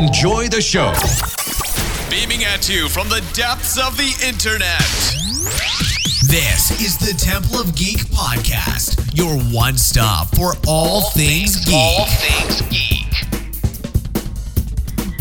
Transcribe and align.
enjoy 0.00 0.48
the 0.48 0.62
show. 0.62 0.94
Beaming 2.08 2.42
at 2.44 2.70
you 2.70 2.88
from 2.88 3.10
the 3.10 3.20
depths 3.34 3.76
of 3.76 3.98
the 3.98 4.16
internet. 4.26 4.80
This 6.26 6.70
is 6.80 6.96
the 6.96 7.12
Temple 7.22 7.60
of 7.60 7.76
Geek 7.76 7.98
podcast, 8.06 9.14
your 9.14 9.38
one 9.52 9.76
stop 9.76 10.34
for 10.34 10.54
all, 10.66 11.10
things, 11.10 11.66
geek. 11.66 11.74
All 11.74 12.06
things 12.06 12.62
geek. 12.70 13.12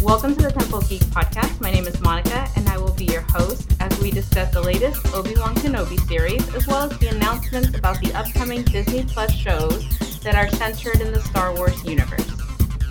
Welcome 0.01 0.33
to 0.37 0.43
the 0.43 0.51
Temple 0.51 0.77
of 0.77 0.87
Geek 0.87 1.01
podcast. 1.07 1.59
My 1.59 1.71
name 1.71 1.85
is 1.85 1.99
Monica, 1.99 2.47
and 2.55 2.69
I 2.69 2.77
will 2.77 2.93
be 2.93 3.03
your 3.03 3.25
host 3.27 3.69
as 3.81 3.99
we 3.99 4.11
discuss 4.11 4.53
the 4.53 4.61
latest 4.61 5.05
Obi 5.13 5.35
Wan 5.35 5.55
Kenobi 5.55 5.99
series, 6.07 6.55
as 6.55 6.65
well 6.67 6.89
as 6.89 6.97
the 6.99 7.09
announcements 7.09 7.77
about 7.77 7.99
the 7.99 8.13
upcoming 8.13 8.63
Disney 8.63 9.03
Plus 9.03 9.33
shows 9.33 9.85
that 10.19 10.35
are 10.35 10.47
centered 10.51 11.01
in 11.01 11.11
the 11.11 11.19
Star 11.19 11.53
Wars 11.53 11.83
universe. 11.83 12.38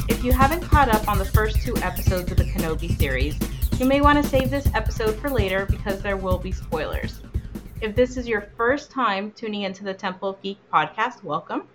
If 0.09 0.25
you 0.25 0.33
haven't 0.33 0.63
caught 0.63 0.89
up 0.89 1.07
on 1.07 1.19
the 1.19 1.25
first 1.25 1.61
two 1.61 1.77
episodes 1.77 2.33
of 2.33 2.39
the 2.39 2.45
Kenobi 2.45 2.99
series, 2.99 3.37
you 3.79 3.85
may 3.85 4.01
want 4.01 4.21
to 4.21 4.29
save 4.29 4.51
this 4.51 4.67
episode 4.75 5.15
for 5.17 5.29
later 5.29 5.67
because 5.67 6.01
there 6.01 6.17
will 6.17 6.39
be 6.39 6.51
spoilers. 6.51 7.21
If 7.83 7.95
this 7.95 8.17
is 8.17 8.27
your 8.27 8.49
first 8.57 8.91
time 8.91 9.31
tuning 9.33 9.63
into 9.63 9.85
the 9.85 9.95
Temple 9.95 10.31
of 10.31 10.43
Geek 10.43 10.59
podcast, 10.73 11.23
welcome. 11.23 11.69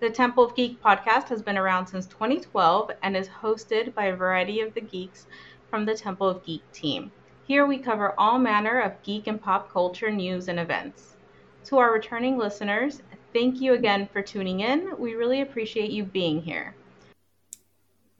The 0.00 0.10
Temple 0.10 0.44
of 0.44 0.54
Geek 0.54 0.82
podcast 0.82 1.28
has 1.30 1.42
been 1.42 1.56
around 1.56 1.86
since 1.86 2.06
2012 2.06 2.90
and 3.02 3.16
is 3.16 3.28
hosted 3.28 3.94
by 3.94 4.04
a 4.04 4.16
variety 4.16 4.60
of 4.60 4.74
the 4.74 4.82
geeks 4.82 5.26
from 5.70 5.86
the 5.86 5.96
Temple 5.96 6.28
of 6.28 6.44
Geek 6.44 6.62
team. 6.72 7.10
Here 7.44 7.66
we 7.66 7.78
cover 7.78 8.14
all 8.18 8.38
manner 8.38 8.80
of 8.80 9.02
geek 9.02 9.26
and 9.26 9.42
pop 9.42 9.72
culture 9.72 10.10
news 10.10 10.48
and 10.48 10.60
events. 10.60 11.16
To 11.64 11.78
our 11.78 11.92
returning 11.92 12.36
listeners, 12.36 13.02
thank 13.32 13.60
you 13.60 13.72
again 13.72 14.08
for 14.12 14.20
tuning 14.20 14.60
in. 14.60 14.92
We 14.98 15.14
really 15.14 15.40
appreciate 15.40 15.90
you 15.90 16.04
being 16.04 16.42
here. 16.42 16.74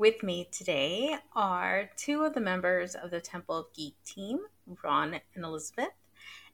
With 0.02 0.24
me 0.24 0.48
today 0.50 1.14
are 1.36 1.88
two 1.96 2.24
of 2.24 2.34
the 2.34 2.40
members 2.40 2.96
of 2.96 3.12
the 3.12 3.20
Temple 3.20 3.56
of 3.56 3.72
Geek 3.72 3.94
team, 4.04 4.40
Ron 4.82 5.14
and 5.14 5.44
Elizabeth, 5.44 5.92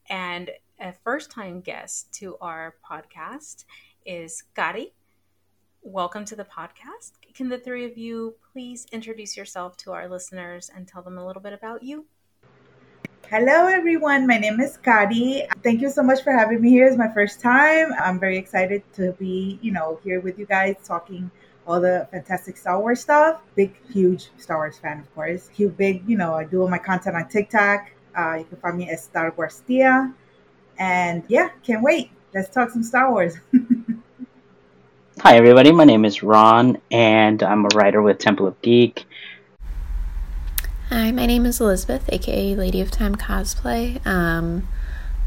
and 0.07 0.51
a 0.79 0.93
first 1.03 1.31
time 1.31 1.59
guest 1.61 2.13
to 2.19 2.37
our 2.41 2.75
podcast 2.87 3.65
is 4.05 4.43
Gary. 4.55 4.93
Welcome 5.81 6.25
to 6.25 6.35
the 6.35 6.43
podcast. 6.43 7.13
Can 7.33 7.49
the 7.49 7.57
three 7.57 7.87
of 7.87 7.97
you 7.97 8.35
please 8.53 8.85
introduce 8.91 9.35
yourself 9.35 9.75
to 9.77 9.93
our 9.93 10.07
listeners 10.07 10.69
and 10.75 10.87
tell 10.87 11.01
them 11.01 11.17
a 11.17 11.25
little 11.25 11.41
bit 11.41 11.53
about 11.53 11.81
you? 11.81 12.05
Hello, 13.31 13.65
everyone. 13.65 14.27
My 14.27 14.37
name 14.37 14.59
is 14.59 14.77
Kadi. 14.77 15.41
Thank 15.63 15.81
you 15.81 15.89
so 15.89 16.03
much 16.03 16.23
for 16.23 16.31
having 16.31 16.61
me 16.61 16.69
here. 16.69 16.87
It's 16.87 16.97
my 16.97 17.11
first 17.15 17.41
time. 17.41 17.93
I'm 17.99 18.19
very 18.19 18.37
excited 18.37 18.83
to 18.93 19.13
be, 19.13 19.57
you 19.63 19.71
know, 19.71 19.99
here 20.03 20.19
with 20.19 20.37
you 20.37 20.45
guys 20.45 20.75
talking 20.83 21.31
all 21.69 21.79
the 21.79 22.07
fantastic 22.09 22.57
Star 22.57 22.79
Wars 22.79 22.99
stuff. 22.99 23.41
Big, 23.55 23.75
huge 23.93 24.29
Star 24.37 24.57
Wars 24.57 24.79
fan, 24.79 24.99
of 24.99 25.13
course. 25.13 25.49
Huge, 25.49 25.77
big, 25.77 26.03
you 26.09 26.17
know, 26.17 26.33
I 26.33 26.43
do 26.43 26.63
all 26.63 26.67
my 26.67 26.79
content 26.79 27.15
on 27.15 27.29
TikTok. 27.29 27.91
Uh, 28.17 28.37
you 28.39 28.45
can 28.45 28.57
find 28.57 28.75
me 28.75 28.89
as 28.89 29.03
Star 29.03 29.31
Wars 29.37 29.61
Tia. 29.67 30.11
And 30.79 31.23
yeah, 31.27 31.49
can't 31.63 31.83
wait. 31.83 32.09
Let's 32.33 32.49
talk 32.49 32.71
some 32.71 32.81
Star 32.81 33.11
Wars. 33.11 33.35
Hi, 35.19 35.35
everybody. 35.35 35.71
My 35.71 35.83
name 35.83 36.05
is 36.05 36.23
Ron, 36.23 36.81
and 36.89 37.43
I'm 37.43 37.65
a 37.65 37.69
writer 37.75 38.01
with 38.01 38.17
Temple 38.17 38.47
of 38.47 38.59
Geek. 38.63 39.05
Hi, 40.89 41.11
my 41.11 41.27
name 41.27 41.45
is 41.45 41.61
Elizabeth, 41.61 42.09
aka 42.11 42.55
Lady 42.55 42.81
of 42.81 42.89
Time 42.89 43.15
Cosplay. 43.15 44.03
Um, 44.07 44.67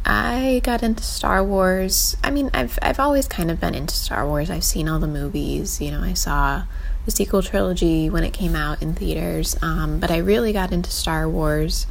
I 0.05 0.61
got 0.65 0.83
into 0.83 1.03
Star 1.03 1.45
Wars. 1.45 2.17
I 2.25 2.31
mean, 2.31 2.51
I've 2.53 2.79
I've 2.83 2.99
always 2.99 3.29
kind 3.29 3.51
of 3.51 3.61
been 3.61 3.75
into 3.75 3.95
Star 3.95 4.27
Wars. 4.27 4.51
I've 4.51 4.65
seen 4.65 4.89
all 4.89 4.99
the 4.99 5.07
movies. 5.07 5.81
You 5.81 5.93
know, 5.93 6.03
I 6.03 6.15
saw 6.15 6.65
the 7.05 7.11
sequel 7.11 7.43
trilogy 7.43 8.11
when 8.11 8.25
it 8.25 8.33
came 8.33 8.55
out 8.55 8.83
in 8.83 8.95
theaters. 8.95 9.57
Um, 9.63 9.99
but 10.01 10.11
I 10.11 10.19
really 10.19 10.53
got 10.53 10.73
into 10.73 10.91
Star 10.91 11.29
Wars 11.29 11.87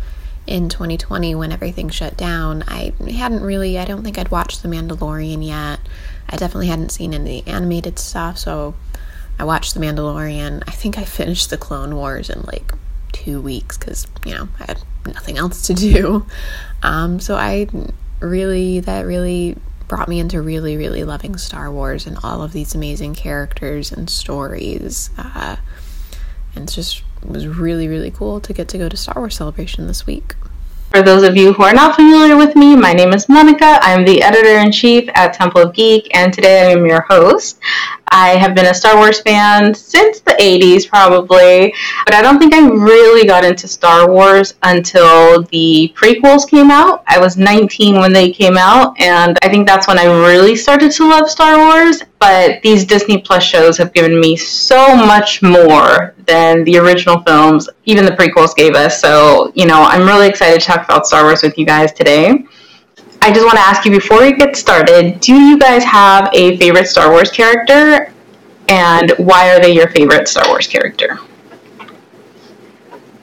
in 0.48 0.70
2020 0.70 1.36
when 1.36 1.52
everything 1.52 1.90
shut 1.90 2.18
down. 2.18 2.64
I 2.68 2.94
hadn't 3.10 3.44
really. 3.44 3.78
I 3.78 3.86
don't 3.86 4.04
think 4.04 4.18
I'd 4.18 4.32
watched 4.32 4.62
The 4.62 4.70
Mandalorian 4.70 5.46
yet. 5.46 5.80
I 6.30 6.36
definitely 6.36 6.68
hadn't 6.68 6.92
seen 6.92 7.14
any 7.14 7.46
animated 7.48 8.00
stuff, 8.00 8.38
so 8.38 8.76
I 9.40 9.44
watched 9.44 9.74
The 9.74 9.80
Mandalorian. 9.80 10.64
I 10.68 10.72
think 10.72 10.98
I 10.98 11.04
finished 11.04 11.50
The 11.50 11.58
Clone 11.58 11.96
Wars 11.96 12.30
in 12.30 12.42
like 12.44 12.74
two 13.12 13.42
weeks 13.42 13.78
because 13.78 14.08
you 14.26 14.34
know 14.34 14.48
I 14.60 14.66
had 14.66 14.84
nothing 15.06 15.38
else 15.38 15.68
to 15.68 15.74
do. 15.74 16.26
Um, 16.84 17.20
so 17.20 17.36
I 17.36 17.68
really 18.22 18.80
that 18.82 19.06
really 19.06 19.58
brought 19.88 20.08
me 20.08 20.20
into 20.20 20.42
really 20.42 20.78
really 20.78 21.04
loving 21.04 21.38
Star 21.38 21.72
Wars 21.72 22.08
and 22.08 22.18
all 22.24 22.42
of 22.42 22.54
these 22.54 22.74
amazing 22.76 23.14
characters 23.14 23.92
and 23.92 24.10
stories. 24.10 25.10
Uh, 25.18 25.58
and 26.56 26.64
it's 26.64 26.76
just 26.76 27.04
it 27.22 27.30
was 27.30 27.48
really 27.48 27.88
really 27.88 28.12
cool 28.12 28.40
to 28.42 28.54
get 28.54 28.68
to 28.70 28.78
go 28.78 28.88
to 28.88 28.98
Star 28.98 29.16
Wars 29.18 29.36
Celebration 29.36 29.88
this 29.88 30.06
week. 30.06 30.36
For 30.92 31.02
those 31.02 31.24
of 31.24 31.38
you 31.38 31.54
who 31.54 31.64
are 31.64 31.74
not 31.74 31.96
familiar 31.96 32.36
with 32.36 32.54
me, 32.54 32.76
my 32.76 32.92
name 32.92 33.14
is 33.14 33.30
Monica. 33.30 33.80
I'm 33.82 34.04
the 34.04 34.22
editor 34.22 34.58
in 34.58 34.74
chief 34.74 35.10
at 35.16 35.32
Temple 35.32 35.62
of 35.62 35.74
Geek, 35.74 36.14
and 36.14 36.34
today 36.34 36.68
I 36.68 36.72
am 36.72 36.86
your 36.86 37.00
host. 37.04 37.62
I 38.10 38.32
have 38.32 38.54
been 38.54 38.66
a 38.66 38.74
Star 38.74 38.98
Wars 38.98 39.22
fan 39.22 39.74
since 39.74 40.20
the 40.20 40.34
80s, 40.34 40.90
probably, 40.90 41.74
but 42.06 42.14
I 42.14 42.22
don't 42.22 42.40
think 42.40 42.54
I 42.54 42.68
really 42.68 43.26
got 43.26 43.46
into 43.46 43.70
Star 43.70 44.12
Wars 44.12 44.56
until 44.64 45.44
the 45.44 45.94
prequels 45.96 46.46
came 46.46 46.70
out. 46.70 47.06
I 47.08 47.20
was 47.20 47.38
19 47.38 47.96
when 47.96 48.12
they 48.12 48.30
came 48.30 48.58
out, 48.58 49.00
and 49.00 49.40
I 49.42 49.48
think 49.48 49.66
that's 49.66 49.88
when 49.88 49.98
I 49.98 50.08
really 50.28 50.58
started 50.58 50.92
to 50.92 51.10
love 51.10 51.30
Star 51.30 51.58
Wars. 51.58 52.04
But 52.20 52.62
these 52.64 52.84
Disney 52.84 53.20
Plus 53.20 53.44
shows 53.44 53.78
have 53.78 53.94
given 53.94 54.20
me 54.20 54.36
so 54.36 54.94
much 54.94 55.42
more 55.42 56.14
than 56.26 56.64
the 56.64 56.78
original 56.78 57.22
films, 57.22 57.70
even 57.86 58.06
the 58.06 58.12
prequels 58.12 58.56
gave 58.56 58.76
us. 58.76 59.00
So, 59.00 59.52
you 59.56 59.66
know, 59.66 59.82
I'm 59.84 60.06
really 60.08 60.28
excited 60.28 60.62
to 60.62 60.66
talk 60.66 60.86
about 60.86 61.08
Star 61.08 61.24
Wars 61.24 61.44
with 61.44 61.58
you 61.58 61.66
guys 61.66 61.92
today. 61.92 62.46
I 63.22 63.32
just 63.32 63.46
want 63.46 63.58
to 63.58 63.62
ask 63.62 63.86
you 63.86 63.92
before 63.92 64.22
we 64.22 64.34
get 64.34 64.56
started 64.56 65.20
do 65.20 65.34
you 65.34 65.60
guys 65.60 65.84
have 65.84 66.30
a 66.34 66.58
favorite 66.58 66.88
Star 66.88 67.12
Wars 67.12 67.30
character? 67.32 68.12
And 68.68 69.12
why 69.18 69.54
are 69.54 69.60
they 69.60 69.74
your 69.74 69.90
favorite 69.90 70.28
Star 70.28 70.48
Wars 70.48 70.68
character? 70.68 71.20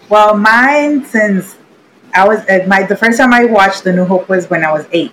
well, 0.09 0.37
mine, 0.37 1.05
since 1.05 1.57
I 2.15 2.27
was 2.27 2.41
uh, 2.49 2.65
my 2.67 2.83
the 2.85 2.97
first 2.97 3.19
time 3.19 3.33
I 3.33 3.45
watched 3.45 3.85
The 3.85 3.93
New 3.93 4.05
Hope 4.05 4.29
was 4.29 4.49
when 4.49 4.65
I 4.65 4.73
was 4.73 4.87
eight, 4.93 5.13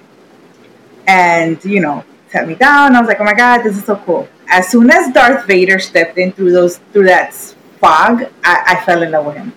and 1.07 1.63
you 1.65 1.81
know, 1.81 2.03
set 2.29 2.47
me 2.47 2.55
down. 2.55 2.95
I 2.95 2.99
was 2.99 3.07
like, 3.07 3.19
oh 3.19 3.25
my 3.25 3.33
god, 3.33 3.63
this 3.63 3.77
is 3.77 3.85
so 3.85 3.97
cool. 3.97 4.27
As 4.47 4.69
soon 4.69 4.89
as 4.89 5.13
Darth 5.13 5.45
Vader 5.47 5.79
stepped 5.79 6.17
in 6.17 6.31
through 6.31 6.51
those 6.51 6.77
through 6.93 7.05
that 7.05 7.33
fog, 7.79 8.23
I, 8.43 8.63
I 8.67 8.85
fell 8.85 9.03
in 9.03 9.11
love 9.11 9.25
with 9.25 9.35
him. 9.35 9.53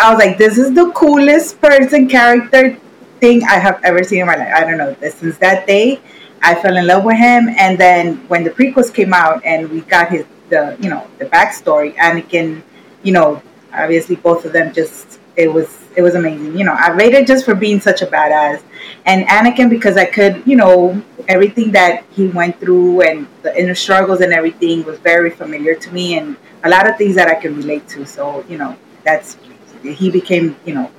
I 0.00 0.12
was 0.12 0.18
like, 0.18 0.38
this 0.38 0.56
is 0.56 0.74
the 0.74 0.90
coolest 0.92 1.60
person 1.60 2.08
character 2.08 2.78
thing 3.20 3.42
I 3.44 3.58
have 3.58 3.80
ever 3.84 4.02
seen 4.02 4.20
in 4.20 4.26
my 4.26 4.36
life. 4.36 4.52
I 4.54 4.60
don't 4.64 4.78
know. 4.78 4.96
Since 5.00 5.38
that 5.38 5.66
day, 5.66 6.00
I 6.42 6.54
fell 6.54 6.76
in 6.76 6.86
love 6.86 7.04
with 7.04 7.16
him. 7.16 7.48
And 7.50 7.78
then 7.78 8.16
when 8.28 8.44
the 8.44 8.50
prequels 8.50 8.92
came 8.92 9.12
out 9.12 9.44
and 9.44 9.68
we 9.70 9.82
got 9.82 10.08
his 10.10 10.24
the 10.48 10.76
you 10.80 10.90
know 10.90 11.06
the 11.18 11.26
backstory, 11.26 11.94
Anakin, 11.96 12.62
you 13.02 13.12
know, 13.12 13.40
obviously 13.72 14.16
both 14.16 14.44
of 14.44 14.52
them 14.52 14.72
just 14.74 15.19
it 15.36 15.52
was 15.52 15.78
it 15.96 16.02
was 16.02 16.14
amazing. 16.14 16.56
You 16.56 16.64
know, 16.64 16.72
I 16.72 16.90
rated 16.90 17.26
just 17.26 17.44
for 17.44 17.54
being 17.54 17.80
such 17.80 18.02
a 18.02 18.06
badass, 18.06 18.62
and 19.06 19.26
Anakin 19.26 19.70
because 19.70 19.96
I 19.96 20.04
could 20.04 20.42
you 20.46 20.56
know 20.56 21.02
everything 21.28 21.72
that 21.72 22.04
he 22.10 22.28
went 22.28 22.58
through 22.60 23.02
and 23.02 23.26
the 23.42 23.58
inner 23.58 23.74
struggles 23.74 24.20
and 24.20 24.32
everything 24.32 24.84
was 24.84 24.98
very 24.98 25.30
familiar 25.30 25.74
to 25.74 25.92
me, 25.92 26.18
and 26.18 26.36
a 26.64 26.68
lot 26.68 26.88
of 26.88 26.96
things 26.96 27.14
that 27.16 27.28
I 27.28 27.34
can 27.34 27.56
relate 27.56 27.88
to. 27.88 28.06
So 28.06 28.44
you 28.48 28.58
know, 28.58 28.76
that's 29.04 29.36
he 29.82 30.10
became 30.10 30.56
you 30.64 30.74
know 30.74 30.90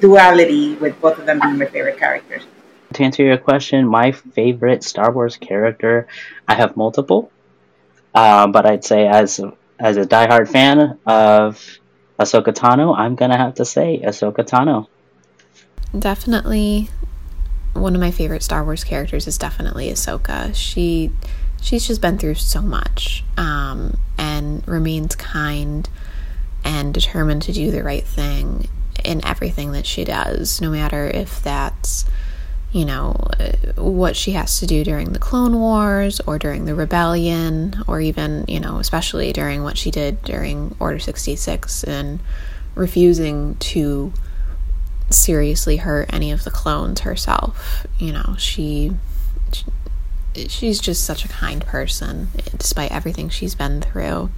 duality 0.00 0.74
with 0.76 1.00
both 1.00 1.18
of 1.18 1.26
them 1.26 1.40
being 1.40 1.58
my 1.58 1.66
favorite 1.66 1.98
characters. 1.98 2.42
To 2.94 3.02
answer 3.02 3.24
your 3.24 3.38
question, 3.38 3.86
my 3.86 4.12
favorite 4.12 4.84
Star 4.84 5.10
Wars 5.10 5.36
character, 5.36 6.06
I 6.46 6.54
have 6.54 6.76
multiple, 6.76 7.32
uh, 8.14 8.46
but 8.46 8.66
I'd 8.66 8.84
say 8.84 9.06
as 9.06 9.40
as 9.78 9.96
a 9.96 10.04
diehard 10.04 10.48
fan 10.48 10.98
of 11.04 11.78
Ahsoka 12.18 12.52
Tano, 12.54 12.96
I'm 12.96 13.14
gonna 13.14 13.36
have 13.36 13.54
to 13.54 13.64
say 13.64 14.00
Ahsoka 14.04 14.44
Tano. 14.44 14.86
Definitely 15.98 16.88
one 17.74 17.94
of 17.94 18.00
my 18.00 18.10
favorite 18.10 18.42
Star 18.42 18.64
Wars 18.64 18.84
characters 18.84 19.26
is 19.26 19.36
definitely 19.36 19.90
Ahsoka. 19.90 20.54
She 20.54 21.10
she's 21.60 21.86
just 21.86 22.00
been 22.00 22.18
through 22.18 22.34
so 22.34 22.60
much 22.60 23.24
um, 23.36 23.98
and 24.18 24.66
remains 24.68 25.16
kind 25.16 25.88
and 26.64 26.94
determined 26.94 27.42
to 27.42 27.52
do 27.52 27.70
the 27.70 27.82
right 27.82 28.04
thing 28.04 28.68
in 29.04 29.24
everything 29.24 29.72
that 29.72 29.86
she 29.86 30.04
does, 30.04 30.60
no 30.60 30.70
matter 30.70 31.06
if 31.08 31.42
that's 31.42 32.04
you 32.74 32.84
know 32.84 33.12
what 33.76 34.16
she 34.16 34.32
has 34.32 34.58
to 34.58 34.66
do 34.66 34.82
during 34.82 35.12
the 35.12 35.18
Clone 35.20 35.60
Wars 35.60 36.20
or 36.26 36.40
during 36.40 36.64
the 36.64 36.74
Rebellion, 36.74 37.76
or 37.86 38.00
even 38.00 38.44
you 38.48 38.58
know 38.58 38.78
especially 38.78 39.32
during 39.32 39.62
what 39.62 39.78
she 39.78 39.92
did 39.92 40.20
during 40.22 40.74
Order 40.80 40.98
sixty 40.98 41.36
six 41.36 41.84
and 41.84 42.18
refusing 42.74 43.54
to 43.60 44.12
seriously 45.08 45.76
hurt 45.76 46.12
any 46.12 46.32
of 46.32 46.42
the 46.42 46.50
clones 46.50 47.02
herself. 47.02 47.86
You 47.96 48.12
know, 48.12 48.34
she, 48.38 48.90
she 49.52 49.64
she's 50.48 50.80
just 50.80 51.04
such 51.04 51.24
a 51.24 51.28
kind 51.28 51.64
person 51.64 52.26
despite 52.58 52.90
everything 52.90 53.28
she's 53.28 53.54
been 53.54 53.82
through. 53.82 54.30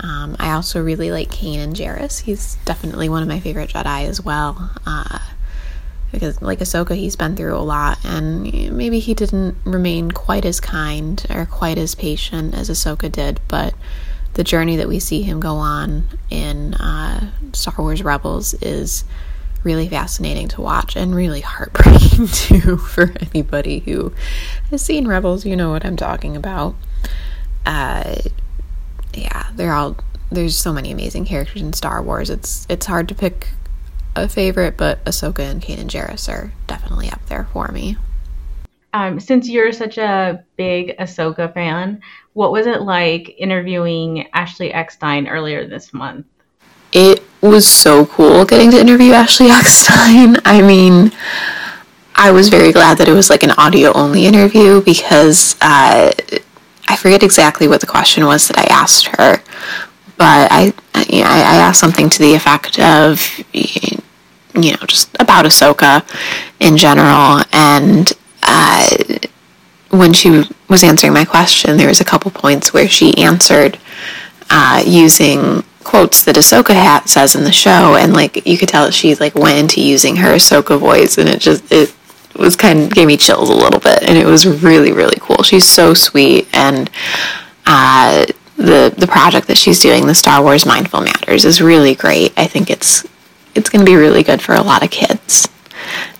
Um, 0.00 0.36
I 0.38 0.52
also 0.52 0.82
really 0.82 1.10
like 1.10 1.30
Kanan 1.30 1.72
Jarrus. 1.72 2.20
He's 2.20 2.56
definitely 2.66 3.08
one 3.08 3.22
of 3.22 3.28
my 3.28 3.40
favorite 3.40 3.70
Jedi 3.70 4.06
as 4.06 4.20
well. 4.20 4.70
Uh, 4.84 5.18
because, 6.12 6.40
like 6.40 6.60
Ahsoka, 6.60 6.96
he's 6.96 7.16
been 7.16 7.36
through 7.36 7.56
a 7.56 7.58
lot, 7.58 7.98
and 8.04 8.42
maybe 8.76 8.98
he 8.98 9.14
didn't 9.14 9.56
remain 9.64 10.10
quite 10.10 10.44
as 10.44 10.60
kind 10.60 11.24
or 11.30 11.46
quite 11.46 11.78
as 11.78 11.94
patient 11.94 12.54
as 12.54 12.70
Ahsoka 12.70 13.10
did, 13.10 13.40
but 13.48 13.74
the 14.34 14.44
journey 14.44 14.76
that 14.76 14.88
we 14.88 15.00
see 15.00 15.22
him 15.22 15.40
go 15.40 15.56
on 15.56 16.04
in 16.30 16.74
uh, 16.74 17.30
Star 17.52 17.74
Wars 17.78 18.02
Rebels 18.02 18.54
is 18.54 19.04
really 19.64 19.88
fascinating 19.88 20.46
to 20.48 20.60
watch 20.60 20.94
and 20.94 21.14
really 21.14 21.40
heartbreaking 21.40 22.28
too 22.32 22.76
for 22.76 23.12
anybody 23.32 23.80
who 23.80 24.12
has 24.70 24.82
seen 24.82 25.08
Rebels. 25.08 25.44
You 25.44 25.56
know 25.56 25.70
what 25.70 25.84
I'm 25.84 25.96
talking 25.96 26.36
about. 26.36 26.76
Uh, 27.66 28.16
yeah, 29.12 29.48
they're 29.54 29.72
all 29.72 29.96
there's 30.30 30.56
so 30.56 30.72
many 30.72 30.90
amazing 30.90 31.24
characters 31.24 31.62
in 31.62 31.72
Star 31.72 32.02
Wars. 32.02 32.30
It's 32.30 32.66
it's 32.68 32.86
hard 32.86 33.08
to 33.08 33.14
pick 33.14 33.48
a 34.16 34.28
favorite, 34.28 34.76
but 34.76 35.04
Ahsoka 35.04 35.40
and 35.40 35.62
Kanan 35.62 35.86
Jarrus 35.86 36.28
are 36.28 36.52
definitely 36.66 37.10
up 37.10 37.24
there 37.26 37.48
for 37.52 37.68
me. 37.68 37.96
Um, 38.94 39.20
since 39.20 39.48
you're 39.48 39.72
such 39.72 39.98
a 39.98 40.44
big 40.56 40.96
Ahsoka 40.98 41.52
fan, 41.52 42.00
what 42.32 42.52
was 42.52 42.66
it 42.66 42.82
like 42.82 43.34
interviewing 43.38 44.28
Ashley 44.32 44.72
Eckstein 44.72 45.28
earlier 45.28 45.66
this 45.66 45.92
month? 45.92 46.26
It 46.92 47.22
was 47.42 47.68
so 47.68 48.06
cool 48.06 48.44
getting 48.44 48.70
to 48.70 48.80
interview 48.80 49.12
Ashley 49.12 49.46
Eckstein. 49.50 50.36
I 50.44 50.62
mean, 50.62 51.12
I 52.14 52.30
was 52.30 52.48
very 52.48 52.72
glad 52.72 52.98
that 52.98 53.08
it 53.08 53.12
was 53.12 53.30
like 53.30 53.42
an 53.42 53.52
audio 53.52 53.92
only 53.92 54.26
interview 54.26 54.82
because 54.82 55.54
uh, 55.60 56.10
I 56.88 56.96
forget 56.96 57.22
exactly 57.22 57.68
what 57.68 57.80
the 57.80 57.86
question 57.86 58.24
was 58.24 58.48
that 58.48 58.58
I 58.58 58.64
asked 58.70 59.06
her, 59.06 59.42
but 60.18 60.48
I, 60.50 60.72
I, 60.94 61.06
I 61.22 61.56
asked 61.56 61.80
something 61.80 62.10
to 62.10 62.18
the 62.18 62.34
effect 62.34 62.78
of, 62.80 63.24
you 63.52 64.72
know, 64.72 64.86
just 64.86 65.14
about 65.20 65.44
Ahsoka 65.44 66.04
in 66.60 66.76
general. 66.76 67.42
And 67.52 68.12
uh, 68.42 68.88
when 69.90 70.12
she 70.12 70.44
was 70.68 70.82
answering 70.82 71.12
my 71.12 71.24
question, 71.24 71.76
there 71.76 71.88
was 71.88 72.00
a 72.00 72.04
couple 72.04 72.30
points 72.32 72.74
where 72.74 72.88
she 72.88 73.16
answered 73.16 73.78
uh, 74.50 74.82
using 74.84 75.62
quotes 75.84 76.24
that 76.24 76.34
Ahsoka 76.34 76.74
hat 76.74 77.08
says 77.08 77.34
in 77.34 77.44
the 77.44 77.52
show, 77.52 77.96
and 77.96 78.12
like 78.12 78.46
you 78.46 78.58
could 78.58 78.68
tell 78.68 78.84
that 78.84 78.92
she 78.92 79.14
like 79.14 79.34
went 79.34 79.58
into 79.58 79.80
using 79.80 80.16
her 80.16 80.34
Ahsoka 80.34 80.78
voice, 80.78 81.16
and 81.16 81.28
it 81.28 81.40
just 81.40 81.70
it 81.72 81.94
was 82.36 82.56
kind 82.56 82.80
of 82.80 82.94
gave 82.94 83.06
me 83.06 83.16
chills 83.16 83.48
a 83.48 83.54
little 83.54 83.80
bit, 83.80 84.02
and 84.02 84.18
it 84.18 84.26
was 84.26 84.46
really 84.46 84.92
really 84.92 85.16
cool. 85.20 85.42
She's 85.42 85.66
so 85.66 85.94
sweet, 85.94 86.48
and 86.52 86.90
uh, 87.64 88.26
the 88.58 88.92
the 88.98 89.06
project 89.06 89.46
that 89.46 89.56
she's 89.56 89.80
doing, 89.80 90.06
the 90.06 90.14
Star 90.14 90.42
Wars 90.42 90.66
Mindful 90.66 91.00
Matters, 91.00 91.44
is 91.44 91.62
really 91.62 91.94
great. 91.94 92.32
I 92.36 92.46
think 92.46 92.70
it's 92.70 93.06
it's 93.54 93.70
going 93.70 93.84
to 93.84 93.90
be 93.90 93.96
really 93.96 94.22
good 94.22 94.42
for 94.42 94.54
a 94.54 94.60
lot 94.60 94.84
of 94.84 94.90
kids 94.90 95.48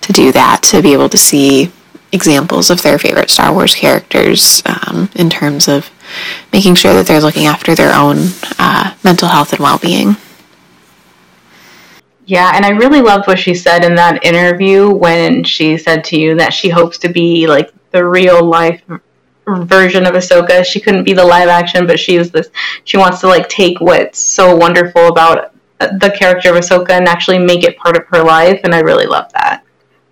to 0.01 0.13
do 0.13 0.31
that 0.31 0.63
to 0.63 0.81
be 0.81 0.93
able 0.93 1.09
to 1.09 1.17
see 1.17 1.71
examples 2.11 2.71
of 2.71 2.81
their 2.81 2.97
favorite 2.97 3.29
Star 3.29 3.53
Wars 3.53 3.75
characters 3.75 4.63
um, 4.65 5.09
in 5.15 5.29
terms 5.29 5.67
of 5.67 5.91
making 6.51 6.75
sure 6.75 6.93
that 6.93 7.05
they're 7.05 7.21
looking 7.21 7.45
after 7.45 7.75
their 7.75 7.93
own 7.93 8.17
uh, 8.57 8.95
mental 9.03 9.27
health 9.27 9.53
and 9.53 9.61
well 9.61 9.77
being. 9.77 10.15
Yeah, 12.25 12.51
and 12.55 12.65
I 12.65 12.69
really 12.69 13.01
loved 13.01 13.27
what 13.27 13.39
she 13.39 13.53
said 13.53 13.83
in 13.83 13.95
that 13.95 14.23
interview 14.23 14.89
when 14.89 15.43
she 15.43 15.77
said 15.77 16.03
to 16.05 16.17
you 16.17 16.35
that 16.35 16.53
she 16.53 16.69
hopes 16.69 16.97
to 16.99 17.09
be 17.09 17.47
like 17.47 17.73
the 17.91 18.05
real 18.05 18.43
life 18.43 18.81
version 19.57 20.05
of 20.05 20.13
Ahsoka. 20.13 20.63
She 20.65 20.79
couldn't 20.79 21.03
be 21.03 21.13
the 21.13 21.25
live 21.25 21.49
action, 21.49 21.87
but 21.87 21.99
she 21.99 22.15
is 22.15 22.31
this. 22.31 22.49
She 22.83 22.97
wants 22.97 23.19
to 23.21 23.27
like 23.27 23.49
take 23.49 23.79
what's 23.79 24.19
so 24.19 24.55
wonderful 24.55 25.07
about 25.07 25.53
the 25.79 26.13
character 26.17 26.49
of 26.49 26.57
Ahsoka 26.57 26.91
and 26.91 27.07
actually 27.07 27.39
make 27.39 27.63
it 27.63 27.77
part 27.77 27.97
of 27.97 28.05
her 28.07 28.23
life, 28.23 28.61
and 28.63 28.75
I 28.75 28.79
really 28.79 29.05
love 29.05 29.31
that. 29.33 29.63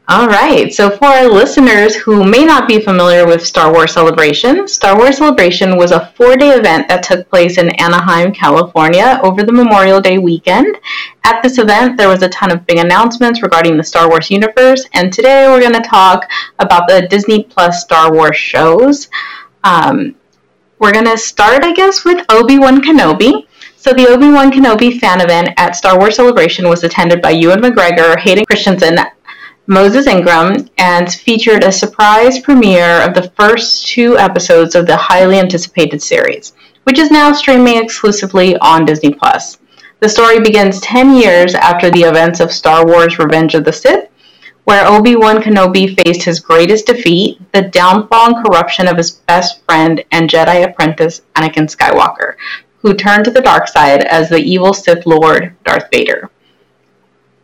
All 0.09 0.29
right, 0.29 0.73
so 0.73 0.89
for 0.89 1.03
our 1.03 1.27
listeners 1.27 1.93
who 1.93 2.23
may 2.23 2.45
not 2.45 2.65
be 2.65 2.79
familiar 2.79 3.27
with 3.27 3.45
Star 3.45 3.73
Wars 3.73 3.91
Celebration, 3.91 4.65
Star 4.65 4.97
Wars 4.97 5.17
Celebration 5.17 5.75
was 5.75 5.91
a 5.91 6.13
four 6.15 6.37
day 6.37 6.51
event 6.51 6.87
that 6.87 7.03
took 7.03 7.29
place 7.29 7.57
in 7.57 7.71
Anaheim, 7.71 8.31
California 8.31 9.19
over 9.21 9.43
the 9.43 9.51
Memorial 9.51 9.99
Day 9.99 10.17
weekend. 10.17 10.77
At 11.25 11.41
this 11.41 11.57
event, 11.57 11.97
there 11.97 12.07
was 12.07 12.23
a 12.23 12.29
ton 12.29 12.53
of 12.53 12.65
big 12.65 12.77
announcements 12.77 13.41
regarding 13.41 13.75
the 13.75 13.83
Star 13.83 14.07
Wars 14.07 14.31
universe, 14.31 14.85
and 14.93 15.11
today 15.11 15.49
we're 15.49 15.59
going 15.59 15.73
to 15.73 15.89
talk 15.89 16.25
about 16.59 16.87
the 16.87 17.05
Disney 17.09 17.43
Plus 17.43 17.81
Star 17.81 18.13
Wars 18.13 18.37
shows. 18.37 19.09
Um, 19.65 20.15
we're 20.79 20.93
going 20.93 21.03
to 21.03 21.17
start, 21.17 21.65
I 21.65 21.73
guess, 21.73 22.05
with 22.05 22.25
Obi 22.29 22.59
Wan 22.59 22.81
Kenobi. 22.81 23.45
So 23.75 23.93
the 23.93 24.07
Obi 24.07 24.29
Wan 24.29 24.51
Kenobi 24.51 24.99
fan 24.99 25.21
event 25.21 25.49
at 25.57 25.75
Star 25.75 25.99
Wars 25.99 26.15
Celebration 26.15 26.67
was 26.67 26.83
attended 26.83 27.21
by 27.21 27.31
Ewan 27.31 27.61
McGregor, 27.61 28.17
Hayden 28.19 28.45
Christensen, 28.45 28.97
Moses 29.69 30.07
Ingram, 30.07 30.69
and 30.77 31.11
featured 31.11 31.65
a 31.65 31.71
surprise 31.73 32.39
premiere 32.39 33.01
of 33.01 33.13
the 33.13 33.29
first 33.35 33.85
two 33.85 34.17
episodes 34.17 34.75
of 34.75 34.87
the 34.87 34.95
highly 34.95 35.37
anticipated 35.37 36.01
series, 36.01 36.53
which 36.83 36.97
is 36.97 37.11
now 37.11 37.33
streaming 37.33 37.83
exclusively 37.83 38.55
on 38.59 38.85
Disney 38.85 39.13
Plus. 39.13 39.57
The 39.99 40.07
story 40.07 40.39
begins 40.39 40.79
10 40.79 41.17
years 41.17 41.53
after 41.53 41.91
the 41.91 42.03
events 42.03 42.39
of 42.39 42.53
Star 42.53 42.85
Wars 42.85 43.19
Revenge 43.19 43.55
of 43.55 43.65
the 43.65 43.73
Sith, 43.73 44.07
where 44.63 44.87
Obi-Wan 44.87 45.41
Kenobi 45.41 46.01
faced 46.01 46.23
his 46.23 46.39
greatest 46.39 46.85
defeat, 46.85 47.37
the 47.51 47.63
downfall 47.63 48.27
and 48.27 48.45
corruption 48.45 48.87
of 48.87 48.95
his 48.95 49.11
best 49.11 49.61
friend 49.65 50.01
and 50.13 50.29
Jedi 50.29 50.63
apprentice 50.63 51.23
Anakin 51.35 51.67
Skywalker, 51.67 52.35
who 52.77 52.93
turned 52.93 53.25
to 53.25 53.31
the 53.31 53.41
dark 53.41 53.67
side 53.67 54.05
as 54.05 54.29
the 54.29 54.37
evil 54.37 54.73
Sith 54.73 55.05
Lord 55.05 55.57
Darth 55.65 55.89
Vader. 55.91 56.29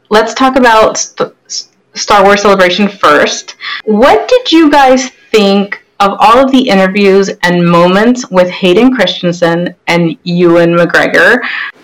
Let's 0.10 0.34
talk 0.34 0.56
about 0.58 0.98
st- 0.98 1.34
Star 1.94 2.24
Wars 2.24 2.42
Celebration 2.42 2.88
first. 2.88 3.56
What 3.86 4.28
did 4.28 4.52
you 4.52 4.72
guys 4.72 5.10
think 5.32 5.84
of 6.00 6.18
all 6.20 6.40
of 6.44 6.52
the 6.52 6.70
interviews 6.70 7.30
and 7.44 7.66
moments 7.66 8.30
with 8.30 8.50
Hayden 8.50 8.96
Christensen 8.96 9.76
and 9.88 10.18
Ewan 10.24 10.76
McGregor? 10.76 11.40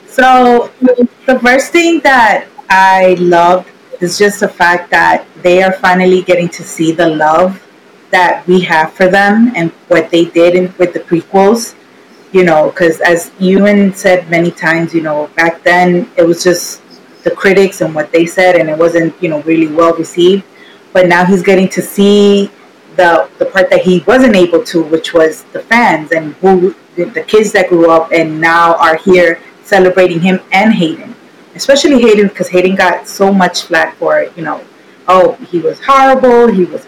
So, 0.07 0.71
the 0.81 1.39
first 1.39 1.71
thing 1.71 1.99
that 2.01 2.47
I 2.69 3.15
loved 3.19 3.69
is 4.01 4.17
just 4.17 4.39
the 4.39 4.47
fact 4.47 4.89
that 4.91 5.25
they 5.43 5.61
are 5.61 5.73
finally 5.73 6.21
getting 6.23 6.49
to 6.49 6.63
see 6.63 6.91
the 6.91 7.07
love 7.07 7.63
that 8.11 8.45
we 8.47 8.61
have 8.61 8.91
for 8.93 9.07
them 9.07 9.51
and 9.55 9.71
what 9.87 10.09
they 10.09 10.25
did 10.25 10.55
in, 10.55 10.73
with 10.77 10.93
the 10.93 10.99
prequels. 10.99 11.75
You 12.31 12.43
know, 12.43 12.69
because 12.69 13.01
as 13.01 13.31
Ewan 13.39 13.93
said 13.93 14.29
many 14.29 14.51
times, 14.51 14.93
you 14.93 15.01
know, 15.01 15.27
back 15.35 15.63
then 15.63 16.09
it 16.15 16.23
was 16.23 16.43
just 16.43 16.81
the 17.23 17.31
critics 17.31 17.81
and 17.81 17.93
what 17.93 18.11
they 18.11 18.25
said, 18.25 18.55
and 18.55 18.69
it 18.69 18.77
wasn't 18.77 19.13
you 19.21 19.29
know 19.29 19.41
really 19.43 19.67
well 19.67 19.93
received. 19.95 20.43
But 20.93 21.07
now 21.07 21.25
he's 21.25 21.43
getting 21.43 21.69
to 21.69 21.81
see 21.81 22.51
the 22.95 23.29
the 23.37 23.45
part 23.45 23.69
that 23.69 23.81
he 23.81 24.03
wasn't 24.07 24.35
able 24.35 24.63
to, 24.65 24.83
which 24.83 25.13
was 25.13 25.43
the 25.55 25.61
fans 25.61 26.11
and 26.11 26.33
who 26.35 26.75
the 26.95 27.23
kids 27.23 27.51
that 27.53 27.69
grew 27.69 27.89
up 27.89 28.11
and 28.11 28.41
now 28.41 28.75
are 28.75 28.97
here 28.97 29.41
celebrating 29.63 30.19
him 30.19 30.41
and 30.51 30.73
Hayden, 30.73 31.15
especially 31.55 32.01
Hayden 32.01 32.27
because 32.27 32.49
Hayden 32.49 32.75
got 32.75 33.07
so 33.07 33.31
much 33.33 33.63
flack 33.63 33.95
for. 33.95 34.23
You 34.35 34.43
know, 34.43 34.63
oh 35.07 35.33
he 35.51 35.59
was 35.59 35.79
horrible, 35.83 36.51
he 36.51 36.65
was 36.65 36.85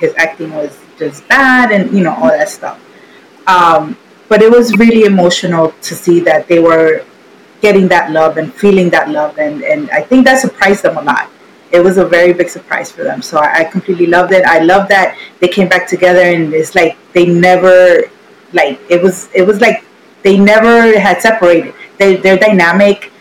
his 0.00 0.14
acting 0.16 0.52
was 0.52 0.78
just 0.98 1.26
bad, 1.28 1.70
and 1.72 1.96
you 1.96 2.02
know 2.04 2.14
all 2.14 2.28
that 2.28 2.48
stuff. 2.48 2.78
Um, 3.46 3.96
but 4.28 4.42
it 4.42 4.50
was 4.50 4.76
really 4.76 5.04
emotional 5.04 5.72
to 5.80 5.94
see 5.94 6.20
that 6.20 6.48
they 6.48 6.58
were 6.58 7.04
getting 7.60 7.88
that 7.88 8.10
love 8.10 8.36
and 8.36 8.52
feeling 8.54 8.90
that 8.90 9.10
love 9.10 9.38
and, 9.38 9.62
and 9.62 9.90
I 9.90 10.02
think 10.02 10.24
that 10.26 10.38
surprised 10.40 10.82
them 10.82 10.96
a 10.96 11.02
lot. 11.02 11.30
It 11.70 11.80
was 11.80 11.98
a 11.98 12.04
very 12.04 12.32
big 12.32 12.48
surprise 12.48 12.90
for 12.90 13.04
them. 13.04 13.20
So 13.20 13.38
I, 13.38 13.60
I 13.60 13.64
completely 13.64 14.06
loved 14.06 14.32
it. 14.32 14.44
I 14.44 14.60
love 14.60 14.88
that 14.88 15.18
they 15.40 15.48
came 15.48 15.68
back 15.68 15.86
together 15.86 16.22
and 16.22 16.54
it's 16.54 16.74
like 16.74 16.96
they 17.12 17.26
never 17.26 18.02
like 18.52 18.80
it 18.88 19.02
was 19.02 19.28
it 19.34 19.42
was 19.42 19.60
like 19.60 19.84
they 20.22 20.38
never 20.38 20.98
had 20.98 21.20
separated. 21.20 21.74
They, 21.98 22.16
their 22.16 22.38
dynamic 22.38 23.12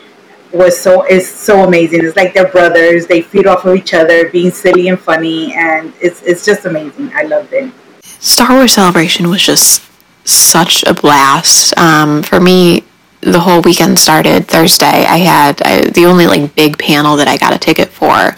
was 0.53 0.79
so 0.79 1.05
is 1.05 1.29
so 1.29 1.63
amazing. 1.63 2.05
It's 2.05 2.15
like 2.15 2.33
they're 2.33 2.47
brothers. 2.47 3.07
They 3.07 3.21
feed 3.21 3.47
off 3.47 3.65
of 3.65 3.75
each 3.75 3.93
other, 3.93 4.29
being 4.29 4.51
silly 4.51 4.87
and 4.87 4.99
funny, 4.99 5.53
and 5.53 5.93
it's 6.01 6.21
it's 6.23 6.45
just 6.45 6.65
amazing. 6.65 7.11
I 7.13 7.23
loved 7.23 7.53
it. 7.53 7.71
Star 8.03 8.53
Wars 8.53 8.73
Celebration 8.73 9.29
was 9.29 9.41
just 9.41 9.83
such 10.25 10.83
a 10.83 10.93
blast. 10.93 11.77
Um, 11.77 12.23
for 12.23 12.39
me, 12.39 12.83
the 13.21 13.39
whole 13.39 13.61
weekend 13.61 13.99
started 13.99 14.47
Thursday. 14.47 14.85
I 14.85 15.17
had 15.17 15.61
I, 15.63 15.89
the 15.89 16.05
only 16.05 16.27
like 16.27 16.55
big 16.55 16.77
panel 16.77 17.17
that 17.17 17.27
I 17.27 17.37
got 17.37 17.53
a 17.53 17.57
ticket 17.57 17.89
for 17.89 18.35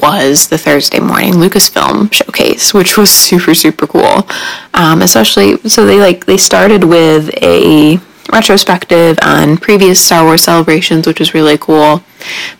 was 0.00 0.48
the 0.48 0.58
Thursday 0.58 0.98
morning 0.98 1.34
Lucasfilm 1.34 2.12
showcase, 2.12 2.74
which 2.74 2.96
was 2.96 3.10
super 3.28 3.54
super 3.54 3.86
cool. 3.86 4.28
Um, 4.74 5.02
especially 5.02 5.58
so 5.68 5.86
they 5.86 5.98
like 5.98 6.26
they 6.26 6.36
started 6.36 6.84
with 6.84 7.30
a 7.42 7.98
retrospective 8.32 9.18
on 9.22 9.56
previous 9.56 10.00
Star 10.00 10.24
Wars 10.24 10.42
celebrations, 10.42 11.06
which 11.06 11.20
was 11.20 11.34
really 11.34 11.58
cool. 11.58 12.02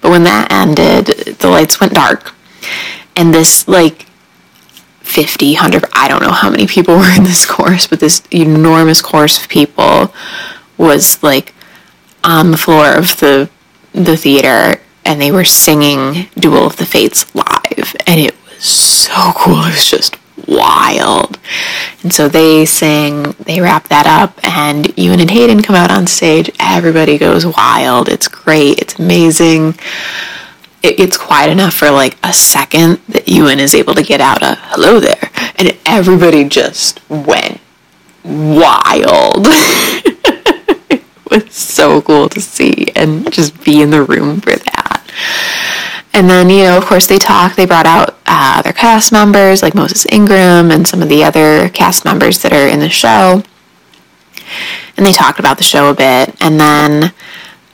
But 0.01 0.11
when 0.11 0.25
that 0.25 0.49
ended, 0.51 1.07
the 1.39 1.49
lights 1.49 1.81
went 1.81 1.95
dark, 1.95 2.35
and 3.17 3.35
this 3.35 3.67
like 3.67 4.07
50, 5.01 5.55
100, 5.55 5.85
I 5.93 6.09
don't 6.09 6.23
know 6.23 6.33
how 6.33 6.51
many 6.51 6.67
people 6.67 6.97
were 6.99 7.17
in 7.17 7.25
this 7.25 7.47
course, 7.47 7.87
but 7.87 8.01
this 8.01 8.23
enormous 8.31 9.01
course 9.01 9.41
of 9.43 9.49
people 9.49 10.13
was 10.79 11.23
like 11.23 11.55
on 12.25 12.51
the 12.51 12.57
floor 12.57 12.95
of 12.95 13.19
the 13.21 13.49
the 13.93 14.17
theater 14.17 14.81
and 15.05 15.21
they 15.21 15.31
were 15.33 15.45
singing 15.45 16.29
Duel 16.39 16.67
of 16.67 16.77
the 16.77 16.87
Fates 16.87 17.35
live 17.35 17.97
and 18.07 18.21
it 18.21 18.35
was 18.45 18.65
so 18.65 19.33
cool. 19.37 19.61
It 19.61 19.73
was 19.73 19.91
just 19.91 20.19
wild. 20.47 21.39
And 22.03 22.13
so 22.13 22.29
they 22.29 22.65
sing, 22.67 23.35
they 23.41 23.61
wrap 23.61 23.89
that 23.89 24.07
up, 24.07 24.39
and 24.45 24.97
Ewan 24.99 25.21
and 25.21 25.31
Hayden 25.31 25.63
come 25.63 25.77
out 25.77 25.91
on 25.91 26.07
stage. 26.07 26.51
Everybody 26.61 27.19
goes 27.19 27.47
wild. 27.47 28.09
It's 28.09 28.29
great. 28.29 28.79
It's 28.79 28.99
amazing. 28.99 29.79
It 30.83 30.97
gets 30.97 31.17
quiet 31.17 31.51
enough 31.51 31.75
for 31.75 31.91
like 31.91 32.17
a 32.23 32.33
second 32.33 33.01
that 33.09 33.29
Ewan 33.29 33.59
is 33.59 33.75
able 33.75 33.95
to 33.95 34.03
get 34.03 34.21
out 34.21 34.43
a 34.43 34.57
hello 34.61 35.01
there, 35.01 35.31
and 35.57 35.77
everybody 35.87 36.45
just 36.45 37.01
went 37.09 37.61
wild. 38.25 39.47
so 41.49 42.01
cool 42.03 42.29
to 42.31 42.41
see 42.41 42.93
and 42.95 43.31
just 43.33 43.63
be 43.65 43.83
in 43.83 43.91
the 43.91 44.03
room 44.03 44.41
for 44.41 44.57
that. 44.57 45.03
And 46.17 46.31
then, 46.31 46.49
you 46.49 46.65
know, 46.65 46.79
of 46.79 46.87
course, 46.87 47.07
they 47.07 47.19
talked. 47.19 47.57
They 47.57 47.67
brought 47.67 47.85
out 47.85 48.19
uh, 48.25 48.63
their 48.63 48.73
cast 48.73 49.13
members, 49.13 49.63
like 49.63 49.75
Moses 49.75 50.07
Ingram 50.11 50.71
and 50.71 50.89
some 50.89 51.03
of 51.03 51.11
the 51.11 51.23
other 51.23 51.69
cast 51.69 52.07
members 52.07 52.41
that 52.41 52.55
are 52.55 52.67
in 52.67 52.81
the 52.81 52.89
show. 52.89 53.43
And 54.97 55.05
they 55.05 55.13
talked 55.13 55.39
about 55.39 55.59
the 55.59 55.65
show 55.65 55.91
a 55.91 55.95
bit. 55.95 56.35
And 56.41 56.59
then, 56.59 57.13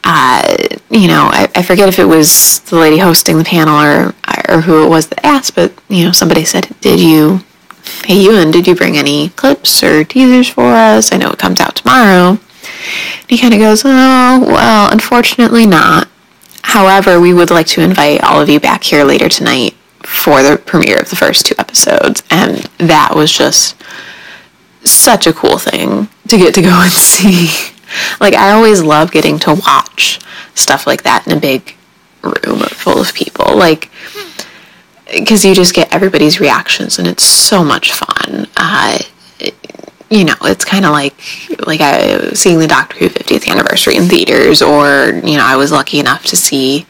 uh, 0.03 0.57
you 0.91 1.07
know, 1.07 1.31
I, 1.33 1.49
I, 1.55 1.63
forget 1.63 1.89
if 1.89 2.01
it 2.01 2.05
was 2.05 2.59
the 2.61 2.77
lady 2.77 2.99
hosting 2.99 3.39
the 3.39 3.45
panel 3.45 3.77
or, 3.77 4.15
or 4.49 4.63
who 4.63 4.85
it 4.85 4.89
was 4.89 5.07
that 5.07 5.25
asked, 5.25 5.55
but, 5.55 5.73
you 5.89 6.05
know, 6.05 6.11
somebody 6.11 6.45
said, 6.45 6.69
Did 6.81 6.99
you, 6.99 7.45
hey, 8.07 8.25
Ewan, 8.25 8.51
did 8.51 8.67
you 8.67 8.75
bring 8.75 8.97
any 8.97 9.29
clips 9.29 9.85
or 9.85 10.03
teasers 10.03 10.49
for 10.49 10.75
us? 10.75 11.13
I 11.13 11.19
know 11.19 11.31
it 11.31 11.39
comes 11.39 11.61
out 11.61 11.77
tomorrow. 11.77 12.41
And 13.21 13.31
he 13.31 13.39
kind 13.39 13.55
of 13.55 13.61
goes, 13.61 13.83
Oh, 13.85 14.45
well, 14.47 14.93
unfortunately 14.93 15.67
not. 15.67 16.09
However, 16.63 17.21
we 17.21 17.35
would 17.35 17.51
like 17.51 17.67
to 17.69 17.83
invite 17.83 18.23
all 18.23 18.41
of 18.41 18.49
you 18.49 18.61
back 18.61 18.85
here 18.85 19.05
later 19.05 19.29
tonight 19.29 19.75
for 20.01 20.43
the 20.43 20.57
premiere 20.57 21.01
of 21.01 21.11
the 21.11 21.17
first 21.17 21.47
two 21.47 21.55
episodes. 21.59 22.23
And 22.31 22.59
that 22.79 23.15
was 23.15 23.33
just 23.33 23.77
such 24.85 25.27
a 25.27 25.33
cool 25.33 25.59
thing 25.59 26.09
to 26.29 26.39
get 26.39 26.55
to 26.55 26.63
go 26.63 26.81
and 26.83 26.93
see. 26.93 27.75
like, 28.21 28.35
I 28.35 28.53
always 28.53 28.83
love 28.83 29.11
getting 29.11 29.39
to 29.41 29.55
watch 29.55 30.21
stuff 30.55 30.87
like 30.87 31.03
that 31.03 31.27
in 31.27 31.37
a 31.37 31.41
big 31.41 31.77
room 32.23 32.61
full 32.61 33.01
of 33.01 33.15
people. 33.15 33.57
Like, 33.57 33.91
because 35.13 35.45
you 35.45 35.55
just 35.55 35.75
get 35.75 35.93
everybody's 35.93 36.41
reactions 36.41 36.99
and 36.99 37.07
it's 37.07 37.25
so 37.25 37.65
much 37.65 37.93
fun. 37.93 38.47
Uh, 38.57 38.99
you 40.13 40.27
know, 40.27 40.37
it's 40.43 40.65
kind 40.65 40.85
of 40.85 40.93
like 40.93 41.15
like 41.67 41.81
I 41.81 42.33
seeing 42.35 42.59
the 42.59 42.67
Doctor 42.67 42.99
Who 42.99 43.09
50th 43.09 43.49
anniversary 43.49 43.97
in 43.97 44.05
theaters, 44.05 44.61
or 44.61 45.07
you 45.25 45.39
know, 45.39 45.45
I 45.45 45.57
was 45.57 45.73
lucky 45.73 45.99
enough 45.99 46.27
to 46.27 46.37
see 46.37 46.87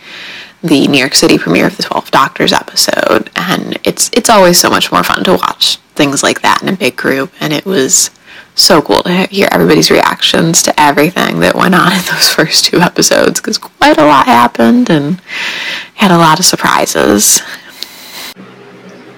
the 0.63 0.89
New 0.89 0.99
York 0.99 1.15
City 1.15 1.39
premiere 1.39 1.69
of 1.69 1.77
the 1.77 1.85
12 1.85 2.11
Doctors 2.11 2.53
episode, 2.53 3.31
and 3.37 3.79
it's 3.85 4.11
it's 4.13 4.29
always 4.29 4.59
so 4.59 4.69
much 4.69 4.91
more 4.91 5.05
fun 5.05 5.23
to 5.25 5.35
watch 5.35 5.77
things 5.95 6.25
like 6.25 6.43
that 6.43 6.63
in 6.63 6.69
a 6.69 6.77
big 6.77 6.97
group, 6.97 7.33
and 7.39 7.53
it 7.53 7.65
was 7.65 8.11
so 8.57 8.83
cool 8.83 9.05
to 9.05 9.27
hear 9.29 9.49
everybody's 9.53 9.91
reactions 9.91 10.63
to 10.65 10.81
everything 10.81 11.41
that 11.41 11.55
went 11.55 11.77
on 11.77 11.93
in 11.93 11.99
those 12.11 12.29
first 12.29 12.65
two 12.65 12.81
episodes 12.81 13.41
because 13.41 13.57
quite 13.57 13.99
a 13.99 14.05
lot 14.05 14.27
happened 14.27 14.91
and 14.91 15.21
had 15.95 16.11
a 16.11 16.19
lot 16.19 16.41
of 16.41 16.45
surprises. 16.45 17.41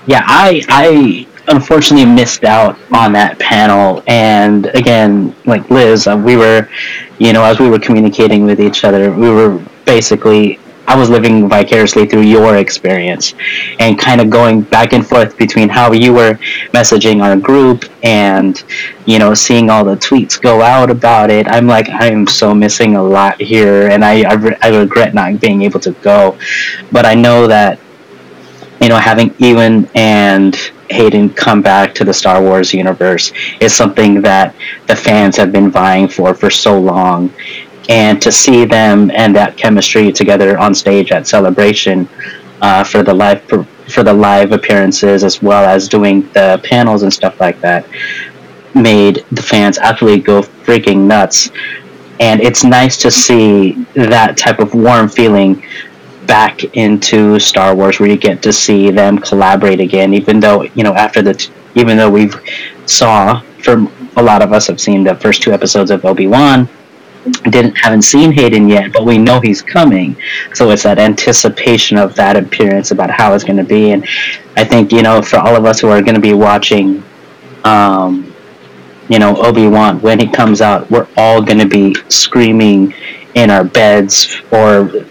Yeah, 0.06 0.22
I 0.26 0.62
I 0.68 1.26
unfortunately 1.48 2.06
missed 2.06 2.44
out 2.44 2.78
on 2.92 3.12
that 3.12 3.38
panel. 3.38 4.02
And 4.06 4.66
again, 4.66 5.34
like 5.44 5.68
Liz, 5.70 6.06
uh, 6.06 6.16
we 6.16 6.36
were, 6.36 6.68
you 7.18 7.32
know, 7.32 7.44
as 7.44 7.58
we 7.58 7.68
were 7.68 7.78
communicating 7.78 8.44
with 8.44 8.60
each 8.60 8.84
other, 8.84 9.12
we 9.12 9.30
were 9.30 9.64
basically. 9.84 10.58
I 10.86 10.96
was 10.96 11.08
living 11.08 11.48
vicariously 11.48 12.04
through 12.04 12.24
your 12.24 12.58
experience 12.58 13.32
and 13.78 13.98
kind 13.98 14.20
of 14.20 14.28
going 14.28 14.60
back 14.60 14.92
and 14.92 15.06
forth 15.06 15.34
between 15.38 15.70
how 15.70 15.92
you 15.92 16.12
were 16.12 16.34
messaging 16.74 17.22
our 17.22 17.38
group 17.38 17.86
and, 18.02 18.62
you 19.06 19.18
know, 19.18 19.32
seeing 19.32 19.70
all 19.70 19.82
the 19.82 19.96
tweets 19.96 20.38
go 20.38 20.60
out 20.60 20.90
about 20.90 21.30
it. 21.30 21.48
I'm 21.48 21.66
like, 21.66 21.88
I'm 21.88 22.26
so 22.26 22.54
missing 22.54 22.96
a 22.96 23.02
lot 23.02 23.40
here 23.40 23.88
and 23.88 24.04
I, 24.04 24.24
I, 24.28 24.34
re- 24.34 24.58
I 24.60 24.78
regret 24.78 25.14
not 25.14 25.40
being 25.40 25.62
able 25.62 25.80
to 25.80 25.92
go. 25.92 26.38
But 26.92 27.06
I 27.06 27.14
know 27.14 27.46
that, 27.46 27.80
you 28.78 28.90
know, 28.90 28.98
having 28.98 29.34
Ewan 29.38 29.88
and 29.94 30.54
Hayden 30.94 31.28
come 31.30 31.60
back 31.60 31.94
to 31.96 32.04
the 32.04 32.14
Star 32.14 32.42
Wars 32.42 32.72
universe 32.72 33.32
is 33.60 33.74
something 33.74 34.22
that 34.22 34.54
the 34.86 34.96
fans 34.96 35.36
have 35.36 35.52
been 35.52 35.70
vying 35.70 36.08
for 36.08 36.34
for 36.34 36.50
so 36.50 36.78
long. 36.78 37.32
And 37.88 38.22
to 38.22 38.32
see 38.32 38.64
them 38.64 39.10
and 39.10 39.36
that 39.36 39.58
chemistry 39.58 40.10
together 40.10 40.56
on 40.58 40.74
stage 40.74 41.12
at 41.12 41.26
Celebration 41.26 42.08
uh, 42.62 42.82
for 42.82 43.02
the 43.02 43.12
live 43.12 43.42
for 43.88 44.02
the 44.02 44.12
live 44.12 44.52
appearances 44.52 45.24
as 45.24 45.42
well 45.42 45.64
as 45.68 45.88
doing 45.88 46.22
the 46.32 46.58
panels 46.64 47.02
and 47.02 47.12
stuff 47.12 47.38
like 47.38 47.60
that 47.60 47.86
made 48.74 49.24
the 49.30 49.42
fans 49.42 49.78
absolutely 49.78 50.22
go 50.22 50.42
freaking 50.42 51.06
nuts. 51.06 51.50
And 52.20 52.40
it's 52.40 52.64
nice 52.64 52.96
to 52.98 53.10
see 53.10 53.72
that 53.94 54.36
type 54.36 54.60
of 54.60 54.74
warm 54.74 55.08
feeling 55.08 55.64
back 56.26 56.64
into 56.76 57.38
Star 57.38 57.74
Wars, 57.74 58.00
where 58.00 58.08
you 58.08 58.16
get 58.16 58.42
to 58.42 58.52
see 58.52 58.90
them 58.90 59.18
collaborate 59.18 59.80
again. 59.80 60.14
Even 60.14 60.40
though 60.40 60.62
you 60.62 60.82
know 60.82 60.94
after 60.94 61.22
the, 61.22 61.34
t- 61.34 61.52
even 61.74 61.96
though 61.96 62.10
we've 62.10 62.34
saw 62.86 63.40
for 63.62 63.86
a 64.16 64.22
lot 64.22 64.42
of 64.42 64.52
us 64.52 64.66
have 64.66 64.80
seen 64.80 65.02
the 65.04 65.14
first 65.14 65.42
two 65.42 65.52
episodes 65.52 65.90
of 65.90 66.04
Obi 66.04 66.26
Wan, 66.26 66.68
didn't 67.50 67.74
haven't 67.76 68.02
seen 68.02 68.32
Hayden 68.32 68.68
yet, 68.68 68.92
but 68.92 69.04
we 69.04 69.18
know 69.18 69.40
he's 69.40 69.62
coming. 69.62 70.16
So 70.52 70.70
it's 70.70 70.82
that 70.82 70.98
anticipation 70.98 71.96
of 71.98 72.14
that 72.16 72.36
appearance 72.36 72.90
about 72.90 73.10
how 73.10 73.34
it's 73.34 73.44
going 73.44 73.56
to 73.56 73.64
be, 73.64 73.92
and 73.92 74.06
I 74.56 74.64
think 74.64 74.92
you 74.92 75.02
know 75.02 75.22
for 75.22 75.38
all 75.38 75.56
of 75.56 75.64
us 75.64 75.80
who 75.80 75.88
are 75.88 76.02
going 76.02 76.14
to 76.14 76.20
be 76.20 76.34
watching. 76.34 77.02
Um, 77.64 78.30
you 79.08 79.18
know 79.18 79.36
Obi 79.36 79.68
Wan 79.68 80.00
when 80.00 80.18
he 80.18 80.26
comes 80.26 80.62
out, 80.62 80.90
we're 80.90 81.06
all 81.18 81.42
going 81.42 81.58
to 81.58 81.68
be 81.68 81.94
screaming 82.08 82.94
in 83.34 83.50
our 83.50 83.64
beds 83.64 84.40
or 84.50 85.04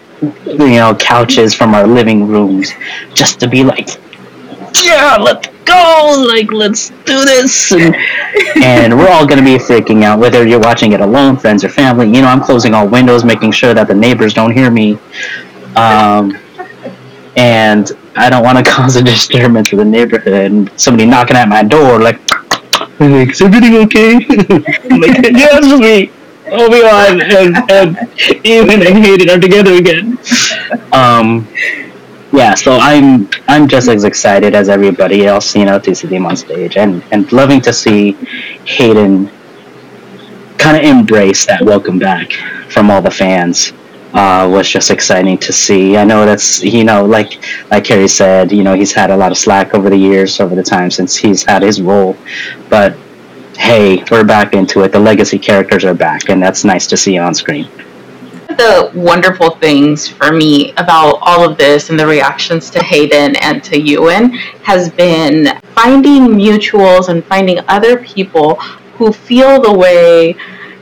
you 0.46 0.78
know 0.78 0.96
couches 0.96 1.54
from 1.54 1.74
our 1.74 1.88
living 1.88 2.28
rooms 2.28 2.72
just 3.14 3.40
to 3.40 3.48
be 3.48 3.64
like 3.64 3.90
yeah 4.84 5.18
let's 5.20 5.48
go 5.66 6.26
like 6.28 6.52
let's 6.52 6.90
do 6.90 7.26
this 7.26 7.72
and, 7.72 7.96
and 8.64 8.98
we're 8.98 9.10
all 9.10 9.26
going 9.26 9.38
to 9.38 9.46
be 9.46 9.58
freaking 9.58 10.04
out 10.04 10.20
whether 10.20 10.48
you're 10.48 10.60
watching 10.60 10.94
it 10.94 11.02
alone 11.02 11.38
friends 11.38 11.64
or 11.64 11.70
family 11.70 12.06
you 12.08 12.22
know 12.22 12.28
i'm 12.28 12.42
closing 12.42 12.74
all 12.74 12.88
windows 12.88 13.24
making 13.24 13.52
sure 13.52 13.74
that 13.74 13.88
the 13.88 13.96
neighbors 13.96 14.34
don't 14.34 14.52
hear 14.52 14.72
me 14.72 14.98
um, 15.76 16.38
and 17.36 17.92
i 18.16 18.30
don't 18.30 18.44
want 18.44 18.58
to 18.58 18.64
cause 18.72 18.96
a 18.96 19.04
disturbance 19.04 19.70
for 19.70 19.76
the 19.76 19.86
neighborhood 19.86 20.52
and 20.52 20.72
somebody 20.80 21.06
knocking 21.06 21.36
at 21.36 21.48
my 21.48 21.64
door 21.64 22.00
like 22.00 22.20
is 23.00 23.42
everything 23.42 23.76
okay? 23.86 24.14
like, 24.20 25.32
yes, 25.32 25.80
me. 25.80 26.12
Obi 26.54 26.82
Wan 26.82 27.22
and, 27.22 27.72
and 27.72 27.98
Ewan 28.46 28.82
and 28.82 28.98
Hayden 29.06 29.30
are 29.30 29.40
together 29.40 29.74
again. 29.74 30.18
Um, 30.92 31.48
yeah, 32.32 32.56
so 32.56 32.78
I'm 32.80 33.30
I'm 33.48 33.68
just 33.68 33.88
as 33.88 34.04
excited 34.04 34.56
as 34.56 34.70
everybody 34.70 35.26
else, 35.26 35.56
you 35.56 35.66
know, 35.66 35.80
to 35.80 35.94
see 35.96 36.08
them 36.08 36.26
on 36.26 36.36
stage 36.36 36.78
and 36.78 37.04
and 37.12 37.32
loving 37.32 37.62
to 37.62 37.74
see 37.74 38.14
Hayden 38.66 39.30
kind 40.58 40.78
of 40.78 40.84
embrace 40.84 41.46
that 41.46 41.62
welcome 41.62 42.00
back 42.00 42.32
from 42.70 42.90
all 42.90 43.02
the 43.02 43.12
fans. 43.12 43.74
Uh, 44.14 44.48
was 44.48 44.70
just 44.70 44.92
exciting 44.92 45.40
to 45.40 45.52
see. 45.52 45.98
I 45.98 46.04
know 46.04 46.24
that's 46.24 46.64
you 46.64 46.84
know 46.84 47.04
like 47.04 47.44
like 47.72 47.84
Carrie 47.84 48.08
said, 48.08 48.52
you 48.52 48.64
know 48.64 48.76
he's 48.76 48.94
had 48.94 49.10
a 49.10 49.18
lot 49.18 49.32
of 49.32 49.38
slack 49.40 49.74
over 49.74 49.90
the 49.90 49.98
years, 49.98 50.40
over 50.40 50.54
the 50.54 50.64
time 50.64 50.92
since 50.92 51.16
he's 51.16 51.44
had 51.44 51.64
his 51.64 51.82
role, 51.82 52.16
but 52.70 52.96
hey, 53.58 54.04
we're 54.12 54.24
back 54.24 54.54
into 54.54 54.82
it. 54.82 54.92
The 54.92 55.00
legacy 55.00 55.38
characters 55.38 55.86
are 55.86 55.94
back, 55.94 56.30
and 56.30 56.42
that's 56.42 56.64
nice 56.64 56.88
to 56.88 56.98
see 56.98 57.18
on 57.18 57.34
screen. 57.34 57.70
The 58.50 58.92
wonderful 58.94 59.52
things 59.52 60.08
for 60.08 60.32
me 60.32 60.72
about 60.74 61.18
all 61.22 61.50
of 61.50 61.58
this 61.58 61.90
and 61.90 62.00
the 62.00 62.06
reactions 62.06 62.70
to 62.72 62.84
Hayden 62.84 63.36
and 63.38 63.64
to 63.64 63.80
Ewan 63.80 64.34
has 64.64 64.92
been 64.92 65.60
finding 65.74 66.28
mutuals 66.28 67.10
and 67.10 67.26
finding 67.26 67.60
other 67.68 67.98
people 68.04 68.56
who 68.96 69.12
feel 69.12 69.62
the 69.62 69.74
way, 69.74 70.36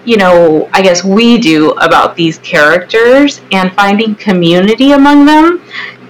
you 0.04 0.18
know, 0.18 0.70
I 0.74 0.82
guess 0.82 1.04
we 1.04 1.38
do 1.38 1.72
about 1.72 2.16
these 2.16 2.40
characters 2.40 3.42
and 3.52 3.72
finding 3.74 4.16
community 4.16 4.92
among 4.92 5.26
them. 5.26 5.64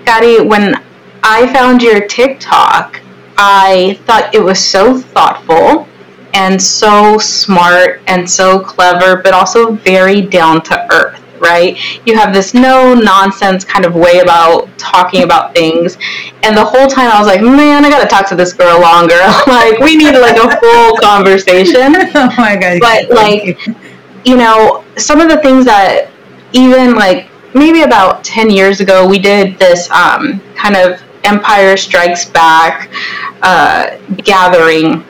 Gadi, 0.05 0.41
when 0.41 0.81
I 1.21 1.51
found 1.53 1.83
your 1.83 2.07
TikTok, 2.07 2.99
I 3.37 3.99
thought 4.05 4.33
it 4.33 4.43
was 4.43 4.63
so 4.63 4.97
thoughtful 4.97 5.87
and 6.33 6.61
so 6.61 7.17
smart 7.17 8.01
and 8.07 8.29
so 8.29 8.59
clever, 8.59 9.21
but 9.21 9.33
also 9.33 9.73
very 9.73 10.21
down 10.21 10.61
to 10.63 10.93
earth, 10.93 11.21
right? 11.39 11.77
You 12.05 12.15
have 12.15 12.33
this 12.33 12.53
no 12.53 12.93
nonsense 12.93 13.65
kind 13.65 13.85
of 13.85 13.95
way 13.95 14.19
about 14.19 14.69
talking 14.77 15.23
about 15.23 15.53
things. 15.53 15.97
And 16.43 16.55
the 16.55 16.63
whole 16.63 16.87
time 16.87 17.11
I 17.11 17.19
was 17.19 17.27
like, 17.27 17.41
man, 17.41 17.85
I 17.85 17.89
gotta 17.89 18.07
talk 18.07 18.27
to 18.29 18.35
this 18.35 18.53
girl 18.53 18.79
longer. 18.79 19.15
like, 19.47 19.79
we 19.79 19.95
need 19.95 20.17
like 20.17 20.37
a 20.37 20.57
full 20.59 20.97
conversation. 21.01 21.95
oh 22.15 22.33
my 22.37 22.55
God. 22.55 22.79
But 22.79 23.09
like, 23.09 23.59
you 24.25 24.37
know, 24.37 24.83
some 24.97 25.19
of 25.19 25.29
the 25.29 25.37
things 25.37 25.65
that 25.65 26.09
even 26.53 26.95
like 26.95 27.29
maybe 27.53 27.81
about 27.81 28.23
10 28.23 28.49
years 28.49 28.79
ago, 28.79 29.07
we 29.07 29.19
did 29.19 29.57
this 29.57 29.89
um, 29.91 30.39
kind 30.55 30.75
of 30.75 31.01
Empire 31.23 31.77
Strikes 31.77 32.25
Back 32.25 32.89
uh, 33.41 33.97
gathering, 34.17 35.03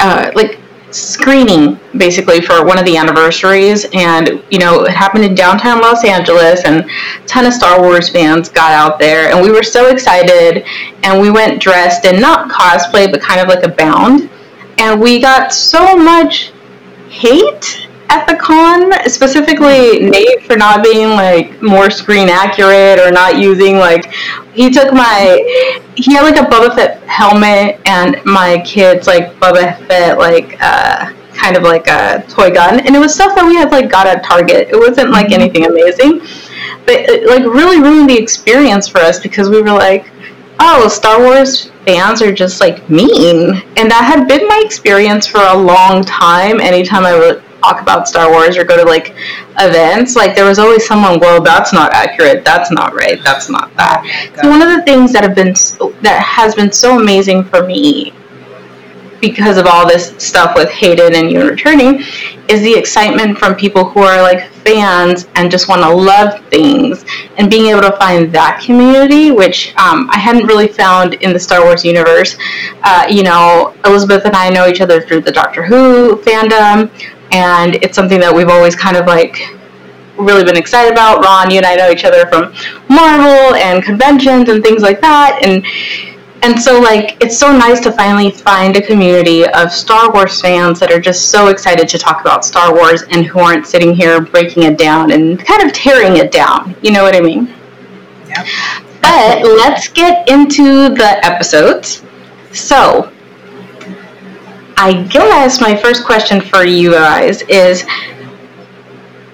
uh, 0.00 0.30
like 0.34 0.58
screening 0.90 1.78
basically 1.96 2.40
for 2.40 2.64
one 2.64 2.78
of 2.78 2.84
the 2.84 2.96
anniversaries. 2.96 3.86
And 3.92 4.42
you 4.50 4.58
know 4.58 4.84
it 4.84 4.90
happened 4.90 5.24
in 5.24 5.34
downtown 5.34 5.80
los 5.80 6.04
angeles 6.04 6.64
and 6.64 6.84
a 6.84 7.26
ton 7.26 7.46
of 7.46 7.52
star 7.52 7.80
wars 7.80 8.08
fans 8.08 8.48
got 8.48 8.72
out 8.72 8.98
there 8.98 9.32
and 9.32 9.42
we 9.42 9.52
were 9.52 9.62
so 9.62 9.88
excited. 9.88 10.64
And 11.04 11.20
we 11.20 11.30
went 11.30 11.60
dressed 11.60 12.04
in 12.04 12.20
not 12.20 12.50
cosplay 12.50 13.10
but 13.10 13.20
kind 13.20 13.40
of 13.40 13.48
like 13.48 13.64
a 13.64 13.68
bound. 13.68 14.28
And 14.78 15.00
we 15.00 15.20
got 15.20 15.52
so 15.52 15.96
much 15.96 16.52
hate 17.08 17.89
at 18.10 18.26
the 18.26 18.34
con, 18.36 18.92
specifically 19.08 20.00
Nate 20.00 20.42
for 20.42 20.56
not 20.56 20.82
being 20.82 21.10
like 21.10 21.62
more 21.62 21.90
screen 21.90 22.28
accurate 22.28 22.98
or 22.98 23.10
not 23.12 23.38
using 23.38 23.76
like 23.76 24.12
he 24.52 24.68
took 24.68 24.92
my 24.92 25.38
he 25.94 26.14
had 26.14 26.22
like 26.22 26.36
a 26.36 26.44
Boba 26.44 26.74
Fett 26.74 27.00
helmet 27.04 27.80
and 27.86 28.20
my 28.24 28.60
kids 28.66 29.06
like 29.06 29.34
Boba 29.36 29.78
Fett 29.86 30.18
like 30.18 30.60
uh 30.60 31.12
kind 31.34 31.56
of 31.56 31.62
like 31.62 31.86
a 31.86 32.24
toy 32.28 32.50
gun 32.50 32.80
and 32.80 32.96
it 32.96 32.98
was 32.98 33.14
stuff 33.14 33.34
that 33.36 33.46
we 33.46 33.54
had 33.54 33.70
like 33.70 33.88
got 33.88 34.06
at 34.06 34.24
Target. 34.24 34.68
It 34.68 34.76
wasn't 34.76 35.10
like 35.10 35.28
mm-hmm. 35.28 35.42
anything 35.42 35.66
amazing. 35.66 36.20
But 36.84 37.08
it 37.08 37.28
like 37.28 37.44
really 37.44 37.80
ruined 37.80 38.10
the 38.10 38.18
experience 38.18 38.88
for 38.88 38.98
us 38.98 39.20
because 39.20 39.48
we 39.48 39.62
were 39.62 39.70
like, 39.70 40.10
oh, 40.58 40.88
Star 40.88 41.20
Wars 41.20 41.70
fans 41.86 42.20
are 42.22 42.32
just 42.32 42.60
like 42.60 42.88
mean. 42.90 43.62
And 43.76 43.90
that 43.90 44.04
had 44.04 44.26
been 44.26 44.48
my 44.48 44.60
experience 44.64 45.26
for 45.26 45.40
a 45.40 45.56
long 45.56 46.04
time. 46.04 46.60
Anytime 46.60 47.06
I 47.06 47.16
would 47.16 47.42
talk 47.60 47.80
about 47.80 48.08
Star 48.08 48.30
Wars 48.30 48.56
or 48.56 48.64
go 48.64 48.76
to 48.76 48.84
like 48.84 49.14
events, 49.58 50.16
like 50.16 50.34
there 50.34 50.46
was 50.46 50.58
always 50.58 50.86
someone, 50.86 51.18
well, 51.20 51.42
that's 51.42 51.72
not 51.72 51.92
accurate, 51.92 52.44
that's 52.44 52.70
not 52.70 52.94
right, 52.94 53.22
that's 53.22 53.48
not 53.48 53.74
that. 53.76 54.04
So 54.40 54.48
one 54.48 54.62
of 54.62 54.68
the 54.68 54.82
things 54.82 55.12
that 55.12 55.22
have 55.22 55.34
been 55.34 55.54
that 56.02 56.22
has 56.22 56.54
been 56.54 56.72
so 56.72 56.98
amazing 56.98 57.44
for 57.44 57.66
me 57.66 58.12
because 59.20 59.58
of 59.58 59.66
all 59.66 59.86
this 59.86 60.14
stuff 60.16 60.54
with 60.54 60.70
Hayden 60.70 61.14
and 61.14 61.30
Ewan 61.30 61.48
returning 61.48 62.02
is 62.48 62.62
the 62.62 62.74
excitement 62.74 63.38
from 63.38 63.54
people 63.54 63.84
who 63.84 64.00
are 64.00 64.20
like 64.22 64.50
fans 64.64 65.28
and 65.36 65.50
just 65.50 65.68
want 65.68 65.82
to 65.82 65.88
love 65.88 66.44
things 66.46 67.04
and 67.36 67.50
being 67.50 67.66
able 67.66 67.80
to 67.80 67.92
find 67.96 68.32
that 68.32 68.60
community 68.64 69.30
which 69.30 69.74
um, 69.76 70.08
i 70.10 70.18
hadn't 70.18 70.46
really 70.46 70.68
found 70.68 71.14
in 71.14 71.32
the 71.32 71.38
star 71.38 71.62
wars 71.64 71.84
universe. 71.84 72.36
Uh, 72.82 73.06
you 73.08 73.22
know 73.22 73.74
elizabeth 73.84 74.24
and 74.24 74.34
i 74.34 74.50
know 74.50 74.66
each 74.66 74.80
other 74.80 75.00
through 75.00 75.20
the 75.20 75.32
doctor 75.32 75.62
who 75.62 76.16
fandom 76.16 76.90
and 77.32 77.76
it's 77.76 77.94
something 77.94 78.20
that 78.20 78.34
we've 78.34 78.48
always 78.48 78.74
kind 78.74 78.96
of 78.96 79.06
like 79.06 79.40
really 80.18 80.44
been 80.44 80.56
excited 80.56 80.92
about. 80.92 81.24
Ron, 81.24 81.50
you 81.50 81.58
and 81.58 81.66
I 81.66 81.76
know 81.76 81.90
each 81.90 82.04
other 82.04 82.26
from 82.26 82.52
Marvel 82.88 83.54
and 83.54 83.82
conventions 83.82 84.48
and 84.48 84.62
things 84.62 84.82
like 84.82 85.00
that, 85.00 85.40
and 85.42 85.64
and 86.42 86.60
so 86.60 86.80
like 86.80 87.22
it's 87.22 87.38
so 87.38 87.56
nice 87.56 87.80
to 87.80 87.92
finally 87.92 88.30
find 88.30 88.76
a 88.76 88.82
community 88.82 89.46
of 89.46 89.72
Star 89.72 90.12
Wars 90.12 90.40
fans 90.40 90.80
that 90.80 90.90
are 90.90 91.00
just 91.00 91.30
so 91.30 91.48
excited 91.48 91.88
to 91.88 91.98
talk 91.98 92.20
about 92.20 92.44
Star 92.44 92.74
Wars 92.74 93.02
and 93.10 93.26
who 93.26 93.40
aren't 93.40 93.66
sitting 93.66 93.94
here 93.94 94.20
breaking 94.20 94.62
it 94.64 94.78
down 94.78 95.12
and 95.12 95.44
kind 95.44 95.62
of 95.62 95.72
tearing 95.72 96.16
it 96.16 96.32
down. 96.32 96.74
You 96.82 96.92
know 96.92 97.02
what 97.02 97.14
I 97.14 97.20
mean? 97.20 97.54
Yeah. 98.26 98.46
But 99.02 99.42
let's 99.42 99.88
get 99.88 100.28
into 100.28 100.90
the 100.90 101.24
episodes. 101.24 102.02
So, 102.52 103.12
I 104.82 105.02
guess 105.10 105.60
my 105.60 105.76
first 105.76 106.06
question 106.06 106.40
for 106.40 106.64
you 106.64 106.92
guys 106.92 107.42
is 107.42 107.84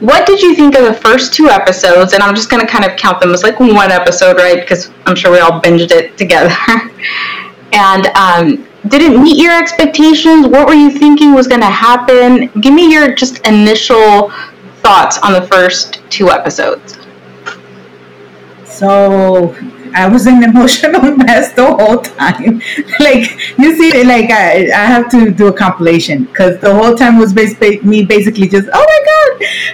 what 0.00 0.26
did 0.26 0.42
you 0.42 0.56
think 0.56 0.74
of 0.74 0.84
the 0.84 0.92
first 0.92 1.32
two 1.34 1.48
episodes? 1.48 2.14
And 2.14 2.22
I'm 2.22 2.34
just 2.34 2.50
going 2.50 2.66
to 2.66 2.70
kind 2.70 2.84
of 2.84 2.96
count 2.98 3.20
them 3.20 3.30
as 3.30 3.44
like 3.44 3.60
one 3.60 3.92
episode, 3.92 4.38
right? 4.38 4.58
Because 4.60 4.90
I'm 5.06 5.14
sure 5.14 5.30
we 5.30 5.38
all 5.38 5.60
binged 5.60 5.92
it 5.92 6.18
together. 6.18 6.50
and 7.72 8.06
um, 8.16 8.66
did 8.88 9.02
it 9.02 9.20
meet 9.20 9.40
your 9.40 9.56
expectations? 9.56 10.48
What 10.48 10.66
were 10.66 10.74
you 10.74 10.90
thinking 10.90 11.32
was 11.32 11.46
going 11.46 11.60
to 11.60 11.70
happen? 11.70 12.48
Give 12.60 12.74
me 12.74 12.92
your 12.92 13.14
just 13.14 13.46
initial 13.46 14.32
thoughts 14.78 15.18
on 15.18 15.32
the 15.32 15.42
first 15.42 16.02
two 16.10 16.28
episodes. 16.28 16.98
So 18.64 19.54
I 19.96 20.06
was 20.06 20.26
an 20.26 20.44
emotional 20.44 21.16
mess 21.16 21.54
the 21.54 21.64
whole 21.64 22.02
time. 22.02 22.60
like 23.00 23.24
you 23.58 23.74
see, 23.76 24.04
like 24.04 24.30
I, 24.30 24.70
I 24.70 24.84
have 24.84 25.10
to 25.12 25.30
do 25.30 25.46
a 25.46 25.52
compilation 25.52 26.24
because 26.24 26.60
the 26.60 26.74
whole 26.74 26.94
time 26.94 27.16
was 27.18 27.32
basically 27.32 27.80
me 27.80 28.04
basically 28.04 28.46
just, 28.46 28.68
oh 28.70 28.86
my 28.92 29.00
god, 29.10 29.30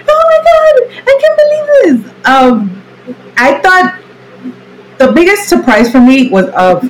oh 0.07 0.23
my 0.31 0.39
god, 0.49 1.03
I 1.09 1.13
can't 1.21 1.37
believe 1.43 1.67
this. 1.83 2.13
Um, 2.25 2.81
I 3.35 3.59
thought 3.59 3.99
the 4.97 5.11
biggest 5.11 5.49
surprise 5.49 5.91
for 5.91 5.99
me 5.99 6.29
was 6.29 6.45
of 6.51 6.89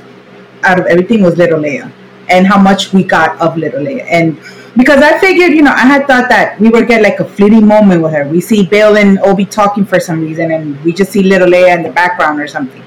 out 0.63 0.79
of 0.79 0.85
everything 0.85 1.23
was 1.23 1.35
Little 1.35 1.59
Leia 1.59 1.91
and 2.29 2.45
how 2.45 2.61
much 2.61 2.93
we 2.93 3.03
got 3.03 3.41
of 3.41 3.57
Little 3.57 3.81
Leia 3.81 4.05
and 4.09 4.37
because 4.75 5.03
I 5.03 5.19
figured, 5.19 5.51
you 5.51 5.61
know, 5.61 5.71
I 5.71 5.85
had 5.85 6.07
thought 6.07 6.29
that 6.29 6.59
we 6.59 6.69
would 6.69 6.87
get 6.87 7.03
like 7.03 7.19
a 7.19 7.25
fleeting 7.25 7.67
moment 7.67 8.01
with 8.01 8.11
her. 8.13 8.27
We 8.27 8.41
see 8.41 8.65
Bail 8.65 8.97
and 8.97 9.19
Obi 9.19 9.45
talking 9.45 9.85
for 9.85 9.99
some 9.99 10.21
reason, 10.21 10.51
and 10.51 10.83
we 10.83 10.93
just 10.93 11.11
see 11.11 11.21
Little 11.21 11.47
Leia 11.47 11.75
in 11.75 11.83
the 11.83 11.91
background 11.91 12.39
or 12.39 12.47
something. 12.47 12.83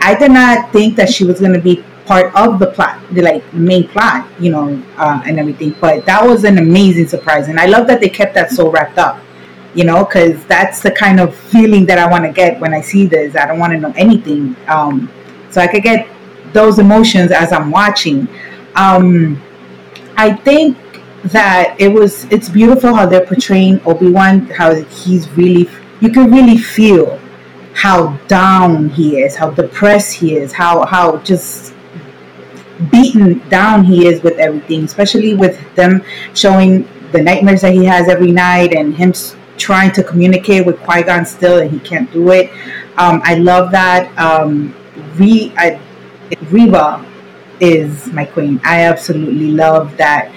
I 0.00 0.14
did 0.14 0.30
not 0.30 0.72
think 0.72 0.96
that 0.96 1.10
she 1.10 1.24
was 1.24 1.40
going 1.40 1.52
to 1.52 1.60
be 1.60 1.84
part 2.06 2.34
of 2.34 2.58
the 2.58 2.66
plot, 2.66 3.00
the 3.12 3.22
like 3.22 3.54
main 3.54 3.86
plot, 3.86 4.28
you 4.40 4.50
know, 4.50 4.82
uh, 4.96 5.22
and 5.24 5.38
everything. 5.38 5.76
But 5.80 6.06
that 6.06 6.24
was 6.26 6.44
an 6.44 6.58
amazing 6.58 7.08
surprise, 7.08 7.48
and 7.48 7.60
I 7.60 7.66
love 7.66 7.86
that 7.86 8.00
they 8.00 8.08
kept 8.08 8.34
that 8.34 8.50
so 8.50 8.70
wrapped 8.70 8.98
up, 8.98 9.20
you 9.74 9.84
know, 9.84 10.04
because 10.04 10.44
that's 10.46 10.80
the 10.80 10.90
kind 10.90 11.20
of 11.20 11.34
feeling 11.34 11.86
that 11.86 11.98
I 11.98 12.10
want 12.10 12.24
to 12.24 12.32
get 12.32 12.58
when 12.60 12.74
I 12.74 12.80
see 12.80 13.06
this. 13.06 13.36
I 13.36 13.46
don't 13.46 13.58
want 13.58 13.72
to 13.74 13.78
know 13.78 13.92
anything, 13.96 14.56
um, 14.68 15.10
so 15.50 15.60
I 15.60 15.66
could 15.66 15.82
get 15.82 16.08
those 16.52 16.78
emotions 16.78 17.30
as 17.30 17.52
I'm 17.52 17.70
watching. 17.70 18.26
Um, 18.74 19.40
I 20.16 20.32
think 20.34 20.76
that 21.24 21.76
it 21.78 21.88
was 21.88 22.24
it's 22.24 22.48
beautiful 22.48 22.94
how 22.94 23.04
they're 23.04 23.26
portraying 23.26 23.80
Obi 23.84 24.08
Wan, 24.08 24.46
how 24.46 24.74
he's 24.74 25.28
really 25.32 25.68
you 26.00 26.10
can 26.10 26.30
really 26.30 26.56
feel 26.56 27.19
how 27.80 28.14
down 28.28 28.90
he 28.90 29.20
is, 29.20 29.34
how 29.34 29.48
depressed 29.48 30.12
he 30.12 30.36
is, 30.36 30.52
how 30.52 30.84
how 30.84 31.16
just 31.18 31.72
beaten 32.90 33.38
down 33.48 33.82
he 33.82 34.06
is 34.06 34.22
with 34.22 34.38
everything, 34.38 34.84
especially 34.84 35.32
with 35.32 35.56
them 35.76 36.02
showing 36.34 36.86
the 37.12 37.22
nightmares 37.22 37.62
that 37.62 37.72
he 37.72 37.86
has 37.86 38.06
every 38.06 38.32
night 38.32 38.74
and 38.74 38.94
him 38.94 39.14
trying 39.56 39.90
to 39.92 40.02
communicate 40.04 40.66
with 40.66 40.78
Qui 40.80 41.02
Gon 41.04 41.24
still 41.24 41.58
and 41.58 41.70
he 41.70 41.78
can't 41.80 42.12
do 42.12 42.30
it. 42.32 42.50
Um, 42.98 43.22
I 43.24 43.36
love 43.36 43.70
that. 43.70 44.02
Um, 44.18 44.74
Re- 45.16 45.52
I, 45.56 45.80
Reva 46.50 47.02
is 47.60 48.08
my 48.08 48.26
queen. 48.26 48.60
I 48.62 48.82
absolutely 48.82 49.52
love 49.52 49.96
that. 49.96 50.30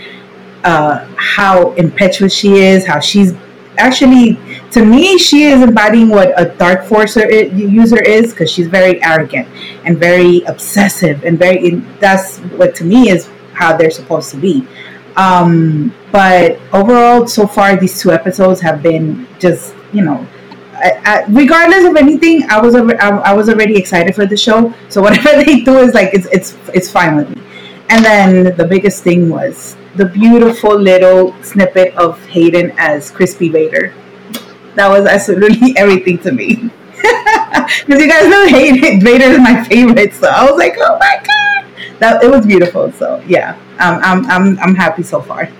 Uh, 0.64 1.06
how 1.18 1.74
impetuous 1.74 2.34
she 2.34 2.60
is, 2.60 2.86
how 2.86 3.02
she's 3.02 3.34
actually 3.78 4.38
to 4.72 4.86
me 4.86 5.18
she 5.18 5.44
is 5.44 5.62
embodying 5.62 6.10
what 6.10 6.34
a 6.40 6.46
dark 6.58 6.86
force 6.86 7.16
user 7.16 8.02
is 8.02 8.32
because 8.32 8.50
she's 8.50 8.68
very 8.68 9.02
arrogant 9.04 9.48
and 9.86 9.98
very 9.98 10.42
obsessive 10.44 11.24
and 11.24 11.40
very 11.40 11.72
that's 12.00 12.38
what 12.58 12.76
to 12.76 12.84
me 12.84 13.10
is 13.10 13.30
how 13.54 13.76
they're 13.76 13.92
supposed 13.92 14.32
to 14.32 14.38
be. 14.38 14.68
Um, 15.16 15.94
but 16.12 16.60
overall 16.74 17.28
so 17.28 17.46
far 17.46 17.76
these 17.76 18.00
two 18.00 18.12
episodes 18.12 18.60
have 18.62 18.82
been 18.82 19.28
just 19.40 19.76
you 19.92 20.04
know 20.04 20.28
I, 20.74 20.92
I, 21.06 21.26
regardless 21.30 21.86
of 21.86 21.96
anything 21.96 22.50
I 22.50 22.60
was 22.60 22.76
I, 22.76 22.82
I 22.82 23.34
was 23.34 23.48
already 23.48 23.78
excited 23.78 24.16
for 24.16 24.26
the 24.26 24.38
show. 24.38 24.74
So 24.90 25.02
whatever 25.06 25.44
they 25.44 25.62
do 25.62 25.78
is 25.80 25.94
like 25.94 26.14
it's 26.14 26.28
it's 26.28 26.58
it's 26.74 26.92
fine 26.92 27.16
with 27.16 27.30
me. 27.30 27.42
And 27.90 28.04
then 28.04 28.58
the 28.58 28.66
biggest 28.66 29.04
thing 29.04 29.30
was 29.30 29.76
the 29.96 30.06
beautiful 30.06 30.78
little 30.78 31.34
snippet 31.44 31.96
of 31.96 32.24
Hayden 32.28 32.74
as 32.78 33.12
Crispy 33.12 33.50
Vader. 33.50 33.94
That 34.76 34.90
was 34.90 35.06
absolutely 35.06 35.74
everything 35.78 36.18
to 36.20 36.32
me. 36.32 36.72
Because 37.86 38.02
you 38.02 38.10
guys 38.10 38.28
know 38.28 38.48
Hayden 38.48 39.00
Vader 39.02 39.26
is 39.26 39.40
my 39.40 39.64
favorite, 39.64 40.14
so 40.14 40.28
I 40.28 40.44
was 40.50 40.58
like, 40.58 40.76
oh 40.78 40.98
my 41.00 41.22
god, 41.26 41.66
that 42.00 42.24
it 42.24 42.30
was 42.30 42.46
beautiful. 42.46 42.92
So 42.92 43.24
yeah, 43.28 43.58
um, 43.80 44.00
I'm 44.04 44.26
I'm 44.30 44.60
I'm 44.60 44.76
happy 44.76 45.04
so 45.04 45.22
far. 45.22 45.50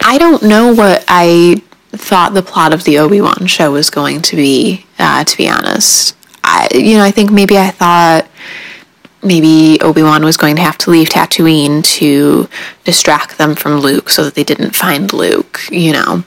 I 0.00 0.18
don't 0.18 0.42
know 0.42 0.72
what 0.74 1.04
I 1.08 1.62
thought 1.92 2.34
the 2.34 2.42
plot 2.42 2.72
of 2.72 2.84
the 2.84 2.98
Obi 2.98 3.20
Wan 3.20 3.46
show 3.46 3.72
was 3.72 3.90
going 3.90 4.22
to 4.22 4.36
be. 4.36 4.86
Uh, 4.98 5.24
to 5.24 5.36
be 5.36 5.48
honest, 5.48 6.16
I 6.42 6.68
you 6.74 6.96
know 6.96 7.04
I 7.04 7.10
think 7.10 7.30
maybe 7.30 7.58
I 7.58 7.70
thought 7.70 8.26
maybe 9.24 9.80
Obi-Wan 9.80 10.24
was 10.24 10.36
going 10.36 10.56
to 10.56 10.62
have 10.62 10.78
to 10.78 10.90
leave 10.90 11.08
Tatooine 11.08 11.82
to 11.96 12.48
distract 12.84 13.38
them 13.38 13.54
from 13.54 13.80
Luke 13.80 14.10
so 14.10 14.24
that 14.24 14.34
they 14.34 14.44
didn't 14.44 14.76
find 14.76 15.12
Luke, 15.12 15.60
you 15.70 15.92
know. 15.92 16.24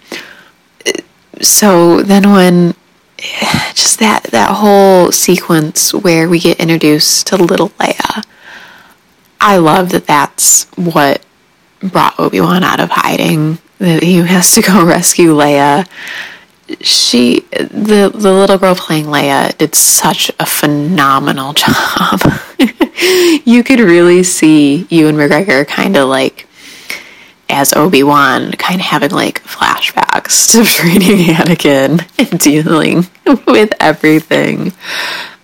So 1.42 2.02
then 2.02 2.32
when 2.32 2.74
just 3.74 4.00
that 4.00 4.24
that 4.32 4.52
whole 4.52 5.12
sequence 5.12 5.94
where 5.94 6.28
we 6.30 6.40
get 6.40 6.60
introduced 6.60 7.28
to 7.28 7.38
little 7.38 7.70
Leia, 7.70 8.24
I 9.40 9.58
love 9.58 9.90
that 9.92 10.08
that's 10.08 10.66
what 10.76 11.24
brought 11.80 12.20
Obi-Wan 12.20 12.64
out 12.64 12.80
of 12.80 12.90
hiding 12.90 13.60
that 13.78 14.02
he 14.02 14.16
has 14.18 14.54
to 14.56 14.62
go 14.62 14.86
rescue 14.86 15.34
Leia. 15.36 15.88
She, 16.82 17.42
the 17.52 18.12
the 18.14 18.34
little 18.34 18.58
girl 18.58 18.76
playing 18.76 19.06
Leia, 19.06 19.58
did 19.58 19.74
such 19.76 20.30
a 20.40 20.46
phenomenal 20.46 21.54
job. 21.54 22.22
you 23.46 23.64
could 23.64 23.80
really 23.80 24.24
see 24.24 24.86
Ewan 24.90 25.16
McGregor 25.16 25.68
kind 25.68 25.96
of 25.96 26.10
like 26.10 26.48
as 27.50 27.74
Obi 27.74 28.04
Wan, 28.04 28.52
kind 28.54 28.82
of 28.82 28.86
having 28.86 29.12
like 29.12 29.42
flashbacks 29.44 30.52
to 30.52 30.66
training 30.78 31.34
Anakin 31.34 32.06
and 32.20 32.40
dealing 32.40 33.06
with 33.46 33.74
everything. 33.80 34.74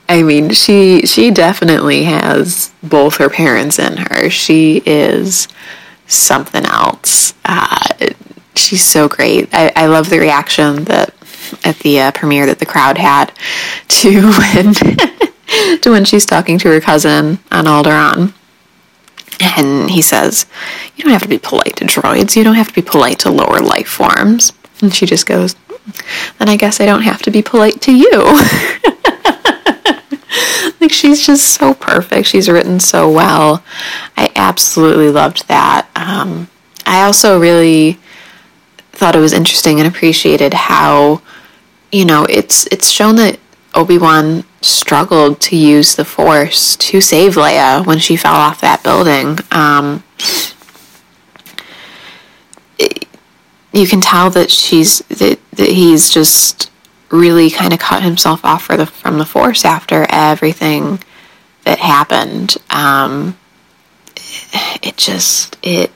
I 0.10 0.24
mean, 0.24 0.52
she 0.52 1.06
she 1.06 1.32
definitely 1.32 2.04
has 2.04 2.72
both 2.84 3.18
her 3.18 3.30
parents 3.30 3.80
in 3.80 3.98
her. 3.98 4.30
She 4.30 4.82
is 4.86 5.48
something 6.08 6.66
else. 6.66 7.34
Uh, 7.46 8.10
she's 8.56 8.84
so 8.84 9.08
great. 9.08 9.50
I, 9.54 9.72
I 9.76 9.86
love 9.88 10.10
the 10.10 10.20
reaction 10.20 10.86
that 10.86 11.13
at 11.63 11.78
the 11.80 12.00
uh, 12.00 12.12
premiere 12.12 12.46
that 12.46 12.60
the 12.60 12.66
crowd 12.66 12.98
had 12.98 13.34
to 13.88 14.22
when 14.32 14.74
to 15.82 15.89
when 15.89 16.06
she's 16.06 16.26
talking 16.26 16.58
to 16.60 16.70
her 16.70 16.82
cousin 16.82 17.39
on 17.52 17.66
Alderaan. 17.66 18.34
And 19.42 19.89
he 19.89 20.02
says, 20.02 20.46
You 20.96 21.04
don't 21.04 21.13
have 21.13 21.24
to 21.24 21.28
be 21.28 21.39
polite 21.39 21.76
to 21.78 21.86
droids. 21.86 22.36
You 22.36 22.44
don't 22.44 22.56
have 22.56 22.70
to 22.70 22.74
be 22.74 22.82
polite 22.82 23.20
to 23.20 23.30
lower 23.30 23.60
life 23.60 23.88
forms. 23.88 24.54
And 24.82 24.94
she 24.94 25.06
just 25.06 25.26
goes, 25.26 25.56
Then 26.39 26.50
I 26.50 26.58
guess 26.58 26.80
I 26.80 26.86
don't 26.86 27.04
have 27.04 27.22
to 27.24 27.32
be 27.32 27.42
polite 27.42 27.82
to 27.82 27.96
you. 27.96 28.12
like 30.80 30.92
she's 30.92 31.26
just 31.26 31.54
so 31.54 31.74
perfect. 31.74 32.28
She's 32.28 32.50
written 32.50 32.80
so 32.80 33.10
well. 33.10 33.63
I 34.16 34.32
absolutely 34.36 35.10
loved 35.10 35.48
that. 35.48 35.88
Um, 35.96 36.50
I 36.86 37.04
also 37.04 37.39
really 37.39 38.00
thought 39.04 39.18
it 39.18 39.20
was 39.20 39.34
interesting 39.34 39.82
and 39.82 39.88
appreciated 39.88 40.54
how, 40.54 41.22
you 41.92 42.06
know, 42.06 42.26
it's 42.30 42.68
it's 42.68 42.89
shown 42.89 43.18
that 43.18 43.38
Obi 43.76 43.98
Wan 43.98 44.46
struggled 44.62 45.42
to 45.42 45.58
use 45.58 45.96
the 45.96 46.06
Force 46.06 46.78
to 46.78 47.02
save 47.02 47.36
Leia 47.36 47.86
when 47.86 48.00
she 48.00 48.16
fell 48.16 48.36
off 48.36 48.62
that 48.62 48.82
building. 48.82 49.39
Um, 49.52 50.06
it, 52.80 53.06
you 53.74 53.88
can 53.88 54.00
tell 54.00 54.30
that 54.30 54.50
she's 54.50 55.00
that, 55.00 55.38
that 55.52 55.68
he's 55.68 56.10
just 56.10 56.72
really 57.10 57.50
kind 57.50 57.74
of 57.74 57.80
cut 57.80 58.04
himself 58.04 58.46
off 58.46 58.70
the, 58.70 58.86
from 58.86 59.18
the 59.18 59.26
force 59.26 59.66
after 59.66 60.06
everything 60.08 61.04
that 61.66 61.80
happened. 61.80 62.56
Um, 62.70 63.38
it 64.82 64.96
just 64.96 65.58
it 65.62 65.92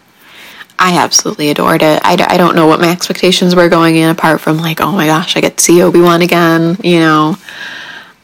I 0.80 0.98
absolutely 0.98 1.50
adored 1.50 1.82
it. 1.82 2.02
I, 2.04 2.14
I 2.30 2.38
don't 2.38 2.56
know 2.56 2.68
what 2.68 2.80
my 2.80 2.92
expectations 2.92 3.56
were 3.56 3.70
going 3.70 3.96
in 3.96 4.10
apart 4.10 4.42
from 4.42 4.58
like, 4.58 4.80
oh 4.80 4.92
my 4.92 5.08
gosh, 5.08 5.36
I 5.36 5.42
get 5.42 5.58
to 5.58 5.64
see 5.64 5.82
Obi 5.82 6.02
Wan 6.02 6.22
again. 6.22 6.78
You 6.84 7.00
know, 7.00 7.36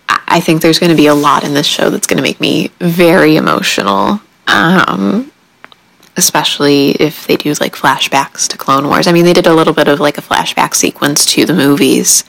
I, 0.08 0.40
think 0.40 0.62
there's 0.62 0.80
going 0.80 0.92
to 0.92 0.96
be 0.96 1.08
a 1.08 1.16
lot 1.16 1.44
in 1.44 1.54
this 1.54 1.66
show 1.66 1.90
that's 1.90 2.06
going 2.06 2.18
to 2.18 2.24
make 2.24 2.40
me 2.40 2.70
very 2.80 3.38
emotional. 3.38 4.22
Um, 4.46 5.32
especially 6.16 6.92
if 6.92 7.26
they 7.28 7.36
do 7.36 7.54
like 7.60 7.76
flashbacks 7.76 8.48
to 8.48 8.58
Clone 8.58 8.88
Wars. 8.88 9.08
I 9.08 9.12
mean, 9.12 9.26
they 9.26 9.34
did 9.34 9.48
a 9.48 9.54
little 9.54 9.74
bit 9.74 9.88
of 9.88 10.00
like 10.00 10.18
a 10.18 10.22
flashback 10.22 10.76
sequence 10.76 11.26
to 11.28 11.46
the 11.46 11.54
movies 11.54 12.24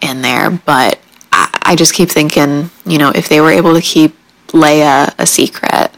in 0.00 0.22
there, 0.22 0.50
but 0.50 1.00
I, 1.32 1.58
I 1.62 1.76
just 1.76 1.94
keep 1.94 2.08
thinking, 2.08 2.70
you 2.86 2.98
know, 2.98 3.10
if 3.10 3.28
they 3.28 3.40
were 3.40 3.50
able 3.50 3.74
to 3.74 3.80
keep 3.80 4.16
Leia 4.48 5.12
a 5.18 5.26
secret, 5.26 5.90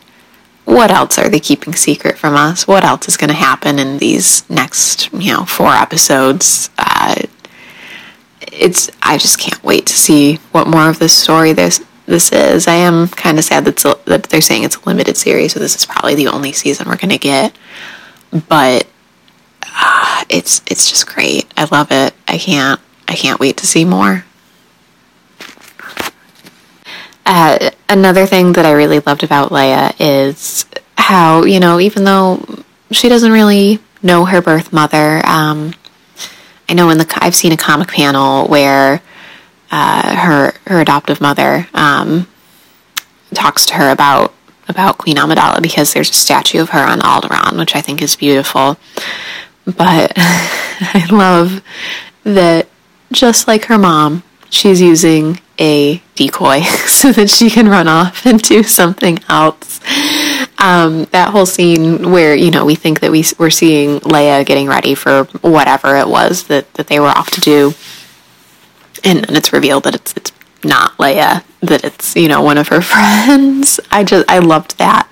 what 0.66 0.90
else 0.90 1.16
are 1.16 1.29
they 1.29 1.40
keeping 1.40 1.74
secret 1.74 2.18
from 2.18 2.35
us? 2.35 2.66
What 2.66 2.85
else 2.85 3.09
is 3.09 3.16
going 3.16 3.29
to 3.29 3.35
happen 3.35 3.79
in 3.79 3.98
these 3.98 4.48
next, 4.50 5.12
you 5.12 5.33
know, 5.33 5.44
four 5.44 5.72
episodes? 5.72 6.70
Uh, 6.76 7.14
it's 8.52 8.90
I 9.02 9.16
just 9.16 9.38
can't 9.38 9.62
wait 9.62 9.87
to 9.87 9.96
see 9.96 10.37
what 10.50 10.66
more 10.66 10.90
of 10.90 10.98
this 10.98 11.14
story 11.14 11.52
this 11.52 11.85
this 12.07 12.33
is. 12.33 12.66
I 12.66 12.74
am 12.74 13.07
kind 13.09 13.38
of 13.38 13.44
sad 13.44 13.64
that 13.64 13.76
that 14.07 14.24
they're 14.24 14.40
saying 14.40 14.64
it's 14.64 14.76
a 14.76 14.85
limited 14.85 15.16
series, 15.16 15.52
so 15.52 15.61
this 15.61 15.76
is 15.76 15.87
probably 15.87 16.16
the 16.16 16.29
only 16.29 16.52
season 16.52 16.88
we're 16.88 16.96
going 16.96 17.11
to 17.11 17.18
get. 17.18 17.57
But 18.48 18.88
uh, 19.62 20.24
it's 20.29 20.62
it's 20.66 20.90
just 20.90 21.07
great. 21.07 21.46
I 21.57 21.64
love 21.64 21.92
it. 21.92 22.12
I 22.26 22.38
can't 22.38 22.81
I 23.07 23.14
can't 23.14 23.38
wait 23.38 23.57
to 23.59 23.66
see 23.66 23.85
more. 23.85 24.24
Uh, 27.26 27.70
another 27.88 28.24
thing 28.24 28.52
that 28.52 28.64
I 28.64 28.70
really 28.70 29.00
loved 29.00 29.24
about 29.24 29.50
Leia 29.50 29.94
is 29.98 30.64
how, 30.96 31.42
you 31.42 31.58
know, 31.58 31.80
even 31.80 32.04
though 32.04 32.40
she 32.92 33.08
doesn't 33.08 33.32
really 33.32 33.80
know 34.00 34.24
her 34.24 34.40
birth 34.40 34.72
mother, 34.72 35.20
um, 35.26 35.74
I 36.68 36.74
know 36.74 36.88
in 36.90 36.98
the 36.98 37.18
I've 37.20 37.34
seen 37.34 37.52
a 37.52 37.56
comic 37.56 37.88
panel 37.88 38.46
where 38.46 39.02
uh, 39.72 40.16
her 40.16 40.54
her 40.66 40.80
adoptive 40.80 41.20
mother 41.20 41.68
um, 41.74 42.28
talks 43.34 43.66
to 43.66 43.74
her 43.74 43.90
about 43.90 44.32
about 44.68 44.98
Queen 44.98 45.16
Amidala 45.16 45.60
because 45.60 45.92
there's 45.92 46.10
a 46.10 46.14
statue 46.14 46.60
of 46.60 46.70
her 46.70 46.80
on 46.80 47.00
Alderaan, 47.00 47.58
which 47.58 47.74
I 47.74 47.80
think 47.80 48.02
is 48.02 48.16
beautiful. 48.16 48.78
But 49.64 50.12
I 50.16 51.06
love 51.10 51.62
that 52.24 52.68
just 53.12 53.48
like 53.48 53.66
her 53.66 53.78
mom, 53.78 54.22
she's 54.50 54.80
using 54.80 55.40
a 55.59 56.03
decoy 56.14 56.61
so 56.87 57.12
that 57.12 57.31
she 57.31 57.51
can 57.51 57.69
run 57.69 57.88
off 57.88 58.27
and 58.27 58.40
do 58.42 58.62
something 58.62 59.19
else. 59.29 59.81
Um, 60.59 61.05
that 61.07 61.31
whole 61.31 61.47
scene 61.47 62.11
where, 62.11 62.35
you 62.35 62.51
know, 62.51 62.64
we 62.64 62.75
think 62.75 63.01
that 63.01 63.11
we, 63.11 63.25
we're 63.38 63.51
seeing 63.51 64.01
Leia 64.01 64.45
getting 64.45 64.69
ready 64.69 64.95
for 64.95 65.25
whatever 65.42 65.97
it 65.97 66.09
was 66.09 66.45
that, 66.45 66.73
that 66.75 66.88
they 66.88 66.99
were 66.99 67.09
off 67.09 67.31
to 67.33 67.40
do. 67.40 67.75
And 69.05 69.25
it's 69.31 69.53
revealed 69.53 69.85
that 69.85 69.95
it's, 69.95 70.14
it's 70.16 70.33
not 70.64 70.97
Leia, 70.97 71.45
that 71.61 71.85
it's, 71.85 72.16
you 72.16 72.29
know, 72.29 72.42
one 72.42 72.59
of 72.59 72.69
her 72.69 72.81
friends. 72.83 73.79
I 73.90 74.05
just, 74.05 74.31
I 74.31 74.38
loved 74.38 74.79
that. 74.79 75.09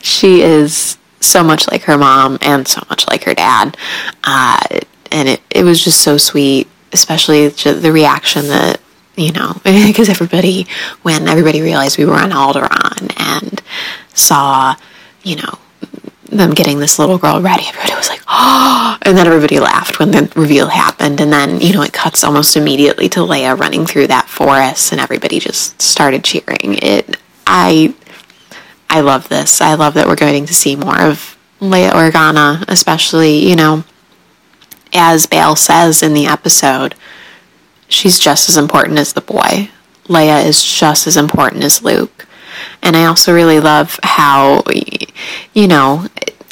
She 0.00 0.40
is 0.40 0.96
so 1.20 1.44
much 1.44 1.70
like 1.70 1.82
her 1.82 1.98
mom 1.98 2.38
and 2.40 2.66
so 2.66 2.82
much 2.88 3.06
like 3.08 3.24
her 3.24 3.34
dad. 3.34 3.76
Uh, 4.24 4.80
and 5.12 5.28
it, 5.28 5.42
it 5.50 5.64
was 5.64 5.84
just 5.84 6.00
so 6.00 6.16
sweet 6.16 6.68
especially 6.92 7.48
the 7.48 7.92
reaction 7.92 8.48
that 8.48 8.80
you 9.20 9.32
know 9.32 9.52
because 9.64 10.08
everybody 10.08 10.66
when 11.02 11.28
everybody 11.28 11.60
realized 11.60 11.98
we 11.98 12.04
were 12.04 12.14
on 12.14 12.30
Alderaan 12.30 13.12
and 13.18 13.62
saw 14.14 14.74
you 15.22 15.36
know 15.36 15.58
them 16.24 16.52
getting 16.52 16.78
this 16.78 16.98
little 16.98 17.18
girl 17.18 17.40
ready 17.42 17.64
everybody 17.66 17.94
was 17.94 18.08
like 18.08 18.22
oh 18.28 18.96
and 19.02 19.16
then 19.16 19.26
everybody 19.26 19.58
laughed 19.58 19.98
when 19.98 20.10
the 20.10 20.30
reveal 20.36 20.68
happened. 20.68 21.20
And 21.20 21.32
then 21.32 21.60
you 21.60 21.72
know 21.72 21.82
it 21.82 21.92
cuts 21.92 22.24
almost 22.24 22.56
immediately 22.56 23.08
to 23.10 23.20
Leia 23.20 23.58
running 23.58 23.86
through 23.86 24.08
that 24.08 24.28
forest 24.28 24.92
and 24.92 25.00
everybody 25.00 25.40
just 25.40 25.80
started 25.80 26.24
cheering. 26.24 26.78
It 26.80 27.18
I 27.46 27.94
I 28.88 29.00
love 29.00 29.28
this. 29.28 29.60
I 29.60 29.74
love 29.74 29.94
that 29.94 30.06
we're 30.06 30.16
going 30.16 30.46
to 30.46 30.54
see 30.54 30.76
more 30.76 31.00
of 31.00 31.36
Leia 31.60 31.90
Organa 31.90 32.64
especially 32.68 33.48
you 33.48 33.56
know 33.56 33.84
as 34.92 35.26
Bail 35.26 35.56
says 35.56 36.02
in 36.02 36.14
the 36.14 36.26
episode, 36.26 36.94
she's 37.90 38.18
just 38.18 38.48
as 38.48 38.56
important 38.56 38.98
as 38.98 39.12
the 39.12 39.20
boy. 39.20 39.68
Leia 40.06 40.44
is 40.44 40.64
just 40.64 41.06
as 41.06 41.16
important 41.16 41.62
as 41.62 41.82
Luke. 41.82 42.26
And 42.82 42.96
I 42.96 43.04
also 43.04 43.34
really 43.34 43.60
love 43.60 43.98
how, 44.02 44.64
you 45.54 45.68
know, 45.68 46.06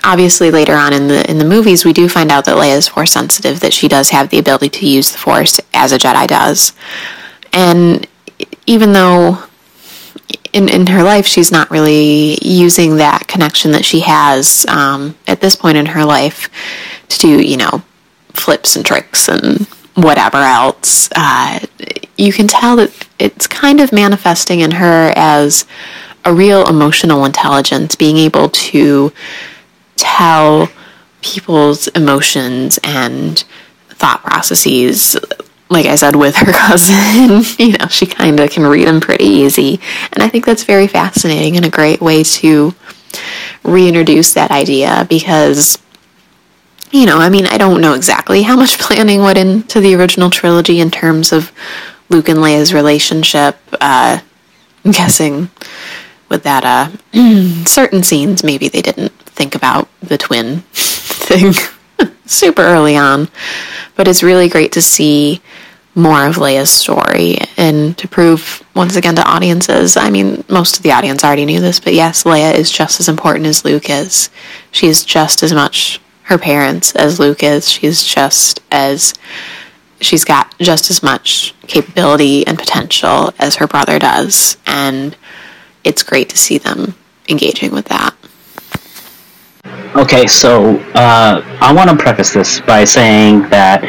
obviously 0.05 0.51
later 0.51 0.75
on 0.75 0.93
in 0.93 1.09
the 1.09 1.29
in 1.29 1.39
the 1.39 1.45
movies 1.45 1.85
we 1.85 1.93
do 1.93 2.09
find 2.09 2.31
out 2.31 2.45
that 2.45 2.57
Leia 2.57 2.77
is 2.77 2.89
force 2.89 3.13
sensitive, 3.13 3.61
that 3.61 3.73
she 3.73 3.89
does 3.89 4.11
have 4.11 4.31
the 4.31 4.39
ability 4.39 4.69
to 4.69 4.87
use 4.87 5.11
the 5.11 5.19
force 5.19 5.61
as 5.75 5.93
a 5.93 5.99
Jedi 5.99 6.27
does. 6.27 6.73
And 7.53 8.07
even 8.67 8.93
though 8.93 9.43
in, 10.53 10.69
in 10.69 10.87
her 10.87 11.03
life 11.03 11.27
she's 11.27 11.51
not 11.51 11.71
really 11.71 12.39
using 12.43 12.97
that 12.97 13.27
connection 13.27 13.73
that 13.73 13.85
she 13.85 14.01
has 14.01 14.65
um, 14.69 15.17
at 15.27 15.41
this 15.41 15.57
point 15.57 15.77
in 15.77 15.87
her 15.87 16.05
life 16.05 16.49
to 17.09 17.19
do, 17.19 17.43
you 17.43 17.57
know, 17.57 17.83
flips 18.35 18.77
and 18.77 18.85
tricks 18.85 19.29
and 19.29 19.67
whatever 20.03 20.39
else, 20.39 21.09
uh, 21.15 21.61
you 22.17 22.33
can 22.33 22.47
tell 22.47 22.77
that 22.77 23.09
it's 23.19 23.47
kind 23.47 23.81
of 23.81 23.93
manifesting 23.93 24.61
in 24.61 24.73
her 24.73 25.13
as 25.17 25.67
a 26.25 26.33
real 26.35 26.67
emotional 26.69 27.25
intelligence, 27.25 27.97
being 27.97 28.17
able 28.17 28.49
to 28.51 29.13
tell 29.97 30.69
people's 31.21 31.89
emotions 31.89 32.79
and 32.85 33.45
thought 33.89 34.23
processes. 34.23 35.17
Like 35.71 35.87
I 35.87 35.97
said, 35.97 36.17
with 36.17 36.37
her 36.37 36.53
cousin, 36.53 37.43
you 37.59 37.77
know, 37.79 37.87
she 37.89 38.07
kind 38.07 38.39
of 38.41 38.51
can 38.51 38.67
read 38.67 38.87
them 38.87 39.01
pretty 39.01 39.25
easy. 39.25 39.81
And 40.13 40.23
I 40.23 40.29
think 40.29 40.47
that's 40.47 40.65
very 40.65 40.87
fascinating 40.87 41.57
and 41.57 41.67
a 41.67 41.71
great 41.71 42.01
way 42.01 42.23
to 42.25 42.75
reintroduce 43.65 44.35
that 44.35 44.51
idea 44.51 45.07
because 45.09 45.79
you 46.91 47.07
know, 47.07 47.19
I 47.19 47.29
mean, 47.29 47.47
I 47.47 47.59
don't 47.59 47.81
know 47.81 47.95
exactly 47.95 48.43
how 48.43 48.57
much 48.57 48.79
planning 48.81 49.21
went 49.21 49.39
into 49.39 49.81
the 49.81 49.95
original 49.95 50.31
trilogy 50.31 50.81
in 50.81 50.91
terms 50.91 51.33
of 51.33 51.53
Luke 52.09 52.29
and 52.29 52.39
Leia's 52.39 52.73
relationship. 52.73 53.59
Uh, 53.81 54.21
I'm 54.85 54.93
guessing 54.93 55.51
with 56.29 56.43
that, 56.45 56.65
uh, 56.65 56.91
certain 57.67 58.03
scenes, 58.03 58.45
maybe 58.45 58.69
they 58.69 58.83
didn't 58.83 59.13
think 59.21 59.55
about 59.55 59.89
the 60.01 60.19
twin 60.19 60.61
thing 60.73 61.53
super 62.27 62.63
early 62.63 62.97
on. 62.97 63.29
But 63.97 64.09
it's 64.09 64.23
really 64.23 64.49
great 64.49 64.73
to 64.73 64.83
see 64.83 65.43
more 65.95 66.27
of 66.27 66.37
Leia's 66.37 66.71
story 66.71 67.39
and 67.57 67.99
to 67.99 68.07
prove 68.07 68.63
once 68.75 68.95
again 68.95 69.17
to 69.17 69.29
audiences. 69.29 69.97
I 69.97 70.11
mean, 70.11 70.45
most 70.49 70.77
of 70.77 70.85
the 70.85 70.93
audience 70.93 71.25
already 71.25 71.45
knew 71.45 71.61
this, 71.61 71.81
but 71.81 71.93
yes, 71.93 72.23
Leia 72.23 72.55
is 72.55 72.71
just 72.71 73.01
as 73.01 73.09
important 73.09 73.47
as 73.47 73.65
Luke 73.65 73.91
is. 73.91 74.31
She 74.71 74.87
is 74.87 75.05
just 75.05 75.43
as 75.43 75.53
much 75.53 76.01
her 76.29 76.39
parents 76.39 76.95
as 76.95 77.19
Luke 77.19 77.43
is. 77.43 77.71
She's 77.71 78.05
just 78.05 78.61
as 78.71 79.15
she's 80.01 80.25
got 80.25 80.57
just 80.59 80.91
as 80.91 81.03
much 81.03 81.55
capability 81.67 82.47
and 82.47 82.59
potential 82.59 83.33
as 83.39 83.57
her 83.57 83.67
brother 83.67 83.99
does, 83.99 84.59
and 84.67 85.17
it's 85.85 86.03
great 86.03 86.29
to 86.29 86.37
see 86.37 86.59
them 86.59 86.95
engaging 87.29 87.73
with 87.73 87.87
that. 87.87 88.15
Okay, 89.97 90.27
so 90.27 90.77
uh, 90.95 91.43
I 91.61 91.73
want 91.73 91.89
to 91.89 91.97
preface 91.97 92.35
this 92.35 92.61
by 92.61 92.85
saying 92.85 93.49
that 93.49 93.83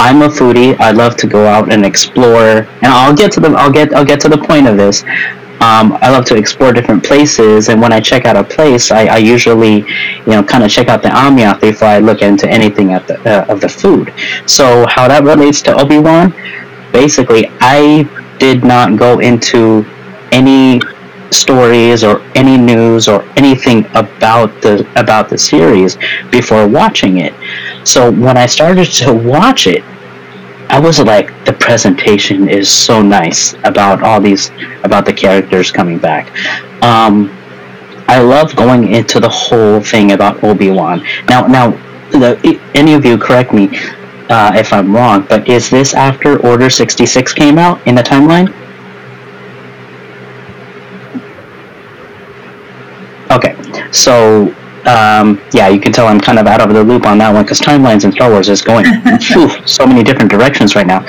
I'm 0.00 0.22
a 0.22 0.28
foodie. 0.28 0.78
I 0.80 0.90
love 0.90 1.16
to 1.18 1.28
go 1.28 1.46
out 1.46 1.72
and 1.72 1.86
explore, 1.86 2.66
and 2.82 2.86
I'll 2.86 3.14
get 3.14 3.30
to 3.32 3.40
the 3.40 3.50
I'll 3.50 3.72
get 3.72 3.94
I'll 3.94 4.04
get 4.04 4.20
to 4.20 4.28
the 4.28 4.38
point 4.38 4.66
of 4.66 4.76
this. 4.76 5.04
Um, 5.60 5.96
I 6.02 6.10
love 6.10 6.24
to 6.26 6.36
explore 6.36 6.72
different 6.72 7.04
places, 7.04 7.68
and 7.68 7.80
when 7.80 7.92
I 7.92 8.00
check 8.00 8.26
out 8.26 8.36
a 8.36 8.44
place, 8.44 8.90
I, 8.90 9.06
I 9.06 9.16
usually, 9.18 9.78
you 9.78 10.26
know, 10.26 10.42
kind 10.42 10.62
of 10.62 10.70
check 10.70 10.88
out 10.88 11.00
the 11.00 11.08
ambiance 11.08 11.60
before 11.60 11.88
I 11.88 12.00
look 12.00 12.20
into 12.22 12.48
anything 12.48 12.92
at 12.92 13.06
the, 13.06 13.18
uh, 13.24 13.52
of 13.52 13.60
the 13.60 13.68
food. 13.68 14.12
So 14.46 14.86
how 14.86 15.08
that 15.08 15.24
relates 15.24 15.62
to 15.62 15.74
Obi 15.74 15.98
Wan, 15.98 16.34
basically, 16.92 17.48
I 17.60 18.08
did 18.38 18.62
not 18.64 18.98
go 18.98 19.20
into 19.20 19.86
any 20.32 20.80
stories 21.30 22.04
or 22.04 22.20
any 22.34 22.56
news 22.56 23.08
or 23.08 23.22
anything 23.36 23.86
about 23.94 24.50
the 24.62 24.86
about 24.96 25.28
the 25.28 25.38
series 25.38 25.96
before 26.30 26.66
watching 26.68 27.18
it. 27.18 27.34
So 27.86 28.10
when 28.10 28.36
I 28.36 28.46
started 28.46 28.86
to 29.04 29.12
watch 29.12 29.66
it, 29.66 29.82
I 30.68 30.80
was 30.80 30.98
like, 30.98 31.44
the 31.44 31.52
presentation 31.52 32.48
is 32.48 32.68
so 32.68 33.00
nice 33.00 33.54
about 33.64 34.02
all 34.02 34.20
these 34.20 34.50
about 34.82 35.04
the 35.06 35.12
characters 35.12 35.70
coming 35.70 35.98
back. 35.98 36.32
Um, 36.82 37.30
I 38.08 38.20
love 38.20 38.54
going 38.56 38.92
into 38.92 39.20
the 39.20 39.28
whole 39.28 39.80
thing 39.80 40.12
about 40.12 40.42
Obi 40.42 40.70
Wan. 40.70 41.06
Now, 41.28 41.46
now, 41.46 41.70
the, 42.10 42.60
any 42.74 42.94
of 42.94 43.04
you 43.04 43.16
correct 43.16 43.52
me 43.52 43.70
uh, 44.28 44.52
if 44.56 44.72
I'm 44.72 44.94
wrong, 44.94 45.26
but 45.28 45.48
is 45.48 45.70
this 45.70 45.94
after 45.94 46.44
Order 46.44 46.70
sixty 46.70 47.06
six 47.06 47.32
came 47.32 47.56
out 47.56 47.86
in 47.86 47.94
the 47.94 48.02
timeline? 48.02 48.52
Okay, 53.30 53.54
so 53.90 54.54
um, 54.86 55.40
yeah, 55.52 55.68
you 55.68 55.80
can 55.80 55.92
tell 55.92 56.06
I'm 56.06 56.20
kind 56.20 56.38
of 56.38 56.46
out 56.46 56.60
of 56.60 56.74
the 56.74 56.84
loop 56.84 57.06
on 57.06 57.18
that 57.18 57.32
one 57.32 57.44
because 57.44 57.60
timelines 57.60 58.04
in 58.04 58.12
Star 58.12 58.30
Wars 58.30 58.48
is 58.48 58.60
going 58.60 58.84
so 59.66 59.86
many 59.86 60.02
different 60.02 60.30
directions 60.30 60.74
right 60.74 60.86
now. 60.86 61.06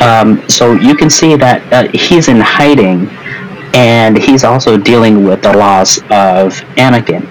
Um, 0.00 0.46
so 0.48 0.72
you 0.72 0.96
can 0.96 1.08
see 1.08 1.36
that 1.36 1.72
uh, 1.72 1.88
he's 1.96 2.28
in 2.28 2.40
hiding, 2.40 3.08
and 3.74 4.16
he's 4.16 4.42
also 4.44 4.76
dealing 4.76 5.24
with 5.24 5.42
the 5.42 5.56
loss 5.56 5.98
of 5.98 6.54
Anakin. 6.76 7.26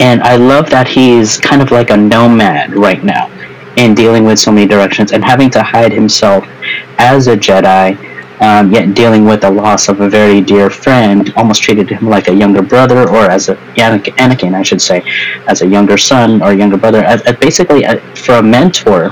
And 0.00 0.22
I 0.22 0.36
love 0.36 0.68
that 0.70 0.86
he's 0.86 1.38
kind 1.38 1.62
of 1.62 1.70
like 1.70 1.88
a 1.88 1.96
nomad 1.96 2.74
right 2.74 3.02
now 3.02 3.30
in 3.76 3.94
dealing 3.94 4.24
with 4.24 4.38
so 4.38 4.52
many 4.52 4.66
directions 4.66 5.12
and 5.12 5.24
having 5.24 5.50
to 5.50 5.62
hide 5.62 5.92
himself 5.92 6.44
as 6.98 7.26
a 7.28 7.36
Jedi 7.36 8.15
um, 8.40 8.72
yet 8.72 8.94
dealing 8.94 9.24
with 9.24 9.40
the 9.40 9.50
loss 9.50 9.88
of 9.88 10.00
a 10.00 10.08
very 10.08 10.40
dear 10.40 10.70
friend, 10.70 11.32
almost 11.36 11.62
treated 11.62 11.88
him 11.88 12.08
like 12.08 12.28
a 12.28 12.34
younger 12.34 12.62
brother, 12.62 13.08
or 13.08 13.30
as 13.30 13.48
a 13.48 13.56
Anakin, 13.76 14.54
I 14.54 14.62
should 14.62 14.82
say, 14.82 15.02
as 15.46 15.62
a 15.62 15.66
younger 15.66 15.96
son 15.96 16.42
or 16.42 16.52
younger 16.52 16.76
brother, 16.76 17.02
as, 17.02 17.22
as 17.22 17.36
basically 17.36 17.84
a, 17.84 18.00
for 18.14 18.36
a 18.36 18.42
mentor. 18.42 19.10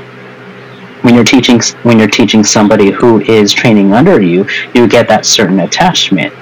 When 1.02 1.14
you're 1.14 1.24
teaching, 1.24 1.60
when 1.82 1.98
you're 1.98 2.08
teaching 2.08 2.42
somebody 2.42 2.90
who 2.90 3.20
is 3.20 3.52
training 3.52 3.92
under 3.92 4.22
you, 4.22 4.46
you 4.74 4.88
get 4.88 5.06
that 5.08 5.26
certain 5.26 5.60
attachment, 5.60 6.32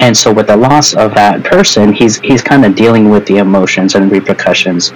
and 0.00 0.16
so 0.16 0.32
with 0.32 0.48
the 0.48 0.56
loss 0.56 0.94
of 0.94 1.14
that 1.14 1.44
person 1.44 1.92
he's 1.92 2.18
he's 2.20 2.42
kind 2.42 2.64
of 2.64 2.74
dealing 2.74 3.10
with 3.10 3.24
the 3.26 3.38
emotions 3.38 3.94
and 3.94 4.10
repercussions 4.10 4.90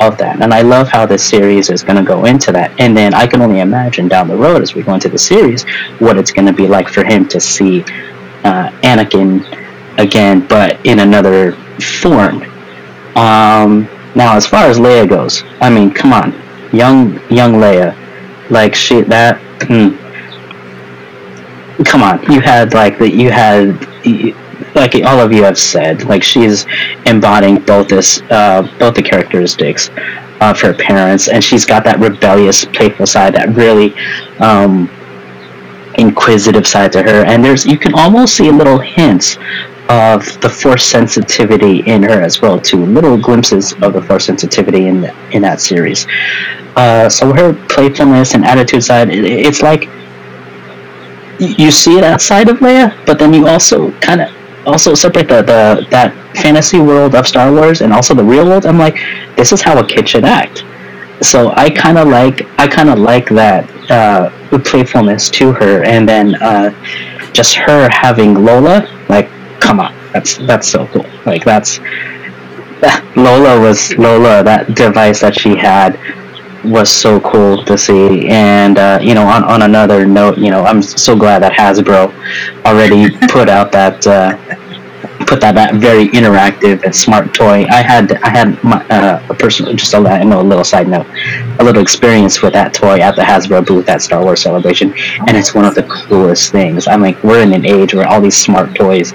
of 0.00 0.16
that. 0.18 0.40
And 0.40 0.54
i 0.54 0.62
love 0.62 0.88
how 0.88 1.06
this 1.06 1.24
series 1.28 1.70
is 1.70 1.82
going 1.82 1.96
to 1.96 2.02
go 2.02 2.24
into 2.24 2.52
that. 2.52 2.78
And 2.78 2.96
then 2.96 3.14
i 3.14 3.26
can 3.26 3.42
only 3.42 3.60
imagine 3.60 4.08
down 4.08 4.28
the 4.28 4.36
road 4.36 4.62
as 4.62 4.74
we 4.74 4.82
go 4.82 4.94
into 4.94 5.08
the 5.08 5.18
series 5.18 5.64
what 5.98 6.16
it's 6.16 6.30
going 6.30 6.46
to 6.46 6.52
be 6.52 6.66
like 6.66 6.88
for 6.88 7.04
him 7.04 7.26
to 7.28 7.40
see 7.40 7.82
uh, 8.44 8.70
anakin 8.82 9.44
again 9.98 10.46
but 10.46 10.84
in 10.86 11.00
another 11.00 11.52
form. 11.80 12.42
Um, 13.16 13.88
now 14.14 14.36
as 14.36 14.46
far 14.46 14.64
as 14.66 14.78
leia 14.78 15.08
goes 15.08 15.42
i 15.60 15.68
mean 15.70 15.90
come 15.92 16.12
on. 16.12 16.32
Young 16.72 17.14
young 17.30 17.54
leia. 17.54 17.96
Like 18.50 18.74
she 18.74 19.00
that 19.02 19.40
hmm, 19.62 19.94
come 21.84 22.02
on. 22.02 22.20
You 22.30 22.40
had 22.40 22.74
like 22.74 22.98
that 22.98 23.14
you 23.14 23.30
had 23.30 23.78
like 24.74 24.94
all 25.04 25.20
of 25.20 25.32
you 25.32 25.44
have 25.44 25.58
said, 25.58 26.04
like 26.04 26.22
she's 26.22 26.66
embodying 27.06 27.60
both 27.60 27.88
this, 27.88 28.22
uh, 28.30 28.62
both 28.78 28.94
the 28.94 29.02
characteristics 29.02 29.90
of 30.40 30.60
her 30.60 30.74
parents, 30.74 31.28
and 31.28 31.42
she's 31.42 31.64
got 31.64 31.84
that 31.84 31.98
rebellious, 31.98 32.64
playful 32.64 33.06
side, 33.06 33.34
that 33.34 33.50
really 33.50 33.94
um, 34.40 34.90
inquisitive 35.96 36.66
side 36.66 36.92
to 36.92 37.02
her. 37.02 37.24
And 37.24 37.44
there's 37.44 37.64
you 37.64 37.78
can 37.78 37.94
almost 37.94 38.36
see 38.36 38.50
little 38.50 38.78
hints 38.78 39.38
of 39.88 40.40
the 40.40 40.48
force 40.48 40.84
sensitivity 40.84 41.80
in 41.80 42.02
her 42.02 42.22
as 42.22 42.40
well, 42.40 42.58
too. 42.58 42.84
Little 42.84 43.18
glimpses 43.18 43.74
of 43.82 43.92
the 43.92 44.02
force 44.02 44.24
sensitivity 44.24 44.86
in 44.86 45.02
the, 45.02 45.30
in 45.30 45.42
that 45.42 45.60
series. 45.60 46.06
Uh, 46.74 47.08
so 47.08 47.32
her 47.32 47.52
playfulness 47.68 48.34
and 48.34 48.44
attitude 48.44 48.82
side, 48.82 49.10
it, 49.10 49.24
it's 49.24 49.62
like 49.62 49.88
you 51.38 51.70
see 51.70 52.00
that 52.00 52.20
side 52.20 52.48
of 52.48 52.58
Leia, 52.58 52.94
but 53.06 53.18
then 53.18 53.32
you 53.34 53.46
also 53.46 53.92
kind 54.00 54.20
of 54.20 54.30
also 54.66 54.94
separate 54.94 55.28
the, 55.28 55.42
the 55.42 55.86
that 55.90 56.12
fantasy 56.36 56.80
world 56.80 57.14
of 57.14 57.26
Star 57.26 57.52
Wars 57.52 57.80
and 57.80 57.92
also 57.92 58.14
the 58.14 58.24
real 58.24 58.44
world. 58.46 58.66
I'm 58.66 58.78
like, 58.78 58.96
this 59.36 59.52
is 59.52 59.62
how 59.62 59.78
a 59.78 59.86
kid 59.86 60.08
should 60.08 60.24
act. 60.24 60.64
So 61.20 61.52
I 61.56 61.70
kind 61.70 61.98
of 61.98 62.08
like 62.08 62.46
I 62.58 62.66
kind 62.66 62.90
of 62.90 62.98
like 62.98 63.28
that 63.30 63.68
uh, 63.90 64.30
playfulness 64.60 65.30
to 65.30 65.52
her, 65.52 65.84
and 65.84 66.08
then 66.08 66.34
uh, 66.36 66.70
just 67.32 67.54
her 67.56 67.88
having 67.90 68.34
Lola. 68.34 68.88
Like, 69.08 69.28
come 69.60 69.80
on, 69.80 69.94
that's 70.12 70.36
that's 70.38 70.68
so 70.68 70.86
cool. 70.88 71.06
Like 71.24 71.44
that's 71.44 71.78
Lola 73.16 73.60
was 73.60 73.96
Lola. 73.96 74.42
That 74.42 74.74
device 74.74 75.20
that 75.20 75.38
she 75.38 75.56
had 75.56 75.98
was 76.64 76.90
so 76.90 77.20
cool 77.20 77.64
to 77.64 77.76
see. 77.76 78.28
And 78.28 78.78
uh, 78.78 78.98
you 79.02 79.14
know, 79.14 79.26
on, 79.26 79.44
on 79.44 79.62
another 79.62 80.06
note, 80.06 80.38
you 80.38 80.50
know, 80.50 80.64
I'm 80.64 80.82
so 80.82 81.16
glad 81.16 81.42
that 81.42 81.52
Hasbro 81.52 82.12
already 82.64 83.16
put 83.28 83.48
out 83.48 83.72
that 83.72 84.06
uh, 84.06 84.36
put 85.26 85.40
that, 85.40 85.54
that 85.54 85.74
very 85.74 86.08
interactive 86.08 86.82
and 86.82 86.94
smart 86.94 87.34
toy. 87.34 87.66
I 87.70 87.82
had 87.82 88.12
I 88.22 88.28
had 88.28 88.62
my, 88.62 88.84
uh, 88.88 89.26
a 89.28 89.34
personal 89.34 89.74
just 89.74 89.94
a, 89.94 89.98
you 89.98 90.24
know, 90.24 90.40
a 90.40 90.42
little 90.42 90.64
side 90.64 90.88
note, 90.88 91.06
a 91.58 91.64
little 91.64 91.82
experience 91.82 92.42
with 92.42 92.52
that 92.52 92.74
toy 92.74 93.00
at 93.00 93.16
the 93.16 93.22
Hasbro 93.22 93.66
booth 93.66 93.88
at 93.88 94.02
Star 94.02 94.22
Wars 94.22 94.42
Celebration, 94.42 94.92
and 95.26 95.36
it's 95.36 95.54
one 95.54 95.64
of 95.64 95.74
the 95.74 95.84
coolest 95.84 96.52
things. 96.52 96.86
I'm 96.86 97.00
like, 97.00 97.22
we're 97.22 97.42
in 97.42 97.52
an 97.52 97.64
age 97.64 97.94
where 97.94 98.06
all 98.06 98.20
these 98.20 98.36
smart 98.36 98.74
toys 98.74 99.12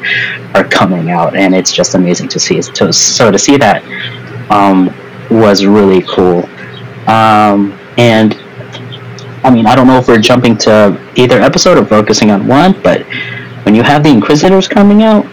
are 0.54 0.64
coming 0.64 1.12
out, 1.12 1.36
and 1.36 1.54
it's 1.56 1.72
just 1.72 1.96
amazing 1.96 2.30
to 2.30 2.40
see. 2.40 2.62
So, 2.62 2.92
so 2.92 3.32
to 3.32 3.40
see 3.40 3.58
that 3.58 3.84
um, 4.50 4.94
was 5.30 5.66
really 5.66 6.02
cool. 6.08 6.50
Um, 7.10 7.74
and 7.98 8.36
I 9.44 9.50
mean, 9.50 9.66
I 9.66 9.76
don't 9.76 9.88
know 9.88 9.98
if 9.98 10.08
we're 10.08 10.20
jumping 10.20 10.58
to 10.60 11.12
either 11.16 11.42
episode 11.42 11.78
or 11.78 11.86
focusing 11.86 12.30
on 12.30 12.46
one, 12.46 12.80
but 12.84 13.02
when 13.66 13.74
you 13.74 13.82
have 13.82 14.04
the 14.04 14.10
Inquisitors 14.10 14.68
coming 14.68 15.02
out, 15.02 15.26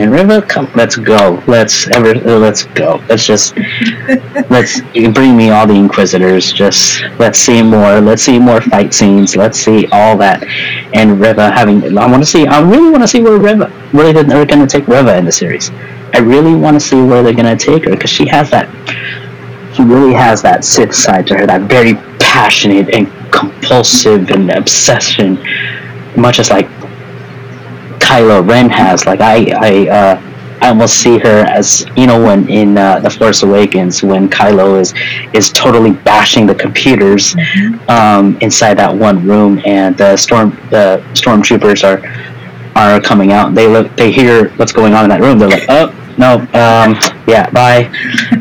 and 0.00 0.10
River, 0.10 0.42
come, 0.42 0.68
let's 0.74 0.96
go. 0.96 1.40
Let's 1.46 1.88
ever, 1.90 2.14
let's 2.14 2.64
go. 2.64 3.00
Let's 3.08 3.24
just, 3.24 3.54
let's 4.50 4.80
bring 4.80 5.36
me 5.36 5.50
all 5.50 5.68
the 5.68 5.74
Inquisitors. 5.74 6.52
Just 6.52 7.02
let's 7.18 7.38
see 7.38 7.62
more. 7.62 8.00
Let's 8.00 8.22
see 8.22 8.38
more 8.40 8.60
fight 8.60 8.92
scenes. 8.92 9.36
Let's 9.36 9.58
see 9.58 9.86
all 9.92 10.16
that. 10.16 10.42
And 10.94 11.20
Reva 11.20 11.50
having, 11.50 11.96
I 11.96 12.10
want 12.10 12.22
to 12.24 12.26
see. 12.26 12.44
I 12.44 12.60
really 12.60 12.90
want 12.90 13.02
to 13.02 13.08
see 13.08 13.20
where 13.20 13.38
Reva, 13.38 13.70
where 13.92 14.12
they're 14.12 14.46
going 14.46 14.66
to 14.66 14.66
take 14.66 14.88
Reva 14.88 15.16
in 15.16 15.26
the 15.26 15.32
series. 15.32 15.70
I 16.12 16.18
really 16.18 16.54
want 16.54 16.74
to 16.74 16.80
see 16.80 17.00
where 17.00 17.22
they're 17.22 17.32
going 17.32 17.56
to 17.56 17.64
take 17.64 17.84
her 17.84 17.90
because 17.90 18.10
she 18.10 18.26
has 18.26 18.50
that 18.50 18.68
he 19.74 19.82
really 19.82 20.14
has 20.14 20.40
that 20.42 20.64
Sith 20.64 20.94
side 20.94 21.26
to 21.26 21.36
her, 21.36 21.46
that 21.46 21.62
very 21.62 21.94
passionate 22.20 22.94
and 22.94 23.08
compulsive 23.32 24.30
and 24.30 24.50
obsession, 24.50 25.34
much 26.16 26.38
as 26.38 26.48
like 26.50 26.68
Kylo 27.98 28.48
Ren 28.48 28.70
has. 28.70 29.04
Like 29.04 29.20
I, 29.20 29.50
I, 29.56 29.88
uh, 29.88 30.22
I 30.60 30.68
almost 30.68 31.00
see 31.00 31.18
her 31.18 31.44
as 31.48 31.84
you 31.96 32.06
know 32.06 32.22
when 32.22 32.48
in 32.48 32.78
uh, 32.78 33.00
the 33.00 33.10
Force 33.10 33.42
Awakens 33.42 34.02
when 34.04 34.28
Kylo 34.28 34.80
is 34.80 34.94
is 35.34 35.52
totally 35.52 35.90
bashing 35.90 36.46
the 36.46 36.54
computers 36.54 37.34
mm-hmm. 37.34 37.90
um, 37.90 38.38
inside 38.40 38.74
that 38.78 38.94
one 38.94 39.26
room, 39.26 39.60
and 39.66 39.96
the 39.98 40.16
storm 40.16 40.50
the 40.70 41.04
stormtroopers 41.14 41.82
are 41.82 42.00
are 42.76 43.00
coming 43.00 43.32
out. 43.32 43.54
They 43.54 43.66
look, 43.66 43.94
they 43.96 44.12
hear 44.12 44.50
what's 44.50 44.72
going 44.72 44.94
on 44.94 45.04
in 45.04 45.10
that 45.10 45.20
room. 45.20 45.38
They're 45.38 45.48
like, 45.48 45.66
oh 45.68 46.03
no, 46.18 46.38
um, 46.54 46.96
yeah, 47.26 47.50
bye. 47.50 47.90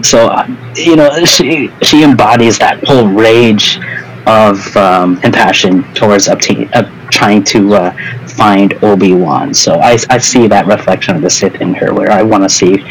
So, 0.01 0.27
uh, 0.27 0.47
you 0.75 0.95
know, 0.95 1.25
she 1.25 1.69
she 1.81 2.03
embodies 2.03 2.59
that 2.59 2.83
whole 2.83 3.07
rage 3.07 3.79
of 4.25 4.75
um, 4.77 5.19
and 5.23 5.33
passion 5.33 5.83
towards 5.93 6.27
obtain, 6.27 6.69
uh, 6.73 6.83
trying 7.09 7.43
to 7.43 7.73
uh, 7.75 8.27
find 8.27 8.73
Obi 8.83 9.13
Wan. 9.13 9.53
So 9.53 9.75
I, 9.75 9.97
I 10.09 10.17
see 10.17 10.47
that 10.47 10.65
reflection 10.65 11.15
of 11.15 11.21
the 11.21 11.29
Sith 11.29 11.55
in 11.55 11.73
her, 11.75 11.93
where 11.93 12.11
I 12.11 12.23
want 12.23 12.43
to 12.43 12.49
see 12.49 12.83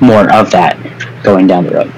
more 0.00 0.32
of 0.32 0.50
that 0.50 0.78
going 1.22 1.46
down 1.46 1.64
the 1.64 1.74
road. 1.74 1.92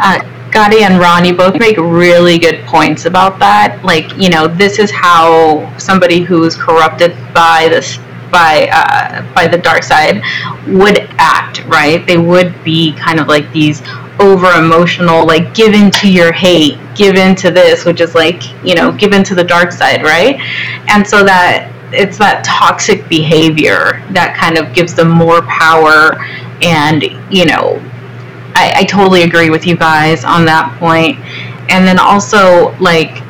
Uh, 0.00 0.20
Gotti 0.50 0.80
and 0.80 0.98
Ron, 0.98 1.24
you 1.24 1.34
both 1.36 1.58
make 1.58 1.76
really 1.76 2.38
good 2.38 2.64
points 2.64 3.04
about 3.04 3.38
that. 3.38 3.84
Like, 3.84 4.16
you 4.16 4.30
know, 4.30 4.48
this 4.48 4.78
is 4.78 4.90
how 4.90 5.76
somebody 5.78 6.20
who 6.20 6.44
is 6.44 6.56
corrupted 6.56 7.16
by 7.34 7.68
this 7.68 7.98
by 8.30 8.68
uh, 8.72 9.34
by 9.34 9.46
the 9.46 9.58
dark 9.58 9.82
side 9.82 10.22
would 10.66 10.98
act, 11.18 11.64
right? 11.64 12.06
They 12.06 12.18
would 12.18 12.62
be 12.64 12.92
kind 12.94 13.20
of 13.20 13.28
like 13.28 13.50
these 13.52 13.82
over 14.20 14.50
emotional, 14.52 15.26
like 15.26 15.54
give 15.54 15.72
to 15.92 16.10
your 16.10 16.32
hate, 16.32 16.78
give 16.94 17.14
to 17.14 17.50
this, 17.50 17.84
which 17.84 18.00
is 18.00 18.14
like, 18.14 18.42
you 18.64 18.74
know, 18.74 18.92
give 18.92 19.10
to 19.10 19.34
the 19.34 19.44
dark 19.44 19.72
side, 19.72 20.02
right? 20.02 20.40
And 20.88 21.06
so 21.06 21.24
that 21.24 21.72
it's 21.92 22.18
that 22.18 22.44
toxic 22.44 23.08
behavior 23.08 24.04
that 24.10 24.36
kind 24.36 24.58
of 24.58 24.74
gives 24.74 24.94
them 24.94 25.08
more 25.08 25.42
power 25.42 26.22
and, 26.62 27.02
you 27.30 27.46
know, 27.46 27.80
I, 28.54 28.72
I 28.78 28.84
totally 28.84 29.22
agree 29.22 29.50
with 29.50 29.66
you 29.66 29.76
guys 29.76 30.24
on 30.24 30.44
that 30.46 30.76
point. 30.78 31.18
And 31.70 31.86
then 31.86 31.98
also, 31.98 32.76
like, 32.78 33.22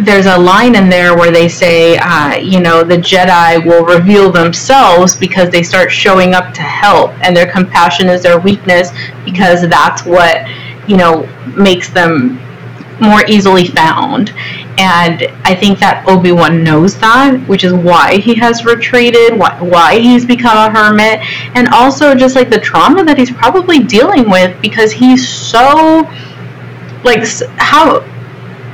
there's 0.00 0.26
a 0.26 0.38
line 0.38 0.74
in 0.74 0.88
there 0.88 1.16
where 1.16 1.30
they 1.30 1.48
say, 1.48 1.98
uh, 1.98 2.36
you 2.36 2.60
know, 2.60 2.84
the 2.84 2.96
Jedi 2.96 3.64
will 3.64 3.84
reveal 3.84 4.30
themselves 4.30 5.16
because 5.16 5.50
they 5.50 5.62
start 5.62 5.90
showing 5.90 6.34
up 6.34 6.54
to 6.54 6.62
help, 6.62 7.12
and 7.24 7.36
their 7.36 7.50
compassion 7.50 8.08
is 8.08 8.22
their 8.22 8.38
weakness 8.38 8.90
because 9.24 9.62
that's 9.68 10.04
what, 10.04 10.46
you 10.88 10.96
know, 10.96 11.26
makes 11.56 11.90
them 11.90 12.40
more 13.00 13.24
easily 13.26 13.66
found. 13.66 14.30
And 14.78 15.24
I 15.44 15.54
think 15.54 15.78
that 15.80 16.04
Obi 16.08 16.32
Wan 16.32 16.62
knows 16.62 16.98
that, 16.98 17.36
which 17.48 17.64
is 17.64 17.72
why 17.72 18.18
he 18.18 18.34
has 18.36 18.64
retreated, 18.64 19.38
why, 19.38 19.60
why 19.60 19.98
he's 19.98 20.24
become 20.24 20.56
a 20.56 20.70
hermit, 20.70 21.20
and 21.56 21.68
also 21.68 22.14
just 22.14 22.36
like 22.36 22.50
the 22.50 22.60
trauma 22.60 23.04
that 23.04 23.18
he's 23.18 23.30
probably 23.30 23.80
dealing 23.80 24.30
with 24.30 24.60
because 24.60 24.92
he's 24.92 25.28
so, 25.28 26.08
like, 27.04 27.26
how 27.56 28.04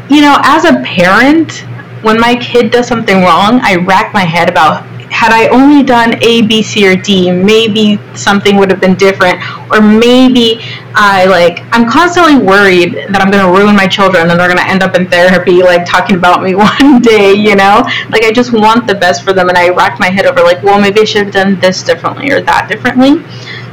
you 0.09 0.21
know, 0.21 0.39
as 0.43 0.65
a 0.65 0.81
parent, 0.83 1.65
when 2.03 2.21
my 2.21 2.37
kid 2.37 2.71
does 2.71 2.87
something 2.87 3.23
wrong, 3.23 3.61
I 3.63 3.77
rack 3.77 4.13
my 4.13 4.25
head 4.25 4.51
about 4.51 4.85
had 5.15 5.31
I 5.31 5.47
only 5.49 5.85
done 5.85 6.21
A, 6.25 6.43
B, 6.43 6.61
C, 6.61 6.89
or 6.89 6.97
D, 6.97 7.31
maybe 7.31 8.01
something 8.17 8.57
would 8.57 8.69
have 8.69 8.81
been 8.81 8.97
different. 8.97 9.39
Or 9.71 9.81
maybe 9.81 10.59
I 10.93 11.25
like 11.27 11.63
I'm 11.71 11.89
constantly 11.89 12.37
worried 12.37 12.95
that 12.95 13.23
I'm 13.23 13.31
gonna 13.31 13.51
ruin 13.51 13.77
my 13.77 13.87
children 13.87 14.29
and 14.29 14.39
they're 14.39 14.49
gonna 14.49 14.67
end 14.67 14.83
up 14.83 14.97
in 14.97 15.07
therapy 15.09 15.63
like 15.63 15.87
talking 15.87 16.17
about 16.17 16.43
me 16.43 16.55
one 16.69 17.01
day, 17.01 17.33
you 17.33 17.55
know? 17.55 17.87
Like 18.11 18.25
I 18.25 18.33
just 18.33 18.53
want 18.53 18.89
the 18.89 18.95
best 18.97 19.23
for 19.23 19.33
them 19.33 19.49
and 19.49 19.57
I 19.57 19.69
rack 19.71 20.01
my 20.01 20.11
head 20.11 20.27
over 20.27 20.43
like, 20.43 20.63
well 20.65 20.81
maybe 20.81 21.03
I 21.03 21.05
should 21.05 21.27
have 21.27 21.33
done 21.33 21.61
this 21.61 21.85
differently 21.85 22.33
or 22.33 22.41
that 22.43 22.69
differently. 22.69 23.23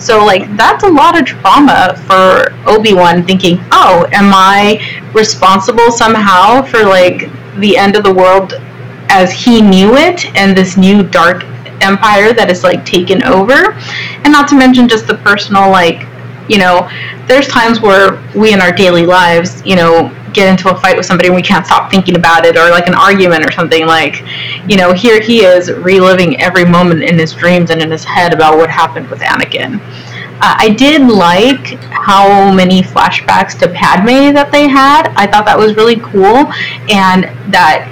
So 0.01 0.25
like 0.25 0.55
that's 0.57 0.83
a 0.83 0.89
lot 0.89 1.19
of 1.19 1.25
trauma 1.25 1.95
for 2.07 2.53
Obi-Wan 2.67 3.23
thinking, 3.23 3.59
oh, 3.71 4.07
am 4.11 4.31
I 4.33 4.81
responsible 5.13 5.91
somehow 5.91 6.63
for 6.63 6.83
like 6.83 7.29
the 7.59 7.77
end 7.77 7.95
of 7.95 8.03
the 8.03 8.13
world 8.13 8.53
as 9.09 9.31
he 9.31 9.61
knew 9.61 9.95
it 9.95 10.25
and 10.35 10.57
this 10.57 10.75
new 10.75 11.03
dark 11.03 11.43
empire 11.81 12.33
that 12.33 12.49
is 12.49 12.63
like 12.63 12.83
taken 12.85 13.23
over? 13.23 13.73
And 14.23 14.31
not 14.31 14.47
to 14.49 14.55
mention 14.57 14.89
just 14.89 15.05
the 15.05 15.15
personal 15.15 15.69
like 15.69 16.07
you 16.49 16.57
know 16.57 16.89
there's 17.27 17.47
times 17.47 17.79
where 17.79 18.21
we 18.35 18.53
in 18.53 18.61
our 18.61 18.71
daily 18.71 19.05
lives 19.05 19.63
you 19.65 19.75
know 19.75 20.09
get 20.33 20.47
into 20.47 20.73
a 20.73 20.79
fight 20.79 20.97
with 20.97 21.05
somebody 21.05 21.27
and 21.27 21.35
we 21.35 21.41
can't 21.41 21.65
stop 21.65 21.91
thinking 21.91 22.15
about 22.15 22.45
it 22.45 22.57
or 22.57 22.69
like 22.69 22.87
an 22.87 22.95
argument 22.95 23.45
or 23.45 23.51
something 23.51 23.85
like 23.85 24.23
you 24.69 24.77
know 24.77 24.93
here 24.93 25.21
he 25.21 25.43
is 25.43 25.71
reliving 25.71 26.39
every 26.39 26.65
moment 26.65 27.03
in 27.03 27.17
his 27.17 27.33
dreams 27.33 27.69
and 27.69 27.81
in 27.81 27.91
his 27.91 28.03
head 28.03 28.33
about 28.33 28.57
what 28.57 28.69
happened 28.69 29.09
with 29.09 29.19
anakin 29.19 29.79
uh, 30.43 30.55
I 30.57 30.69
did 30.69 31.03
like 31.03 31.79
how 31.91 32.51
many 32.51 32.81
flashbacks 32.81 33.59
to 33.59 33.69
Padme 33.69 34.33
that 34.33 34.51
they 34.51 34.67
had. 34.67 35.13
I 35.15 35.27
thought 35.27 35.45
that 35.45 35.55
was 35.55 35.75
really 35.75 35.97
cool, 35.97 36.49
and 36.89 37.25
that 37.53 37.85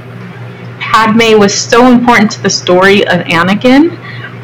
Padme 0.79 1.37
was 1.37 1.53
so 1.53 1.91
important 1.91 2.31
to 2.31 2.41
the 2.41 2.49
story 2.49 3.05
of 3.05 3.19
Anakin. 3.27 3.95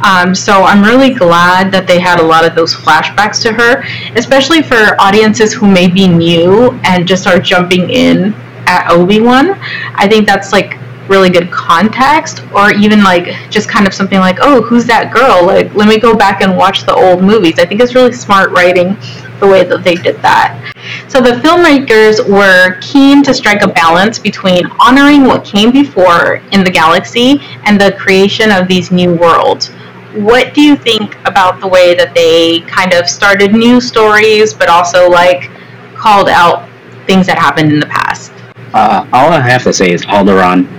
Um, 0.03 0.35
so 0.35 0.63
I'm 0.63 0.83
really 0.83 1.13
glad 1.13 1.71
that 1.71 1.87
they 1.87 1.99
had 1.99 2.19
a 2.19 2.23
lot 2.23 2.45
of 2.45 2.53
those 2.55 2.73
flashbacks 2.73 3.41
to 3.43 3.53
her, 3.53 3.83
especially 4.15 4.61
for 4.61 4.99
audiences 4.99 5.53
who 5.53 5.67
may 5.67 5.87
be 5.87 6.07
new 6.07 6.71
and 6.83 7.07
just 7.07 7.27
are 7.27 7.39
jumping 7.39 7.89
in 7.89 8.33
at 8.67 8.89
Obi 8.91 9.21
Wan. 9.21 9.51
I 9.95 10.07
think 10.07 10.27
that's 10.27 10.51
like 10.51 10.77
really 11.07 11.29
good 11.29 11.51
context, 11.51 12.41
or 12.53 12.71
even 12.71 13.03
like 13.03 13.25
just 13.49 13.69
kind 13.69 13.87
of 13.87 13.93
something 13.93 14.19
like, 14.19 14.37
oh, 14.41 14.61
who's 14.63 14.85
that 14.85 15.13
girl? 15.13 15.45
Like, 15.45 15.73
let 15.75 15.87
me 15.87 15.99
go 15.99 16.15
back 16.15 16.41
and 16.41 16.57
watch 16.57 16.85
the 16.85 16.93
old 16.93 17.23
movies. 17.23 17.59
I 17.59 17.65
think 17.65 17.81
it's 17.81 17.95
really 17.95 18.11
smart 18.11 18.51
writing 18.51 18.97
the 19.39 19.47
way 19.47 19.63
that 19.63 19.83
they 19.83 19.95
did 19.95 20.17
that. 20.21 20.61
So 21.07 21.21
the 21.21 21.31
filmmakers 21.31 22.27
were 22.27 22.79
keen 22.81 23.23
to 23.23 23.33
strike 23.33 23.61
a 23.61 23.67
balance 23.67 24.17
between 24.19 24.65
honoring 24.79 25.23
what 25.23 25.43
came 25.43 25.71
before 25.71 26.41
in 26.51 26.63
the 26.63 26.71
galaxy 26.71 27.39
and 27.65 27.79
the 27.79 27.91
creation 27.93 28.51
of 28.51 28.67
these 28.67 28.91
new 28.91 29.13
worlds. 29.13 29.71
What 30.15 30.53
do 30.53 30.61
you 30.61 30.75
think 30.75 31.15
about 31.25 31.59
the 31.59 31.67
way 31.67 31.93
that 31.95 32.13
they 32.13 32.61
kind 32.61 32.93
of 32.93 33.07
started 33.07 33.53
new 33.53 33.81
stories, 33.81 34.53
but 34.53 34.69
also 34.69 35.09
like 35.09 35.51
called 35.95 36.29
out 36.29 36.69
things 37.05 37.27
that 37.27 37.37
happened 37.37 37.71
in 37.71 37.79
the 37.79 37.85
past? 37.87 38.31
Uh, 38.73 39.07
all 39.13 39.31
I 39.31 39.39
have 39.41 39.63
to 39.63 39.73
say 39.73 39.91
is 39.91 40.05
Alderaan. 40.05 40.71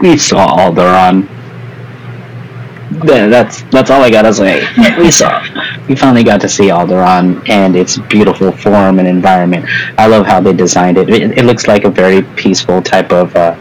We 0.00 0.16
saw 0.16 0.56
Alderaan 0.56 1.28
that's 3.00 3.62
that's 3.62 3.90
all 3.90 4.02
I 4.02 4.10
gotta 4.10 4.32
say. 4.32 4.66
We 4.98 5.10
saw, 5.10 5.42
we 5.88 5.96
finally 5.96 6.24
got 6.24 6.40
to 6.42 6.48
see 6.48 6.68
Alderaan 6.68 7.48
and 7.48 7.76
its 7.76 7.98
beautiful 7.98 8.52
form 8.52 8.98
and 8.98 9.08
environment. 9.08 9.66
I 9.98 10.06
love 10.06 10.26
how 10.26 10.40
they 10.40 10.52
designed 10.52 10.98
it. 10.98 11.08
It, 11.08 11.38
it 11.38 11.44
looks 11.44 11.66
like 11.66 11.84
a 11.84 11.90
very 11.90 12.22
peaceful 12.22 12.82
type 12.82 13.12
of 13.12 13.34
uh, 13.34 13.56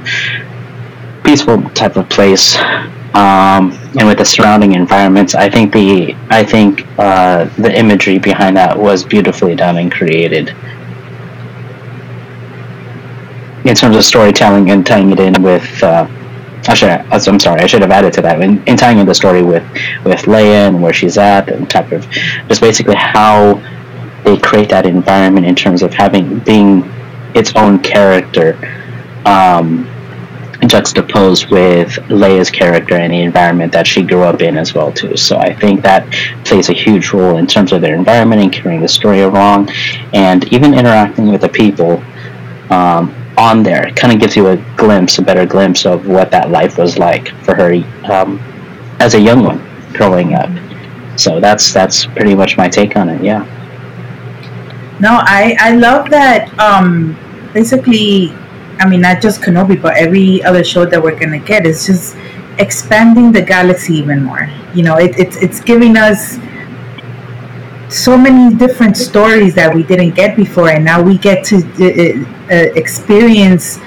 peaceful 1.23 1.61
type 1.71 1.95
of 1.95 2.09
place. 2.09 2.55
Um, 3.13 3.73
and 3.99 4.07
with 4.07 4.19
the 4.19 4.25
surrounding 4.25 4.71
environments, 4.73 5.35
I 5.35 5.49
think 5.49 5.73
the 5.73 6.15
I 6.29 6.45
think 6.45 6.87
uh, 6.97 7.45
the 7.57 7.77
imagery 7.77 8.19
behind 8.19 8.55
that 8.55 8.77
was 8.77 9.03
beautifully 9.03 9.53
done 9.55 9.77
and 9.77 9.91
created 9.91 10.55
in 13.65 13.75
terms 13.75 13.95
of 13.95 14.03
storytelling 14.03 14.71
and 14.71 14.85
tying 14.85 15.11
it 15.11 15.19
in 15.19 15.41
with. 15.43 15.83
Uh, 15.83 16.07
I 16.67 16.73
should. 16.75 16.89
I'm 16.89 17.39
sorry. 17.39 17.61
I 17.61 17.65
should 17.65 17.81
have 17.81 17.91
added 17.91 18.13
to 18.13 18.21
that 18.21 18.39
in, 18.39 18.63
in 18.65 18.77
tying 18.77 18.99
in 18.99 19.07
the 19.07 19.15
story 19.15 19.41
with 19.41 19.63
with 20.05 20.21
Leia 20.21 20.67
and 20.67 20.81
where 20.81 20.93
she's 20.93 21.17
at 21.17 21.49
and 21.49 21.69
type 21.69 21.91
of 21.91 22.07
just 22.47 22.61
basically 22.61 22.95
how 22.95 23.55
they 24.23 24.37
create 24.37 24.69
that 24.69 24.85
environment 24.85 25.45
in 25.45 25.55
terms 25.55 25.81
of 25.81 25.93
having 25.93 26.39
being 26.39 26.83
its 27.33 27.55
own 27.55 27.79
character 27.79 28.55
um, 29.25 29.87
juxtaposed 30.69 31.49
with 31.49 31.89
Leia's 32.09 32.49
character 32.49 32.95
and 32.95 33.11
the 33.11 33.21
environment 33.21 33.71
that 33.73 33.87
she 33.87 34.03
grew 34.03 34.23
up 34.23 34.41
in 34.41 34.57
as 34.57 34.73
well 34.73 34.91
too. 34.91 35.17
So 35.17 35.37
I 35.37 35.53
think 35.53 35.81
that 35.81 36.09
plays 36.45 36.69
a 36.69 36.73
huge 36.73 37.11
role 37.13 37.37
in 37.37 37.47
terms 37.47 37.71
of 37.71 37.81
their 37.81 37.95
environment 37.95 38.41
and 38.41 38.53
carrying 38.53 38.81
the 38.81 38.87
story 38.87 39.21
along, 39.21 39.69
and 40.13 40.51
even 40.53 40.73
interacting 40.73 41.31
with 41.31 41.41
the 41.41 41.49
people. 41.49 42.03
Um, 42.69 43.15
on 43.37 43.63
there. 43.63 43.87
It 43.87 43.95
kind 43.95 44.13
of 44.13 44.19
gives 44.19 44.35
you 44.35 44.47
a 44.47 44.57
glimpse, 44.75 45.17
a 45.17 45.21
better 45.21 45.45
glimpse 45.45 45.85
of 45.85 46.07
what 46.07 46.31
that 46.31 46.51
life 46.51 46.77
was 46.77 46.97
like 46.97 47.29
for 47.43 47.55
her 47.55 47.73
um, 48.11 48.39
as 48.99 49.13
a 49.13 49.19
young 49.19 49.43
one 49.43 49.59
growing 49.93 50.35
up. 50.35 50.49
So 51.17 51.39
that's 51.39 51.73
that's 51.73 52.05
pretty 52.05 52.35
much 52.35 52.57
my 52.57 52.69
take 52.69 52.95
on 52.95 53.09
it. 53.09 53.23
Yeah. 53.23 53.43
No, 54.99 55.19
I 55.21 55.55
I 55.59 55.71
love 55.75 56.09
that. 56.09 56.57
Um, 56.59 57.17
basically, 57.53 58.33
I 58.81 58.89
mean, 58.89 59.01
not 59.01 59.21
just 59.21 59.41
Kenobi, 59.41 59.79
but 59.79 59.95
every 59.95 60.43
other 60.43 60.63
show 60.63 60.85
that 60.85 61.01
we're 61.01 61.17
gonna 61.17 61.39
get 61.39 61.67
is 61.67 61.85
just 61.85 62.17
expanding 62.57 63.31
the 63.31 63.41
galaxy 63.41 63.93
even 63.93 64.23
more. 64.23 64.49
You 64.73 64.83
know, 64.83 64.97
it, 64.97 65.17
it's 65.19 65.37
it's 65.37 65.59
giving 65.59 65.97
us 65.97 66.37
so 67.89 68.17
many 68.17 68.55
different 68.55 68.97
stories 68.97 69.53
that 69.55 69.73
we 69.75 69.83
didn't 69.83 70.15
get 70.15 70.35
before, 70.35 70.69
and 70.69 70.83
now 70.83 70.99
we 71.01 71.17
get 71.19 71.45
to 71.45 71.57
uh, 71.57 72.53
uh, 72.53 72.73
experience 72.75 73.79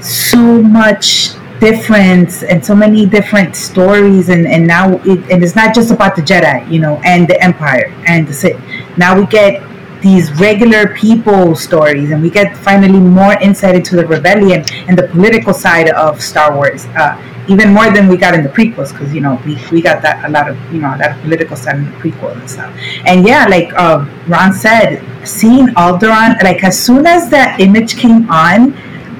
so 0.00 0.62
much 0.62 1.30
difference 1.58 2.42
and 2.42 2.64
so 2.64 2.74
many 2.74 3.06
different 3.06 3.56
stories 3.56 4.28
and 4.28 4.46
and 4.46 4.66
now 4.66 4.92
it, 5.04 5.18
and 5.30 5.42
it's 5.42 5.56
not 5.56 5.74
just 5.74 5.90
about 5.90 6.14
the 6.14 6.20
jedi 6.20 6.70
you 6.70 6.78
know 6.78 7.00
and 7.02 7.26
the 7.26 7.42
empire 7.42 7.90
and 8.06 8.28
the 8.28 8.34
Sith. 8.34 8.60
now 8.98 9.18
we 9.18 9.26
get 9.26 9.62
these 10.02 10.32
regular 10.40 10.94
people 10.94 11.54
stories, 11.56 12.10
and 12.10 12.22
we 12.22 12.30
get 12.30 12.56
finally 12.56 13.00
more 13.00 13.34
insight 13.40 13.74
into 13.74 13.96
the 13.96 14.06
rebellion 14.06 14.64
and 14.88 14.98
the 14.98 15.08
political 15.08 15.54
side 15.54 15.90
of 15.90 16.20
Star 16.20 16.54
Wars. 16.54 16.86
Uh, 16.96 17.20
even 17.48 17.72
more 17.72 17.92
than 17.92 18.08
we 18.08 18.16
got 18.16 18.34
in 18.34 18.42
the 18.42 18.48
prequels, 18.48 18.90
because 18.92 19.14
you 19.14 19.20
know 19.20 19.40
we, 19.46 19.56
we 19.70 19.80
got 19.80 20.02
that 20.02 20.24
a 20.24 20.28
lot 20.28 20.48
of 20.48 20.56
you 20.72 20.80
know 20.80 20.88
a 20.88 20.98
lot 20.98 21.10
of 21.12 21.20
political 21.22 21.56
side 21.56 21.76
in 21.76 21.84
the 21.84 21.96
prequels 21.98 22.38
and 22.40 22.50
stuff. 22.50 22.76
And 23.06 23.26
yeah, 23.26 23.46
like 23.46 23.72
uh, 23.74 24.04
Ron 24.26 24.52
said, 24.52 25.02
seeing 25.26 25.68
Alderaan, 25.68 26.42
like 26.42 26.64
as 26.64 26.78
soon 26.78 27.06
as 27.06 27.30
that 27.30 27.60
image 27.60 27.96
came 27.96 28.28
on, 28.30 28.74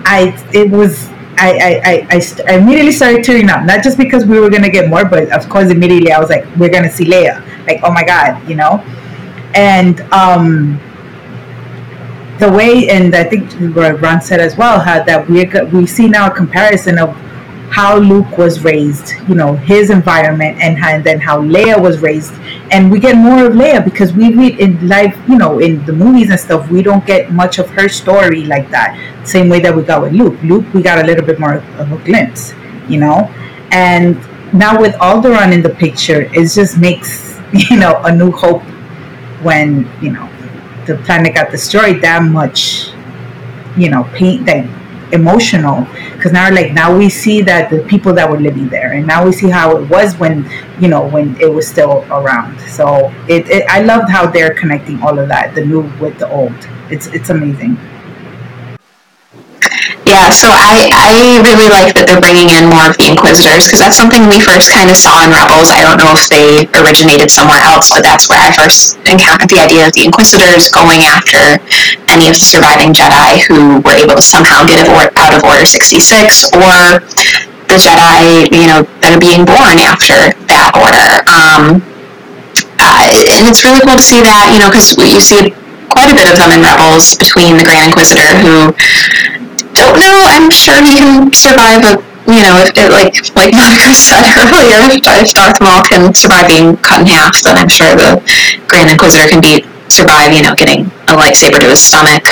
I 0.04 0.34
it 0.52 0.70
was 0.70 1.08
I, 1.38 1.52
I, 1.52 2.16
I, 2.16 2.20
I, 2.48 2.54
immediately 2.54 2.92
started 2.92 3.22
tearing 3.22 3.50
up. 3.50 3.64
Not 3.64 3.84
just 3.84 3.98
because 3.98 4.24
we 4.24 4.40
were 4.40 4.50
gonna 4.50 4.70
get 4.70 4.88
more, 4.88 5.04
but 5.04 5.30
of 5.32 5.48
course 5.48 5.70
immediately 5.70 6.12
I 6.12 6.18
was 6.18 6.30
like, 6.30 6.44
we're 6.56 6.70
gonna 6.70 6.90
see 6.90 7.04
Leia. 7.04 7.44
Like, 7.66 7.80
oh 7.82 7.92
my 7.92 8.04
god, 8.04 8.48
you 8.48 8.56
know. 8.56 8.82
And 9.56 10.00
um, 10.12 10.78
the 12.38 12.52
way, 12.52 12.90
and 12.90 13.14
I 13.16 13.24
think 13.24 13.50
Ron 13.74 14.20
said 14.20 14.38
as 14.38 14.54
well, 14.54 14.78
how 14.78 15.02
that 15.02 15.26
we 15.28 15.46
we 15.72 15.86
see 15.86 16.08
now 16.08 16.26
a 16.26 16.30
comparison 16.30 16.98
of 16.98 17.16
how 17.70 17.96
Luke 17.96 18.36
was 18.36 18.62
raised, 18.62 19.14
you 19.28 19.34
know, 19.34 19.54
his 19.54 19.88
environment, 19.88 20.58
and, 20.60 20.76
and 20.76 21.02
then 21.02 21.18
how 21.20 21.40
Leia 21.40 21.80
was 21.80 22.00
raised, 22.00 22.34
and 22.70 22.90
we 22.90 23.00
get 23.00 23.16
more 23.16 23.46
of 23.46 23.54
Leia 23.54 23.82
because 23.82 24.12
we 24.12 24.34
read 24.34 24.60
in 24.60 24.86
life, 24.86 25.18
you 25.26 25.38
know, 25.38 25.58
in 25.58 25.84
the 25.86 25.92
movies 25.92 26.28
and 26.28 26.38
stuff, 26.38 26.70
we 26.70 26.82
don't 26.82 27.06
get 27.06 27.32
much 27.32 27.58
of 27.58 27.68
her 27.70 27.88
story 27.88 28.44
like 28.44 28.70
that. 28.70 28.94
Same 29.24 29.48
way 29.48 29.60
that 29.60 29.74
we 29.74 29.82
got 29.82 30.02
with 30.02 30.12
Luke. 30.12 30.38
Luke, 30.42 30.66
we 30.74 30.82
got 30.82 31.02
a 31.02 31.06
little 31.06 31.24
bit 31.24 31.40
more 31.40 31.54
of 31.78 31.92
a 31.92 31.98
glimpse, 32.04 32.52
you 32.88 33.00
know, 33.00 33.32
and 33.72 34.16
now 34.52 34.78
with 34.78 34.94
Alderaan 34.96 35.52
in 35.52 35.62
the 35.62 35.70
picture, 35.70 36.22
it 36.34 36.48
just 36.50 36.76
makes 36.78 37.40
you 37.70 37.76
know 37.76 38.02
a 38.04 38.14
new 38.14 38.30
hope 38.30 38.62
when 39.46 39.88
you 40.02 40.10
know 40.10 40.28
the 40.86 40.96
planet 41.06 41.34
got 41.34 41.50
destroyed 41.50 42.02
that 42.02 42.22
much, 42.22 42.90
you 43.76 43.88
know, 43.88 44.04
pain 44.14 44.44
like 44.44 44.66
emotional. 45.12 45.86
Because 46.14 46.32
now 46.32 46.52
like 46.52 46.72
now 46.72 46.96
we 46.96 47.08
see 47.08 47.40
that 47.42 47.70
the 47.70 47.80
people 47.84 48.12
that 48.14 48.28
were 48.30 48.40
living 48.40 48.68
there 48.68 48.92
and 48.92 49.06
now 49.06 49.24
we 49.24 49.32
see 49.32 49.48
how 49.48 49.76
it 49.76 49.88
was 49.88 50.16
when 50.16 50.48
you 50.80 50.88
know 50.88 51.06
when 51.06 51.40
it 51.40 51.50
was 51.52 51.66
still 51.66 52.04
around. 52.10 52.60
So 52.60 53.12
it, 53.28 53.48
it 53.48 53.64
i 53.68 53.80
loved 53.80 54.10
how 54.10 54.26
they're 54.26 54.54
connecting 54.54 55.00
all 55.02 55.18
of 55.18 55.28
that 55.28 55.54
the 55.54 55.64
new 55.64 55.82
with 56.00 56.18
the 56.18 56.28
old. 56.28 56.58
It's 56.90 57.06
it's 57.08 57.30
amazing 57.30 57.78
yeah, 60.16 60.32
so 60.32 60.48
I, 60.48 60.88
I 60.96 61.44
really 61.44 61.68
like 61.68 61.92
that 61.92 62.08
they're 62.08 62.24
bringing 62.24 62.48
in 62.48 62.72
more 62.72 62.88
of 62.88 62.96
the 62.96 63.04
Inquisitors 63.04 63.68
because 63.68 63.84
that's 63.84 64.00
something 64.00 64.24
we 64.32 64.40
first 64.40 64.72
kind 64.72 64.88
of 64.88 64.96
saw 64.96 65.20
in 65.20 65.28
Rebels. 65.28 65.68
I 65.68 65.84
don't 65.84 66.00
know 66.00 66.16
if 66.16 66.32
they 66.32 66.64
originated 66.72 67.28
somewhere 67.28 67.60
else, 67.60 67.92
but 67.92 68.00
that's 68.00 68.32
where 68.32 68.40
I 68.40 68.48
first 68.56 68.96
encountered 69.04 69.52
the 69.52 69.60
idea 69.60 69.84
of 69.84 69.92
the 69.92 70.08
Inquisitors 70.08 70.72
going 70.72 71.04
after 71.04 71.60
any 72.08 72.32
of 72.32 72.34
the 72.40 72.46
surviving 72.48 72.96
Jedi 72.96 73.44
who 73.44 73.84
were 73.84 73.92
able 73.92 74.16
to 74.16 74.24
somehow 74.24 74.64
get 74.64 74.88
out 74.88 75.32
of 75.36 75.44
Order 75.44 75.68
66 75.68 76.48
or 76.56 77.04
the 77.68 77.76
Jedi, 77.76 78.48
you 78.56 78.72
know, 78.72 78.88
that 79.04 79.12
are 79.12 79.20
being 79.20 79.44
born 79.44 79.76
after 79.84 80.32
that 80.48 80.72
order. 80.72 81.20
Um, 81.28 81.84
uh, 82.80 83.04
and 83.36 83.44
it's 83.52 83.68
really 83.68 83.84
cool 83.84 84.00
to 84.00 84.06
see 84.06 84.24
that, 84.24 84.48
you 84.48 84.64
know, 84.64 84.72
because 84.72 84.96
you 84.96 85.20
see 85.20 85.52
quite 85.92 86.08
a 86.08 86.16
bit 86.16 86.28
of 86.28 86.36
them 86.40 86.52
in 86.52 86.64
Rebels 86.64 87.16
between 87.16 87.56
the 87.56 87.64
Grand 87.64 87.92
Inquisitor 87.92 88.32
who 88.40 88.72
don't 89.76 89.98
know. 90.00 90.16
I'm 90.32 90.50
sure 90.50 90.80
he 90.80 90.96
can 90.96 91.32
survive 91.32 91.84
a 91.84 92.16
you 92.26 92.42
know, 92.42 92.58
if 92.58 92.74
it, 92.74 92.90
like 92.90 93.14
like 93.38 93.54
Monica 93.54 93.94
said 94.06 94.26
earlier, 94.34 94.82
if 94.90 95.30
Darth 95.30 95.60
Maul 95.62 95.82
can 95.86 96.12
survive 96.12 96.48
being 96.48 96.76
cut 96.82 97.00
in 97.00 97.06
half, 97.06 97.38
then 97.42 97.56
I'm 97.56 97.70
sure 97.70 97.94
the 97.94 98.18
Grand 98.66 98.90
Inquisitor 98.90 99.30
can 99.30 99.40
be 99.40 99.62
survive, 99.88 100.34
you 100.34 100.42
know, 100.42 100.54
getting 100.58 100.90
a 101.06 101.14
lightsaber 101.14 101.62
to 101.62 101.70
his 101.70 101.80
stomach. 101.80 102.26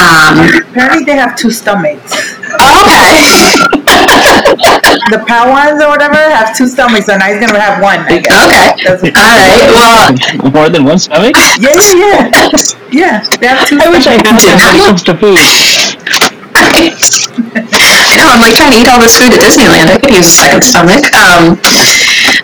Um, 0.00 0.48
Apparently, 0.72 1.04
they 1.04 1.16
have 1.20 1.36
two 1.36 1.50
stomachs. 1.50 2.16
Okay. 2.56 3.52
the 5.12 5.20
Pau'ans 5.28 5.84
or 5.84 5.88
whatever 5.92 6.16
have 6.16 6.56
two 6.56 6.66
stomachs, 6.66 7.08
and 7.08 7.20
now 7.20 7.28
he's 7.28 7.40
gonna 7.40 7.60
have 7.60 7.82
one. 7.82 8.00
I 8.08 8.24
guess. 8.24 9.04
Okay. 9.04 9.12
All 9.12 9.36
right. 9.36 9.68
Well. 9.76 10.50
More 10.56 10.68
than 10.70 10.84
one 10.84 10.98
stomach? 10.98 11.36
Yeah, 11.36 11.52
yeah, 11.60 12.32
yeah. 12.32 13.20
yeah, 13.20 13.20
they 13.40 13.46
have 13.46 13.68
two. 13.68 13.78
I 13.80 13.90
wish 13.90 14.06
I 14.06 14.16
had 14.16 14.24
that 14.24 14.64
when 14.64 14.80
it 14.80 14.86
comes 14.88 15.02
to 15.04 15.12
food. 15.20 15.36
I 16.58 18.14
know, 18.18 18.26
I'm 18.34 18.42
like 18.42 18.56
trying 18.58 18.72
to 18.74 18.78
eat 18.78 18.88
all 18.90 18.98
this 18.98 19.14
food 19.18 19.30
at 19.30 19.40
Disneyland. 19.40 19.88
I 19.90 19.98
could 19.98 20.10
use 20.10 20.26
a 20.26 20.36
second 20.36 20.62
stomach. 20.64 21.06
Um, 21.14 21.54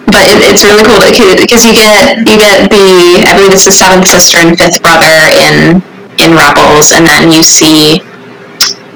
but 0.07 0.23
it, 0.31 0.39
it's 0.47 0.63
really 0.63 0.85
cool 0.87 1.01
because 1.03 1.65
you 1.67 1.75
get 1.75 2.19
you 2.23 2.37
get 2.39 2.71
the 2.71 3.25
I 3.27 3.35
believe 3.35 3.53
it's 3.53 3.67
the 3.67 3.75
seventh 3.75 4.07
sister 4.07 4.39
and 4.39 4.57
fifth 4.57 4.83
brother 4.83 5.11
in 5.35 5.83
in 6.23 6.37
Rebels, 6.39 6.93
and 6.93 7.07
then 7.07 7.33
you 7.33 7.43
see 7.43 8.01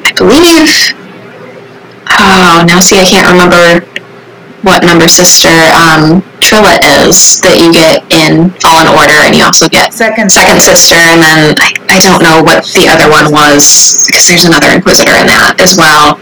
I 0.07 0.13
believe 0.15 0.71
oh 2.15 2.63
now 2.67 2.79
see 2.79 2.99
I 3.01 3.05
can't 3.05 3.27
remember 3.27 3.83
what 4.63 4.85
number 4.85 5.09
sister 5.09 5.51
um, 5.75 6.23
Trilla 6.49 6.81
is 7.05 7.45
that 7.45 7.61
you 7.61 7.69
get 7.69 8.09
in 8.09 8.49
Fallen 8.65 8.89
Order, 8.89 9.21
and 9.29 9.37
you 9.37 9.45
also 9.45 9.69
get 9.69 9.93
second 9.93 10.33
second 10.33 10.65
sister, 10.65 10.97
and 10.97 11.21
then 11.21 11.53
I, 11.61 11.77
I 11.93 12.01
don't 12.01 12.25
know 12.25 12.41
what 12.41 12.65
the 12.73 12.89
other 12.89 13.05
one 13.13 13.29
was 13.29 14.09
because 14.09 14.33
there's 14.33 14.49
another 14.49 14.73
Inquisitor 14.73 15.13
in 15.21 15.29
that 15.29 15.61
as 15.61 15.77
well. 15.77 16.17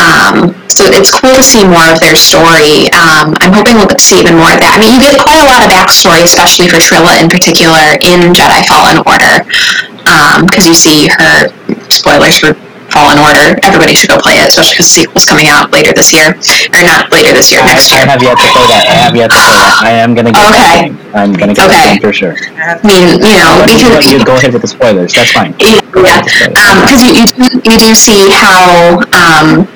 Um, 0.00 0.56
so 0.64 0.88
it's 0.88 1.12
cool 1.12 1.36
to 1.36 1.44
see 1.44 1.60
more 1.60 1.84
of 1.92 2.00
their 2.00 2.16
story. 2.16 2.88
Um, 2.96 3.36
I'm 3.44 3.52
hoping 3.52 3.76
we'll 3.76 3.92
get 3.92 4.00
to 4.00 4.06
see 4.08 4.24
even 4.24 4.40
more 4.40 4.48
of 4.48 4.64
that. 4.64 4.72
I 4.72 4.80
mean, 4.80 4.96
you 4.96 5.00
get 5.04 5.20
quite 5.20 5.44
a 5.44 5.48
lot 5.52 5.60
of 5.60 5.68
backstory, 5.68 6.24
especially 6.24 6.72
for 6.72 6.80
Trilla 6.80 7.20
in 7.20 7.28
particular, 7.28 8.00
in 8.00 8.32
Jedi 8.32 8.64
Fallen 8.64 9.04
Order, 9.04 9.44
because 10.48 10.64
um, 10.64 10.72
you 10.72 10.78
see 10.78 11.12
her 11.20 11.52
spoilers 11.92 12.40
for 12.40 12.56
Fallen 12.90 13.18
Order. 13.18 13.58
Everybody 13.62 13.94
should 13.94 14.10
go 14.10 14.18
play 14.18 14.38
it, 14.42 14.50
especially 14.50 14.74
because 14.74 14.90
the 14.90 14.96
sequel's 15.06 15.24
coming 15.24 15.46
out 15.48 15.70
later 15.70 15.94
this 15.94 16.12
year, 16.12 16.34
or 16.74 16.82
not 16.82 17.10
later 17.14 17.32
this 17.32 17.50
year, 17.50 17.62
I, 17.62 17.72
next 17.72 17.90
year. 17.90 18.02
I 18.02 18.10
have 18.10 18.22
yet 18.22 18.36
to 18.36 18.46
play 18.50 18.66
that. 18.66 18.84
I 18.90 18.94
have 19.06 19.14
yet 19.16 19.28
to 19.30 19.38
play 19.38 19.54
that. 19.56 19.82
I 19.86 19.92
am 20.02 20.14
gonna 20.14 20.34
get 20.34 20.46
okay. 20.50 20.90
that. 20.90 21.14
I'm 21.14 21.32
gonna 21.32 21.54
get 21.54 21.70
okay. 21.70 21.96
that 21.96 22.02
for 22.02 22.12
sure. 22.12 22.34
I 22.58 22.78
mean, 22.82 23.18
you 23.22 23.38
know, 23.38 23.62
because 23.64 24.10
you 24.10 24.18
go 24.24 24.36
ahead 24.36 24.52
with 24.52 24.62
the 24.62 24.70
spoilers. 24.70 25.14
That's 25.14 25.32
fine. 25.32 25.54
Yeah, 25.58 25.80
because 25.86 27.00
um, 27.00 27.06
you, 27.06 27.22
you 27.22 27.26
do, 27.26 27.44
you 27.64 27.76
do 27.78 27.90
see 27.94 28.30
how. 28.30 29.02
Um, 29.14 29.68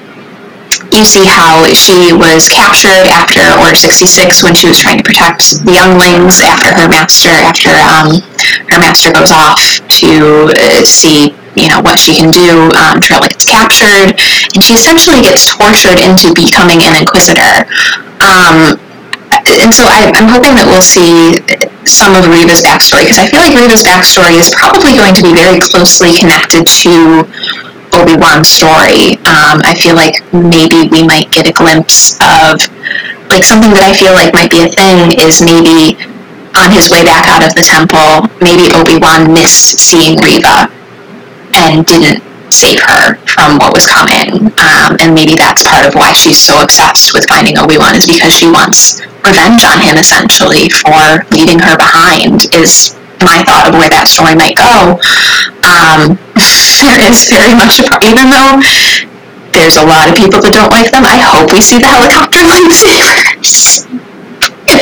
you 0.93 1.05
see 1.05 1.27
how 1.27 1.67
she 1.75 2.13
was 2.15 2.49
captured 2.49 3.07
after 3.11 3.43
Order 3.61 3.75
66 3.75 4.43
when 4.43 4.55
she 4.55 4.69
was 4.69 4.79
trying 4.79 4.99
to 4.99 5.05
protect 5.05 5.65
the 5.67 5.73
younglings 5.75 6.41
after 6.41 6.71
her 6.71 6.89
master 6.89 7.31
after 7.31 7.71
um, 7.71 8.23
her 8.71 8.79
master 8.79 9.13
goes 9.13 9.31
off 9.31 9.59
to 9.89 10.51
uh, 10.55 10.85
see 10.85 11.35
you 11.57 11.69
know 11.69 11.81
what 11.81 11.99
she 11.99 12.15
can 12.15 12.31
do. 12.31 12.71
Um, 12.75 12.99
Trilla 13.01 13.29
gets 13.29 13.47
captured, 13.47 14.19
and 14.55 14.61
she 14.63 14.75
essentially 14.75 15.23
gets 15.23 15.47
tortured 15.51 15.99
into 16.03 16.35
becoming 16.35 16.83
an 16.83 16.99
inquisitor. 16.99 17.67
Um, 18.23 18.79
and 19.61 19.75
so 19.75 19.85
I, 19.85 20.15
am 20.15 20.31
hoping 20.31 20.55
that 20.57 20.67
we'll 20.67 20.85
see 20.85 21.43
some 21.85 22.15
of 22.15 22.31
Reva's 22.31 22.63
backstory 22.63 23.05
because 23.05 23.19
I 23.19 23.27
feel 23.27 23.43
like 23.43 23.55
Reva's 23.59 23.83
backstory 23.83 24.39
is 24.39 24.55
probably 24.55 24.95
going 24.95 25.15
to 25.15 25.23
be 25.27 25.35
very 25.35 25.59
closely 25.59 26.15
connected 26.15 26.65
to 26.87 27.27
Obi 27.93 28.15
Wan's 28.17 28.49
story. 28.49 29.19
Um, 29.27 29.63
I 29.67 29.75
feel 29.75 29.99
like 29.99 30.23
maybe 30.33 30.87
we 30.89 31.03
might 31.03 31.31
get 31.35 31.51
a 31.51 31.55
glimpse 31.55 32.17
of 32.23 32.63
like 33.31 33.43
something 33.43 33.75
that 33.75 33.83
I 33.83 33.93
feel 33.93 34.15
like 34.15 34.31
might 34.33 34.51
be 34.51 34.63
a 34.63 34.71
thing 34.71 35.19
is 35.19 35.43
maybe 35.43 35.99
on 36.55 36.71
his 36.71 36.91
way 36.91 37.03
back 37.03 37.27
out 37.27 37.43
of 37.43 37.51
the 37.59 37.65
temple, 37.67 38.31
maybe 38.39 38.71
Obi 38.79 39.03
Wan 39.03 39.27
missed 39.35 39.83
seeing 39.83 40.15
Reva 40.23 40.71
and 41.55 41.87
didn't 41.87 42.23
save 42.53 42.81
her 42.83 43.17
from 43.27 43.59
what 43.59 43.75
was 43.75 43.87
coming. 43.87 44.53
Um, 44.59 44.99
and 45.01 45.15
maybe 45.15 45.35
that's 45.35 45.67
part 45.67 45.87
of 45.87 45.95
why 45.95 46.13
she's 46.13 46.39
so 46.39 46.63
obsessed 46.63 47.15
with 47.15 47.27
finding 47.27 47.59
Obi-Wan 47.59 47.95
is 47.95 48.07
because 48.07 48.35
she 48.35 48.47
wants 48.47 49.01
revenge 49.25 49.65
on 49.65 49.81
him 49.81 49.97
essentially 49.97 50.69
for 50.69 51.25
leaving 51.33 51.59
her 51.59 51.77
behind 51.77 52.47
is 52.55 52.95
my 53.25 53.41
thought 53.49 53.73
of 53.73 53.75
where 53.75 53.89
that 53.89 54.07
story 54.07 54.37
might 54.37 54.55
go. 54.55 55.01
Um, 55.65 56.21
there 56.85 57.01
is 57.09 57.27
very 57.33 57.57
much 57.57 57.81
a 57.81 57.85
part, 57.89 58.05
even 58.05 58.29
though 58.29 58.61
there's 59.57 59.81
a 59.81 59.87
lot 59.87 60.11
of 60.11 60.15
people 60.15 60.43
that 60.45 60.53
don't 60.53 60.71
like 60.71 60.93
them, 60.93 61.07
I 61.07 61.17
hope 61.17 61.55
we 61.55 61.63
see 61.63 61.81
the 61.81 61.89
helicopter 61.89 62.43
lightsabers. 62.45 63.89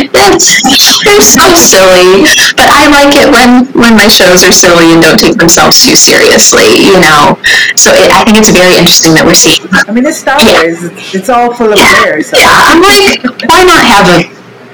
They're 0.00 1.20
so 1.20 1.46
silly, 1.54 2.24
but 2.56 2.68
I 2.70 2.88
like 2.88 3.12
it 3.16 3.28
when 3.28 3.66
when 3.76 3.96
my 3.96 4.08
shows 4.08 4.44
are 4.44 4.52
silly 4.52 4.92
and 4.92 5.02
don't 5.02 5.18
take 5.18 5.36
themselves 5.36 5.84
too 5.84 5.96
seriously, 5.96 6.88
you 6.88 6.98
know. 7.00 7.36
So 7.76 7.92
it, 7.92 8.10
I 8.10 8.24
think 8.24 8.38
it's 8.38 8.50
very 8.50 8.78
interesting 8.78 9.14
that 9.14 9.24
we're 9.24 9.38
seeing. 9.38 9.60
I 9.88 9.92
mean, 9.92 10.06
it's 10.06 10.18
Star 10.18 10.38
Wars. 10.38 10.82
Yeah. 10.82 11.18
It's 11.20 11.28
all 11.28 11.52
full 11.52 11.72
of 11.72 11.78
yeah. 11.78 12.20
So. 12.22 12.38
Yeah, 12.38 12.52
I'm 12.52 12.80
like, 12.80 13.20
why 13.48 13.64
not 13.64 13.82
have 13.84 14.06
a, 14.08 14.20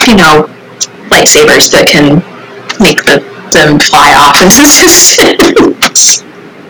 you 0.06 0.16
know, 0.16 0.46
lightsabers 1.10 1.70
that 1.74 1.88
can 1.88 2.22
make 2.78 3.02
the 3.04 3.24
them 3.50 3.80
fly 3.80 4.12
off 4.14 4.38
into 4.44 4.60
distance? 4.60 6.22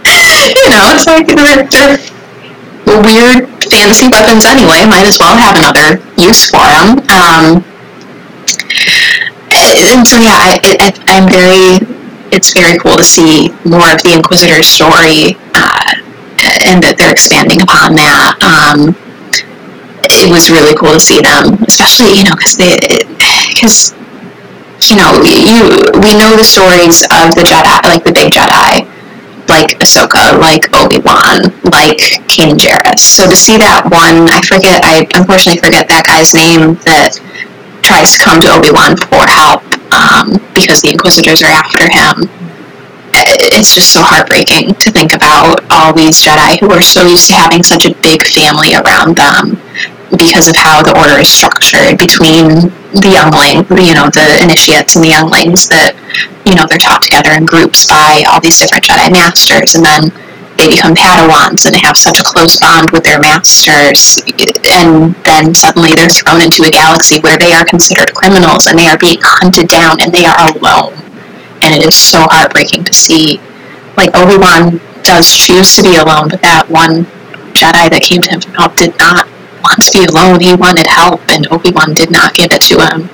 you 0.09 0.70
know, 0.70 0.94
it's 0.94 1.07
like 1.07 1.26
they're, 1.26 1.66
they're 1.68 1.99
weird 3.03 3.44
fantasy 3.68 4.09
weapons 4.09 4.44
anyway. 4.44 4.86
Might 4.88 5.05
as 5.05 5.18
well 5.18 5.36
have 5.36 5.57
another 5.59 6.01
use 6.16 6.49
for 6.51 6.64
them. 6.64 7.03
Um, 7.12 7.64
and 9.51 10.07
so 10.07 10.16
yeah, 10.16 10.37
I, 10.37 10.61
I, 10.81 10.89
I'm 11.09 11.29
very 11.29 11.99
it's 12.31 12.53
very 12.53 12.79
cool 12.79 12.97
to 12.97 13.05
see 13.05 13.49
more 13.64 13.89
of 13.93 14.03
the 14.05 14.12
Inquisitor's 14.14 14.69
story, 14.69 15.37
uh, 15.57 15.97
and 16.69 16.85
that 16.85 16.97
they're 16.99 17.12
expanding 17.12 17.62
upon 17.64 17.97
that. 17.97 18.37
Um, 18.45 18.93
it 20.09 20.31
was 20.31 20.51
really 20.51 20.77
cool 20.77 20.93
to 20.93 21.01
see 21.01 21.21
them, 21.21 21.57
especially 21.64 22.16
you 22.16 22.25
know 22.25 22.37
because 22.37 22.57
they 22.57 22.77
because 23.53 23.97
you 24.89 24.97
know 24.97 25.21
you 25.25 25.89
we 26.01 26.12
know 26.16 26.37
the 26.37 26.45
stories 26.45 27.03
of 27.09 27.33
the 27.35 27.45
Jedi, 27.45 27.81
like 27.89 28.05
the 28.05 28.12
big 28.12 28.33
Jedi, 28.33 28.85
like 29.49 29.81
Ahsoka, 29.81 30.37
like 30.39 30.69
Obi 30.77 31.01
Wan, 31.01 31.49
like 31.73 31.99
Kanan 32.29 32.61
Jarrus. 32.61 33.01
So 33.01 33.29
to 33.29 33.37
see 33.37 33.57
that 33.59 33.89
one, 33.89 34.29
I 34.29 34.41
forget, 34.45 34.85
I 34.85 35.09
unfortunately 35.16 35.61
forget 35.61 35.89
that 35.89 36.05
guy's 36.07 36.37
name 36.37 36.77
that 36.85 37.16
tries 37.89 38.12
to 38.12 38.20
come 38.20 38.39
to 38.45 38.53
Obi 38.53 38.68
Wan 38.68 39.01
for 39.01 39.24
help 39.24 39.64
um, 39.97 40.36
because 40.53 40.84
the 40.84 40.93
Inquisitors 40.93 41.41
are 41.41 41.49
after 41.49 41.89
him. 41.89 42.28
It's 43.57 43.74
just 43.74 43.97
so 43.97 44.05
heartbreaking 44.05 44.76
to 44.84 44.93
think 44.93 45.16
about 45.16 45.64
all 45.72 45.97
these 45.97 46.20
Jedi 46.20 46.61
who 46.61 46.70
are 46.70 46.84
so 46.84 47.09
used 47.09 47.32
to 47.32 47.34
having 47.34 47.64
such 47.64 47.89
a 47.89 47.97
big 48.05 48.22
family 48.22 48.76
around 48.76 49.16
them 49.16 49.57
because 50.12 50.49
of 50.49 50.57
how 50.57 50.84
the 50.84 50.93
order 51.01 51.16
is 51.16 51.32
structured 51.32 51.97
between 51.97 52.68
the 52.93 53.09
youngling, 53.09 53.64
you 53.80 53.97
know, 53.97 54.12
the 54.12 54.36
initiates 54.45 54.95
and 54.95 55.05
the 55.05 55.09
younglings 55.09 55.68
that, 55.72 55.97
you 56.45 56.55
know, 56.55 56.68
they're 56.68 56.80
taught 56.80 57.03
together 57.03 57.32
in 57.32 57.49
groups 57.49 57.89
by 57.89 58.22
all 58.28 58.41
these 58.41 58.61
different 58.61 58.84
Jedi 58.84 59.09
masters 59.11 59.74
and 59.74 59.84
then 59.84 60.12
they 60.59 60.69
become 60.69 60.95
Padawans 60.95 61.67
and 61.67 61.77
have 61.77 61.97
such 61.97 62.21
a 62.21 62.25
close 62.25 62.59
bond 62.59 62.91
with 62.91 63.05
their 63.05 63.21
masters 63.21 64.21
and 64.67 65.15
then 65.25 65.55
suddenly 65.55 65.95
they're 65.95 66.11
thrown 66.11 66.43
into 66.43 66.65
a 66.65 66.71
galaxy 66.71 67.21
where 67.21 67.39
they 67.39 67.53
are 67.53 67.65
considered 67.65 68.13
criminals 68.13 68.67
and 68.67 68.79
they 68.79 68.87
are 68.87 68.99
being 68.99 69.19
hunted 69.23 69.69
down 69.69 70.01
and 70.03 70.13
they 70.13 70.27
are 70.27 70.51
alone. 70.51 70.95
And 71.63 71.75
it 71.75 71.87
is 71.87 71.95
so 71.95 72.27
heartbreaking 72.29 72.85
to 72.85 72.93
see 72.93 73.41
like 73.97 74.15
Obi-Wan 74.15 74.81
does 75.03 75.27
choose 75.35 75.75
to 75.77 75.83
be 75.83 75.97
alone, 75.97 76.29
but 76.29 76.43
that 76.43 76.71
one 76.71 77.03
Jedi 77.55 77.91
that 77.91 78.03
came 78.03 78.23
to 78.23 78.31
him 78.31 78.41
for 78.41 78.53
help 78.53 78.77
did 78.77 78.97
not 78.99 79.27
want 79.63 79.83
to 79.83 79.91
be 79.91 80.07
alone. 80.07 80.39
He 80.39 80.55
wanted 80.55 80.87
help, 80.87 81.21
and 81.29 81.51
Obi 81.51 81.71
Wan 81.71 81.95
did 81.95 82.11
not 82.11 82.35
give 82.35 82.53
it 82.53 82.63
to 82.71 82.79
him. 82.79 83.11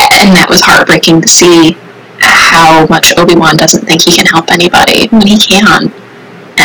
And 0.00 0.32
that 0.32 0.48
was 0.48 0.62
heartbreaking 0.64 1.20
to 1.20 1.28
see 1.28 1.76
how 2.20 2.86
much 2.86 3.12
Obi 3.18 3.36
Wan 3.36 3.56
doesn't 3.56 3.84
think 3.84 4.02
he 4.02 4.12
can 4.12 4.24
help 4.24 4.50
anybody 4.50 5.08
when 5.08 5.26
he 5.26 5.36
can. 5.36 5.92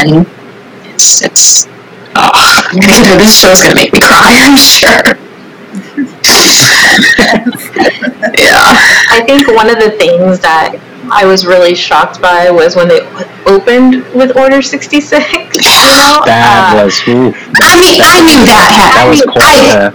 And 0.02 0.26
it's 0.86 1.22
it's 1.22 1.68
oh, 2.16 2.62
this 3.20 3.38
show's 3.40 3.62
gonna 3.62 3.76
make 3.76 3.94
me 3.94 4.00
cry. 4.02 4.34
I'm 4.42 4.58
sure. 4.58 5.18
yeah. 8.38 8.78
I 9.10 9.24
think 9.26 9.48
one 9.48 9.70
of 9.70 9.78
the 9.80 9.92
things 9.92 10.40
that 10.40 10.76
I 11.12 11.26
was 11.26 11.46
really 11.46 11.76
shocked 11.76 12.22
by 12.22 12.50
was 12.52 12.76
when 12.76 12.88
they 12.88 13.02
opened 13.46 14.04
with 14.16 14.36
Order 14.38 14.62
66. 14.62 15.12
You 15.62 15.68
know? 15.86 16.24
That 16.26 16.74
Uh, 16.74 16.82
was 16.86 16.98
oof. 17.08 17.36
I 17.62 17.78
mean, 17.78 18.02
I 18.02 18.18
knew 18.26 18.42
that 18.50 18.66
had. 18.74 18.90
That 18.98 19.06
was 19.08 19.22
I, 19.22 19.26
cool. 19.30 19.44
I, 19.44 19.94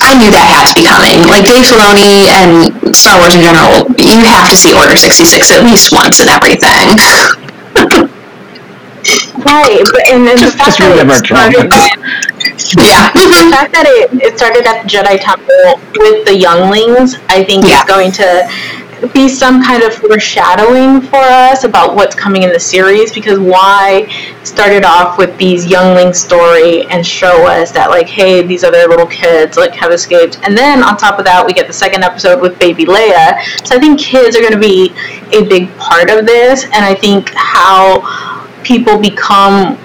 I 0.00 0.10
knew 0.16 0.30
that 0.32 0.46
had 0.48 0.64
to 0.70 0.74
be 0.78 0.86
coming. 0.88 1.20
Like 1.28 1.44
Dave 1.44 1.66
Filoni 1.68 2.30
and 2.32 2.72
Star 2.96 3.18
Wars 3.20 3.34
in 3.36 3.42
general, 3.44 3.84
you 4.00 4.16
have 4.24 4.48
to 4.48 4.56
see 4.56 4.72
Order 4.72 4.96
66 4.96 5.50
at 5.52 5.60
least 5.66 5.92
once 5.92 6.22
in 6.24 6.30
everything. 6.32 6.96
Right, 9.44 9.82
but 9.92 10.08
and 10.08 10.26
then 10.26 10.36
Just- 10.38 10.52
the 10.52 10.58
fact 10.58 10.78
just 10.78 10.80
remember 10.80 11.14
that 11.14 11.22
it 11.22 12.60
started, 12.60 12.78
yeah. 12.78 13.10
the 13.14 13.50
fact 13.50 13.72
that 13.72 13.86
it, 13.86 14.12
it 14.22 14.38
started 14.38 14.66
at 14.66 14.82
the 14.82 14.88
Jedi 14.88 15.18
Temple 15.20 15.80
with 15.98 16.24
the 16.26 16.36
younglings, 16.36 17.16
I 17.28 17.44
think 17.44 17.64
Yeah. 17.66 17.80
is 17.80 17.84
going 17.84 18.12
to 18.12 18.50
be 19.14 19.30
some 19.30 19.62
kind 19.64 19.82
of 19.82 19.94
foreshadowing 19.94 21.00
for 21.00 21.16
us 21.16 21.64
about 21.64 21.94
what's 21.96 22.14
coming 22.14 22.42
in 22.42 22.52
the 22.52 22.60
series 22.60 23.10
because 23.10 23.38
why 23.38 24.06
started 24.44 24.84
off 24.84 25.16
with 25.16 25.34
these 25.38 25.66
youngling 25.66 26.12
story 26.12 26.84
and 26.88 27.06
show 27.06 27.46
us 27.46 27.72
that 27.72 27.88
like 27.88 28.06
hey 28.06 28.42
these 28.46 28.62
other 28.62 28.86
little 28.86 29.06
kids 29.06 29.56
like 29.56 29.72
have 29.74 29.90
escaped 29.90 30.38
and 30.42 30.54
then 30.56 30.82
on 30.82 30.98
top 30.98 31.18
of 31.18 31.24
that 31.24 31.44
we 31.44 31.54
get 31.54 31.66
the 31.66 31.72
second 31.72 32.04
episode 32.04 32.42
with 32.42 32.58
baby 32.58 32.84
Leia 32.84 33.40
so 33.66 33.74
I 33.74 33.78
think 33.80 33.98
kids 33.98 34.36
are 34.36 34.40
going 34.40 34.52
to 34.52 34.58
be 34.60 34.90
a 35.32 35.44
big 35.48 35.74
part 35.78 36.10
of 36.10 36.26
this 36.26 36.64
and 36.64 36.84
I 36.84 36.94
think 36.94 37.30
how 37.34 38.02
people 38.64 38.98
become 38.98 39.76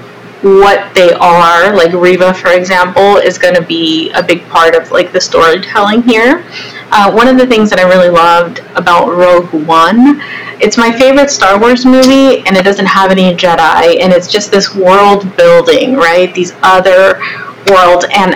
what 0.41 0.93
they 0.93 1.11
are 1.13 1.75
like 1.75 1.91
Reva 1.93 2.33
for 2.33 2.51
example 2.51 3.17
is 3.17 3.37
going 3.37 3.55
to 3.55 3.63
be 3.63 4.11
a 4.11 4.21
big 4.21 4.43
part 4.49 4.75
of 4.75 4.91
like 4.91 5.11
the 5.11 5.19
storytelling 5.19 6.03
here 6.03 6.45
uh, 6.91 7.11
one 7.11 7.27
of 7.27 7.37
the 7.37 7.47
things 7.47 7.69
that 7.71 7.79
I 7.79 7.83
really 7.83 8.09
loved 8.09 8.59
about 8.75 9.09
Rogue 9.09 9.51
One, 9.67 10.21
it's 10.61 10.77
my 10.77 10.91
favorite 10.91 11.29
Star 11.29 11.59
Wars 11.59 11.85
movie, 11.85 12.39
and 12.45 12.55
it 12.55 12.63
doesn't 12.63 12.85
have 12.85 13.11
any 13.11 13.35
Jedi, 13.35 13.99
and 13.99 14.13
it's 14.13 14.31
just 14.31 14.51
this 14.51 14.75
world 14.75 15.35
building, 15.35 15.95
right? 15.95 16.33
These 16.33 16.53
other 16.61 17.19
worlds, 17.69 18.05
and 18.15 18.35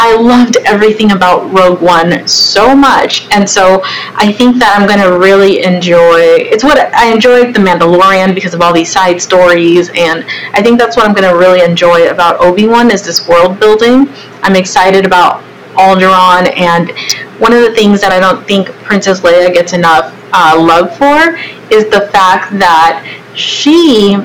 I 0.00 0.14
loved 0.14 0.58
everything 0.58 1.10
about 1.10 1.52
Rogue 1.52 1.82
One 1.82 2.26
so 2.28 2.72
much, 2.72 3.26
and 3.32 3.50
so 3.50 3.80
I 4.14 4.32
think 4.32 4.58
that 4.60 4.78
I'm 4.78 4.86
gonna 4.88 5.18
really 5.18 5.64
enjoy. 5.64 6.20
It's 6.20 6.62
what 6.62 6.78
I 6.94 7.12
enjoyed 7.12 7.52
The 7.52 7.58
Mandalorian 7.58 8.32
because 8.32 8.54
of 8.54 8.60
all 8.60 8.72
these 8.72 8.92
side 8.92 9.20
stories, 9.20 9.90
and 9.96 10.24
I 10.52 10.62
think 10.62 10.78
that's 10.78 10.96
what 10.96 11.04
I'm 11.04 11.14
gonna 11.14 11.36
really 11.36 11.62
enjoy 11.62 12.10
about 12.10 12.40
Obi 12.40 12.68
Wan 12.68 12.92
is 12.92 13.04
this 13.04 13.26
world 13.26 13.58
building. 13.58 14.08
I'm 14.44 14.54
excited 14.54 15.04
about 15.04 15.42
Alderaan, 15.74 16.56
and 16.56 16.92
one 17.40 17.52
of 17.52 17.62
the 17.62 17.72
things 17.74 18.00
that 18.00 18.12
I 18.12 18.20
don't 18.20 18.46
think 18.46 18.68
Princess 18.84 19.20
Leia 19.22 19.52
gets 19.52 19.72
enough 19.72 20.14
uh, 20.32 20.54
love 20.56 20.96
for 20.96 21.36
is 21.74 21.90
the 21.90 22.08
fact 22.12 22.56
that 22.60 23.02
she 23.34 24.16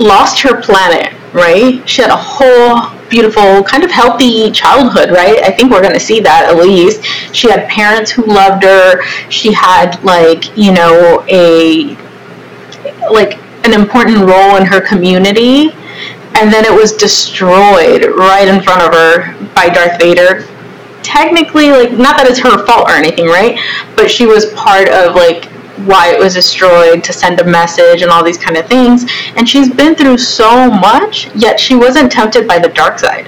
lost 0.00 0.40
her 0.40 0.60
planet, 0.60 1.12
right? 1.32 1.88
She 1.88 2.02
had 2.02 2.10
a 2.10 2.16
whole 2.16 2.98
beautiful, 3.12 3.62
kind 3.62 3.84
of 3.84 3.90
healthy 3.90 4.50
childhood, 4.50 5.10
right? 5.10 5.38
I 5.44 5.50
think 5.50 5.70
we're 5.70 5.82
going 5.82 5.92
to 5.92 6.00
see 6.00 6.18
that 6.20 6.48
at 6.48 6.56
least. 6.56 7.04
She 7.36 7.50
had 7.50 7.68
parents 7.68 8.10
who 8.10 8.24
loved 8.24 8.64
her. 8.64 9.04
She 9.28 9.52
had, 9.52 10.02
like, 10.02 10.56
you 10.56 10.72
know, 10.72 11.22
a, 11.28 11.94
like, 13.12 13.36
an 13.66 13.74
important 13.74 14.16
role 14.16 14.56
in 14.56 14.64
her 14.64 14.80
community. 14.80 15.72
And 16.40 16.50
then 16.50 16.64
it 16.64 16.72
was 16.72 16.94
destroyed 16.94 18.06
right 18.16 18.48
in 18.48 18.62
front 18.62 18.80
of 18.80 18.94
her 18.94 19.36
by 19.54 19.68
Darth 19.68 20.00
Vader. 20.00 20.48
Technically, 21.02 21.70
like, 21.70 21.92
not 21.92 22.16
that 22.16 22.26
it's 22.26 22.38
her 22.38 22.64
fault 22.64 22.88
or 22.88 22.94
anything, 22.94 23.26
right? 23.26 23.60
But 23.94 24.10
she 24.10 24.24
was 24.24 24.46
part 24.54 24.88
of, 24.88 25.14
like, 25.14 25.52
why 25.86 26.12
it 26.12 26.18
was 26.18 26.34
destroyed 26.34 27.04
to 27.04 27.12
send 27.12 27.40
a 27.40 27.44
message 27.44 28.02
and 28.02 28.10
all 28.10 28.24
these 28.24 28.38
kind 28.38 28.56
of 28.56 28.66
things. 28.66 29.04
And 29.36 29.48
she's 29.48 29.72
been 29.72 29.94
through 29.94 30.18
so 30.18 30.70
much, 30.70 31.34
yet 31.34 31.58
she 31.58 31.74
wasn't 31.74 32.10
tempted 32.10 32.46
by 32.46 32.58
the 32.58 32.68
dark 32.68 32.98
side. 32.98 33.26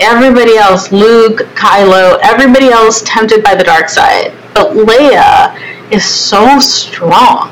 Everybody 0.00 0.56
else, 0.56 0.90
Luke, 0.90 1.40
Kylo, 1.54 2.18
everybody 2.22 2.68
else 2.68 3.02
tempted 3.04 3.44
by 3.44 3.54
the 3.54 3.64
dark 3.64 3.88
side. 3.88 4.32
But 4.54 4.72
Leia 4.72 5.54
is 5.92 6.04
so 6.04 6.58
strong. 6.58 7.50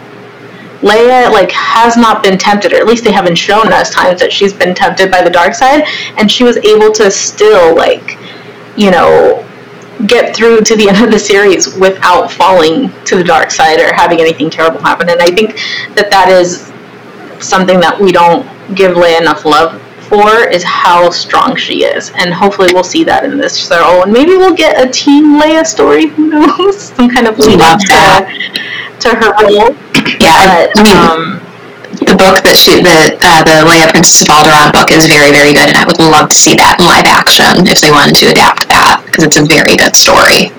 Leia 0.81 1.31
like 1.31 1.51
has 1.53 1.97
not 1.97 2.23
been 2.23 2.39
tempted, 2.39 2.73
or 2.73 2.77
at 2.77 2.87
least 2.87 3.05
they 3.05 3.13
haven't 3.13 3.37
shown 3.37 3.73
us 3.73 3.91
times 3.95 4.21
that 4.21 4.33
she's 4.33 4.55
been 4.55 4.75
tempted 4.75 5.11
by 5.11 5.23
the 5.23 5.31
dark 5.31 5.55
side, 5.55 5.85
and 6.17 6.31
she 6.31 6.43
was 6.43 6.57
able 6.59 6.91
to 6.93 7.11
still 7.11 7.77
like, 7.77 8.19
you 8.77 8.91
know, 8.91 9.47
get 10.07 10.35
through 10.35 10.61
to 10.63 10.77
the 10.77 10.89
end 10.91 11.05
of 11.05 11.11
the 11.11 11.19
series 11.19 11.75
without 11.77 12.31
falling 12.31 12.91
to 13.05 13.17
the 13.17 13.25
dark 13.25 13.51
side 13.51 13.81
or 13.81 13.93
having 13.95 14.21
anything 14.21 14.51
terrible 14.51 14.81
happen. 14.81 15.09
And 15.09 15.21
I 15.21 15.27
think 15.27 15.57
that 15.95 16.11
that 16.11 16.29
is 16.29 16.71
something 17.45 17.81
that 17.81 17.99
we 17.99 18.13
don't 18.13 18.47
give 18.75 18.97
Leia 18.97 19.21
enough 19.21 19.45
love 19.45 19.81
for 20.11 20.49
is 20.49 20.63
how 20.65 21.09
strong 21.11 21.57
she 21.57 21.85
is. 21.85 22.11
And 22.17 22.35
hopefully 22.35 22.71
we'll 22.75 22.85
see 22.85 23.05
that 23.05 23.25
in 23.25 23.39
this 23.39 23.57
show. 23.57 24.03
And 24.03 24.13
maybe 24.13 24.37
we'll 24.37 24.57
get 24.57 24.85
a 24.85 24.91
Team 24.91 25.41
Leia 25.41 25.65
story. 25.65 26.07
Who 26.17 26.29
knows? 26.31 26.83
Some 26.83 27.09
kind 27.09 27.27
of 27.27 27.39
lead 27.39 27.61
up 27.61 27.81
Love 27.89 28.27
to, 28.99 29.09
to 29.09 29.09
her 29.17 29.31
role. 29.43 29.71
Yeah, 30.21 30.67
But 30.67 30.79
I 30.79 30.83
mean, 30.83 31.41
um, 31.41 31.50
the 32.07 32.17
book 32.17 32.41
that 32.45 32.57
she, 32.57 32.81
the 32.81 33.17
uh, 33.21 33.43
the 33.45 33.65
Leia 33.69 33.91
Princess 33.91 34.23
of 34.25 34.33
Alderaan 34.33 34.73
book 34.73 34.91
is 34.91 35.07
very 35.07 35.31
very 35.31 35.53
good, 35.53 35.69
and 35.69 35.77
I 35.77 35.85
would 35.85 36.01
love 36.01 36.29
to 36.29 36.37
see 36.37 36.57
that 36.57 36.81
in 36.81 36.87
live 36.89 37.07
action 37.07 37.69
if 37.69 37.81
they 37.81 37.93
wanted 37.93 38.17
to 38.25 38.33
adapt 38.33 38.69
that 38.69 39.05
because 39.05 39.25
it's 39.25 39.39
a 39.39 39.45
very 39.45 39.77
good 39.77 39.95
story. 39.95 40.51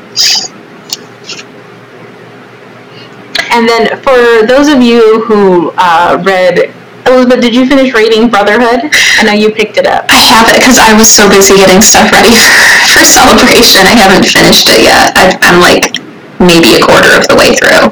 and 3.51 3.67
then 3.67 3.99
for 4.01 4.47
those 4.47 4.67
of 4.67 4.81
you 4.81 5.23
who 5.25 5.71
uh, 5.77 6.21
read. 6.25 6.73
Elizabeth, 7.01 7.41
did 7.41 7.53
you 7.55 7.65
finish 7.65 7.93
reading 7.97 8.29
Brotherhood? 8.29 8.87
I 9.17 9.25
know 9.25 9.33
you 9.33 9.51
picked 9.51 9.75
it 9.75 9.87
up. 9.89 10.05
I 10.07 10.21
haven't 10.21 10.61
because 10.61 10.77
I 10.77 10.93
was 10.93 11.09
so 11.09 11.27
busy 11.27 11.57
getting 11.57 11.81
stuff 11.81 12.13
ready 12.13 12.29
for 12.93 13.01
celebration. 13.03 13.89
I 13.89 13.97
haven't 13.97 14.29
finished 14.29 14.69
it 14.69 14.85
yet. 14.85 15.11
I, 15.17 15.33
I'm 15.41 15.59
like 15.59 15.97
maybe 16.39 16.77
a 16.77 16.79
quarter 16.79 17.09
of 17.17 17.25
the 17.27 17.35
way 17.35 17.57
through. 17.57 17.89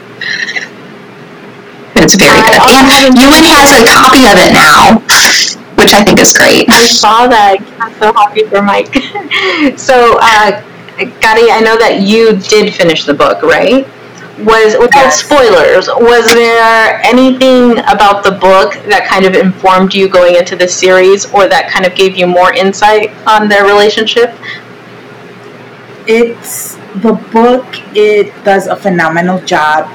But 2.00 2.06
It's 2.06 2.16
very 2.16 2.40
good, 2.40 2.60
also 2.62 2.80
and 2.80 2.88
haven't- 2.88 3.18
Ewan 3.20 3.44
has 3.44 3.76
a 3.76 3.86
copy 3.86 4.24
of 4.24 4.40
it 4.40 4.54
now, 4.54 5.04
which 5.76 5.94
I 5.94 6.02
think 6.02 6.22
is 6.22 6.32
great. 6.32 6.70
I 6.70 6.88
saw 6.88 7.28
that. 7.28 7.58
I'm 7.82 7.94
so 8.00 8.14
happy 8.14 8.44
for 8.46 8.62
Mike. 8.62 8.96
so, 9.78 10.18
uh, 10.22 10.62
Gadi, 11.20 11.52
I 11.52 11.60
know 11.60 11.78
that 11.78 12.00
you 12.00 12.38
did 12.38 12.74
finish 12.74 13.04
the 13.04 13.14
book, 13.14 13.44
right? 13.44 13.86
was 14.46 14.78
without 14.80 15.12
spoilers, 15.12 15.88
was 15.90 16.34
there 16.34 17.02
anything 17.04 17.78
about 17.80 18.24
the 18.24 18.32
book 18.32 18.72
that 18.88 19.06
kind 19.06 19.26
of 19.26 19.34
informed 19.36 19.94
you 19.94 20.08
going 20.08 20.36
into 20.36 20.56
the 20.56 20.66
series 20.66 21.26
or 21.34 21.50
that 21.50 21.70
kind 21.70 21.86
of 21.86 21.94
gave 21.94 22.16
you 22.16 22.26
more 22.26 22.54
insight 22.54 23.12
on 23.28 23.50
their 23.50 23.66
relationship? 23.66 24.34
It's 26.08 26.76
the 27.04 27.20
book, 27.34 27.66
it 27.94 28.32
does 28.46 28.68
a 28.68 28.78
phenomenal 28.78 29.42
job 29.42 29.92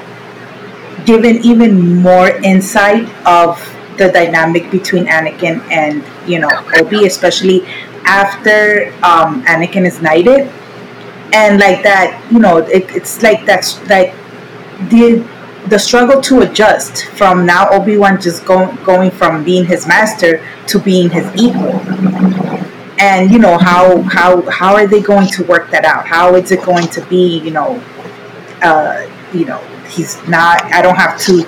giving 1.05 1.43
even 1.43 2.01
more 2.01 2.29
insight 2.43 3.07
of 3.25 3.57
the 3.97 4.11
dynamic 4.11 4.69
between 4.71 5.05
Anakin 5.05 5.61
and, 5.71 6.03
you 6.27 6.39
know, 6.39 6.49
Obi, 6.77 7.05
especially 7.05 7.65
after 8.05 8.93
um, 9.03 9.43
Anakin 9.45 9.85
is 9.85 10.01
knighted. 10.01 10.51
And 11.33 11.59
like 11.59 11.83
that, 11.83 12.25
you 12.31 12.39
know, 12.39 12.57
it, 12.57 12.89
it's 12.95 13.21
like 13.21 13.45
that's 13.45 13.81
like 13.89 14.13
the 14.89 15.25
the 15.67 15.79
struggle 15.79 16.21
to 16.21 16.41
adjust 16.41 17.05
from 17.05 17.45
now 17.45 17.69
Obi 17.71 17.97
Wan 17.97 18.21
just 18.21 18.45
going 18.45 18.75
going 18.83 19.11
from 19.11 19.43
being 19.43 19.65
his 19.65 19.87
master 19.87 20.45
to 20.67 20.79
being 20.79 21.09
his 21.09 21.25
equal, 21.35 21.81
and 22.99 23.31
you 23.31 23.39
know 23.39 23.57
how 23.57 24.01
how 24.03 24.41
how 24.49 24.75
are 24.75 24.87
they 24.87 25.01
going 25.01 25.27
to 25.29 25.43
work 25.43 25.71
that 25.71 25.83
out? 25.83 26.07
How 26.07 26.35
is 26.35 26.51
it 26.51 26.63
going 26.63 26.87
to 26.89 27.01
be? 27.07 27.39
You 27.39 27.51
know, 27.51 27.83
uh, 28.61 29.09
you 29.33 29.45
know, 29.45 29.59
he's 29.87 30.15
not. 30.27 30.63
I 30.73 30.81
don't 30.81 30.95
have 30.95 31.19
to. 31.21 31.45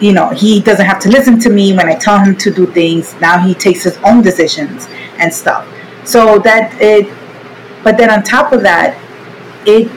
You 0.00 0.12
know, 0.14 0.30
he 0.30 0.60
doesn't 0.60 0.86
have 0.86 0.98
to 1.00 1.10
listen 1.10 1.38
to 1.40 1.50
me 1.50 1.74
when 1.74 1.86
I 1.86 1.94
tell 1.94 2.18
him 2.18 2.34
to 2.36 2.50
do 2.50 2.66
things. 2.66 3.14
Now 3.20 3.38
he 3.38 3.54
takes 3.54 3.82
his 3.82 3.98
own 3.98 4.22
decisions 4.22 4.88
and 5.18 5.32
stuff. 5.32 5.68
So 6.04 6.38
that 6.38 6.80
it, 6.80 7.06
but 7.84 7.98
then 7.98 8.10
on 8.10 8.22
top 8.22 8.52
of 8.52 8.62
that, 8.62 8.98
it 9.66 9.90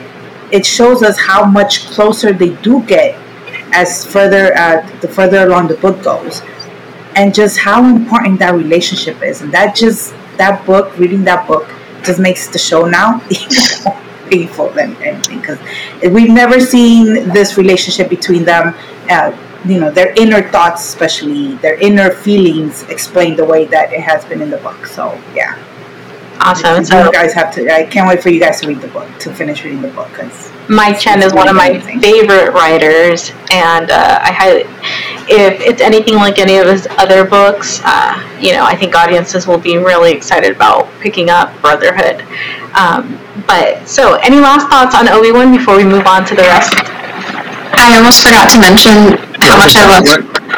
it 0.52 0.66
shows 0.66 1.02
us 1.02 1.18
how 1.18 1.44
much 1.44 1.86
closer 1.86 2.32
they 2.32 2.50
do 2.56 2.82
get 2.84 3.18
as 3.72 4.06
further 4.06 4.56
uh, 4.56 4.86
the 5.00 5.08
further 5.08 5.46
along 5.46 5.68
the 5.68 5.76
book 5.76 6.02
goes, 6.02 6.42
and 7.16 7.34
just 7.34 7.58
how 7.58 7.84
important 7.84 8.38
that 8.40 8.54
relationship 8.54 9.22
is. 9.22 9.40
And 9.40 9.52
that 9.52 9.74
just 9.74 10.14
that 10.36 10.64
book, 10.66 10.96
reading 10.98 11.24
that 11.24 11.48
book, 11.48 11.66
just 12.02 12.20
makes 12.20 12.48
the 12.48 12.58
show 12.58 12.84
now 12.84 13.22
painful 14.30 14.70
than 14.70 14.96
anything 15.02 15.40
because 15.40 15.58
we've 16.10 16.30
never 16.30 16.60
seen 16.60 17.28
this 17.30 17.56
relationship 17.56 18.08
between 18.08 18.44
them. 18.44 18.74
Uh, 19.10 19.36
you 19.66 19.80
know 19.80 19.90
their 19.90 20.12
inner 20.14 20.42
thoughts, 20.50 20.84
especially 20.86 21.54
their 21.56 21.80
inner 21.80 22.10
feelings, 22.10 22.82
explained 22.84 23.38
the 23.38 23.44
way 23.44 23.64
that 23.66 23.92
it 23.92 24.00
has 24.00 24.24
been 24.26 24.42
in 24.42 24.50
the 24.50 24.58
book. 24.58 24.86
So 24.86 25.20
yeah. 25.34 25.62
Awesome. 26.40 26.82
You 26.82 27.12
guys 27.12 27.32
have 27.32 27.54
to. 27.54 27.72
I 27.72 27.84
can't 27.84 28.08
wait 28.08 28.22
for 28.22 28.28
you 28.28 28.40
guys 28.40 28.60
to 28.60 28.68
read 28.68 28.80
the 28.80 28.88
book 28.88 29.08
to 29.20 29.32
finish 29.32 29.64
reading 29.64 29.80
the 29.80 29.88
book 29.88 30.08
because 30.10 30.50
Mike 30.68 30.98
Chen 30.98 31.22
is 31.22 31.32
one 31.32 31.48
of 31.48 31.54
my 31.54 31.78
favorite 32.00 32.52
writers, 32.52 33.30
and 33.52 33.90
uh, 33.90 34.18
I 34.20 34.32
highly, 34.32 34.60
if 35.28 35.60
it's 35.60 35.80
anything 35.80 36.16
like 36.16 36.38
any 36.38 36.56
of 36.56 36.66
his 36.66 36.88
other 36.98 37.24
books, 37.24 37.80
uh, 37.84 38.38
you 38.40 38.52
know, 38.52 38.64
I 38.64 38.74
think 38.74 38.96
audiences 38.96 39.46
will 39.46 39.58
be 39.58 39.76
really 39.78 40.12
excited 40.12 40.56
about 40.56 40.83
picking 41.04 41.28
up 41.28 41.52
Brotherhood. 41.60 42.24
Um, 42.72 43.20
but 43.44 43.84
so, 43.84 44.16
any 44.24 44.40
last 44.40 44.72
thoughts 44.72 44.96
on 44.96 45.04
Obi 45.12 45.36
Wan 45.36 45.52
before 45.52 45.76
we 45.76 45.84
move 45.84 46.08
on 46.08 46.24
to 46.24 46.32
the 46.32 46.48
rest? 46.48 46.72
I 47.76 48.00
almost 48.00 48.24
forgot 48.24 48.48
to 48.56 48.58
mention 48.58 49.20
how 49.44 49.60
much 49.60 49.76
I 49.76 49.84
love. 49.84 50.08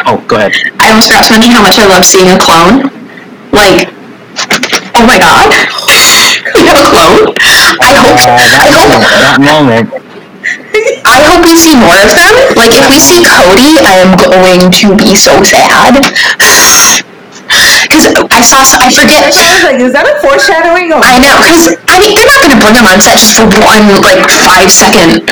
Oh, 0.06 0.22
go 0.30 0.38
ahead. 0.38 0.54
I 0.78 0.94
almost 0.94 1.10
forgot 1.10 1.26
to 1.26 1.34
mention 1.34 1.50
how 1.50 1.66
much 1.66 1.82
I 1.82 1.90
love 1.90 2.06
seeing 2.06 2.30
a 2.30 2.38
clone. 2.38 2.86
Like, 3.50 3.90
oh 4.94 5.02
my 5.02 5.18
god, 5.18 5.50
we 6.54 6.62
have 6.70 6.78
a 6.78 6.86
clone. 6.86 7.34
I 7.82 7.98
hope. 7.98 8.22
Uh, 8.22 8.38
that, 8.38 8.54
I 8.62 8.70
hope. 8.70 9.02
that 9.02 9.42
moment. 9.42 9.90
I 11.02 11.26
hope 11.26 11.42
we 11.42 11.58
see 11.58 11.74
more 11.74 11.98
of 11.98 12.14
them. 12.14 12.34
Like, 12.54 12.70
if 12.70 12.86
we 12.86 13.02
see 13.02 13.18
Cody, 13.26 13.82
I 13.82 13.98
am 13.98 14.14
going 14.14 14.70
to 14.70 14.94
be 14.94 15.18
so 15.18 15.42
sad. 15.42 15.98
Because 17.82 18.25
I 18.36 18.44
saw, 18.44 18.60
I 18.60 18.92
forget. 18.92 19.32
I 19.32 19.64
like, 19.64 19.80
is 19.80 19.96
that 19.96 20.04
a 20.04 20.14
foreshadowing? 20.20 20.92
Of- 20.92 21.00
I 21.00 21.16
know, 21.16 21.32
because 21.40 21.72
I 21.88 21.96
mean, 21.96 22.12
they're 22.12 22.28
not 22.28 22.40
going 22.44 22.52
to 22.52 22.60
bring 22.60 22.76
him 22.76 22.84
on 22.84 23.00
set 23.00 23.16
just 23.16 23.32
for 23.32 23.48
one 23.64 23.88
like 24.04 24.20
five 24.44 24.68
second 24.68 25.24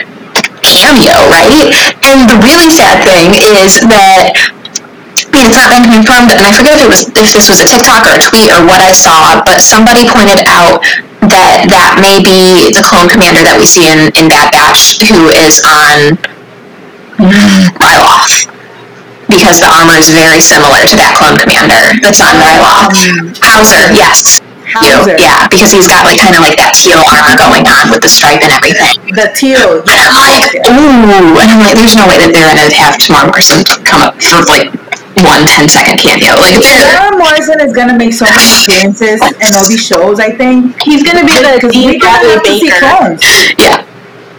cameo, 0.65 1.13
right? 1.29 1.69
And 2.09 2.25
the 2.25 2.41
really 2.41 2.73
sad 2.73 3.05
thing 3.05 3.37
is 3.61 3.85
that 3.85 4.33
I 5.35 5.43
mean, 5.43 5.53
it's 5.53 5.59
not 5.61 5.69
been 5.69 5.85
confirmed, 5.91 6.33
and 6.33 6.41
I 6.41 6.51
forget 6.57 6.81
if 6.81 6.87
it 6.87 6.91
was 6.91 7.03
if 7.13 7.29
this 7.37 7.47
was 7.51 7.61
a 7.61 7.69
TikTok 7.69 8.09
or 8.09 8.17
a 8.17 8.23
tweet 8.23 8.49
or 8.55 8.65
what 8.65 8.81
I 8.81 8.97
saw, 8.97 9.45
but 9.45 9.61
somebody 9.61 10.09
pointed 10.09 10.41
out 10.49 10.81
that 11.29 11.69
that 11.69 12.01
may 12.01 12.21
be 12.25 12.73
the 12.73 12.85
clone 12.85 13.09
commander 13.11 13.45
that 13.45 13.57
we 13.61 13.69
see 13.69 13.85
in 13.91 14.09
in 14.17 14.33
Bad 14.33 14.49
Batch, 14.55 14.97
who 15.05 15.29
is 15.29 15.61
on 15.67 16.17
uh, 17.21 17.69
Ryloth. 17.77 18.49
Because 19.29 19.59
the 19.61 19.69
armor 19.71 19.97
is 19.97 20.11
very 20.13 20.41
similar 20.41 20.85
to 20.89 20.95
that 21.01 21.17
clone 21.17 21.37
commander 21.41 21.97
that's 22.05 22.21
on 22.21 22.37
Ryloth. 22.39 22.93
Mm-hmm. 22.93 23.41
Howzer, 23.41 23.93
yes. 23.97 24.41
You, 24.83 24.97
yeah, 25.23 25.47
because 25.47 25.71
he's 25.71 25.87
got 25.87 26.03
like 26.03 26.19
kind 26.19 26.35
of 26.35 26.43
like 26.43 26.59
that 26.59 26.75
teal 26.75 26.99
armor 26.99 27.37
going 27.39 27.63
on 27.69 27.93
with 27.95 28.03
the 28.03 28.11
stripe 28.11 28.43
and 28.43 28.51
everything. 28.51 28.97
the 29.15 29.31
teal. 29.37 29.85
And 29.87 29.99
I'm 30.03 30.17
like, 30.19 30.51
ooh, 30.67 31.39
and 31.39 31.47
I'm 31.53 31.63
like, 31.63 31.79
there's 31.79 31.95
no 31.95 32.09
way 32.11 32.19
that 32.19 32.33
they're 32.35 32.49
gonna 32.49 32.67
have 32.83 32.99
Temuera 32.99 33.31
Morrison 33.31 33.63
come 33.87 34.03
up 34.03 34.19
for 34.19 34.43
like 34.51 34.73
one 35.23 35.47
10 35.47 35.69
second 35.71 36.03
cameo. 36.03 36.35
Like, 36.43 36.59
they're, 36.59 36.91
Morrison 37.15 37.61
is 37.63 37.71
gonna 37.71 37.95
make 37.95 38.11
so 38.17 38.27
many 38.27 38.51
appearances 38.51 39.23
in 39.39 39.55
all 39.55 39.63
these 39.69 39.85
shows. 39.85 40.19
I 40.19 40.35
think 40.35 40.75
He's 40.83 41.07
going 41.07 41.23
to 41.23 41.27
be 41.29 41.39
the 41.39 41.55
because 41.55 41.71
Dee 41.71 41.87
we're 41.87 42.03
gonna 42.03 42.35
Bradley 42.35 42.35
have 42.35 42.43
to 42.43 42.55
see 42.59 42.67
Baker. 42.67 42.83
clones. 42.83 43.23
yeah, 43.63 43.84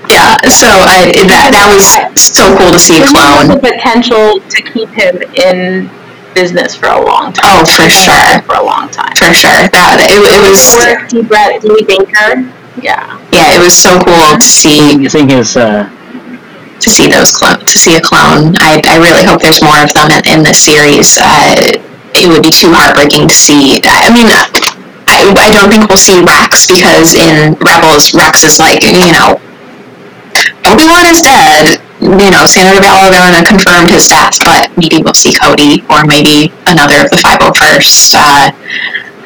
yeah. 0.09 0.37
So 0.49 0.67
I 0.67 1.11
that 1.27 1.51
that 1.53 1.67
was 1.71 1.85
so 2.19 2.55
cool 2.57 2.71
to 2.71 2.79
see 2.79 2.97
a 2.97 3.05
There's 3.05 3.47
the 3.47 3.59
potential 3.59 4.39
to 4.39 4.57
keep 4.61 4.89
him 4.89 5.21
in 5.35 5.89
business 6.35 6.75
for 6.75 6.87
a 6.87 6.99
long 6.99 7.31
time. 7.31 7.63
Oh, 7.63 7.65
for 7.65 7.87
sure, 7.87 8.41
For 8.43 8.55
a 8.59 8.65
long 8.65 8.91
time. 8.91 9.15
for 9.15 9.31
sure. 9.33 9.55
That 9.71 10.03
it, 10.03 10.19
it 10.19 10.41
was 10.43 10.59
Work, 10.75 11.07
Dee 11.09 11.23
Bradley 11.23 11.83
Baker. 11.87 12.43
Yeah. 12.83 13.15
yeah, 13.31 13.55
it 13.55 13.63
was 13.63 13.71
so 13.71 13.95
cool 14.03 14.35
to 14.35 14.43
see 14.43 15.07
Seeing 15.07 15.29
his 15.31 15.55
uh, 15.55 15.87
to 15.87 16.89
see 16.91 17.07
those 17.07 17.31
clone 17.31 17.63
to 17.63 17.77
see 17.79 17.95
a 17.95 18.01
clone. 18.03 18.51
I, 18.59 18.83
I 18.83 18.99
really 18.99 19.23
hope 19.23 19.39
there's 19.41 19.63
more 19.63 19.79
of 19.79 19.95
them 19.95 20.11
in, 20.11 20.21
in 20.27 20.43
this 20.43 20.59
series. 20.59 21.15
Uh, 21.15 21.79
it 22.15 22.27
would 22.27 22.43
be 22.43 22.51
too 22.51 22.71
heartbreaking 22.75 23.31
to 23.31 23.35
see. 23.35 23.79
I 23.87 24.11
mean, 24.11 24.27
I, 25.07 25.31
I 25.39 25.49
don't 25.55 25.71
think 25.71 25.87
we'll 25.87 25.97
see 25.99 26.19
Rex 26.19 26.67
because 26.67 27.15
in 27.15 27.55
Rebels, 27.63 28.11
Rex 28.13 28.43
is 28.43 28.59
like 28.59 28.83
you 28.83 29.11
know, 29.15 29.39
Obi 30.65 30.85
Wan 30.89 31.05
is 31.05 31.21
dead. 31.21 31.81
You 32.01 32.29
know, 32.29 32.45
Senator 32.45 32.81
Valorana 32.81 33.45
confirmed 33.45 33.89
his 33.89 34.09
death, 34.09 34.37
but 34.43 34.69
maybe 34.77 35.01
we'll 35.01 35.15
see 35.17 35.33
Cody 35.33 35.81
or 35.89 36.05
maybe 36.05 36.51
another 36.67 37.05
of 37.05 37.09
the 37.09 37.17
501st. 37.21 38.15
Uh, 38.17 38.51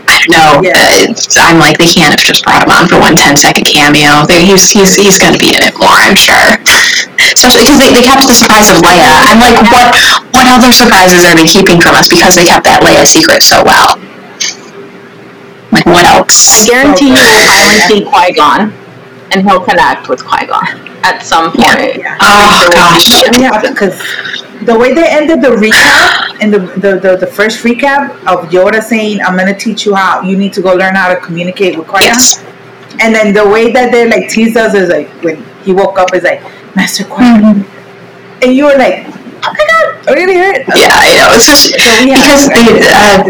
I 0.09 0.17
don't 0.25 0.33
know. 0.33 0.51
Yeah. 0.65 0.73
Uh, 0.75 1.13
I'm 1.45 1.61
like, 1.61 1.77
they 1.77 1.87
can't 1.87 2.11
have 2.11 2.21
just 2.21 2.43
brought 2.43 2.65
him 2.65 2.73
on 2.73 2.89
for 2.89 2.97
one 2.97 3.15
10 3.15 3.37
second 3.37 3.65
cameo. 3.65 4.25
They, 4.25 4.45
he's 4.45 4.69
he's, 4.69 4.97
he's 4.97 5.21
going 5.21 5.33
to 5.33 5.41
be 5.41 5.53
in 5.53 5.61
it 5.61 5.77
more, 5.77 5.93
I'm 5.93 6.17
sure. 6.17 6.57
Especially 7.35 7.63
because 7.63 7.79
they, 7.79 7.93
they 7.93 8.01
kept 8.01 8.25
the 8.25 8.33
surprise 8.33 8.73
of 8.73 8.81
Leia. 8.81 9.05
I'm 9.29 9.37
like, 9.37 9.55
what 9.69 9.93
what 10.33 10.45
other 10.49 10.73
surprises 10.73 11.23
are 11.25 11.35
they 11.37 11.45
keeping 11.45 11.79
from 11.79 11.93
us 11.93 12.09
because 12.09 12.35
they 12.35 12.45
kept 12.45 12.65
that 12.65 12.81
Leia 12.81 13.05
secret 13.05 13.45
so 13.45 13.61
well? 13.61 14.01
Like, 15.71 15.85
what 15.85 16.05
else? 16.09 16.65
I 16.65 16.65
guarantee 16.65 17.13
you 17.13 17.21
will 17.21 17.45
finally 17.45 17.79
see 17.85 18.01
Qui 18.01 18.33
Gon, 18.33 18.73
and 19.31 19.41
he'll 19.47 19.59
connect 19.63 20.09
with 20.09 20.23
Qui 20.25 20.45
Gon 20.47 20.65
at 21.03 21.21
some 21.23 21.51
point. 21.51 21.97
Yeah. 21.97 22.17
Oh, 22.19 22.69
gosh. 22.73 23.21
Yeah, 23.39 23.61
because 23.61 23.97
the 24.65 24.77
way 24.77 24.93
they 24.93 25.07
ended 25.07 25.41
the 25.41 25.49
recap 25.49 26.37
and 26.41 26.53
the, 26.53 26.59
the, 26.79 26.99
the, 26.99 27.17
the 27.17 27.27
first 27.27 27.63
recap 27.63 28.11
of 28.27 28.49
Yoda 28.49 28.81
saying, 28.81 29.21
"I'm 29.21 29.37
gonna 29.37 29.57
teach 29.57 29.85
you 29.85 29.95
how 29.95 30.21
you 30.21 30.35
need 30.37 30.53
to 30.53 30.61
go 30.61 30.73
learn 30.73 30.95
how 30.95 31.13
to 31.13 31.19
communicate 31.19 31.77
with 31.77 31.87
Qui 31.87 32.01
Yes. 32.01 32.43
and 32.99 33.15
then 33.15 33.33
the 33.33 33.47
way 33.47 33.71
that 33.71 33.91
they 33.91 34.09
like 34.09 34.29
teased 34.29 34.57
us 34.57 34.73
is 34.73 34.89
like 34.89 35.07
when 35.23 35.41
he 35.63 35.71
woke 35.71 35.97
up 35.97 36.13
is 36.13 36.23
like 36.23 36.41
Master 36.75 37.03
Qui, 37.05 37.23
and 38.43 38.53
you 38.55 38.65
were 38.65 38.77
like, 38.77 39.05
"Oh 39.07 39.51
my 39.55 39.63
god, 39.71 40.07
are 40.09 40.19
you 40.19 40.27
gonna 40.27 40.33
hear 40.39 40.51
it?" 40.51 40.67
Yeah, 40.67 40.91
I 40.91 41.09
know. 41.15 41.27
It's 41.35 41.47
just 41.47 41.71
So 41.71 41.95
because 42.03 42.47
they, 42.51 42.67
uh, 42.83 43.23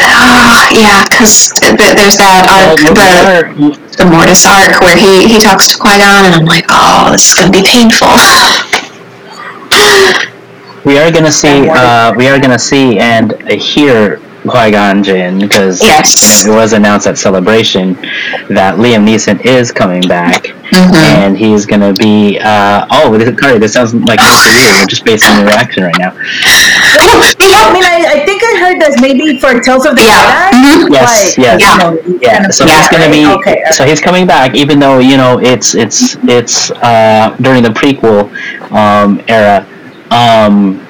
uh, 0.00 0.68
yeah, 0.72 1.04
because 1.08 1.52
th- 1.60 1.76
there's 1.96 2.16
that 2.16 2.48
arc, 2.48 2.80
the 2.80 3.76
the 3.96 4.06
Mortis 4.06 4.46
arc 4.46 4.80
where 4.80 4.96
he 4.96 5.28
he 5.28 5.38
talks 5.40 5.72
to 5.72 5.78
Qui 5.78 5.98
Gon, 5.98 6.24
and 6.26 6.34
I'm 6.34 6.44
like, 6.46 6.64
oh, 6.70 7.10
this 7.12 7.28
is 7.28 7.34
gonna 7.38 7.52
be 7.52 7.62
painful. 7.62 8.08
we 10.84 10.98
are 10.98 11.10
gonna 11.12 11.30
see 11.32 11.68
uh, 11.68 12.12
we 12.16 12.28
are 12.28 12.40
gonna 12.40 12.58
see 12.58 12.98
and 12.98 13.32
hear 13.50 14.20
Qui-Gon 14.48 15.04
Jinn 15.04 15.38
because 15.38 15.80
Yes. 15.80 16.44
it 16.44 16.50
was 16.50 16.72
announced 16.72 17.06
at 17.06 17.16
Celebration 17.16 17.94
that 18.50 18.74
Liam 18.76 19.06
Neeson 19.06 19.44
is 19.46 19.70
coming 19.70 20.02
back 20.02 20.42
Mhm. 20.72 20.94
and 20.94 21.38
he's 21.38 21.66
gonna 21.66 21.92
be 21.92 22.40
uh, 22.40 22.86
oh 22.90 23.16
this, 23.16 23.38
Carly, 23.38 23.58
this 23.60 23.72
sounds 23.74 23.94
like 23.94 24.18
for 24.20 24.50
you 24.50 24.80
we're 24.80 24.86
just 24.86 25.04
basing 25.04 25.36
your 25.36 25.46
reaction 25.46 25.84
right 25.84 25.94
now 25.98 26.10
I 27.40 27.72
mean, 27.72 27.84
I, 27.84 28.20
I 28.20 28.26
think 28.26 28.42
I 28.42 28.52
heard 28.60 28.80
that 28.80 28.98
maybe 29.00 29.38
for 29.38 29.60
Tales 29.60 29.86
of 29.86 29.96
the 29.96 30.02
Yeah. 30.02 30.50
Jedi. 30.50 30.86
Mhm. 30.86 30.92
Yes, 30.92 31.38
yes. 31.38 31.60
You 31.60 31.78
know, 31.78 32.18
Yeah, 32.20 32.48
so 32.50 32.64
he's 32.66 32.88
gonna 32.88 33.10
be 33.10 33.26
okay. 33.26 33.62
so 33.72 33.84
he's 33.84 34.00
coming 34.00 34.26
back, 34.26 34.54
even 34.54 34.78
though 34.78 34.98
you 34.98 35.16
know 35.16 35.38
it's 35.38 35.74
it's 35.74 36.16
it's 36.24 36.70
uh, 36.82 37.34
during 37.40 37.62
the 37.62 37.70
prequel 37.70 38.28
um, 38.72 39.20
era, 39.28 39.66
um, 40.10 40.80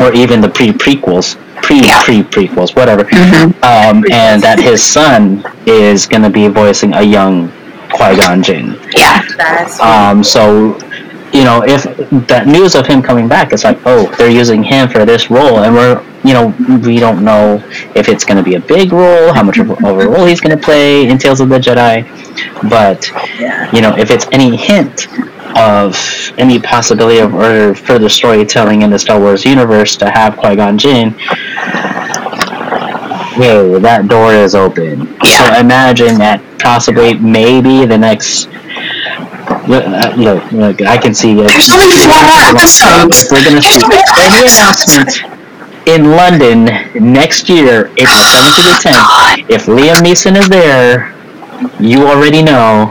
or 0.00 0.12
even 0.14 0.40
the 0.40 0.48
pre 0.48 0.72
prequels, 0.72 1.36
pre 1.62 1.80
Yeah. 1.80 2.02
pre 2.04 2.22
prequels, 2.22 2.74
whatever, 2.76 3.04
Mhm. 3.04 3.52
um, 3.64 4.04
and 4.12 4.42
that 4.42 4.58
his 4.60 4.82
son 4.82 5.44
is 5.66 6.06
gonna 6.06 6.30
be 6.30 6.48
voicing 6.48 6.94
a 6.94 7.02
young 7.02 7.50
Qui 7.92 8.16
Gon 8.16 8.42
Jinn. 8.42 8.78
Yeah. 8.96 9.20
That's 9.36 9.78
Um, 9.80 10.24
so, 10.24 10.78
you 11.32 11.44
know, 11.44 11.62
if 11.64 11.84
that 12.28 12.46
news 12.46 12.74
of 12.74 12.86
him 12.86 13.02
coming 13.02 13.26
back, 13.28 13.52
it's 13.52 13.64
like, 13.64 13.78
oh, 13.86 14.14
they're 14.16 14.30
using 14.30 14.62
him 14.62 14.88
for 14.88 15.04
this 15.04 15.30
role, 15.30 15.60
and 15.60 15.74
we're, 15.74 16.04
you 16.24 16.34
know, 16.34 16.54
we 16.84 16.98
don't 16.98 17.24
know 17.24 17.62
if 17.94 18.08
it's 18.08 18.24
going 18.24 18.36
to 18.36 18.42
be 18.42 18.56
a 18.56 18.60
big 18.60 18.92
role, 18.92 19.32
how 19.32 19.42
much 19.42 19.58
of 19.58 19.70
a 19.70 19.74
role 19.74 20.26
he's 20.26 20.40
going 20.40 20.56
to 20.56 20.62
play 20.62 21.08
in 21.08 21.18
Tales 21.18 21.40
of 21.40 21.48
the 21.48 21.58
Jedi, 21.58 22.04
but 22.68 23.08
you 23.72 23.80
know, 23.80 23.96
if 23.96 24.10
it's 24.10 24.26
any 24.32 24.56
hint 24.56 25.08
of 25.56 25.96
any 26.38 26.58
possibility 26.58 27.18
of 27.18 27.34
or 27.34 27.74
further 27.74 28.08
storytelling 28.08 28.82
in 28.82 28.90
the 28.90 28.98
Star 28.98 29.18
Wars 29.18 29.44
universe 29.44 29.96
to 29.96 30.10
have 30.10 30.36
Qui 30.36 30.56
Gon 30.56 30.78
Jinn, 30.78 31.10
hey, 33.32 33.78
that 33.78 34.06
door 34.08 34.32
is 34.34 34.54
open. 34.54 35.06
So 35.24 35.54
imagine 35.58 36.18
that 36.18 36.42
possibly, 36.58 37.14
maybe 37.14 37.86
the 37.86 37.98
next. 37.98 38.48
Uh, 39.72 40.14
look, 40.16 40.52
look, 40.52 40.82
I 40.82 40.98
can 40.98 41.14
see 41.14 41.32
it. 41.32 41.48
There's 41.48 41.70
only 41.70 41.96
four 42.04 42.20
more 42.28 42.42
episodes. 42.52 43.22
If 43.22 43.30
we're 43.32 43.44
gonna 43.44 43.62
see 43.62 43.80
any 44.20 44.52
announcement 44.52 45.22
in 45.88 46.10
London 46.12 46.64
next 47.12 47.48
year, 47.48 47.86
April 47.96 48.06
7th 48.06 48.56
to 48.56 48.62
the 48.62 48.90
10th, 48.90 49.50
if 49.50 49.66
Liam 49.66 49.96
Neeson 49.96 50.36
is 50.36 50.48
there, 50.48 51.14
you 51.80 52.06
already 52.06 52.42
know. 52.42 52.90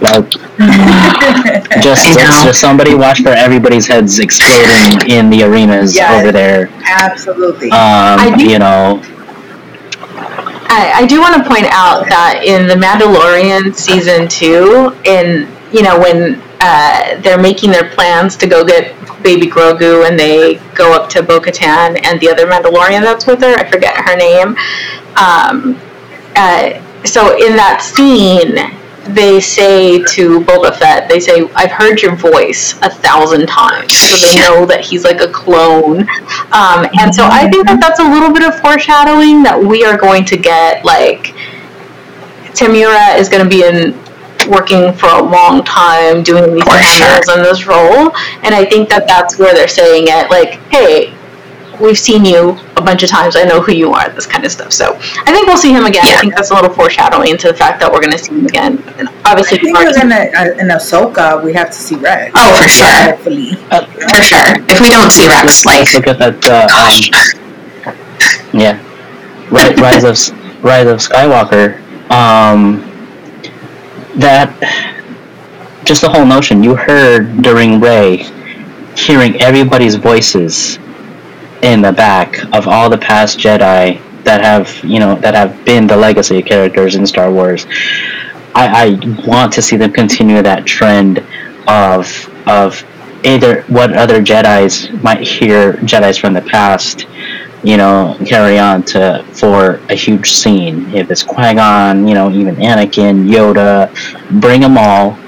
Like, 0.00 0.30
just, 1.82 2.18
just, 2.18 2.60
somebody 2.60 2.94
watch 2.94 3.20
for 3.22 3.30
everybody's 3.30 3.86
heads 3.88 4.18
exploding 4.20 5.10
in 5.10 5.28
the 5.30 5.42
arenas 5.42 5.94
Yes. 5.96 6.22
over 6.22 6.30
there. 6.32 6.68
Absolutely. 6.86 7.70
Um, 7.72 8.38
you 8.38 8.58
know, 8.60 9.02
I, 10.70 11.02
I 11.02 11.06
do 11.06 11.20
want 11.20 11.34
to 11.42 11.48
point 11.48 11.66
out 11.66 12.08
that 12.08 12.42
in 12.44 12.66
the 12.66 12.74
Mandalorian 12.74 13.74
season 13.74 14.28
two, 14.28 14.94
in 15.04 15.48
you 15.72 15.82
know 15.82 15.98
when 15.98 16.40
uh, 16.60 17.20
they're 17.22 17.40
making 17.40 17.70
their 17.70 17.88
plans 17.94 18.36
to 18.36 18.46
go 18.46 18.64
get 18.64 18.94
baby 19.22 19.46
Grogu, 19.46 20.08
and 20.08 20.18
they 20.18 20.56
go 20.74 20.92
up 20.94 21.08
to 21.10 21.22
Bo-Katan 21.22 22.00
and 22.04 22.20
the 22.20 22.28
other 22.28 22.46
Mandalorian 22.46 23.02
that's 23.02 23.26
with 23.26 23.40
her, 23.40 23.54
I 23.54 23.68
forget 23.68 23.96
her 23.96 24.16
name. 24.16 24.56
Um, 25.16 25.80
uh, 26.36 26.80
so 27.04 27.36
in 27.36 27.56
that 27.56 27.82
scene, 27.82 28.77
they 29.14 29.40
say 29.40 30.02
to 30.02 30.40
Boba 30.40 30.76
Fett, 30.76 31.08
they 31.08 31.20
say, 31.20 31.48
"I've 31.54 31.70
heard 31.70 32.02
your 32.02 32.14
voice 32.14 32.74
a 32.82 32.90
thousand 32.90 33.46
times," 33.46 33.96
so 33.96 34.26
they 34.26 34.40
know 34.42 34.66
that 34.66 34.80
he's 34.84 35.04
like 35.04 35.20
a 35.20 35.28
clone. 35.28 36.00
Um, 36.52 36.86
and 37.00 37.14
so 37.14 37.24
I 37.24 37.48
think 37.50 37.66
that 37.66 37.78
that's 37.80 38.00
a 38.00 38.08
little 38.08 38.32
bit 38.32 38.42
of 38.42 38.58
foreshadowing 38.60 39.42
that 39.42 39.58
we 39.58 39.84
are 39.84 39.96
going 39.96 40.24
to 40.26 40.36
get 40.36 40.84
like 40.84 41.34
Temuera 42.54 43.18
is 43.18 43.28
going 43.28 43.42
to 43.42 43.48
be 43.48 43.64
in 43.64 43.96
working 44.48 44.92
for 44.92 45.08
a 45.08 45.22
long 45.22 45.64
time 45.64 46.22
doing 46.22 46.54
these 46.54 46.64
For 46.64 46.78
sure. 46.82 47.36
in 47.36 47.42
this 47.42 47.66
role, 47.66 48.14
and 48.42 48.54
I 48.54 48.64
think 48.64 48.88
that 48.88 49.06
that's 49.06 49.38
where 49.38 49.54
they're 49.54 49.68
saying 49.68 50.04
it 50.08 50.30
like, 50.30 50.54
"Hey." 50.70 51.14
We've 51.80 51.96
seen 51.96 52.24
you 52.24 52.58
a 52.78 52.84
bunch 52.84 53.02
of 53.02 53.10
times. 53.10 53.36
I 53.36 53.44
know 53.44 53.60
who 53.60 53.72
you 53.72 53.92
are. 53.92 54.08
This 54.10 54.26
kind 54.26 54.44
of 54.44 54.52
stuff. 54.52 54.72
So 54.72 54.94
I 54.96 55.32
think 55.32 55.46
we'll 55.46 55.56
see 55.58 55.72
him 55.72 55.84
again. 55.84 56.04
Yeah. 56.06 56.16
I 56.16 56.20
think 56.20 56.34
that's 56.34 56.50
a 56.50 56.54
little 56.54 56.72
foreshadowing 56.72 57.36
to 57.38 57.48
the 57.48 57.54
fact 57.54 57.80
that 57.80 57.90
we're 57.92 58.00
going 58.00 58.12
to 58.12 58.18
see 58.18 58.32
him 58.32 58.46
again. 58.46 58.82
And 58.98 59.08
obviously, 59.24 59.58
I 59.58 59.60
think 59.62 59.78
we've 59.78 59.86
we're 59.86 59.92
already- 59.92 60.32
gonna 60.32 60.52
uh, 60.54 60.62
in 60.62 60.68
Ahsoka 60.68 61.44
we 61.44 61.52
have 61.54 61.68
to 61.68 61.76
see 61.76 61.96
Rex. 61.96 62.32
Oh, 62.36 62.62
for 62.62 62.68
sure. 62.68 63.02
Hopefully. 63.12 63.52
For 64.14 64.22
sure. 64.22 64.46
If 64.68 64.80
we 64.80 64.88
don't 64.90 65.10
see 65.10 65.26
Rex, 65.28 65.64
like, 65.66 65.78
let's 65.80 65.94
look 65.94 66.06
at 66.06 66.18
that. 66.18 66.44
Uh, 66.44 66.66
gosh. 66.68 67.10
um, 67.86 68.58
yeah, 68.58 68.80
Rise 69.50 70.04
of 70.04 70.64
Rise 70.64 70.86
of 70.86 70.98
Skywalker. 70.98 71.78
Um, 72.10 72.84
that 74.16 74.50
just 75.84 76.00
the 76.02 76.08
whole 76.08 76.26
notion 76.26 76.62
you 76.62 76.74
heard 76.74 77.42
during 77.42 77.80
Rey, 77.80 78.16
hearing 78.96 79.40
everybody's 79.40 79.94
voices 79.96 80.78
in 81.62 81.82
the 81.82 81.92
back 81.92 82.44
of 82.54 82.68
all 82.68 82.88
the 82.88 82.98
past 82.98 83.38
Jedi 83.38 84.00
that 84.24 84.40
have 84.40 84.82
you 84.84 85.00
know 85.00 85.14
that 85.16 85.34
have 85.34 85.64
been 85.64 85.86
the 85.86 85.96
legacy 85.96 86.42
characters 86.42 86.94
in 86.94 87.06
Star 87.06 87.30
Wars. 87.30 87.66
I, 88.54 88.96
I 88.96 89.26
want 89.26 89.52
to 89.54 89.62
see 89.62 89.76
them 89.76 89.92
continue 89.92 90.42
that 90.42 90.66
trend 90.66 91.24
of 91.66 92.28
of 92.46 92.84
either 93.24 93.62
what 93.62 93.92
other 93.94 94.22
Jedi's 94.22 94.90
might 95.02 95.20
hear 95.20 95.74
Jedi's 95.74 96.18
from 96.18 96.34
the 96.34 96.40
past, 96.40 97.06
you 97.62 97.76
know, 97.76 98.16
carry 98.26 98.58
on 98.58 98.82
to 98.84 99.24
for 99.32 99.76
a 99.88 99.94
huge 99.94 100.32
scene. 100.32 100.94
If 100.94 101.10
it's 101.10 101.22
Qui 101.22 101.54
Gon, 101.54 102.06
you 102.06 102.14
know, 102.14 102.30
even 102.30 102.56
Anakin, 102.56 103.28
Yoda, 103.28 103.92
bring 104.40 104.60
them 104.60 104.76
all, 104.78 105.18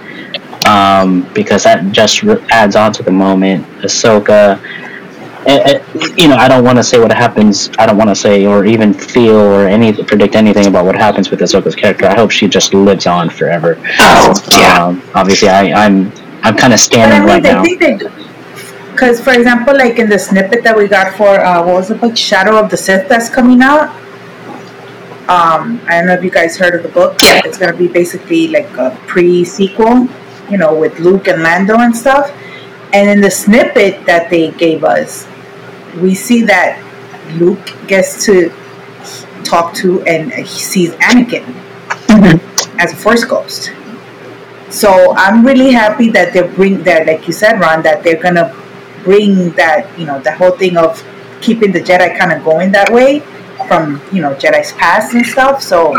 um, 0.67 1.29
because 1.35 1.65
that 1.65 1.93
just 1.93 2.23
adds 2.51 2.77
on 2.77 2.93
to 2.93 3.03
the 3.03 3.13
moment. 3.13 3.67
Ahsoka. 3.83 4.61
Eh, 5.47 5.79
eh, 5.79 6.15
you 6.17 6.29
know, 6.29 6.37
I 6.37 6.49
don't 6.49 6.65
want 6.65 6.79
to 6.79 6.85
say 6.85 6.99
what 6.99 7.13
happens. 7.13 7.71
I 7.79 7.87
don't 7.87 7.97
want 7.97 8.11
to 8.11 8.15
say 8.17 8.47
or 8.47 8.65
even 8.65 8.93
feel 8.93 9.37
or 9.37 9.67
any 9.67 9.93
predict 9.93 10.35
anything 10.35 10.67
about 10.67 10.85
what 10.85 10.97
happens 10.97 11.31
with 11.31 11.41
Ahsoka's 11.41 11.75
character. 11.75 12.07
I 12.07 12.15
hope 12.15 12.31
she 12.31 12.49
just 12.49 12.75
lives 12.75 13.07
on 13.07 13.31
forever. 13.31 13.77
oh, 14.01 14.35
yeah. 14.59 14.85
Um, 14.85 15.03
obviously, 15.15 15.49
I, 15.49 15.73
I'm 15.87 16.13
I'm 16.43 16.57
kind 16.57 16.73
of 16.73 16.81
But 16.91 17.01
I 17.01 17.17
standing 17.17 17.21
mean, 17.21 17.29
right 17.29 17.43
now. 17.43 17.63
think 17.63 17.81
they 17.81 17.97
do. 17.97 18.11
Because, 18.93 19.21
for 19.21 19.33
example, 19.33 19.75
like 19.77 19.99
in 19.99 20.09
the 20.11 20.19
snippet 20.19 20.63
that 20.65 20.77
we 20.77 20.87
got 20.89 21.17
for 21.17 21.41
uh, 21.41 21.65
what 21.65 21.75
was 21.75 21.91
it, 21.91 22.01
book 22.01 22.17
Shadow 22.17 22.59
of 22.59 22.71
the 22.71 22.77
Sith 22.77 23.09
that's 23.09 23.31
coming 23.31 23.63
out. 23.63 23.89
Um, 25.29 25.81
I 25.87 25.99
don't 25.99 26.07
know 26.07 26.15
if 26.15 26.25
you 26.25 26.31
guys 26.31 26.59
heard 26.59 26.75
of 26.75 26.83
the 26.83 26.89
book. 26.89 27.17
Yeah. 27.23 27.41
It's 27.45 27.57
gonna 27.57 27.77
be 27.77 27.87
basically 27.89 28.49
like 28.49 28.69
a 28.77 28.99
pre-sequel, 29.07 30.09
you 30.51 30.59
know, 30.59 30.75
with 30.75 30.99
Luke 30.99 31.29
and 31.29 31.43
Lando 31.43 31.79
and 31.79 31.97
stuff. 31.97 32.31
And 32.93 33.09
in 33.09 33.21
the 33.21 33.31
snippet 33.31 34.05
that 34.07 34.31
they 34.31 34.51
gave 34.53 34.85
us, 34.85 35.27
we 36.01 36.15
see 36.15 36.43
that 36.43 36.83
Luke 37.39 37.75
gets 37.87 38.25
to 38.27 38.53
talk 39.45 39.75
to 39.75 40.03
and 40.03 40.33
he 40.33 40.45
sees 40.45 40.91
Anakin 40.95 41.45
mm-hmm. 42.07 42.81
as 42.81 42.93
a 42.93 42.97
Force 42.97 43.25
ghost. 43.25 43.73
So 44.71 45.15
I'm 45.17 45.45
really 45.45 45.73
happy 45.73 46.11
that 46.11 46.33
they 46.33 46.43
bring 46.43 46.83
that, 46.85 47.07
like 47.07 47.27
you 47.27 47.33
said, 47.33 47.61
Ron, 47.61 47.83
that 47.83 48.03
they're 48.05 48.23
gonna 48.23 48.55
bring 49.03 49.51
that, 49.53 49.99
you 49.99 50.07
know, 50.07 50.21
the 50.21 50.33
whole 50.33 50.53
thing 50.53 50.77
of 50.77 51.03
keeping 51.41 51.73
the 51.73 51.81
Jedi 51.81 52.17
kind 52.19 52.33
of 52.33 52.45
going 52.45 52.71
that 52.73 52.93
way 52.93 53.21
from, 53.67 54.01
you 54.13 54.23
know, 54.23 54.35
Jedi's 54.35 54.73
past 54.73 55.15
and 55.15 55.27
stuff. 55.27 55.63
So 55.63 55.95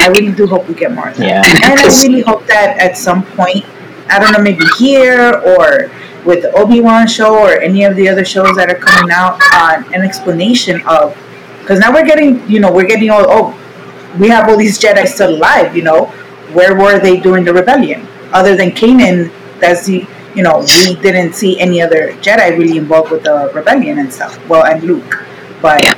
I 0.00 0.08
really 0.08 0.32
do 0.32 0.46
hope 0.46 0.68
we 0.68 0.74
get 0.74 0.92
more 0.92 1.08
of 1.08 1.16
that. 1.18 1.26
Yeah. 1.26 1.68
And 1.70 1.78
I 1.80 1.84
really 2.02 2.22
hope 2.22 2.46
that 2.46 2.78
at 2.78 2.96
some 2.96 3.24
point, 3.24 3.64
I 4.08 4.18
don't 4.18 4.32
know, 4.32 4.40
maybe 4.42 4.64
here 4.78 5.34
or 5.46 5.90
with 6.24 6.42
the 6.42 6.52
Obi 6.52 6.80
Wan 6.80 7.06
show 7.06 7.38
or 7.38 7.60
any 7.60 7.84
of 7.84 7.96
the 7.96 8.08
other 8.08 8.24
shows 8.24 8.56
that 8.56 8.70
are 8.70 8.78
coming 8.78 9.10
out, 9.12 9.40
on 9.54 9.84
an 9.94 10.02
explanation 10.02 10.80
of, 10.86 11.16
because 11.60 11.78
now 11.78 11.92
we're 11.92 12.04
getting, 12.06 12.46
you 12.48 12.60
know, 12.60 12.72
we're 12.72 12.86
getting 12.86 13.10
all, 13.10 13.24
oh, 13.28 13.60
we 14.18 14.28
have 14.28 14.48
all 14.48 14.56
these 14.56 14.78
Jedi 14.78 15.06
still 15.06 15.34
alive, 15.36 15.76
you 15.76 15.82
know, 15.82 16.06
where 16.52 16.76
were 16.76 16.98
they 16.98 17.18
during 17.18 17.44
the 17.44 17.52
rebellion? 17.52 18.06
Other 18.32 18.56
than 18.56 18.70
Kanan, 18.70 19.32
that's 19.60 19.86
the, 19.86 20.06
you 20.34 20.42
know, 20.42 20.60
we 20.60 20.94
didn't 20.96 21.34
see 21.34 21.58
any 21.60 21.80
other 21.80 22.12
Jedi 22.14 22.56
really 22.58 22.76
involved 22.78 23.10
with 23.10 23.22
the 23.24 23.50
rebellion 23.54 23.98
and 23.98 24.12
stuff. 24.12 24.38
Well, 24.48 24.64
and 24.64 24.82
Luke, 24.82 25.26
but 25.62 25.82
Yeah. 25.82 25.94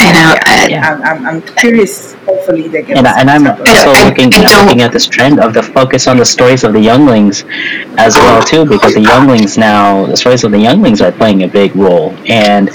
I 0.00 0.12
know. 0.12 0.34
uh, 0.46 0.66
Yeah. 0.68 0.88
I'm, 0.90 1.02
I'm, 1.02 1.26
I'm 1.26 1.42
curious. 1.56 2.14
Hopefully, 2.28 2.68
they 2.68 2.82
get. 2.82 2.98
And, 2.98 3.06
I- 3.08 3.20
and 3.20 3.30
I'm 3.30 3.44
some 3.46 3.56
type 3.56 3.60
of- 3.60 3.68
also 3.68 3.90
I- 3.90 4.04
looking, 4.08 4.26
I 4.34 4.38
don't- 4.42 4.66
looking 4.66 4.82
at 4.82 4.92
this 4.92 5.06
trend 5.06 5.40
of 5.40 5.54
the 5.54 5.62
focus 5.62 6.06
on 6.06 6.16
the 6.18 6.24
stories 6.24 6.62
of 6.62 6.72
the 6.74 6.80
younglings 6.80 7.44
as 7.96 8.16
well 8.16 8.42
too, 8.42 8.64
because 8.66 8.94
the 8.94 9.00
younglings 9.00 9.56
now, 9.56 10.06
the 10.06 10.16
stories 10.16 10.44
of 10.44 10.50
the 10.52 10.58
younglings 10.58 11.00
are 11.00 11.10
playing 11.12 11.42
a 11.42 11.48
big 11.48 11.74
role, 11.74 12.14
and 12.28 12.68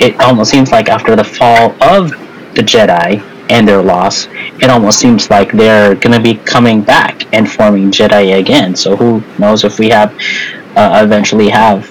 it 0.00 0.18
almost 0.20 0.50
seems 0.50 0.72
like 0.72 0.88
after 0.88 1.14
the 1.14 1.24
fall 1.24 1.74
of 1.80 2.10
the 2.54 2.62
Jedi 2.62 3.22
and 3.48 3.68
their 3.68 3.82
loss, 3.82 4.26
it 4.60 4.68
almost 4.70 4.98
seems 4.98 5.30
like 5.30 5.52
they're 5.52 5.94
gonna 5.94 6.18
be 6.20 6.34
coming 6.34 6.80
back 6.80 7.24
and 7.32 7.48
forming 7.50 7.90
Jedi 7.92 8.36
again. 8.38 8.74
So 8.74 8.96
who 8.96 9.22
knows 9.38 9.62
if 9.64 9.78
we 9.78 9.88
have 9.90 10.12
uh, 10.76 11.00
eventually 11.02 11.48
have 11.48 11.88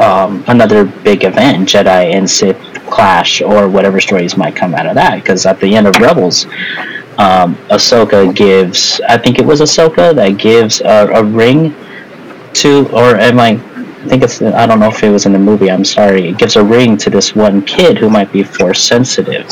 um, 0.00 0.44
another 0.48 0.84
big 0.84 1.24
event, 1.24 1.68
Jedi 1.68 2.14
and 2.14 2.28
Sith 2.28 2.56
clash, 2.88 3.40
or 3.42 3.68
whatever 3.68 4.00
stories 4.00 4.36
might 4.36 4.54
come 4.54 4.74
out 4.74 4.86
of 4.86 4.94
that. 4.94 5.16
Because 5.16 5.46
at 5.46 5.58
the 5.60 5.74
end 5.74 5.86
of 5.86 5.96
Rebels, 5.96 6.44
um, 7.18 7.56
Ahsoka 7.70 8.34
gives, 8.34 9.00
I 9.08 9.16
think 9.18 9.38
it 9.38 9.44
was 9.46 9.60
Ahsoka 9.60 10.14
that 10.14 10.36
gives 10.38 10.80
a, 10.80 11.08
a 11.14 11.24
ring 11.24 11.74
to, 12.54 12.88
or 12.92 13.16
am 13.16 13.40
I 13.40 13.60
I 14.06 14.08
think 14.08 14.22
it's 14.22 14.40
I 14.40 14.66
don't 14.66 14.78
know 14.78 14.86
if 14.88 15.02
it 15.02 15.10
was 15.10 15.26
in 15.26 15.32
the 15.32 15.38
movie. 15.40 15.68
I'm 15.68 15.84
sorry. 15.84 16.28
It 16.28 16.38
gives 16.38 16.54
a 16.54 16.62
ring 16.62 16.96
to 16.98 17.10
this 17.10 17.34
one 17.34 17.60
kid 17.62 17.98
who 17.98 18.08
might 18.08 18.30
be 18.30 18.44
force 18.44 18.80
sensitive. 18.80 19.44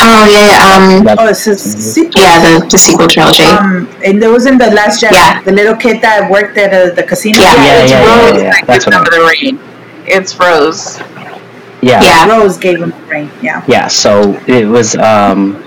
Oh 0.00 0.26
yeah, 0.26 0.98
um, 0.98 1.04
That- 1.04 1.18
Oh, 1.20 1.28
it's 1.28 1.46
a 1.46 1.54
sequel. 1.56 2.20
yeah, 2.20 2.58
the, 2.58 2.66
the 2.66 2.76
sequel 2.76 3.06
trilogy. 3.06 3.44
Um, 3.44 3.86
and 4.04 4.20
there 4.20 4.32
was 4.32 4.46
in 4.46 4.58
the 4.58 4.66
Last 4.72 5.00
Jedi, 5.00 5.12
Yeah. 5.12 5.40
the 5.42 5.52
little 5.52 5.76
kid 5.76 6.02
that 6.02 6.28
worked 6.28 6.58
at 6.58 6.74
uh, 6.74 6.92
the 6.92 7.04
casino. 7.04 7.38
Yeah. 7.38 7.54
yeah, 7.54 7.82
it's 7.82 7.90
yeah, 7.92 8.02
yeah, 8.02 8.32
yeah, 8.32 8.42
yeah. 8.58 8.64
That's 8.66 8.84
what 8.86 8.92
them 8.98 9.04
I- 9.06 9.10
the 9.10 9.22
ring. 9.30 9.69
It's 10.10 10.38
Rose. 10.38 10.98
yeah, 11.82 12.02
Yeah. 12.02 12.28
Rose 12.28 12.58
gave 12.58 12.80
him 12.82 12.90
the 12.90 12.96
ring. 13.06 13.30
Yeah. 13.42 13.64
yeah. 13.68 13.88
So 13.88 14.34
it 14.46 14.66
was 14.66 14.96
um, 14.96 15.62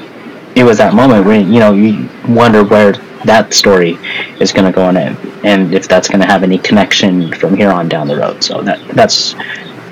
it 0.56 0.64
was 0.64 0.78
that 0.78 0.94
moment 0.94 1.26
when 1.26 1.52
you 1.52 1.60
know 1.60 1.74
you 1.74 2.10
wonder 2.28 2.64
where 2.64 2.94
that 3.26 3.54
story 3.54 3.98
is 4.40 4.52
going 4.52 4.66
to 4.66 4.72
go 4.72 4.90
in 4.90 4.98
it, 4.98 5.18
and 5.46 5.74
if 5.74 5.88
that's 5.88 6.08
going 6.10 6.20
to 6.22 6.28
have 6.28 6.44
any 6.44 6.58
connection 6.58 7.32
from 7.34 7.56
here 7.56 7.70
on 7.72 7.88
down 7.90 8.08
the 8.08 8.18
road. 8.18 8.44
So 8.44 8.62
that 8.64 8.86
that's 8.90 9.34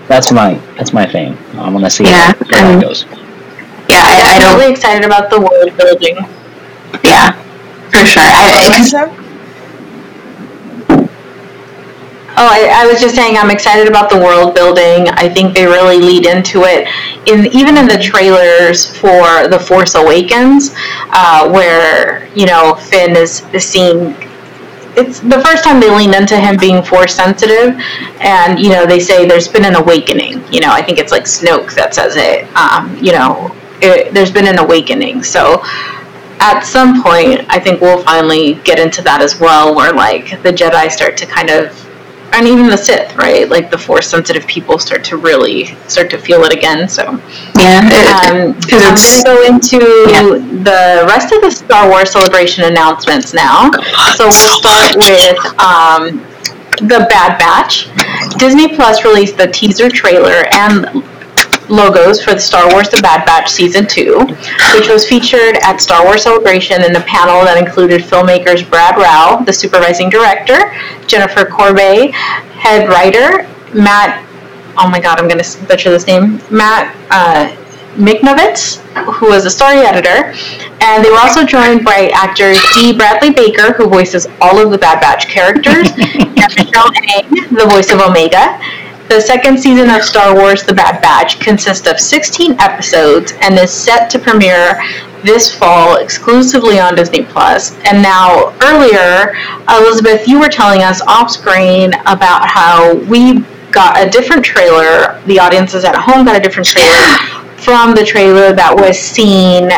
that's 0.08 0.32
my 0.32 0.56
that's 0.78 0.92
my 0.94 1.06
thing. 1.06 1.38
I 1.56 1.70
want 1.70 1.86
to 1.86 1.90
see 1.90 2.04
Yeah, 2.04 2.34
where, 2.34 2.62
where 2.62 2.66
um, 2.74 2.80
that 2.80 2.84
goes. 2.84 3.06
yeah, 3.90 4.04
I, 4.04 4.20
I 4.22 4.36
I'm 4.36 4.42
don't. 4.42 4.60
really 4.60 4.72
excited 4.74 5.06
about 5.06 5.30
the 5.30 5.40
world 5.40 5.78
building. 5.78 6.18
Yeah, 7.04 7.32
for 7.90 8.06
sure. 8.06 8.22
I, 8.22 8.68
I, 12.28 12.31
Oh, 12.44 12.48
I, 12.50 12.84
I 12.84 12.88
was 12.88 13.00
just 13.00 13.14
saying 13.14 13.38
I'm 13.38 13.52
excited 13.52 13.88
about 13.88 14.10
the 14.10 14.18
world 14.18 14.56
building. 14.56 15.08
I 15.10 15.30
think 15.30 15.54
they 15.54 15.66
really 15.66 16.00
lead 16.00 16.26
into 16.26 16.64
it. 16.64 16.88
In 17.30 17.46
even 17.54 17.78
in 17.78 17.88
the 17.88 18.00
trailers 18.02 18.98
for 18.98 19.48
The 19.48 19.60
Force 19.60 19.94
Awakens, 19.94 20.72
uh, 21.12 21.48
where 21.48 22.28
you 22.34 22.48
know 22.48 22.74
Finn 22.74 23.16
is, 23.16 23.46
is 23.54 23.64
seen. 23.64 24.16
It's 24.98 25.20
the 25.20 25.40
first 25.46 25.64
time 25.64 25.80
they 25.80 25.96
lean 25.96 26.16
into 26.16 26.36
him 26.36 26.58
being 26.58 26.82
force 26.84 27.14
sensitive, 27.14 27.80
and 28.20 28.60
you 28.60 28.70
know 28.70 28.88
they 28.88 29.00
say 29.00 29.28
there's 29.28 29.48
been 29.48 29.64
an 29.64 29.76
awakening. 29.76 30.44
You 30.52 30.62
know 30.62 30.72
I 30.72 30.82
think 30.82 30.98
it's 30.98 31.12
like 31.12 31.26
Snoke 31.26 31.76
that 31.76 31.94
says 31.94 32.16
it. 32.18 32.50
Um, 32.58 32.98
you 32.98 33.12
know 33.12 33.56
it, 33.84 34.16
there's 34.16 34.32
been 34.32 34.48
an 34.48 34.58
awakening. 34.58 35.22
So 35.22 35.62
at 36.40 36.62
some 36.62 37.04
point, 37.04 37.46
I 37.50 37.60
think 37.60 37.82
we'll 37.82 38.02
finally 38.04 38.56
get 38.64 38.80
into 38.80 39.04
that 39.04 39.22
as 39.22 39.40
well, 39.40 39.76
where 39.76 39.94
like 39.94 40.42
the 40.42 40.52
Jedi 40.52 40.90
start 40.92 41.16
to 41.18 41.28
kind 41.28 41.52
of, 41.52 41.78
and 42.34 42.48
even 42.48 42.68
the 42.68 42.78
Sith, 42.78 43.16
right? 43.16 43.48
Like 43.50 43.70
the 43.70 43.78
Force 43.78 44.08
sensitive 44.10 44.48
people 44.48 44.80
start 44.80 45.04
to 45.06 45.18
really 45.18 45.66
start 45.88 46.10
to 46.12 46.18
feel 46.18 46.44
it 46.44 46.54
again. 46.54 46.88
So 46.88 47.04
yeah, 47.58 47.82
um, 48.32 48.32
I'm 48.32 48.60
going 48.70 48.96
to 48.96 49.22
go 49.26 49.44
into 49.46 49.78
Yeah. 50.10 50.24
the 50.64 51.06
rest 51.08 51.32
of 51.34 51.42
the 51.42 51.52
Star 51.52 51.90
Wars 51.90 52.12
Celebration 52.12 52.64
announcements 52.66 53.34
now. 53.34 53.72
So 54.16 54.26
we'll 54.28 54.58
start 54.62 54.96
with 54.96 55.38
um, 55.60 56.20
the 56.88 57.06
Bad 57.10 57.38
Batch. 57.38 57.90
Disney 58.38 58.68
Plus 58.76 59.04
released 59.04 59.38
the 59.38 59.48
teaser 59.48 59.90
trailer 59.90 60.46
and 60.54 61.04
logos 61.72 62.22
for 62.24 62.34
the 62.34 62.40
Star 62.40 62.72
Wars 62.72 62.90
The 62.90 63.02
Bad 63.02 63.26
Batch 63.26 63.50
Season 63.50 63.88
2, 63.88 64.20
which 64.76 64.90
was 64.90 65.08
featured 65.08 65.58
at 65.64 65.82
Star 65.82 66.04
Wars 66.04 66.24
Celebration 66.24 66.84
in 66.84 66.96
a 66.96 67.02
panel 67.02 67.44
that 67.46 67.58
included 67.58 68.02
filmmakers 68.02 68.70
Brad 68.70 68.98
Rau, 68.98 69.44
the 69.44 69.54
supervising 69.54 70.10
director, 70.10 70.74
Jennifer 71.08 71.46
Corbett, 71.46 72.12
head 72.12 72.90
writer, 72.90 73.48
Matt, 73.74 74.28
oh 74.78 74.90
my 74.90 75.00
god, 75.00 75.20
I'm 75.20 75.28
going 75.28 75.42
to 75.42 75.66
butcher 75.66 75.90
this 75.90 76.06
name, 76.06 76.42
Matt 76.52 76.96
uh, 77.10 77.56
Michnovetz, 77.96 78.80
who 79.16 79.30
was 79.30 79.46
a 79.46 79.50
story 79.50 79.80
editor, 79.80 80.34
and 80.82 81.04
they 81.04 81.10
were 81.10 81.20
also 81.20 81.46
joined 81.46 81.84
by 81.84 82.12
actors 82.14 82.58
D. 82.74 82.96
Bradley 82.96 83.32
Baker, 83.32 83.74
who 83.74 83.88
voices 83.88 84.28
all 84.40 84.60
of 84.60 84.72
the 84.72 84.78
Bad 84.78 85.02
Batch 85.02 85.28
characters, 85.28 85.90
and 85.98 86.52
Michelle 86.56 86.92
Ang, 87.16 87.30
the 87.52 87.68
voice 87.70 87.92
of 87.92 88.00
Omega. 88.00 88.60
The 89.12 89.20
second 89.20 89.60
season 89.60 89.90
of 89.90 90.06
Star 90.06 90.34
Wars 90.34 90.64
The 90.64 90.74
Bad 90.74 91.02
Batch 91.02 91.42
consists 91.42 91.86
of 91.86 92.00
16 92.00 92.58
episodes 92.62 93.34
and 93.42 93.60
is 93.60 93.70
set 93.70 94.10
to 94.12 94.18
premiere 94.18 94.82
this 95.22 95.54
fall 95.54 95.98
exclusively 95.98 96.80
on 96.80 96.96
Disney 96.96 97.22
Plus. 97.22 97.78
And 97.80 98.02
now, 98.02 98.56
earlier, 98.62 99.36
Elizabeth, 99.68 100.30
you 100.30 100.40
were 100.40 100.48
telling 100.48 100.82
us 100.82 101.02
off 101.02 101.30
screen 101.30 101.92
about 102.06 102.48
how 102.48 102.96
we 103.10 103.40
got 103.72 104.02
a 104.02 104.10
different 104.10 104.46
trailer, 104.46 105.22
the 105.26 105.40
audiences 105.40 105.84
at 105.84 105.94
home 105.94 106.26
got 106.26 106.38
a 106.38 106.40
different 106.40 106.70
trailer 106.70 107.18
from 107.58 107.94
the 107.94 108.06
trailer 108.06 108.54
that 108.54 108.74
was 108.74 108.98
seen 108.98 109.72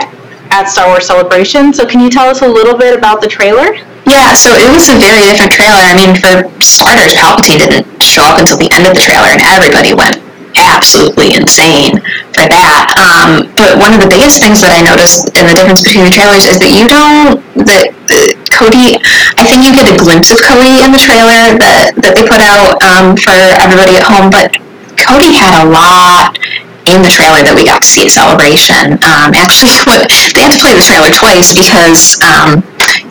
at 0.51 0.65
Star 0.65 0.89
Wars 0.89 1.07
Celebration. 1.07 1.73
So, 1.73 1.87
can 1.87 2.01
you 2.01 2.11
tell 2.11 2.29
us 2.29 2.43
a 2.43 2.47
little 2.47 2.77
bit 2.77 2.95
about 2.95 3.19
the 3.19 3.27
trailer? 3.27 3.83
Yeah, 4.05 4.35
so 4.35 4.51
it 4.51 4.69
was 4.69 4.91
a 4.91 4.97
very 4.99 5.23
different 5.23 5.51
trailer. 5.51 5.79
I 5.79 5.95
mean, 5.95 6.13
for 6.19 6.47
starters, 6.59 7.15
Palpatine 7.15 7.59
didn't 7.59 7.87
show 8.03 8.23
up 8.23 8.39
until 8.39 8.57
the 8.57 8.69
end 8.75 8.85
of 8.85 8.93
the 8.93 9.01
trailer, 9.01 9.31
and 9.31 9.41
everybody 9.41 9.95
went 9.95 10.19
absolutely 10.57 11.33
insane 11.33 11.97
for 12.33 12.45
that. 12.45 12.93
Um, 12.97 13.49
but 13.57 13.77
one 13.79 13.93
of 13.93 14.01
the 14.01 14.09
biggest 14.09 14.37
things 14.37 14.61
that 14.61 14.69
I 14.69 14.85
noticed 14.85 15.33
in 15.33 15.49
the 15.49 15.55
difference 15.57 15.81
between 15.81 16.05
the 16.05 16.13
trailers 16.13 16.45
is 16.45 16.61
that 16.61 16.69
you 16.69 16.85
don't 16.85 17.41
that 17.65 17.89
uh, 18.11 18.33
Cody. 18.53 18.99
I 19.39 19.43
think 19.47 19.65
you 19.65 19.73
get 19.73 19.89
a 19.89 19.97
glimpse 19.97 20.29
of 20.29 20.39
Cody 20.41 20.83
in 20.83 20.93
the 20.93 21.01
trailer 21.01 21.57
that 21.57 21.97
that 22.03 22.13
they 22.13 22.25
put 22.25 22.41
out 22.43 22.77
um, 22.85 23.17
for 23.17 23.33
everybody 23.33 23.97
at 23.97 24.05
home, 24.05 24.29
but 24.29 24.53
Cody 24.99 25.33
had 25.33 25.57
a 25.57 25.65
lot 25.65 26.37
in 26.85 26.99
the 27.01 27.11
trailer 27.11 27.39
that 27.39 27.55
we 27.55 27.63
got 27.63 27.79
to 27.81 27.87
see 27.87 28.03
at 28.03 28.11
Celebration. 28.11 28.99
Um, 29.07 29.31
actually, 29.33 29.79
what, 29.87 30.11
they 30.35 30.43
had 30.43 30.51
to 30.51 30.59
play 30.63 30.75
the 30.75 30.83
trailer 30.83 31.11
twice 31.15 31.55
because 31.55 32.19
um, 32.21 32.59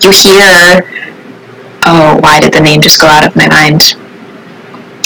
you 0.02 0.10
hear. 0.10 0.86
Oh, 1.84 2.18
why 2.22 2.40
did 2.40 2.52
the 2.52 2.60
name 2.60 2.80
just 2.80 3.00
go 3.00 3.08
out 3.08 3.26
of 3.26 3.34
my 3.34 3.48
mind? 3.48 3.96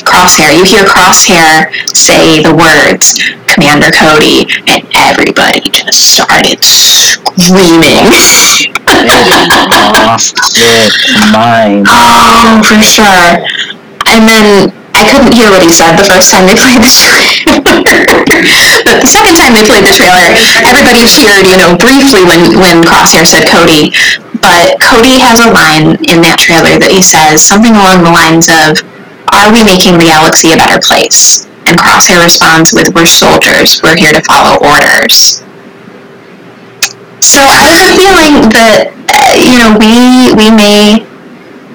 Crosshair. 0.07 0.55
You 0.57 0.65
hear 0.65 0.85
Crosshair 0.85 1.73
say 1.97 2.43
the 2.43 2.55
words 2.55 3.19
Commander 3.57 3.91
Cody, 3.91 4.47
and 4.69 4.85
everybody 4.95 5.65
just 5.73 6.15
started 6.15 6.63
screaming. 6.63 8.05
Lost 10.05 10.37
mind. 11.33 11.87
Oh, 11.89 12.61
for 12.63 12.79
sure. 12.85 13.41
And 14.07 14.29
then 14.29 14.71
I 14.95 15.05
couldn't 15.09 15.33
hear 15.33 15.51
what 15.51 15.61
he 15.61 15.73
said 15.73 15.97
the 15.97 16.05
first 16.05 16.31
time 16.33 16.45
they 16.45 16.57
played 16.57 16.81
the 16.81 16.89
trailer. 16.89 17.25
but 18.85 19.01
the 19.05 19.09
second 19.09 19.37
time 19.37 19.53
they 19.53 19.65
played 19.65 19.85
the 19.85 19.93
trailer, 19.93 20.25
everybody 20.65 21.05
cheered, 21.05 21.45
you 21.45 21.57
know, 21.61 21.77
briefly 21.77 22.25
when, 22.25 22.61
when 22.61 22.85
Crosshair 22.85 23.25
said 23.29 23.45
Cody. 23.49 23.93
But 24.47 24.79
Cody 24.79 25.19
has 25.19 25.43
a 25.43 25.51
line 25.51 25.99
in 26.07 26.23
that 26.23 26.39
trailer 26.39 26.79
that 26.79 26.95
he 26.95 27.03
says 27.03 27.43
something 27.43 27.75
along 27.75 28.07
the 28.07 28.15
lines 28.15 28.47
of, 28.47 28.79
Are 29.35 29.51
we 29.51 29.67
making 29.67 29.99
the 29.99 30.07
galaxy 30.07 30.55
a 30.55 30.59
better 30.59 30.79
place? 30.79 31.51
And 31.67 31.75
Crosshair 31.75 32.23
responds 32.23 32.71
with, 32.71 32.95
We're 32.95 33.11
soldiers. 33.11 33.83
We're 33.83 33.99
here 33.99 34.15
to 34.15 34.23
follow 34.23 34.63
orders. 34.63 35.43
So 37.19 37.43
I 37.43 37.59
have 37.59 37.91
a 37.91 37.93
feeling 37.99 38.55
that, 38.55 38.95
uh, 39.11 39.35
you 39.35 39.59
know, 39.59 39.75
we, 39.75 40.31
we 40.39 40.47
may 40.55 41.03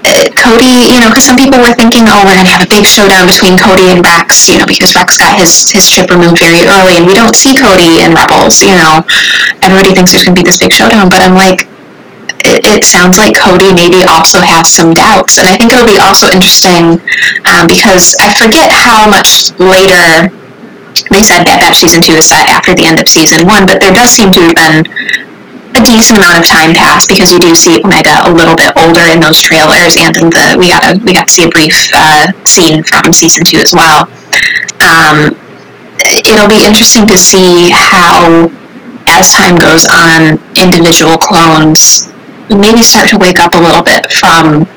uh, 0.08 0.32
Cody, 0.40 0.96
you 0.96 1.04
know, 1.04 1.12
because 1.12 1.28
some 1.28 1.36
people 1.36 1.60
were 1.60 1.76
thinking, 1.76 2.08
oh, 2.08 2.24
we're 2.24 2.40
gonna 2.40 2.56
have 2.56 2.64
a 2.64 2.72
big 2.72 2.88
showdown 2.88 3.28
between 3.28 3.60
Cody 3.60 3.92
and 3.92 4.00
Rex, 4.00 4.48
you 4.48 4.58
know, 4.58 4.66
because 4.66 4.96
Rex 4.96 5.20
got 5.20 5.36
his 5.36 5.70
his 5.70 5.92
chip 5.92 6.08
removed 6.08 6.40
very 6.40 6.66
early, 6.66 6.98
and 6.98 7.06
we 7.06 7.14
don't 7.14 7.36
see 7.36 7.54
Cody 7.54 8.02
in 8.02 8.16
Rebels, 8.16 8.64
you 8.64 8.74
know. 8.80 9.04
Everybody 9.62 9.94
thinks 9.94 10.16
there's 10.16 10.24
gonna 10.24 10.40
be 10.40 10.48
this 10.48 10.58
big 10.58 10.74
showdown, 10.74 11.12
but 11.12 11.22
I'm 11.22 11.36
like, 11.36 11.70
it, 12.46 12.66
it 12.66 12.84
sounds 12.84 13.18
like 13.18 13.38
Cody 13.38 13.74
maybe 13.74 14.04
also 14.08 14.40
has 14.42 14.70
some 14.70 14.94
doubts, 14.94 15.38
and 15.38 15.48
I 15.48 15.58
think 15.58 15.74
it'll 15.74 15.88
be 15.88 16.00
also 16.00 16.28
interesting 16.30 17.02
um, 17.46 17.68
because 17.68 18.16
I 18.20 18.34
forget 18.34 18.72
how 18.72 19.10
much 19.10 19.54
later 19.60 20.30
they 21.10 21.24
said 21.24 21.48
that 21.48 21.60
that 21.64 21.76
season 21.76 22.04
two 22.04 22.20
is 22.20 22.28
set 22.28 22.48
after 22.52 22.76
the 22.76 22.86
end 22.86 23.00
of 23.00 23.08
season 23.08 23.48
one, 23.48 23.66
but 23.66 23.80
there 23.80 23.96
does 23.96 24.12
seem 24.12 24.32
to 24.32 24.42
have 24.44 24.56
been 24.56 24.86
a 25.76 25.82
decent 25.84 26.20
amount 26.20 26.36
of 26.40 26.46
time 26.46 26.76
passed 26.76 27.08
because 27.08 27.32
you 27.32 27.40
do 27.40 27.56
see 27.56 27.80
Omega 27.84 28.28
a 28.28 28.32
little 28.32 28.56
bit 28.56 28.76
older 28.76 29.08
in 29.08 29.24
those 29.24 29.40
trailers, 29.40 29.96
and 29.96 30.14
in 30.20 30.28
the 30.30 30.60
we 30.60 30.68
got 30.68 30.84
a 30.84 31.00
we 31.02 31.16
got 31.16 31.32
to 31.32 31.34
see 31.34 31.48
a 31.48 31.52
brief 31.52 31.76
uh, 31.96 32.28
scene 32.44 32.84
from 32.84 33.14
season 33.16 33.48
two 33.48 33.58
as 33.64 33.72
well. 33.72 34.06
Um, 34.84 35.36
it'll 36.28 36.50
be 36.50 36.66
interesting 36.66 37.08
to 37.08 37.18
see 37.18 37.70
how, 37.72 38.50
as 39.08 39.32
time 39.32 39.56
goes 39.56 39.88
on, 39.88 40.42
individual 40.60 41.16
clones 41.16 42.11
maybe 42.60 42.84
start 42.84 43.10
to 43.10 43.18
wake 43.18 43.40
up 43.40 43.54
a 43.54 43.62
little 43.62 43.84
bit 43.84 44.12
from 44.12 44.68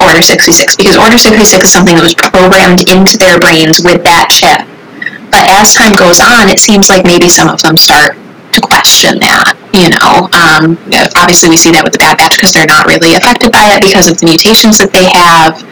Order 0.00 0.22
66 0.22 0.76
because 0.76 0.96
Order 0.96 1.18
66 1.18 1.64
is 1.64 1.72
something 1.72 1.96
that 1.96 2.04
was 2.04 2.16
programmed 2.16 2.88
into 2.88 3.16
their 3.16 3.38
brains 3.38 3.84
with 3.84 4.02
that 4.04 4.28
chip. 4.32 4.64
But 5.30 5.46
as 5.46 5.72
time 5.72 5.94
goes 5.94 6.18
on, 6.18 6.50
it 6.50 6.58
seems 6.58 6.88
like 6.88 7.04
maybe 7.04 7.28
some 7.28 7.48
of 7.48 7.62
them 7.62 7.76
start 7.76 8.18
to 8.52 8.60
question 8.60 9.20
that. 9.22 9.54
You 9.70 9.94
know, 9.94 10.26
um, 10.34 10.74
obviously 11.14 11.48
we 11.48 11.56
see 11.56 11.70
that 11.70 11.86
with 11.86 11.94
the 11.94 12.02
Bad 12.02 12.18
Batch 12.18 12.34
because 12.36 12.52
they're 12.52 12.66
not 12.66 12.90
really 12.90 13.14
affected 13.14 13.54
by 13.54 13.70
it 13.78 13.80
because 13.86 14.10
of 14.10 14.18
the 14.18 14.26
mutations 14.26 14.78
that 14.82 14.90
they 14.90 15.06
have. 15.14 15.62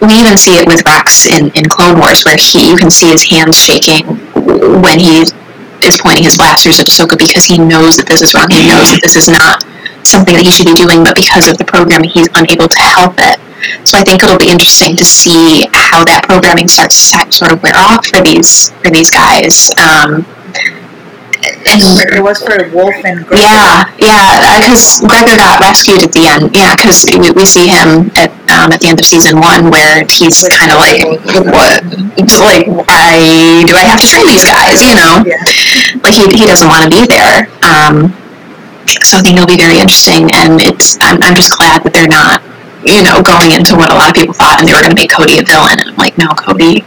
We 0.00 0.16
even 0.16 0.36
see 0.40 0.56
it 0.56 0.66
with 0.66 0.84
Rex 0.88 1.28
in, 1.28 1.52
in 1.52 1.68
Clone 1.68 2.00
Wars 2.00 2.24
where 2.24 2.36
he 2.40 2.72
you 2.72 2.76
can 2.76 2.90
see 2.90 3.12
his 3.12 3.22
hands 3.22 3.56
shaking 3.56 4.04
when 4.80 4.98
he 4.98 5.28
is 5.86 5.98
pointing 6.00 6.24
his 6.24 6.36
blasters 6.36 6.80
at 6.80 6.86
Ahsoka 6.86 7.18
because 7.18 7.44
he 7.44 7.58
knows 7.58 7.96
that 7.96 8.06
this 8.06 8.22
is 8.22 8.34
wrong. 8.34 8.48
He 8.50 8.68
knows 8.68 8.90
that 8.92 9.00
this 9.02 9.16
is 9.16 9.28
not 9.28 9.64
something 10.06 10.34
that 10.36 10.44
he 10.44 10.52
should 10.52 10.68
be 10.68 10.76
doing, 10.76 11.02
but 11.04 11.16
because 11.16 11.48
of 11.48 11.58
the 11.58 11.64
programming, 11.64 12.10
he's 12.10 12.28
unable 12.34 12.68
to 12.68 12.80
help 12.80 13.16
it. 13.18 13.40
So 13.88 13.96
I 13.96 14.04
think 14.04 14.22
it'll 14.22 14.38
be 14.38 14.52
interesting 14.52 14.96
to 14.96 15.04
see 15.04 15.66
how 15.72 16.04
that 16.04 16.24
programming 16.28 16.68
starts 16.68 17.10
to 17.12 17.32
sort 17.32 17.52
of 17.52 17.62
wear 17.62 17.72
off 17.76 18.06
for 18.06 18.20
these 18.20 18.72
for 18.84 18.90
these 18.92 19.10
guys. 19.10 19.72
Um, 19.80 20.26
it 21.66 22.22
was 22.22 22.38
for 22.42 22.68
Wolffe 22.70 23.00
and 23.04 23.24
Gregor. 23.26 23.42
Yeah, 23.42 23.88
yeah, 23.98 24.60
because 24.60 25.00
Gregor 25.00 25.36
got 25.36 25.60
rescued 25.60 26.04
at 26.04 26.12
the 26.12 26.28
end. 26.28 26.54
Yeah, 26.54 26.76
because 26.76 27.04
we, 27.08 27.30
we 27.32 27.46
see 27.46 27.66
him 27.66 28.12
at 28.16 28.30
um, 28.52 28.70
at 28.72 28.80
the 28.80 28.88
end 28.88 29.00
of 29.00 29.06
season 29.06 29.40
one 29.40 29.70
where 29.70 30.04
he's 30.06 30.44
kind 30.52 30.70
of 30.70 30.78
like, 30.78 31.00
what, 31.48 31.80
like, 32.44 32.66
why 32.68 33.64
do 33.66 33.72
I 33.74 33.84
have 33.88 34.00
to 34.00 34.06
train 34.06 34.26
these 34.28 34.44
guys? 34.44 34.84
You 34.84 34.94
know, 34.94 35.24
Yeah. 35.24 35.40
like 36.04 36.14
he, 36.14 36.28
he 36.36 36.44
doesn't 36.46 36.68
want 36.68 36.84
to 36.84 36.90
be 36.92 37.06
there. 37.08 37.48
Um, 37.64 38.12
so 39.02 39.16
I 39.18 39.22
think 39.24 39.40
it'll 39.40 39.48
be 39.48 39.56
very 39.56 39.80
interesting, 39.80 40.28
and 40.36 40.60
it's 40.60 40.98
I'm, 41.00 41.16
I'm 41.24 41.34
just 41.34 41.56
glad 41.56 41.82
that 41.84 41.92
they're 41.96 42.06
not, 42.10 42.44
you 42.84 43.00
know, 43.02 43.24
going 43.24 43.56
into 43.56 43.74
what 43.74 43.88
a 43.90 43.96
lot 43.96 44.12
of 44.12 44.14
people 44.14 44.36
thought, 44.36 44.60
and 44.60 44.68
they 44.68 44.76
were 44.76 44.84
going 44.84 44.92
to 44.94 45.00
make 45.00 45.10
Cody 45.10 45.40
a 45.40 45.44
villain. 45.44 45.80
And 45.80 45.88
I'm 45.90 45.96
like, 45.96 46.20
no, 46.20 46.28
Cody, 46.36 46.84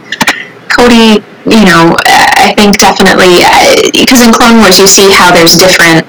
Cody, 0.70 1.26
you 1.48 1.64
know, 1.64 1.96
I 2.04 2.52
think 2.56 2.78
definitely 2.78 3.40
because 3.96 4.22
in 4.22 4.34
Clone 4.34 4.60
Wars 4.60 4.80
you 4.80 4.88
see 4.88 5.12
how 5.12 5.32
there's 5.32 5.56
different 5.56 6.04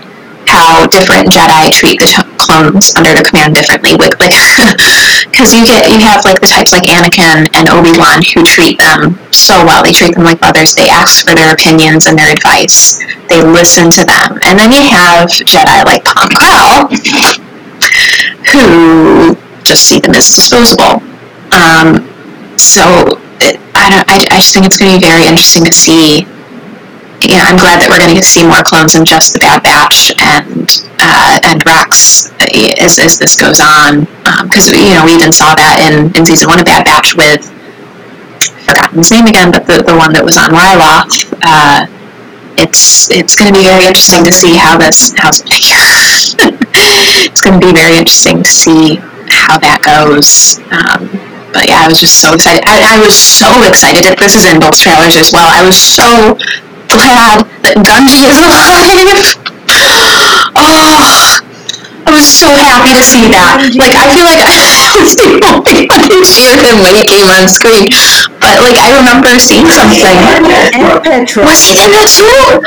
how 0.48 0.88
different 0.88 1.28
Jedi 1.28 1.70
treat 1.70 2.00
the 2.00 2.08
clones 2.40 2.96
under 2.96 3.12
their 3.12 3.22
command 3.22 3.54
differently. 3.54 3.94
With 3.94 4.18
like, 4.18 4.32
because 5.30 5.54
you 5.54 5.62
get 5.62 5.86
you 5.86 6.00
have 6.00 6.24
like 6.24 6.40
the 6.40 6.48
types 6.48 6.72
like 6.72 6.88
Anakin 6.88 7.46
and 7.54 7.68
Obi 7.68 7.92
Wan 7.94 8.24
who 8.24 8.42
treat 8.42 8.80
them 8.80 9.14
so 9.30 9.62
well. 9.62 9.84
They 9.84 9.92
treat 9.92 10.14
them 10.14 10.24
like 10.24 10.40
brothers. 10.40 10.74
They 10.74 10.88
ask 10.88 11.22
for 11.22 11.36
their 11.36 11.52
opinions 11.52 12.06
and 12.06 12.18
their 12.18 12.32
advice. 12.32 12.98
They 13.28 13.44
listen 13.44 13.92
to 13.92 14.02
them. 14.04 14.40
And 14.42 14.58
then 14.58 14.72
you 14.72 14.88
have 14.90 15.28
Jedi 15.28 15.84
like 15.84 16.02
Pong 16.02 16.32
Krell, 16.34 16.90
who 18.50 19.36
just 19.62 19.86
see 19.86 20.00
them 20.00 20.16
as 20.16 20.34
disposable. 20.34 21.04
Um, 21.52 22.08
so 22.58 23.20
I 23.40 23.90
don't. 23.90 24.04
I, 24.08 24.26
I 24.30 24.36
just 24.38 24.52
think 24.52 24.66
it's 24.66 24.76
going 24.76 24.92
to 24.92 24.98
be 24.98 25.06
very 25.06 25.26
interesting 25.26 25.64
to 25.64 25.72
see 25.72 26.26
yeah, 27.26 27.50
I'm 27.50 27.58
glad 27.58 27.82
that 27.82 27.90
we're 27.90 27.98
going 27.98 28.14
to 28.14 28.22
see 28.22 28.46
more 28.46 28.62
clones 28.62 28.94
than 28.94 29.02
just 29.02 29.34
the 29.34 29.42
Bad 29.42 29.62
Batch 29.66 30.14
and 30.22 30.70
uh, 31.02 31.42
and 31.42 31.58
Rex 31.66 32.30
as, 32.78 32.98
as 32.98 33.18
this 33.18 33.34
goes 33.34 33.58
on. 33.58 34.06
Because 34.46 34.70
you 34.70 34.94
know 34.94 35.02
we 35.02 35.18
even 35.18 35.34
saw 35.34 35.54
that 35.58 35.82
in, 35.82 36.14
in 36.14 36.22
season 36.22 36.46
one 36.46 36.62
of 36.62 36.66
Bad 36.66 36.86
Batch 36.86 37.18
with 37.18 37.42
forgotten 38.62 39.02
his 39.02 39.10
name 39.10 39.26
again, 39.26 39.50
but 39.50 39.66
the, 39.66 39.82
the 39.82 39.96
one 39.96 40.12
that 40.14 40.22
was 40.22 40.38
on 40.38 40.54
Ryloth. 40.54 41.26
Uh, 41.42 41.90
it's 42.58 43.10
it's 43.10 43.34
going 43.34 43.50
to 43.50 43.56
be 43.56 43.66
very 43.66 43.86
interesting 43.86 44.22
to 44.22 44.32
see 44.32 44.54
how 44.54 44.78
this 44.78 45.14
how 45.18 45.30
it's 46.74 47.40
going 47.40 47.58
to 47.58 47.64
be 47.66 47.74
very 47.74 47.98
interesting 47.98 48.42
to 48.42 48.50
see 48.50 48.96
how 49.26 49.58
that 49.58 49.82
goes. 49.82 50.58
Um, 50.70 51.27
but 51.58 51.66
yeah, 51.66 51.82
I 51.82 51.90
was 51.90 51.98
just 51.98 52.22
so 52.22 52.30
excited. 52.38 52.62
I, 52.70 52.94
I 52.94 52.96
was 53.02 53.18
so 53.18 53.50
excited 53.66 54.06
that 54.06 54.14
this 54.22 54.38
is 54.38 54.46
in 54.46 54.62
both 54.62 54.78
trailers 54.78 55.18
as 55.18 55.34
well. 55.34 55.50
I 55.50 55.66
was 55.66 55.74
so 55.74 56.38
glad 56.86 57.42
that 57.66 57.82
Gungi 57.82 58.30
is 58.30 58.38
alive. 58.46 59.26
Oh, 60.54 61.42
I 62.06 62.14
was 62.14 62.30
so 62.30 62.46
happy 62.46 62.94
to 62.94 63.02
see 63.02 63.26
that. 63.34 63.58
Like, 63.74 63.90
I 63.90 64.06
feel 64.14 64.22
like 64.22 64.38
I 64.86 64.94
was 65.02 65.18
the 65.18 65.34
only 65.50 65.90
one 65.90 66.02
who 66.06 66.22
cheered 66.22 66.62
him 66.62 66.78
when 66.78 66.94
he 66.94 67.02
came 67.02 67.26
on 67.26 67.50
screen. 67.50 67.90
But, 68.38 68.62
like, 68.62 68.78
I 68.78 68.94
remember 68.94 69.34
seeing 69.42 69.66
something. 69.66 70.14
And 70.14 71.02
Petro. 71.02 71.42
Was 71.42 71.66
he 71.66 71.74
in 71.82 71.90
that 71.90 72.06
too? 72.06 72.62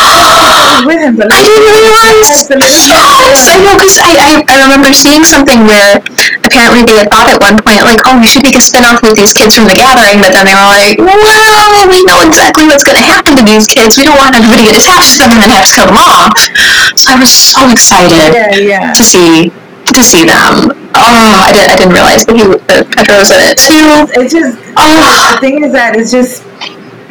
with 0.83 0.99
him, 0.99 1.15
I 1.15 1.39
didn't 1.39 1.71
realize. 1.79 2.43
Yes, 2.91 3.47
I 3.47 3.55
know, 3.63 3.79
because 3.79 4.03
I, 4.03 4.11
I, 4.19 4.29
I 4.51 4.55
remember 4.67 4.91
seeing 4.91 5.23
something 5.23 5.63
where 5.63 6.03
apparently 6.51 6.83
they 6.83 6.99
had 6.99 7.07
thought 7.09 7.31
at 7.31 7.39
one 7.39 7.55
point, 7.63 7.81
like, 7.87 8.03
oh, 8.05 8.19
we 8.19 8.27
should 8.27 8.43
make 8.43 8.59
a 8.59 8.63
spin-off 8.63 8.99
with 9.01 9.15
these 9.15 9.31
kids 9.31 9.55
from 9.55 9.65
The 9.71 9.73
Gathering, 9.79 10.19
but 10.19 10.35
then 10.35 10.43
they 10.45 10.53
were 10.53 10.67
like, 10.67 10.99
well, 10.99 11.87
we 11.87 12.03
know 12.05 12.19
exactly 12.27 12.67
what's 12.67 12.83
going 12.83 12.99
to 12.99 13.07
happen 13.07 13.39
to 13.39 13.43
these 13.47 13.65
kids. 13.65 13.95
We 13.95 14.03
don't 14.03 14.19
want 14.19 14.35
everybody 14.35 14.67
to 14.67 14.75
get 14.75 14.77
attached 14.83 15.15
to 15.17 15.25
them 15.25 15.31
and 15.39 15.39
then 15.47 15.49
have 15.55 15.63
to 15.65 15.73
kill 15.73 15.87
them 15.87 15.97
off. 15.99 16.35
So 16.99 17.11
I 17.11 17.17
was 17.17 17.31
so 17.31 17.63
excited 17.71 18.35
Yeah, 18.35 18.51
yeah. 18.59 18.91
to 18.93 19.03
see 19.03 19.49
to 19.91 20.03
see 20.03 20.23
them. 20.23 20.71
Oh, 20.95 21.41
I, 21.43 21.51
did, 21.51 21.67
I 21.71 21.75
didn't 21.75 21.93
realize 21.95 22.23
that 22.27 22.35
he 22.35 22.43
uh, 22.43 22.55
that 22.69 22.87
Petro 22.95 23.17
was 23.19 23.31
in 23.31 23.41
it 23.43 23.57
too. 23.57 24.07
It's 24.19 24.31
just 24.31 24.55
Oh, 24.77 25.35
the 25.35 25.39
thing 25.41 25.63
is 25.63 25.71
that 25.73 25.95
it's 25.95 26.11
just 26.11 26.43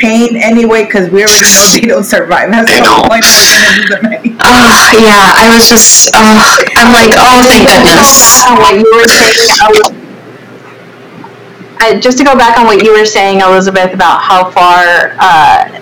pain 0.01 0.37
anyway 0.37 0.85
because 0.85 1.11
we 1.11 1.23
already 1.23 1.47
know 1.53 1.65
they 1.73 1.87
don't 1.87 2.05
survive. 2.05 2.51
That's 2.51 2.73
I 2.73 2.81
the 2.81 2.85
know. 2.89 2.95
whole 2.97 3.09
point 3.13 3.25
of 3.25 3.37
the 3.37 3.47
enemy. 3.53 4.37
oh, 4.41 4.89
yeah. 4.99 5.37
I 5.37 5.53
was 5.53 5.69
just, 5.69 6.11
oh, 6.17 6.57
I'm 6.81 6.91
like, 6.91 7.13
oh, 7.21 7.45
thank 7.47 7.69
goodness. 7.69 8.41
what 8.59 8.75
you 8.81 8.89
were 8.97 9.07
saying, 9.07 10.01
I, 11.81 11.99
just 11.99 12.19
to 12.19 12.25
go 12.25 12.37
back 12.37 12.59
on 12.59 12.67
what 12.67 12.83
you 12.83 12.93
were 12.93 13.07
saying, 13.07 13.41
Elizabeth, 13.41 13.95
about 13.95 14.21
how 14.23 14.51
far, 14.51 15.15
uh, 15.19 15.81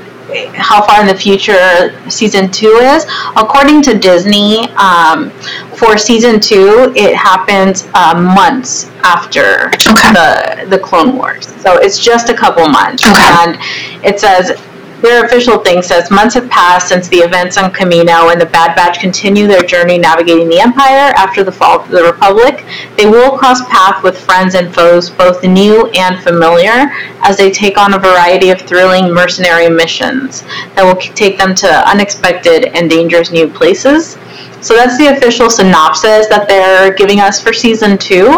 how 0.54 0.84
far 0.86 1.00
in 1.00 1.06
the 1.06 1.14
future 1.14 1.90
season 2.10 2.50
two 2.50 2.68
is. 2.68 3.04
According 3.36 3.82
to 3.82 3.98
Disney, 3.98 4.68
um, 4.76 5.30
for 5.78 5.96
season 5.96 6.40
two, 6.40 6.92
it 6.96 7.14
happens 7.14 7.86
uh, 7.94 8.14
months 8.20 8.86
after 9.02 9.66
Okay. 9.92 10.12
the 10.12 10.66
the 10.68 10.78
Clone 10.78 11.16
Wars. 11.16 11.46
So 11.62 11.76
it's 11.76 11.98
just 11.98 12.28
a 12.28 12.34
couple 12.34 12.68
months, 12.68 13.04
Okay. 13.06 13.30
and 13.42 13.56
it 14.04 14.18
says. 14.20 14.52
Their 15.00 15.24
official 15.24 15.58
thing 15.58 15.82
says 15.82 16.10
months 16.10 16.34
have 16.34 16.50
passed 16.50 16.88
since 16.88 17.08
the 17.08 17.18
events 17.18 17.56
on 17.56 17.72
Kamino 17.72 18.32
and 18.32 18.40
the 18.40 18.46
Bad 18.46 18.74
Batch 18.74 18.98
continue 18.98 19.46
their 19.46 19.62
journey 19.62 19.96
navigating 19.96 20.48
the 20.48 20.58
Empire 20.58 21.12
after 21.16 21.44
the 21.44 21.52
fall 21.52 21.80
of 21.80 21.88
the 21.88 22.02
Republic. 22.02 22.64
They 22.96 23.06
will 23.06 23.38
cross 23.38 23.60
paths 23.68 24.02
with 24.02 24.18
friends 24.18 24.54
and 24.56 24.74
foes, 24.74 25.08
both 25.08 25.44
new 25.44 25.86
and 25.90 26.20
familiar, 26.22 26.90
as 27.22 27.36
they 27.36 27.50
take 27.50 27.78
on 27.78 27.94
a 27.94 27.98
variety 27.98 28.50
of 28.50 28.60
thrilling 28.62 29.14
mercenary 29.14 29.68
missions 29.68 30.42
that 30.74 30.82
will 30.82 31.00
take 31.14 31.38
them 31.38 31.54
to 31.56 31.88
unexpected 31.88 32.64
and 32.76 32.90
dangerous 32.90 33.30
new 33.30 33.48
places. 33.48 34.18
So 34.60 34.74
that's 34.74 34.98
the 34.98 35.16
official 35.16 35.48
synopsis 35.48 36.26
that 36.26 36.48
they're 36.48 36.92
giving 36.92 37.20
us 37.20 37.40
for 37.40 37.52
season 37.52 37.96
two. 37.98 38.30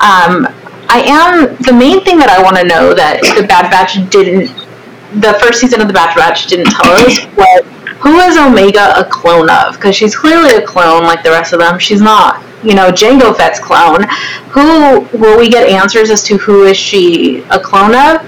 Um, 0.00 0.48
I 0.88 1.04
am 1.06 1.56
the 1.62 1.72
main 1.72 2.04
thing 2.04 2.18
that 2.18 2.28
I 2.28 2.42
want 2.42 2.56
to 2.56 2.64
know 2.64 2.92
that 2.94 3.20
the 3.36 3.46
Bad 3.46 3.70
Batch 3.70 3.96
didn't, 4.10 4.48
the 5.20 5.38
first 5.40 5.60
season 5.60 5.80
of 5.80 5.88
the 5.88 5.92
Bad 5.94 6.14
Batch 6.16 6.46
didn't 6.46 6.70
tell 6.72 6.92
us 6.92 7.24
was 7.36 7.62
who 8.00 8.18
is 8.18 8.36
Omega 8.36 8.98
a 8.98 9.04
clone 9.04 9.48
of? 9.48 9.74
Because 9.74 9.94
she's 9.94 10.16
clearly 10.16 10.56
a 10.56 10.66
clone 10.66 11.04
like 11.04 11.22
the 11.22 11.30
rest 11.30 11.52
of 11.52 11.60
them. 11.60 11.78
She's 11.78 12.00
not, 12.00 12.42
you 12.64 12.74
know, 12.74 12.90
Jango 12.90 13.36
Fett's 13.36 13.60
clone. 13.60 14.02
Who 14.50 15.00
will 15.16 15.38
we 15.38 15.48
get 15.48 15.68
answers 15.68 16.10
as 16.10 16.22
to 16.24 16.36
who 16.38 16.64
is 16.64 16.76
she 16.76 17.42
a 17.50 17.60
clone 17.60 17.94
of? 17.94 18.26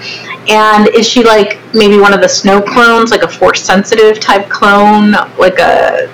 And 0.49 0.87
is 0.89 1.09
she 1.09 1.24
like 1.24 1.59
maybe 1.74 1.99
one 1.99 2.12
of 2.12 2.20
the 2.20 2.28
snow 2.28 2.62
clones, 2.62 3.11
like 3.11 3.22
a 3.22 3.28
force 3.28 3.62
sensitive 3.64 4.20
type 4.20 4.49
clone, 4.49 5.12
like 5.39 5.59
a 5.59 6.09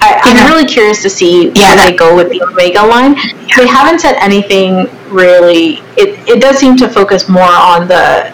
I, 0.00 0.20
I'm 0.24 0.36
Yeah. 0.36 0.48
really 0.48 0.66
curious 0.66 1.02
to 1.02 1.10
see 1.10 1.48
Yeah, 1.54 1.68
where 1.68 1.76
that- 1.76 1.86
they 1.90 1.96
go 1.96 2.14
with 2.16 2.30
the 2.30 2.42
Omega 2.44 2.82
line. 2.82 3.14
They 3.56 3.66
haven't 3.66 4.00
said 4.00 4.16
anything 4.20 4.88
really. 5.10 5.82
It, 5.96 6.18
it 6.28 6.40
does 6.40 6.58
seem 6.58 6.76
to 6.78 6.88
focus 6.88 7.28
more 7.28 7.42
on 7.44 7.88
the 7.88 8.32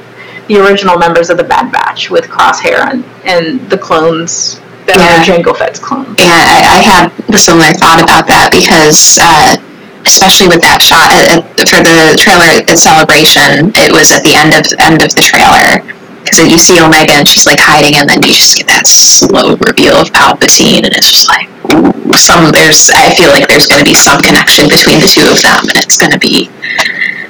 the 0.51 0.59
original 0.59 0.99
members 0.99 1.31
of 1.31 1.39
the 1.39 1.45
Bad 1.47 1.71
Batch 1.71 2.11
with 2.11 2.27
Crosshair 2.27 2.83
and, 2.91 3.07
and 3.23 3.63
the 3.71 3.79
clones 3.79 4.59
that 4.91 4.99
Yeah. 4.99 5.15
are 5.15 5.23
Jango 5.23 5.55
Fett's 5.55 5.79
clones. 5.79 6.19
Yeah, 6.19 6.27
I, 6.35 6.59
I 6.75 6.79
had 6.83 7.05
the 7.31 7.39
similar 7.39 7.71
thought 7.79 8.03
about 8.03 8.27
that 8.27 8.51
because, 8.51 9.23
uh, 9.23 9.55
especially 10.03 10.51
with 10.51 10.59
that 10.67 10.83
shot 10.83 11.07
at, 11.15 11.39
at, 11.39 11.47
for 11.71 11.79
the 11.87 12.19
trailer 12.19 12.67
at 12.67 12.75
Celebration, 12.75 13.71
it 13.79 13.95
was 13.95 14.11
at 14.11 14.27
the 14.27 14.35
end 14.35 14.51
of 14.59 14.67
end 14.83 15.07
of 15.07 15.15
the 15.15 15.23
trailer 15.23 15.87
because 16.27 16.43
you 16.51 16.59
see 16.59 16.83
Omega 16.83 17.15
and 17.15 17.31
she's 17.31 17.47
like 17.47 17.63
hiding, 17.63 17.95
and 17.95 18.11
then 18.11 18.19
you 18.19 18.35
just 18.35 18.59
get 18.59 18.67
that 18.67 18.91
slow 18.91 19.55
reveal 19.71 19.95
of 20.03 20.11
Palpatine, 20.11 20.83
and 20.83 20.91
it's 20.91 21.07
just 21.15 21.31
like 21.31 21.47
ooh, 21.71 21.95
some. 22.19 22.51
There's, 22.51 22.91
I 22.91 23.15
feel 23.15 23.31
like 23.31 23.47
there's 23.47 23.71
going 23.71 23.79
to 23.79 23.87
be 23.87 23.95
some 23.95 24.19
connection 24.19 24.67
between 24.67 24.99
the 24.99 25.07
two 25.07 25.23
of 25.31 25.39
them, 25.47 25.63
and 25.71 25.79
it's 25.79 25.95
going 25.95 26.11
to 26.11 26.19
be 26.19 26.51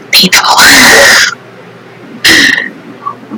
painful. 0.09 0.57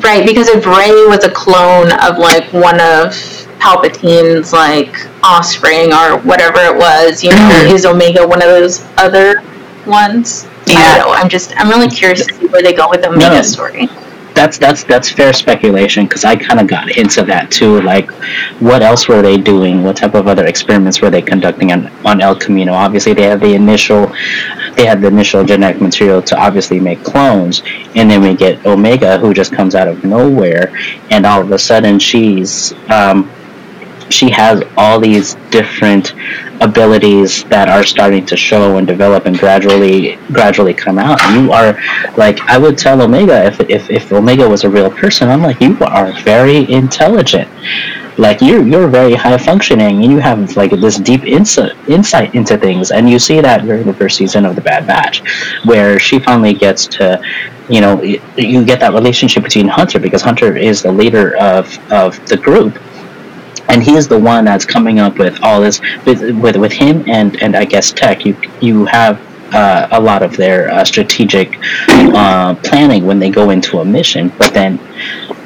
Right, 0.03 0.27
because 0.27 0.49
if 0.49 0.67
Rey 0.67 0.91
was 1.07 1.25
a 1.25 1.31
clone 1.31 1.93
of 1.93 2.19
like 2.19 2.53
one 2.53 2.81
of 2.81 3.13
Palpatine's 3.61 4.53
like 4.53 4.95
offspring 5.23 5.93
or 5.93 6.19
whatever 6.19 6.59
it 6.61 6.75
was, 6.77 7.23
you 7.23 7.31
know, 7.31 7.37
Mhm. 7.37 7.73
is 7.73 7.87
Omega 7.87 8.27
one 8.27 8.43
of 8.43 8.49
those 8.49 8.83
other 8.99 9.43
ones? 9.87 10.47
I 10.69 10.73
Yeah. 10.73 10.97
know. 11.05 11.13
I'm 11.13 11.29
just 11.29 11.53
I'm 11.57 11.69
really 11.69 11.89
curious 11.89 12.27
to 12.27 12.35
see 12.35 12.47
where 12.47 12.63
they 12.63 12.73
go 12.73 12.89
with 12.89 13.03
the 13.03 13.09
Omega 13.11 13.37
No. 13.37 13.43
story. 13.43 13.89
That's 14.35 14.59
that's 14.59 14.85
that's 14.85 15.11
fair 15.11 15.33
speculation 15.33 16.07
because 16.07 16.25
I 16.25 16.37
kind 16.37 16.61
of 16.61 16.67
got 16.67 16.89
hints 16.89 17.17
of 17.17 17.27
that 17.27 17.51
too. 17.51 17.81
Like, 17.81 18.11
what 18.61 18.83
else 18.83 19.09
were 19.09 19.23
they 19.23 19.37
doing? 19.37 19.83
What 19.83 19.97
type 19.97 20.15
of 20.15 20.29
other 20.29 20.47
experiments 20.47 21.01
were 21.01 21.11
they 21.11 21.23
conducting 21.23 21.73
on 21.73 21.89
on 22.05 22.21
El 22.21 22.37
Camino? 22.37 22.73
Obviously, 22.73 23.13
they 23.13 23.25
had 23.25 23.41
the 23.41 23.55
initial, 23.55 24.07
they 24.77 24.87
had 24.87 25.01
the 25.01 25.09
initial 25.09 25.45
genetic 25.45 25.81
material 25.81 26.23
to 26.23 26.37
obviously 26.39 26.81
make 26.81 27.03
clones, 27.03 27.63
and 27.95 28.11
then 28.11 28.23
we 28.23 28.35
get 28.35 28.65
Omega, 28.67 29.19
who 29.19 29.33
just 29.35 29.53
comes 29.53 29.75
out 29.75 29.89
of 29.89 30.05
nowhere, 30.05 30.77
and 31.11 31.27
all 31.27 31.41
of 31.41 31.51
a 31.53 31.59
sudden 31.59 31.99
she's 31.99 32.73
um, 32.91 33.31
she 34.13 34.31
has 34.31 34.63
all 34.77 35.01
these 35.01 35.35
different 35.51 36.15
abilities 36.61 37.45
that 37.45 37.69
are 37.69 37.83
starting 37.83 38.25
to 38.27 38.37
show 38.37 38.77
and 38.77 38.87
develop 38.87 39.27
and 39.27 39.37
gradually 39.39 40.17
gradually 40.29 40.75
come 40.75 40.99
out. 40.99 41.21
You 41.35 41.51
are 41.53 41.79
like 42.17 42.41
I 42.43 42.59
would 42.59 42.79
tell 42.79 43.01
Omega 43.03 43.45
if 43.47 43.61
if, 43.61 43.91
if 43.91 44.13
Omega 44.13 44.49
was 44.49 44.65
a 44.65 44.71
real 44.71 44.91
person, 44.91 45.29
I'm 45.29 45.43
like 45.43 45.61
you 45.61 45.77
are 45.81 46.13
very 46.23 46.71
intelligent. 46.71 47.49
Like 48.19 48.43
you're 48.43 48.63
you're 48.63 48.89
very 48.89 49.15
high 49.15 49.39
functioning 49.39 50.05
and 50.05 50.13
you 50.13 50.19
have 50.19 50.55
like 50.57 50.71
this 50.71 50.99
deep 50.99 51.25
insight 51.25 51.73
insight 51.89 52.35
into 52.35 52.59
things 52.59 52.91
and 52.91 53.09
you 53.09 53.19
see 53.19 53.41
that 53.41 53.63
during 53.63 53.87
the 53.87 53.95
first 53.95 54.19
season 54.19 54.45
of 54.45 54.55
the 54.55 54.61
Bad 54.61 54.87
Batch 54.87 55.23
where 55.65 55.99
she 55.99 56.19
finally 56.19 56.53
gets 56.53 56.87
to 56.99 57.23
you 57.71 57.81
know 57.81 58.03
you 58.03 58.65
get 58.65 58.81
that 58.81 58.93
relationship 58.93 59.43
between 59.43 59.67
Hunter 59.67 59.99
because 59.99 60.21
Hunter 60.21 60.57
is 60.57 60.83
the 60.83 60.93
leader 60.93 61.37
of 61.39 61.67
of 61.91 62.25
the 62.29 62.37
group 62.37 62.79
and 63.69 63.83
he 63.83 63.95
is 63.95 64.09
the 64.09 64.19
one 64.19 64.45
that's 64.45 64.65
coming 64.65 64.99
up 64.99 65.19
with 65.19 65.43
all 65.43 65.61
this 65.61 65.81
with 66.05 66.23
with, 66.41 66.57
with 66.57 66.73
him 66.73 67.09
and 67.09 67.41
and 67.43 67.57
I 67.57 67.65
guess 67.65 67.93
Tech. 67.93 68.25
You 68.27 68.37
you 68.61 68.85
have 68.87 69.21
uh, 69.55 69.89
a 69.91 70.01
lot 70.01 70.23
of 70.23 70.37
their 70.37 70.71
uh, 70.71 70.85
strategic 70.85 71.59
uh, 71.89 72.55
planning 72.57 73.05
when 73.07 73.19
they 73.19 73.31
go 73.31 73.51
into 73.51 73.81
a 73.81 73.85
mission, 73.85 74.33
but 74.39 74.53
then. 74.55 74.79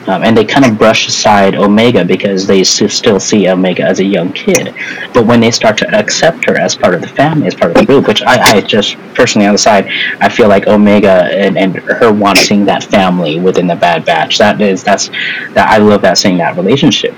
Um, 0.09 0.23
and 0.23 0.37
they 0.37 0.45
kind 0.45 0.65
of 0.65 0.79
brush 0.79 1.09
aside 1.09 1.57
Omega 1.57 2.05
because 2.05 2.47
they 2.47 2.61
s- 2.61 2.93
still 2.95 3.19
see 3.19 3.49
Omega 3.49 3.83
as 3.83 3.99
a 3.99 4.05
young 4.05 4.33
kid. 4.33 4.73
But 5.13 5.27
when 5.27 5.41
they 5.41 5.51
start 5.51 5.77
to 5.79 5.99
accept 5.99 6.45
her 6.45 6.57
as 6.57 6.77
part 6.77 6.95
of 6.95 7.01
the 7.01 7.09
family, 7.09 7.49
as 7.49 7.57
part 7.57 7.73
of 7.73 7.77
the 7.79 7.85
group, 7.85 8.07
which 8.07 8.23
I, 8.23 8.39
I 8.41 8.61
just 8.61 8.97
personally 9.15 9.49
on 9.49 9.55
the 9.55 9.59
side, 9.59 9.89
I 10.21 10.29
feel 10.29 10.47
like 10.49 10.69
Omega 10.69 11.25
and, 11.25 11.59
and 11.59 11.75
her 11.75 12.13
wanting 12.13 12.67
that 12.67 12.85
family 12.85 13.41
within 13.41 13.67
the 13.67 13.75
Bad 13.75 14.05
Batch. 14.05 14.39
That 14.39 14.61
is 14.61 14.85
that's 14.85 15.09
that 15.55 15.67
I 15.69 15.79
love 15.79 16.03
that 16.03 16.19
seeing 16.19 16.39
that 16.39 16.57
relationship. 16.57 17.13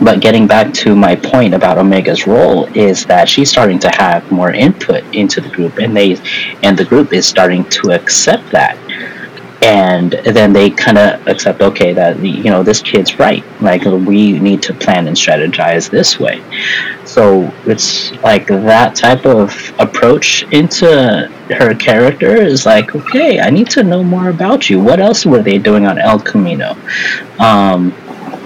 But 0.00 0.20
getting 0.20 0.46
back 0.46 0.72
to 0.74 0.96
my 0.96 1.14
point 1.14 1.54
about 1.54 1.78
Omega's 1.78 2.26
role 2.26 2.64
is 2.76 3.04
that 3.06 3.28
she's 3.28 3.50
starting 3.50 3.78
to 3.80 3.90
have 3.90 4.30
more 4.32 4.50
input 4.52 5.04
into 5.14 5.40
the 5.40 5.48
group, 5.48 5.78
and 5.78 5.96
they 5.96 6.16
and 6.62 6.76
the 6.76 6.84
group 6.84 7.12
is 7.12 7.26
starting 7.26 7.64
to 7.70 7.92
accept 7.92 8.50
that. 8.50 8.76
And 9.62 10.10
then 10.10 10.52
they 10.52 10.70
kind 10.70 10.98
of 10.98 11.24
accept, 11.28 11.60
okay, 11.60 11.92
that 11.92 12.18
you 12.18 12.50
know 12.50 12.64
this 12.64 12.82
kid's 12.82 13.20
right. 13.20 13.44
Like 13.60 13.84
we 13.84 14.40
need 14.40 14.60
to 14.64 14.74
plan 14.74 15.06
and 15.06 15.16
strategize 15.16 15.88
this 15.88 16.18
way. 16.18 16.42
So 17.04 17.52
it's 17.64 18.10
like 18.22 18.48
that 18.48 18.96
type 18.96 19.24
of 19.24 19.72
approach 19.78 20.42
into 20.50 21.30
her 21.50 21.74
character 21.74 22.34
is 22.34 22.66
like, 22.66 22.96
okay, 22.96 23.38
I 23.38 23.50
need 23.50 23.70
to 23.70 23.84
know 23.84 24.02
more 24.02 24.30
about 24.30 24.68
you. 24.68 24.80
What 24.80 24.98
else 24.98 25.24
were 25.24 25.42
they 25.42 25.58
doing 25.58 25.86
on 25.86 25.96
El 25.98 26.18
Camino? 26.18 26.76
Um, 27.38 27.94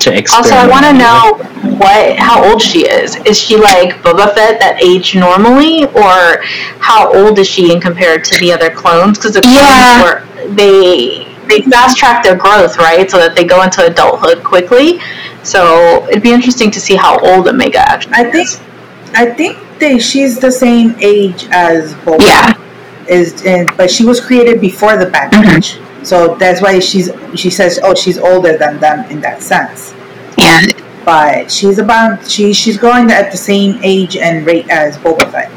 to 0.07 0.35
Also, 0.35 0.55
I 0.55 0.67
want 0.69 0.85
to 0.87 0.93
know 0.93 1.77
what 1.79 2.17
how 2.19 2.45
old 2.49 2.61
she 2.63 2.87
is. 2.89 3.17
Is 3.27 3.39
she 3.39 3.57
like 3.57 3.95
Boba 4.03 4.35
Fett 4.35 4.59
that 4.61 4.83
age 4.83 5.15
normally, 5.15 5.85
or 5.87 6.43
how 6.81 7.13
old 7.13 7.39
is 7.39 7.49
she 7.49 7.73
in 7.73 7.81
compared 7.81 8.25
to 8.25 8.39
the 8.39 8.53
other 8.53 8.71
clones? 8.71 9.19
Because 9.19 9.35
the 9.35 9.43
clones 9.43 9.57
Yeah. 9.57 10.03
were 10.03 10.27
they 10.55 11.27
they 11.49 11.61
fast 11.63 11.97
track 11.97 12.25
their 12.25 12.37
growth, 12.37 12.77
right, 12.79 13.09
so 13.11 13.19
that 13.19 13.37
they 13.37 13.45
go 13.45 13.63
into 13.63 13.85
adulthood 13.85 14.43
quickly. 14.43 15.01
So 15.43 16.07
it'd 16.09 16.23
be 16.23 16.33
interesting 16.33 16.71
to 16.73 16.81
see 16.81 16.97
how 16.97 17.19
old 17.21 17.47
Omega 17.49 17.79
actually 17.81 18.15
I 18.15 18.25
think 18.31 18.49
is. 18.49 18.61
I 19.15 19.27
think 19.27 19.59
they 19.79 19.99
she's 19.99 20.39
the 20.39 20.51
same 20.51 20.95
age 21.01 21.47
as 21.51 21.95
Boba. 22.05 22.21
Yeah. 22.23 22.63
Is 23.09 23.45
and 23.47 23.71
but 23.77 23.89
she 23.91 24.05
was 24.05 24.21
created 24.21 24.61
before 24.61 24.97
the 24.97 25.07
Bad. 25.07 25.31
Batch. 25.31 25.75
Mm-hmm. 25.77 26.05
So 26.05 26.35
that's 26.37 26.61
why 26.61 26.79
she's 26.81 27.11
she 27.37 27.51
says, 27.51 27.79
Oh, 27.83 27.95
she's 27.95 28.19
older 28.19 28.57
than 28.59 28.79
them 28.81 29.09
in 29.11 29.21
that 29.21 29.43
sense. 29.43 29.93
Yeah. 30.65 31.03
But 31.05 31.51
she's 31.53 31.79
about 31.79 32.29
she 32.29 32.53
she's 32.53 32.77
going 32.79 33.11
at 33.13 33.31
the 33.31 33.37
same 33.39 33.79
age 33.83 34.17
and 34.17 34.45
rate 34.47 34.69
as 34.69 34.99
Boba 34.99 35.31
Fett. 35.31 35.51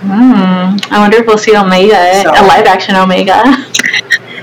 Hmm. 0.00 0.76
I 0.92 0.98
wonder 0.98 1.16
if 1.18 1.26
we'll 1.26 1.38
see 1.38 1.56
Omega, 1.56 2.22
So- 2.22 2.30
a 2.30 2.42
live 2.46 2.66
action 2.66 2.94
Omega. 2.94 3.42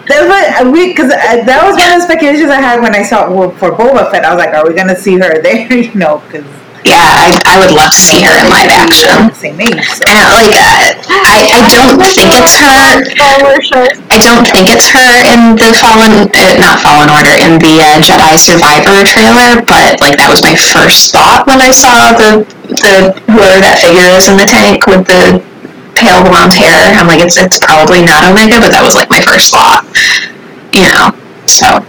That's 0.08 0.28
what 0.28 0.74
we 0.74 0.88
because 0.88 1.10
that 1.10 1.62
was 1.64 1.78
one 1.78 1.94
of 1.94 2.00
the 2.00 2.02
speculations 2.02 2.50
I 2.50 2.60
had 2.60 2.82
when 2.82 2.94
I 2.94 3.04
saw 3.04 3.32
well, 3.32 3.52
for 3.52 3.72
Boba 3.72 4.10
Fett. 4.12 4.26
I 4.26 4.34
was 4.34 4.44
like, 4.44 4.54
are 4.54 4.68
we 4.68 4.74
gonna 4.74 4.96
see 4.96 5.14
her 5.20 5.42
there? 5.42 5.72
You 5.72 5.94
know, 5.96 6.22
because 6.28 6.46
Yeah, 6.82 6.98
I, 6.98 7.38
I 7.46 7.56
would 7.62 7.70
love 7.70 7.94
to 7.94 8.02
see 8.02 8.26
her 8.26 8.34
in 8.42 8.50
live 8.50 8.74
action. 8.74 9.30
Same 9.38 9.62
age. 9.62 9.86
So. 9.86 10.02
And 10.10 10.18
like, 10.34 10.50
uh, 10.58 10.98
I, 11.30 11.46
I 11.54 11.62
don't 11.70 12.02
think 12.02 12.34
it's 12.34 12.58
her. 12.58 13.06
Star 13.06 13.34
Wars 13.46 13.62
shows. 13.70 14.02
I 14.10 14.18
don't 14.18 14.50
think 14.50 14.66
it's 14.74 14.90
her 14.90 15.14
in 15.30 15.62
the 15.62 15.70
Fallen, 15.78 16.26
uh, 16.34 16.58
not 16.58 16.82
Fallen 16.82 17.14
Order, 17.14 17.38
in 17.38 17.62
the 17.62 17.86
uh, 17.86 18.02
Jedi 18.02 18.34
Survivor 18.34 19.06
trailer. 19.06 19.62
But 19.62 20.02
like, 20.02 20.18
that 20.18 20.26
was 20.26 20.42
my 20.42 20.58
first 20.58 21.14
thought 21.14 21.46
when 21.46 21.62
I 21.62 21.70
saw 21.70 22.18
the 22.18 22.50
the 22.66 23.14
whoever 23.30 23.62
that 23.62 23.78
figure 23.78 24.10
is 24.18 24.26
in 24.26 24.42
the 24.42 24.50
tank 24.50 24.90
with 24.90 25.06
the 25.06 25.38
pale 25.94 26.26
blonde 26.26 26.58
hair. 26.58 26.98
I'm 26.98 27.06
like, 27.06 27.22
it's 27.22 27.38
it's 27.38 27.62
probably 27.62 28.02
not 28.02 28.26
Omega, 28.26 28.58
but 28.58 28.74
that 28.74 28.82
was 28.82 28.98
like 28.98 29.10
my 29.14 29.22
first 29.22 29.54
thought. 29.54 29.86
You 30.74 30.90
know, 30.90 31.14
so. 31.46 31.86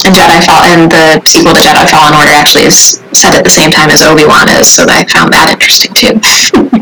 And 0.00 0.16
Jedi 0.16 0.40
Fall 0.46 0.64
and 0.64 0.90
the 0.90 1.20
sequel 1.28 1.52
to 1.52 1.60
Jedi 1.60 1.84
Fallen 1.90 2.14
Order 2.14 2.32
actually 2.32 2.64
is 2.64 3.04
set 3.12 3.36
at 3.36 3.44
the 3.44 3.50
same 3.52 3.70
time 3.70 3.90
as 3.90 4.00
Obi 4.02 4.24
Wan 4.24 4.48
is, 4.48 4.66
so 4.68 4.86
I 4.88 5.04
found 5.04 5.32
that 5.32 5.52
interesting 5.52 5.92
too. 5.94 6.16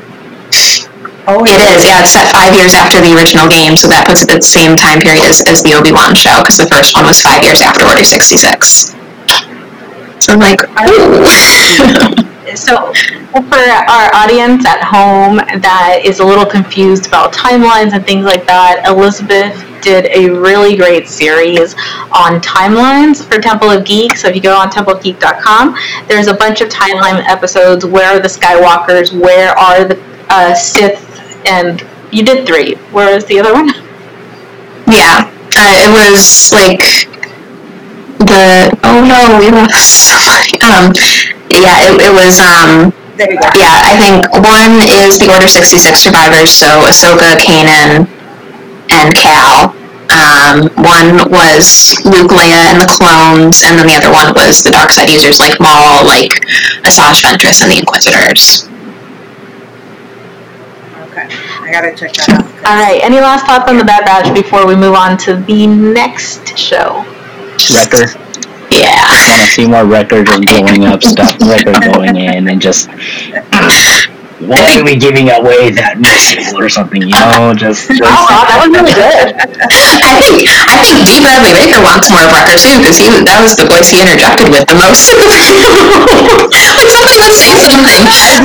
Oh, 1.30 1.44
It 1.44 1.60
is, 1.60 1.84
yeah. 1.84 2.00
It's 2.00 2.16
set 2.16 2.32
five 2.32 2.56
years 2.56 2.72
after 2.72 3.04
the 3.04 3.12
original 3.12 3.52
game, 3.52 3.76
so 3.76 3.84
that 3.92 4.08
puts 4.08 4.24
it 4.24 4.32
at 4.32 4.40
the 4.40 4.48
same 4.48 4.72
time 4.80 4.96
period 4.96 5.28
as, 5.28 5.44
as 5.44 5.60
the 5.60 5.76
Obi 5.76 5.92
Wan 5.92 6.16
show, 6.16 6.40
because 6.40 6.56
the 6.56 6.64
first 6.72 6.96
one 6.96 7.04
was 7.04 7.20
five 7.20 7.44
years 7.44 7.60
after 7.60 7.84
Order 7.84 8.00
sixty 8.00 8.40
six. 8.40 8.96
So 10.24 10.32
I'm 10.32 10.40
like, 10.40 10.64
ooh. 10.88 12.24
So, 12.56 12.94
for 12.94 13.60
our 13.60 14.08
audience 14.16 14.64
at 14.64 14.80
home 14.82 15.36
that 15.60 16.00
is 16.02 16.20
a 16.20 16.24
little 16.24 16.46
confused 16.46 17.06
about 17.06 17.30
timelines 17.30 17.92
and 17.92 18.02
things 18.06 18.24
like 18.24 18.46
that, 18.46 18.88
Elizabeth 18.88 19.52
did 19.82 20.06
a 20.06 20.30
really 20.30 20.76
great 20.76 21.08
series 21.08 21.74
on 22.12 22.40
timelines 22.40 23.24
for 23.24 23.40
Temple 23.40 23.70
of 23.70 23.84
Geek. 23.84 24.16
So, 24.16 24.28
if 24.28 24.34
you 24.34 24.42
go 24.42 24.56
on 24.56 24.70
templeofgeek.com, 24.70 25.76
there's 26.08 26.26
a 26.26 26.34
bunch 26.34 26.60
of 26.60 26.68
timeline 26.68 27.24
episodes. 27.26 27.84
Where 27.84 28.16
are 28.16 28.20
the 28.20 28.28
Skywalkers? 28.28 29.18
Where 29.18 29.50
are 29.58 29.84
the 29.84 30.00
uh, 30.28 30.54
Sith? 30.54 31.06
And 31.46 31.86
you 32.10 32.24
did 32.24 32.46
three. 32.46 32.74
Where 32.92 33.14
is 33.16 33.24
the 33.26 33.38
other 33.38 33.52
one? 33.54 33.68
yeah, 34.88 35.28
uh, 35.56 35.84
it 35.84 35.90
was 35.92 36.48
like 36.52 36.80
the 38.24 38.72
oh 38.84 39.04
no, 39.04 39.38
we 39.38 39.52
lost 39.52 40.08
somebody. 40.08 40.56
Um, 40.68 40.92
yeah, 41.48 41.88
it, 41.88 41.96
it 42.08 42.12
was 42.12 42.40
um. 42.40 42.92
there 43.16 43.32
you 43.32 43.40
go. 43.40 43.48
Yeah, 43.56 43.72
I 43.72 43.96
think 43.96 44.28
one 44.32 44.84
is 44.84 45.18
the 45.18 45.32
Order 45.32 45.48
66 45.48 45.80
survivors, 45.96 46.52
so 46.52 46.66
Ahsoka, 46.84 47.36
Kanan, 47.40 48.04
and 48.90 49.14
Cal. 49.14 49.74
Um, 50.08 50.72
one 50.80 51.30
was 51.30 52.00
Luke, 52.04 52.32
Leia, 52.32 52.72
and 52.72 52.80
the 52.80 52.88
clones, 52.88 53.62
and 53.62 53.78
then 53.78 53.86
the 53.86 53.94
other 53.94 54.10
one 54.10 54.32
was 54.34 54.62
the 54.62 54.70
dark 54.70 54.90
side 54.90 55.10
users 55.10 55.38
like 55.38 55.60
Maul, 55.60 56.04
like 56.04 56.32
Asajj 56.82 57.22
Ventress, 57.22 57.60
and 57.60 57.70
the 57.70 57.78
Inquisitors. 57.78 58.64
Okay, 61.10 61.28
I 61.60 61.70
gotta 61.70 61.94
check 61.94 62.12
that 62.14 62.28
out. 62.30 62.44
All 62.68 62.76
right. 62.76 63.00
Any 63.02 63.20
last 63.20 63.46
thoughts 63.46 63.70
on 63.70 63.76
the 63.76 63.84
Bad 63.84 64.04
Batch 64.04 64.32
before 64.34 64.66
we 64.66 64.74
move 64.74 64.94
on 64.94 65.16
to 65.18 65.36
the 65.36 65.66
next 65.66 66.56
show? 66.58 67.04
Wrecker. 67.74 68.08
Yeah. 68.70 68.96
I 68.96 69.28
want 69.28 69.42
to 69.42 69.48
see 69.48 69.66
more 69.66 69.84
Wrecker 69.84 70.24
just 70.24 70.44
blowing 70.46 70.84
up 70.84 71.02
stuff. 71.02 71.38
Wrecker 71.40 71.72
going 71.92 72.16
in 72.16 72.48
and 72.48 72.60
just. 72.60 72.88
Why 74.38 74.78
are 74.78 74.84
we 74.84 74.94
giving 74.94 75.30
away 75.34 75.74
that 75.74 75.98
missile 75.98 76.62
or 76.62 76.68
something? 76.70 77.02
You 77.02 77.10
know, 77.10 77.50
oh, 77.50 77.54
just. 77.54 77.90
just 77.90 77.98
Oh, 77.98 78.06
wow, 78.06 78.46
that 78.46 78.62
was 78.62 78.70
really 78.70 78.94
good. 78.94 79.34
I 79.34 80.22
think 80.22 80.46
I 80.46 80.78
think 80.86 81.02
Dee 81.02 81.18
Bradley 81.18 81.50
Baker 81.58 81.82
wants 81.82 82.06
more 82.06 82.22
of 82.22 82.30
Wrecker 82.30 82.54
too, 82.54 82.78
because 82.78 82.94
he 82.94 83.10
that 83.10 83.42
was 83.42 83.58
the 83.58 83.66
voice 83.66 83.90
he 83.90 83.98
interjected 83.98 84.46
with 84.54 84.62
the 84.70 84.78
most. 84.78 85.10
somebody 86.86 87.18
would 87.18 87.34
say 87.34 87.58
something, 87.58 88.02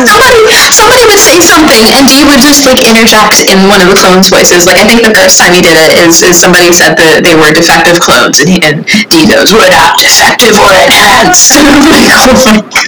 somebody 0.09 0.39
somebody 0.73 1.03
would 1.05 1.21
say 1.21 1.37
something, 1.43 1.83
and 1.93 2.09
Dee 2.09 2.25
would 2.25 2.41
just 2.41 2.65
like 2.65 2.81
interject 2.81 3.45
in 3.45 3.69
one 3.69 3.83
of 3.83 3.89
the 3.93 3.97
clones' 3.99 4.33
voices. 4.33 4.65
Like 4.65 4.81
I 4.81 4.85
think 4.89 5.05
the 5.05 5.13
first 5.13 5.37
time 5.37 5.53
he 5.53 5.61
did 5.61 5.77
it 5.77 5.93
is, 6.01 6.23
is 6.25 6.39
somebody 6.39 6.73
said 6.73 6.97
that 6.97 7.21
they 7.21 7.35
were 7.37 7.53
defective 7.53 7.99
clones, 8.01 8.41
and, 8.41 8.49
he, 8.49 8.57
and 8.65 8.85
Dee 9.11 9.29
goes, 9.29 9.53
"We're 9.53 9.69
defective 10.01 10.55
or 10.57 10.71
enhanced." 10.73 11.53
like, 11.53 11.67
oh 11.69 11.85
my 11.85 12.01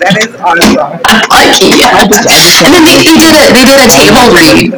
That 0.02 0.16
is 0.22 0.34
awesome. 0.42 0.76
like 1.30 1.54
yes. 1.62 2.64
And 2.66 2.74
then 2.74 2.84
they, 2.86 2.98
they 3.04 3.18
did 3.18 3.34
a 3.34 3.44
they 3.54 3.66
did 3.66 3.80
a 3.80 3.90
table 3.92 4.26
read. 4.34 4.72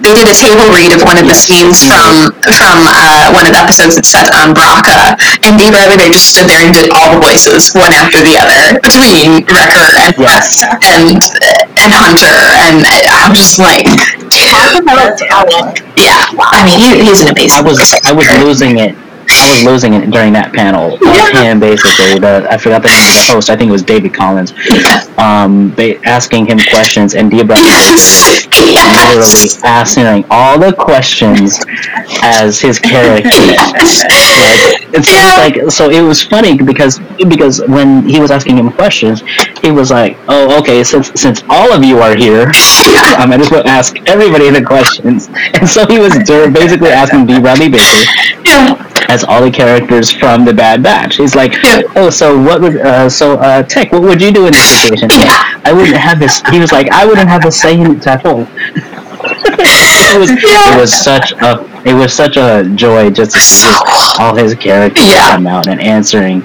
They 0.00 0.12
did 0.16 0.26
a 0.30 0.36
table 0.36 0.64
read 0.72 0.92
of 0.96 1.04
one 1.04 1.18
of 1.20 1.26
the 1.28 1.36
scenes 1.36 1.84
from 1.84 2.32
from 2.40 2.76
uh, 2.88 3.30
one 3.34 3.44
of 3.44 3.52
the 3.52 3.60
episodes 3.60 3.96
that's 4.00 4.08
set 4.08 4.28
on 4.32 4.54
Braca, 4.56 5.16
and 5.44 5.58
Dave 5.60 5.72
Bradley 5.76 5.96
Baker 6.00 6.16
just 6.16 6.32
stood 6.36 6.48
there 6.48 6.62
and 6.64 6.72
did 6.72 6.88
all 6.94 7.12
the 7.14 7.20
voices 7.20 7.72
one 7.76 7.92
after 7.92 8.20
the 8.24 8.36
other 8.40 8.80
between 8.80 9.44
Wrecker 9.48 9.86
and 10.00 10.12
Yes. 10.18 10.62
and 10.84 11.20
and 11.78 11.90
Hunter, 11.94 12.32
and 12.64 12.84
I'm 13.12 13.34
just 13.34 13.58
like, 13.58 13.84
Talk 14.32 14.80
about 14.82 15.18
talent. 15.18 15.80
yeah. 15.96 16.24
I 16.52 16.64
mean, 16.64 16.78
he, 16.78 17.04
he's 17.04 17.20
an 17.20 17.28
amazing. 17.28 17.58
I 17.58 17.62
was 17.62 17.80
I 18.04 18.12
was 18.12 18.26
losing 18.44 18.78
it 18.78 18.94
I 19.30 19.50
was 19.50 19.64
losing 19.64 19.94
it 19.94 20.10
during 20.10 20.32
that 20.34 20.52
panel. 20.52 20.98
Of 21.28 21.42
him 21.42 21.60
basically, 21.60 22.18
the 22.18 22.46
I 22.50 22.56
forgot 22.56 22.82
the 22.82 22.88
name 22.88 23.06
of 23.06 23.14
the 23.14 23.32
host. 23.34 23.50
I 23.50 23.56
think 23.56 23.68
it 23.68 23.72
was 23.72 23.82
David 23.82 24.14
Collins. 24.14 24.52
Um, 25.18 25.74
they 25.74 25.98
asking 26.04 26.46
him 26.46 26.58
questions, 26.70 27.14
and 27.14 27.30
Brother 27.30 27.54
Yes. 27.62 28.46
literally 28.56 29.48
answering 29.64 30.24
all 30.30 30.58
the 30.58 30.72
questions 30.72 31.58
as 32.22 32.60
his 32.60 32.78
character. 32.78 33.28
Like, 33.28 35.04
so 35.04 35.12
Yeah. 35.12 35.36
like, 35.38 35.70
so 35.70 35.90
it 35.90 36.00
was 36.02 36.22
funny 36.22 36.56
because 36.56 36.98
because 37.28 37.60
when 37.66 38.08
he 38.08 38.20
was 38.20 38.30
asking 38.30 38.56
him 38.58 38.70
questions, 38.72 39.22
he 39.62 39.70
was 39.70 39.90
like, 39.90 40.16
oh, 40.28 40.58
okay, 40.60 40.82
since 40.84 41.10
since 41.20 41.42
all 41.50 41.72
of 41.72 41.84
you 41.84 41.98
are 41.98 42.14
here, 42.16 42.50
I'm 43.18 43.30
just 43.32 43.50
going 43.50 43.64
to 43.64 43.68
ask 43.70 43.96
everybody 44.06 44.50
the 44.50 44.62
questions. 44.62 45.28
And 45.54 45.68
so 45.68 45.86
he 45.86 45.98
was 45.98 46.16
basically 46.52 46.90
asking 46.90 47.26
Dee 47.26 47.40
Bradley 47.40 47.68
Baker 47.68 47.84
Yeah. 48.44 48.74
As 49.08 49.24
all 49.24 49.40
the 49.42 49.50
characters 49.50 50.10
from 50.10 50.44
the 50.44 50.52
Bad 50.52 50.82
Batch. 50.82 51.16
He's 51.16 51.34
like, 51.34 51.54
Yeah. 51.64 51.82
oh, 51.96 52.10
so 52.10 52.38
what 52.40 52.60
would 52.60 52.76
uh, 52.76 53.08
so 53.08 53.34
uh, 53.38 53.62
Tech? 53.62 53.90
What 53.90 54.02
would 54.02 54.20
you 54.20 54.30
do 54.32 54.46
in 54.46 54.52
this 54.52 54.82
situation? 54.82 55.08
Yeah. 55.10 55.60
I 55.64 55.72
wouldn't 55.72 55.96
have 55.96 56.18
this. 56.20 56.42
He 56.50 56.60
was 56.60 56.72
like, 56.72 56.90
I 56.90 57.06
wouldn't 57.06 57.28
have 57.28 57.44
a 57.44 57.50
say 57.50 57.80
in 57.80 57.96
it 57.96 58.06
at 58.06 58.24
all. 58.26 58.46
it 59.20 60.18
was 60.20 60.30
Yeah. 60.30 60.76
it 60.76 60.80
was 60.80 60.92
such 60.92 61.32
a 61.32 61.64
it 61.84 61.94
was 61.94 62.12
such 62.12 62.36
a 62.36 62.64
joy 62.74 63.10
just 63.10 63.32
to 63.34 63.40
see 63.40 63.66
all 64.18 64.34
his 64.34 64.54
characters 64.54 65.06
Yeah. 65.06 65.30
come 65.32 65.46
out 65.46 65.66
and 65.68 65.80
answering 65.80 66.42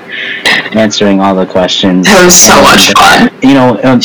answering 0.74 1.20
all 1.22 1.36
the 1.36 1.46
questions. 1.46 2.08
That 2.08 2.24
was 2.26 2.36
so 2.36 2.56
much 2.62 2.94
fun. 2.94 3.30
You 3.42 3.54
know, 3.56 3.80
um, 3.84 4.00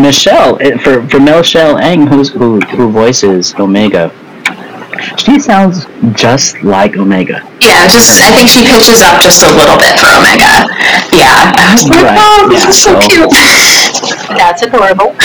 Michelle 0.00 0.58
for 0.82 1.06
for 1.08 1.20
Michelle 1.20 1.78
Ang, 1.78 2.06
who's 2.06 2.30
who 2.30 2.60
who 2.60 2.90
voices 2.90 3.54
Omega. 3.58 4.10
She 5.16 5.38
sounds 5.40 5.86
just 6.14 6.62
like 6.62 6.96
Omega. 6.96 7.40
Yeah, 7.60 7.86
just 7.88 8.20
I 8.20 8.32
think 8.36 8.48
she 8.48 8.62
pitches 8.66 9.00
up 9.02 9.20
just 9.22 9.42
a 9.44 9.50
little 9.52 9.76
bit 9.78 9.96
for 10.00 10.08
Omega. 10.12 10.68
Yeah, 11.16 11.52
I 11.56 11.72
was 11.72 11.88
like, 11.88 12.04
Right, 12.04 12.18
oh, 12.20 12.48
this 12.48 12.64
yeah, 12.64 12.70
is 12.70 12.78
so 12.82 12.92
so- 13.00 13.08
cute. 13.08 13.30
That's 14.36 14.62
adorable. 14.62 15.16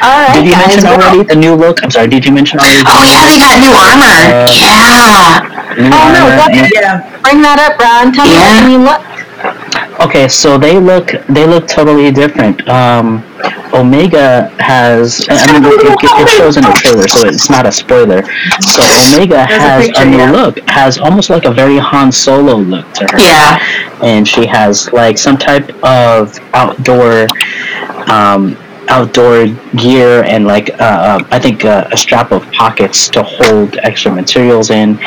All 0.00 0.16
right, 0.16 0.32
Did 0.34 0.44
you 0.46 0.52
guys. 0.52 0.76
mention 0.76 0.84
well- 0.84 1.00
already 1.00 1.24
the 1.24 1.36
new 1.36 1.54
look? 1.54 1.82
I'm 1.84 1.90
sorry. 1.90 2.08
Did 2.08 2.24
you 2.24 2.32
mention 2.32 2.58
already? 2.60 2.82
Oh 2.86 3.04
yeah, 3.04 3.24
they 3.28 3.38
got 3.40 3.56
new 3.60 3.72
armor. 3.72 4.16
Uh, 4.32 4.48
yeah. 4.52 5.40
New 5.76 5.88
Oh, 5.92 6.08
no, 6.12 6.24
armor 6.24 6.36
what- 6.36 6.52
and- 6.52 6.70
Yeah. 6.74 7.00
Bring 7.22 7.42
that 7.42 7.58
up, 7.60 7.76
Brian. 7.78 8.12
Tell 8.12 8.24
me 8.26 8.32
Yeah. 8.32 8.60
what 8.60 8.70
you 8.70 8.78
look. 8.80 9.00
Okay, 10.00 10.28
so 10.28 10.56
they 10.56 10.78
look 10.78 11.12
they 11.28 11.46
look 11.46 11.68
totally 11.68 12.10
different. 12.10 12.66
Um, 12.68 13.22
Omega 13.72 14.48
has 14.58 15.26
I 15.28 15.52
mean 15.52 15.64
it, 15.64 15.74
it, 15.74 15.98
it 16.02 16.28
shows 16.30 16.56
in 16.56 16.62
the 16.64 16.72
trailer, 16.72 17.06
so 17.06 17.26
it's 17.26 17.50
not 17.50 17.66
a 17.66 17.72
spoiler. 17.72 18.22
So 18.60 18.82
Omega 18.82 19.46
There's 19.46 19.62
has 19.62 19.84
a, 19.84 19.86
picture, 19.88 20.04
new 20.06 20.16
yeah. 20.16 20.30
look, 20.30 20.58
has 20.68 20.98
almost 20.98 21.30
like 21.30 21.44
a 21.44 21.52
very 21.52 21.78
Han 21.78 22.10
Solo 22.10 22.56
look 22.56 22.90
to 22.94 23.06
her. 23.06 23.18
Yeah. 23.18 23.58
and 24.02 24.26
she 24.26 24.46
has 24.46 24.90
like 24.92 25.18
some 25.18 25.36
type 25.36 25.68
of 25.84 26.38
outdoor 26.54 27.28
um, 28.10 28.56
outdoor 28.90 29.46
gear 29.76 30.24
and 30.24 30.46
like 30.46 30.70
uh, 30.80 30.82
uh, 31.08 31.18
I 31.30 31.38
think 31.38 31.64
uh, 31.64 31.88
a 31.92 31.96
strap 31.96 32.32
of 32.32 32.42
pockets 32.52 33.08
to 33.10 33.22
hold 33.22 33.76
extra 33.78 34.12
materials 34.12 34.70
in. 34.70 34.98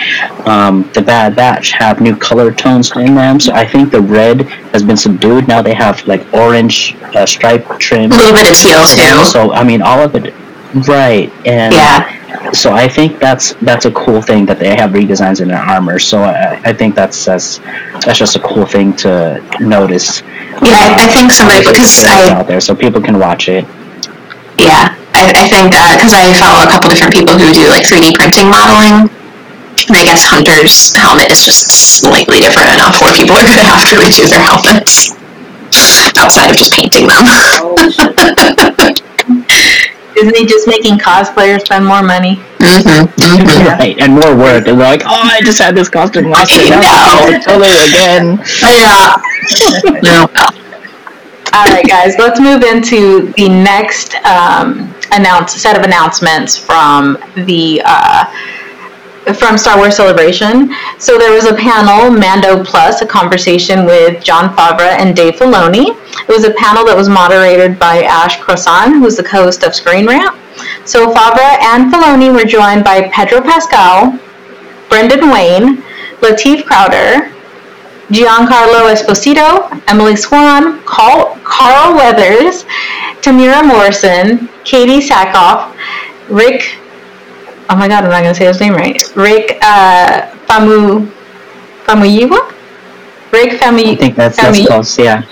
Um, 0.46 0.90
the 0.94 1.02
Bad 1.02 1.36
Batch 1.36 1.72
have 1.72 2.02
new 2.02 2.16
color 2.16 2.52
tones 2.52 2.92
in 2.96 3.16
them, 3.16 3.40
so 3.40 3.54
I 3.54 3.66
think 3.66 3.92
the 3.92 4.02
red 4.02 4.44
has 4.74 4.84
been 4.84 4.98
subdued. 4.98 5.48
Now 5.48 5.62
they 5.62 5.74
have 5.74 6.06
like 6.08 6.22
orange 6.34 6.96
uh, 7.16 7.26
stripe 7.26 7.68
trim. 7.80 8.12
A 8.12 8.16
little 8.16 8.34
bit 8.34 8.50
of 8.50 8.58
teal 8.58 8.86
too. 8.88 9.26
So 9.26 9.52
I 9.54 9.64
mean, 9.64 9.82
all 9.82 10.00
of 10.00 10.16
it, 10.16 10.34
right? 10.88 11.32
And 11.46 11.74
Yeah. 11.74 12.23
So 12.54 12.74
I 12.74 12.88
think 12.88 13.20
that's 13.20 13.54
that's 13.62 13.86
a 13.86 13.92
cool 13.92 14.22
thing 14.22 14.46
that 14.48 14.60
they 14.60 14.76
have 14.76 14.92
redesigns 14.92 15.42
in 15.42 15.48
their 15.48 15.62
armor. 15.62 16.00
So 16.00 16.24
I, 16.24 16.62
I 16.64 16.74
think 16.74 16.96
that's 16.96 17.26
that's 17.26 17.60
that's 18.06 18.18
just 18.20 18.36
a 18.36 18.40
cool 18.40 18.66
thing 18.66 18.96
to 18.98 19.42
notice. 19.60 20.22
Yeah, 20.62 20.78
I, 20.78 21.06
I 21.06 21.08
think 21.14 21.32
somebody 21.32 21.62
because 21.62 22.02
It's 22.02 22.06
I 22.06 22.30
out 22.34 22.48
there, 22.48 22.62
so 22.62 22.76
people 22.76 23.02
can 23.02 23.20
watch 23.20 23.50
it. 23.50 23.66
yeah 24.60 24.96
I, 25.14 25.30
I 25.36 25.46
think 25.50 25.70
because 25.72 26.14
I 26.14 26.34
follow 26.38 26.66
a 26.66 26.70
couple 26.70 26.90
different 26.90 27.14
people 27.14 27.38
who 27.38 27.52
do 27.54 27.70
like 27.70 27.84
3D 27.86 28.16
printing 28.16 28.50
modeling. 28.50 29.10
And 29.90 29.98
I 29.98 30.06
guess 30.06 30.24
Hunter's 30.24 30.96
helmet 30.96 31.28
is 31.34 31.44
just 31.44 31.68
slightly 31.68 32.40
different 32.40 32.70
enough 32.72 33.02
where 33.02 33.12
people 33.12 33.36
are 33.36 33.44
going 33.44 33.58
to 33.60 33.66
have 33.68 33.84
to 33.90 33.98
redo 34.00 34.30
their 34.30 34.40
helmets 34.40 35.12
outside 36.16 36.50
of 36.50 36.56
just 36.56 36.72
painting 36.74 37.08
them. 37.10 37.26
Oh, 37.26 37.76
Isn't 40.24 40.38
he 40.38 40.46
just 40.46 40.68
making 40.68 41.00
cosplayers 41.00 41.62
spend 41.66 41.86
more 41.86 42.02
money? 42.02 42.36
hmm 42.64 43.04
hmm 43.20 43.68
Right, 43.68 44.00
and 44.00 44.14
more 44.14 44.36
work. 44.36 44.64
And 44.64 44.66
they're 44.66 44.74
like, 44.74 45.02
oh, 45.06 45.22
I 45.36 45.42
just 45.42 45.60
had 45.60 45.76
this 45.76 45.90
costume 45.90 46.30
last 46.32 46.56
year. 46.56 46.72
I 46.72 46.80
Now 46.80 47.28
know. 47.28 47.36
it's 47.36 47.46
totally 47.46 47.76
again. 47.92 48.40
Yeah. 48.64 49.20
no. 50.02 50.28
All 51.54 51.66
right, 51.66 51.86
guys, 51.88 52.16
let's 52.18 52.40
move 52.40 52.64
into 52.64 53.34
the 53.34 53.50
next 53.50 54.16
um, 54.26 54.96
announce 55.12 55.54
set 55.62 55.78
of 55.78 55.84
announcements 55.84 56.58
from 56.58 57.18
the 57.46 57.82
uh, 57.86 58.24
from 59.32 59.58
Star 59.58 59.78
Wars 59.78 59.96
Celebration. 59.96 60.74
So 61.00 61.18
there 61.18 61.32
was 61.34 61.46
a 61.46 61.56
panel, 61.56 62.12
Mando 62.12 62.64
Plus, 62.64 63.02
a 63.02 63.06
conversation 63.06 63.86
with 63.86 64.24
Jon 64.24 64.56
Favreau 64.56 64.98
and 65.00 65.16
Dave 65.16 65.36
Filoni. 65.36 65.96
It 66.22 66.28
was 66.28 66.44
a 66.44 66.52
panel 66.52 66.86
that 66.86 66.96
was 66.96 67.08
moderated 67.08 67.80
by 67.80 68.04
Ash 68.04 68.40
Crossan, 68.42 69.00
who's 69.00 69.16
the 69.16 69.24
co-host 69.24 69.64
of 69.64 69.74
Screen 69.74 70.08
Rant. 70.08 70.36
So 70.86 71.14
Favreau 71.14 71.58
and 71.64 71.92
Filoni 71.92 72.34
were 72.34 72.44
joined 72.44 72.84
by 72.84 73.10
Pedro 73.10 73.42
Pascal, 73.42 74.20
Brendan 74.90 75.32
Wayne, 75.32 75.78
Lateef 76.20 76.66
Crowder, 76.66 77.32
Giancarlo 78.10 78.92
Esposito, 78.94 79.82
Emily 79.88 80.16
Swan, 80.16 80.84
Carl, 80.84 81.40
Carl 81.44 81.96
Weathers, 81.96 82.66
Temuera 83.22 83.66
Morrison, 83.66 84.50
Katee 84.66 85.00
Sackhoff, 85.00 85.74
Rick. 86.30 86.78
Oh 87.74 87.76
my 87.76 87.88
God, 87.88 88.04
I'm 88.04 88.12
not 88.12 88.22
gonna 88.22 88.36
say 88.36 88.46
his 88.46 88.60
name 88.60 88.74
right. 88.74 89.02
Rick 89.16 89.58
uh, 89.64 90.30
Famu 90.46 91.10
Famuyiwa. 91.86 92.38
Rick 93.32 93.60
Famu. 93.60 93.94
I 93.94 93.96
think 93.96 94.16
that's 94.16 94.38
that's 94.38 94.60
Famu- 94.60 94.68
close. 94.68 95.00
Yeah. 95.00 95.24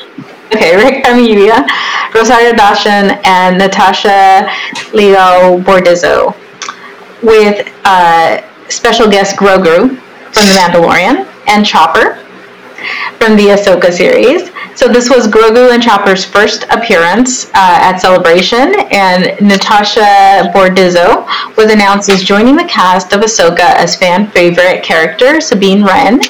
Okay, 0.52 0.76
Rick 0.76 1.06
Famuyiwa, 1.06 1.68
Rosario 2.16 2.54
Dawson, 2.54 3.12
and 3.26 3.60
Natasha 3.60 4.50
Liu 4.92 5.14
Bordizzo, 5.62 6.34
with 7.22 7.70
uh, 7.86 8.42
special 8.70 9.08
guest 9.08 9.36
Grogu 9.38 9.90
from 10.34 10.46
The 10.50 10.58
Mandalorian 10.58 11.28
and 11.48 11.64
Chopper 11.64 12.26
from 13.18 13.36
the 13.36 13.48
Ahsoka 13.48 13.92
series. 13.92 14.50
So 14.76 14.88
this 14.88 15.10
was 15.10 15.28
Grogu 15.28 15.74
and 15.74 15.84
Chopper's 15.84 16.24
first 16.24 16.64
appearance 16.70 17.48
uh, 17.50 17.52
at 17.56 17.98
Celebration, 17.98 18.74
and 18.92 19.40
Natasha 19.42 20.50
Bordizzo 20.54 21.28
was 21.58 21.72
announced 21.72 22.10
as 22.10 22.24
joining 22.24 22.56
the 22.56 22.64
cast 22.66 23.14
of 23.14 23.22
Ahsoka 23.22 23.60
as 23.60 23.96
fan 23.96 24.28
favorite 24.32 24.84
character 24.84 25.42
Sabine 25.42 25.84
Wren, 25.84 26.22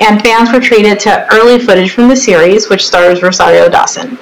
and 0.00 0.20
fans 0.22 0.52
were 0.52 0.60
treated 0.60 0.98
to 1.00 1.26
early 1.32 1.58
footage 1.58 1.92
from 1.92 2.08
the 2.08 2.16
series, 2.16 2.68
which 2.68 2.84
stars 2.84 3.22
Rosario 3.22 3.68
Dawson. 3.68 4.18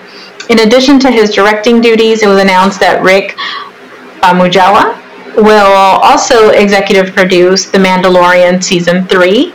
In 0.50 0.60
addition 0.60 0.98
to 1.00 1.10
his 1.10 1.30
directing 1.30 1.80
duties, 1.80 2.22
it 2.22 2.28
was 2.28 2.40
announced 2.40 2.78
that 2.80 3.02
Rick 3.02 3.36
Famuyiwa 4.20 5.02
will 5.36 5.72
also 6.02 6.50
executive 6.50 7.14
produce 7.14 7.66
The 7.66 7.78
Mandalorian 7.78 8.62
Season 8.62 9.06
3. 9.06 9.52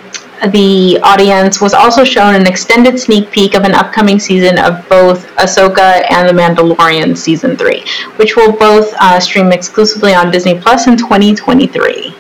The 0.52 1.00
audience 1.02 1.60
was 1.60 1.74
also 1.74 2.04
shown 2.04 2.36
an 2.36 2.46
extended 2.46 3.00
sneak 3.00 3.32
peek 3.32 3.56
of 3.56 3.64
an 3.64 3.74
upcoming 3.74 4.20
season 4.20 4.60
of 4.60 4.88
both 4.88 5.26
Ahsoka 5.38 6.06
and 6.12 6.30
The 6.30 6.34
Mandalorian 6.34 7.18
Season 7.18 7.58
3, 7.58 7.84
which 8.18 8.36
will 8.36 8.52
both 8.52 8.94
uh, 9.00 9.20
stream 9.20 9.52
exclusively 9.52 10.14
on 10.14 10.30
Disney 10.30 10.60
Plus 10.60 10.86
in 10.86 10.96
2023. 10.96 12.14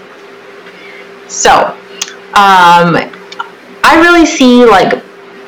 So, 1.28 1.78
um, 2.34 2.98
I 3.84 4.00
really 4.02 4.26
see 4.26 4.66
like 4.66 5.04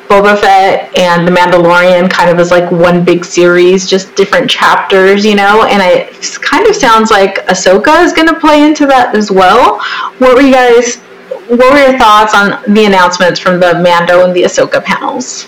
Boba 0.06 0.38
Fett 0.38 0.96
and 0.96 1.26
The 1.26 1.32
Mandalorian 1.32 2.08
kind 2.08 2.30
of 2.30 2.38
as 2.38 2.50
like 2.50 2.70
one 2.70 3.04
big 3.04 3.24
series, 3.24 3.88
just 3.88 4.14
different 4.14 4.48
chapters, 4.48 5.24
you 5.24 5.34
know. 5.34 5.64
And 5.64 5.82
it 5.82 6.40
kind 6.40 6.66
of 6.68 6.76
sounds 6.76 7.10
like 7.10 7.44
Ahsoka 7.46 8.04
is 8.04 8.12
going 8.12 8.28
to 8.28 8.38
play 8.38 8.64
into 8.64 8.86
that 8.86 9.14
as 9.16 9.30
well. 9.30 9.80
What 10.18 10.34
were 10.34 10.40
you 10.40 10.52
guys? 10.52 11.00
What 11.48 11.72
were 11.72 11.90
your 11.90 11.98
thoughts 11.98 12.34
on 12.34 12.62
the 12.74 12.84
announcements 12.84 13.40
from 13.40 13.60
the 13.60 13.74
Mando 13.80 14.24
and 14.24 14.34
the 14.34 14.42
Ahsoka 14.44 14.82
panels? 14.82 15.46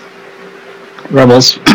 Rebels. 1.09 1.57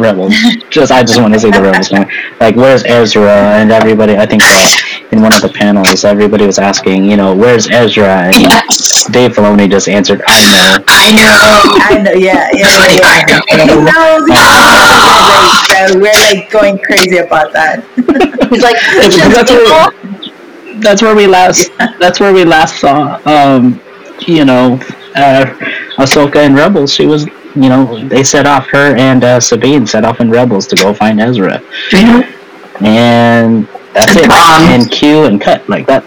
Rebels. 0.00 0.34
Just 0.70 0.90
I 0.90 1.02
just 1.02 1.20
want 1.20 1.32
to 1.34 1.40
say 1.40 1.50
the 1.50 1.62
Rebels 1.62 1.92
name. 1.92 2.08
Like, 2.40 2.56
where's 2.56 2.84
Ezra 2.84 3.30
and 3.58 3.70
everybody? 3.70 4.16
I 4.16 4.26
think 4.26 4.42
uh, 4.44 4.68
in 5.12 5.22
one 5.22 5.32
of 5.32 5.40
the 5.40 5.48
panels, 5.48 6.04
everybody 6.04 6.46
was 6.46 6.58
asking, 6.58 7.04
you 7.04 7.16
know, 7.16 7.34
where's 7.34 7.68
Ezra? 7.70 8.24
And 8.26 8.36
Yes. 8.42 9.06
Dave 9.10 9.32
Filoni 9.32 9.70
just 9.70 9.88
answered, 9.88 10.20
I 10.26 10.42
know. 10.42 10.84
I 10.88 11.10
know. 11.12 11.98
I 11.98 12.02
know, 12.02 12.12
yeah, 12.12 12.48
yeah, 12.52 12.66
yeah. 12.66 12.78
Like, 12.78 13.02
I 13.04 13.24
yeah. 13.56 13.64
know. 13.66 13.78
He 13.78 13.84
knows, 13.86 14.26
he 14.26 14.34
knows. 14.34 16.02
We're 16.02 16.20
like 16.36 16.50
going 16.50 16.78
crazy 16.78 17.18
about 17.18 17.52
that. 17.52 17.84
He's 18.50 18.62
like, 18.62 18.76
That's 18.98 19.16
"Patience, 19.16 19.34
what- 19.34 19.46
people." 19.46 20.17
That's 20.80 21.02
where 21.02 21.14
we 21.14 21.26
last. 21.26 21.70
That's 21.98 22.20
where 22.20 22.32
we 22.32 22.44
last 22.44 22.80
saw. 22.80 23.20
Um, 23.24 23.80
you 24.26 24.44
know, 24.44 24.74
uh, 25.14 25.46
Ahsoka 25.96 26.36
and 26.36 26.54
Rebels. 26.54 26.92
She 26.92 27.06
was, 27.06 27.26
you 27.54 27.68
know, 27.68 28.08
they 28.08 28.22
set 28.24 28.46
off 28.46 28.66
her 28.68 28.96
and 28.96 29.24
uh, 29.24 29.40
Sabine 29.40 29.86
set 29.86 30.04
off 30.04 30.20
in 30.20 30.30
Rebels 30.30 30.66
to 30.68 30.76
go 30.76 30.94
find 30.94 31.20
Ezra, 31.20 31.62
and 32.80 33.66
that's 33.92 34.16
it. 34.16 34.28
Wrong. 34.28 34.68
And 34.72 34.90
Q 34.90 35.24
and 35.24 35.40
cut 35.40 35.68
like 35.68 35.86
that. 35.86 36.04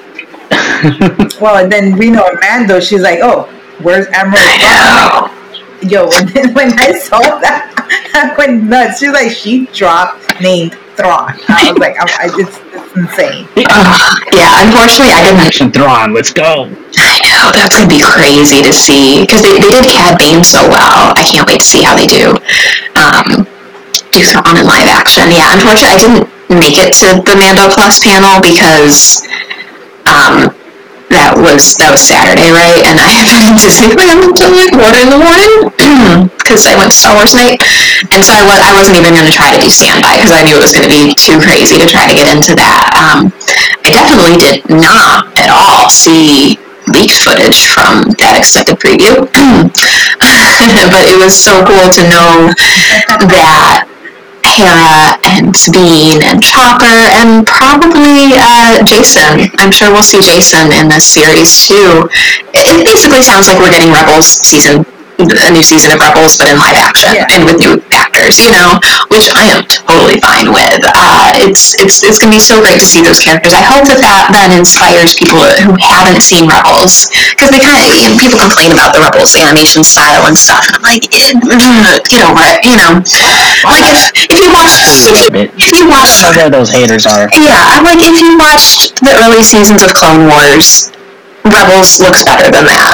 Well, 1.41 1.63
and 1.63 1.71
then 1.71 1.97
we 1.97 2.11
know 2.11 2.27
Mando. 2.41 2.79
She's 2.79 3.01
like, 3.01 3.19
"Oh, 3.21 3.43
where's 3.81 4.07
Admiral?" 4.07 5.31
Yo, 5.81 6.09
and 6.13 6.29
then 6.33 6.53
when 6.53 6.77
I 6.77 6.91
saw 6.93 7.19
that, 7.19 7.73
I 8.13 8.35
went 8.37 8.63
nuts. 8.63 8.99
She's 8.99 9.11
like, 9.11 9.31
she 9.31 9.65
dropped 9.67 10.39
named 10.41 10.77
Thrawn. 10.95 11.33
I 11.47 11.71
was 11.71 11.79
like, 11.79 11.95
I, 11.97 12.05
I, 12.05 12.25
it's, 12.37 12.57
it's 12.75 12.91
insane. 12.95 13.47
Ugh, 13.55 14.13
yeah, 14.35 14.67
unfortunately, 14.67 15.13
I 15.15 15.21
didn't. 15.23 15.41
Action 15.41 15.71
Thrawn, 15.71 16.13
let's 16.13 16.31
go. 16.31 16.67
I 16.99 17.17
know 17.27 17.49
that's 17.55 17.75
gonna 17.75 17.89
be 17.89 18.01
crazy 18.03 18.61
to 18.61 18.73
see 18.73 19.23
because 19.23 19.41
they, 19.43 19.57
they 19.57 19.71
did 19.71 19.87
Cad 19.89 20.19
Bane 20.19 20.43
so 20.43 20.61
well. 20.67 21.15
I 21.15 21.23
can't 21.23 21.47
wait 21.47 21.59
to 21.59 21.67
see 21.67 21.81
how 21.83 21.95
they 21.95 22.07
do. 22.07 22.35
Um, 22.99 23.47
do 24.11 24.19
Thrawn 24.23 24.59
in 24.59 24.67
live 24.67 24.91
action. 24.91 25.31
Yeah, 25.31 25.55
unfortunately, 25.55 25.95
I 25.95 25.99
didn't 25.99 26.25
make 26.51 26.77
it 26.77 26.91
to 27.01 27.23
the 27.23 27.35
Mando 27.39 27.71
Plus 27.71 28.03
panel 28.03 28.43
because 28.43 29.25
um, 30.05 30.51
that 31.11 31.35
was 31.35 31.75
that 31.77 31.91
was 31.91 32.01
Saturday, 32.01 32.49
right? 32.55 32.81
And 32.87 32.97
I 32.97 33.11
had 33.19 33.27
been 33.27 33.43
in 33.51 33.55
Disneyland 33.59 34.31
until 34.31 34.51
like 34.55 34.73
one 34.73 34.95
in 34.95 35.11
the 35.11 35.19
morning 35.19 35.51
because 36.39 36.65
I 36.65 36.75
went 36.79 36.95
to 36.95 36.97
Star 36.97 37.13
Wars 37.15 37.35
night, 37.35 37.59
and 38.15 38.23
so 38.23 38.31
I 38.31 38.43
was 38.47 38.59
I 38.63 38.71
wasn't 38.71 38.97
even 38.97 39.13
going 39.13 39.27
to 39.27 39.35
try 39.35 39.51
to 39.51 39.59
do 39.59 39.67
standby 39.67 40.17
because 40.17 40.31
I 40.31 40.41
knew 40.47 40.55
it 40.55 40.63
was 40.63 40.73
going 40.73 40.87
to 40.87 40.93
be 40.93 41.11
too 41.13 41.37
crazy 41.43 41.77
to 41.77 41.87
try 41.87 42.07
to 42.07 42.15
get 42.15 42.31
into 42.31 42.55
that. 42.55 42.91
Um, 42.95 43.29
I 43.83 43.91
definitely 43.91 44.39
did 44.39 44.63
not 44.71 45.27
at 45.35 45.51
all 45.51 45.91
see 45.91 46.55
leaked 46.89 47.15
footage 47.15 47.67
from 47.71 48.09
that 48.19 48.35
extended 48.39 48.79
preview, 48.79 49.27
but 50.91 51.05
it 51.07 51.19
was 51.19 51.35
so 51.35 51.59
cool 51.67 51.91
to 51.91 52.03
know 52.07 52.51
that 53.27 53.90
Hera 54.61 55.17
and 55.25 55.49
Sabine 55.57 56.21
and 56.21 56.37
Chopper 56.37 56.85
and 57.17 57.47
probably 57.49 58.37
uh, 58.37 58.83
Jason. 58.85 59.49
I'm 59.57 59.71
sure 59.73 59.89
we'll 59.89 60.05
see 60.05 60.21
Jason 60.21 60.69
in 60.77 60.85
this 60.87 61.05
series 61.09 61.65
too. 61.65 62.05
It 62.53 62.61
it 62.69 62.85
basically 62.85 63.23
sounds 63.25 63.47
like 63.49 63.57
we're 63.57 63.73
getting 63.73 63.89
Rebels 63.89 64.27
season, 64.29 64.85
a 65.17 65.49
new 65.49 65.65
season 65.65 65.91
of 65.97 65.99
Rebels, 65.99 66.37
but 66.37 66.45
in 66.53 66.57
live 66.61 66.77
action 66.77 67.09
Yeah. 67.17 67.25
and 67.33 67.41
with 67.45 67.57
new 67.57 67.81
actors, 68.21 68.37
you 68.37 68.53
know, 68.53 68.77
which 69.09 69.33
I 69.33 69.49
am 69.49 69.65
totally 69.65 70.21
fine 70.21 70.53
with. 70.53 70.85
Uh, 70.93 71.33
it's 71.41 71.73
it's 71.81 72.05
it's 72.05 72.21
gonna 72.21 72.37
be 72.37 72.43
so 72.43 72.61
great 72.61 72.77
to 72.77 72.85
see 72.85 73.01
those 73.01 73.17
characters. 73.17 73.53
I 73.57 73.65
hope 73.65 73.89
that 73.89 73.97
that 74.05 74.29
then 74.29 74.53
inspires 74.53 75.17
people 75.17 75.41
who 75.41 75.73
haven't 75.81 76.21
seen 76.21 76.45
Rebels 76.45 77.09
because 77.33 77.49
they 77.49 77.57
kind 77.57 77.81
of 77.81 77.89
you 77.97 78.13
know, 78.13 78.21
people 78.21 78.37
complain 78.37 78.69
about 78.69 78.93
the 78.93 79.01
Rebels 79.01 79.33
animation 79.33 79.81
style 79.81 80.29
and 80.29 80.37
stuff. 80.37 80.61
And 80.69 80.77
I'm 80.77 80.85
like, 80.85 81.09
eh, 81.09 81.33
mm, 81.33 81.97
get 82.05 82.21
over 82.21 82.45
it, 82.45 82.61
you 82.61 82.77
know. 82.77 83.01
Like 83.65 83.89
if 83.89 84.29
if 84.29 84.37
you 84.37 84.53
watch 84.53 84.77
if 85.57 85.73
you 85.73 85.89
watch 85.89 86.21
those 86.53 86.69
haters 86.69 87.09
are. 87.09 87.29
yeah, 87.33 87.73
I'm 87.73 87.83
like 87.83 88.01
if 88.01 88.21
you 88.21 88.37
watched 88.37 89.01
the 89.01 89.13
early 89.25 89.41
seasons 89.41 89.81
of 89.81 89.93
Clone 89.97 90.29
Wars, 90.29 90.93
Rebels 91.43 91.99
looks 91.99 92.23
better 92.23 92.51
than 92.51 92.65
that. 92.65 92.93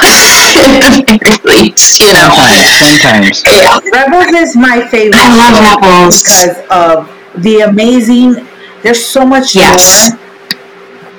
At 1.26 1.44
least, 1.52 2.00
you 2.00 2.14
know. 2.14 2.32
Sometimes, 2.32 3.42
sometimes. 3.42 3.44
Yeah. 3.46 3.80
Rebels 3.92 4.34
is 4.34 4.56
my 4.56 4.88
favorite 4.88 5.16
I 5.20 5.36
love 5.36 5.82
Rebels. 5.82 6.24
because 6.24 6.58
of 6.72 7.44
the 7.44 7.62
amazing. 7.62 8.48
There's 8.84 9.04
so 9.04 9.26
much 9.26 9.56
Yes. 9.56 10.12
lore 10.12 10.20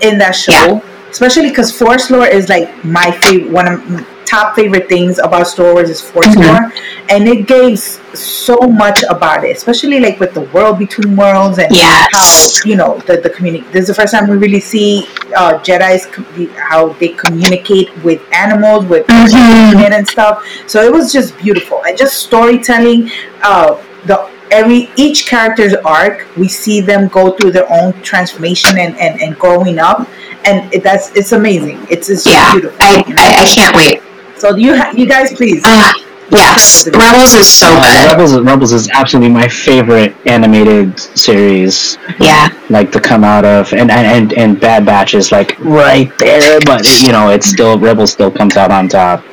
in 0.01 0.19
that 0.19 0.33
show, 0.33 0.53
Yeah. 0.53 0.81
especially 1.11 1.51
because 1.51 1.71
Force 1.77 2.11
lore 2.11 2.27
is 2.27 2.49
like 2.49 2.71
my 2.85 3.11
favorite. 3.11 3.51
One 3.51 3.69
of 3.69 3.91
my 3.91 4.05
top 4.35 4.55
favorite 4.57 4.87
things 4.89 5.19
about 5.27 5.47
Star 5.53 5.73
Wars 5.75 5.91
is 5.95 6.01
Force 6.11 6.27
Mhm. 6.35 6.47
lore, 6.47 6.65
and 7.09 7.27
it 7.35 7.41
gave 7.47 7.79
so 8.15 8.57
much 8.83 9.03
about 9.15 9.45
it, 9.45 9.57
especially 9.57 10.01
like 10.07 10.17
with 10.21 10.33
the 10.39 10.45
world 10.57 10.79
between 10.85 11.17
worlds 11.23 11.59
and 11.59 11.71
Yes. 11.75 12.09
how 12.17 12.69
you 12.71 12.77
know 12.81 12.91
the 13.07 13.17
the 13.27 13.31
community. 13.37 13.65
This 13.73 13.83
is 13.87 13.89
the 13.93 13.99
first 14.01 14.13
time 14.15 14.29
we 14.35 14.37
really 14.47 14.61
see 14.73 14.89
uh, 15.37 15.53
Jedi's 15.67 16.05
com- 16.15 16.51
how 16.71 16.81
they 17.01 17.09
communicate 17.25 17.89
with 18.09 18.21
animals, 18.45 18.83
with 18.93 19.07
Mhm. 19.07 19.91
and 19.99 20.09
stuff. 20.17 20.35
So 20.67 20.83
it 20.89 20.93
was 20.99 21.13
just 21.13 21.37
beautiful 21.45 21.79
and 21.87 21.97
just 22.05 22.15
storytelling. 22.29 23.11
Uh, 23.43 23.71
the 24.11 24.17
every 24.51 24.81
each 25.05 25.27
character's 25.27 25.75
arc, 25.85 26.17
we 26.43 26.49
see 26.49 26.81
them 26.91 27.09
go 27.19 27.25
through 27.37 27.53
their 27.57 27.69
own 27.79 27.93
transformation 28.11 28.79
and, 28.85 28.93
and, 28.99 29.21
and 29.23 29.39
growing 29.39 29.79
up, 29.79 29.99
and 30.49 30.57
it, 30.75 30.83
that's 30.83 31.07
it's 31.19 31.33
amazing. 31.33 31.79
It's 31.91 32.09
it's 32.13 32.25
just 32.25 32.37
Yeah. 32.37 32.53
beautiful. 32.53 32.79
I, 32.81 33.05
you 33.07 33.15
know? 33.15 33.23
I, 33.23 33.29
I 33.45 33.47
can't 33.57 33.77
wait. 33.77 33.99
So 34.39 34.57
you 34.57 34.77
ha- 34.77 34.93
you 34.97 35.07
guys 35.07 35.33
please. 35.35 35.63
Uh, 35.65 35.93
yes. 36.31 36.87
Rebels 36.93 37.35
is 37.35 37.47
so 37.49 37.67
Uh, 37.69 37.83
good. 37.83 38.11
Rebels, 38.13 38.41
Rebels 38.41 38.73
is 38.73 38.89
absolutely 38.91 39.31
my 39.33 39.49
favorite 39.49 40.15
animated 40.27 40.99
series. 41.19 41.99
Yeah. 42.21 42.49
Like 42.71 42.93
to 42.93 43.01
come 43.01 43.25
out 43.25 43.45
of, 43.45 43.73
and 43.73 43.91
and 43.91 44.07
and, 44.07 44.33
and 44.35 44.61
Bad 44.61 44.85
Batch 44.87 45.15
is 45.15 45.33
like 45.33 45.59
right 45.61 46.11
there, 46.19 46.61
but 46.65 46.85
you 47.03 47.13
know 47.13 47.31
it's 47.31 47.47
still 47.47 47.79
Rebels 47.79 48.13
still 48.13 48.31
comes 48.31 48.57
out 48.57 48.71
on 48.71 48.89
top. 48.89 49.25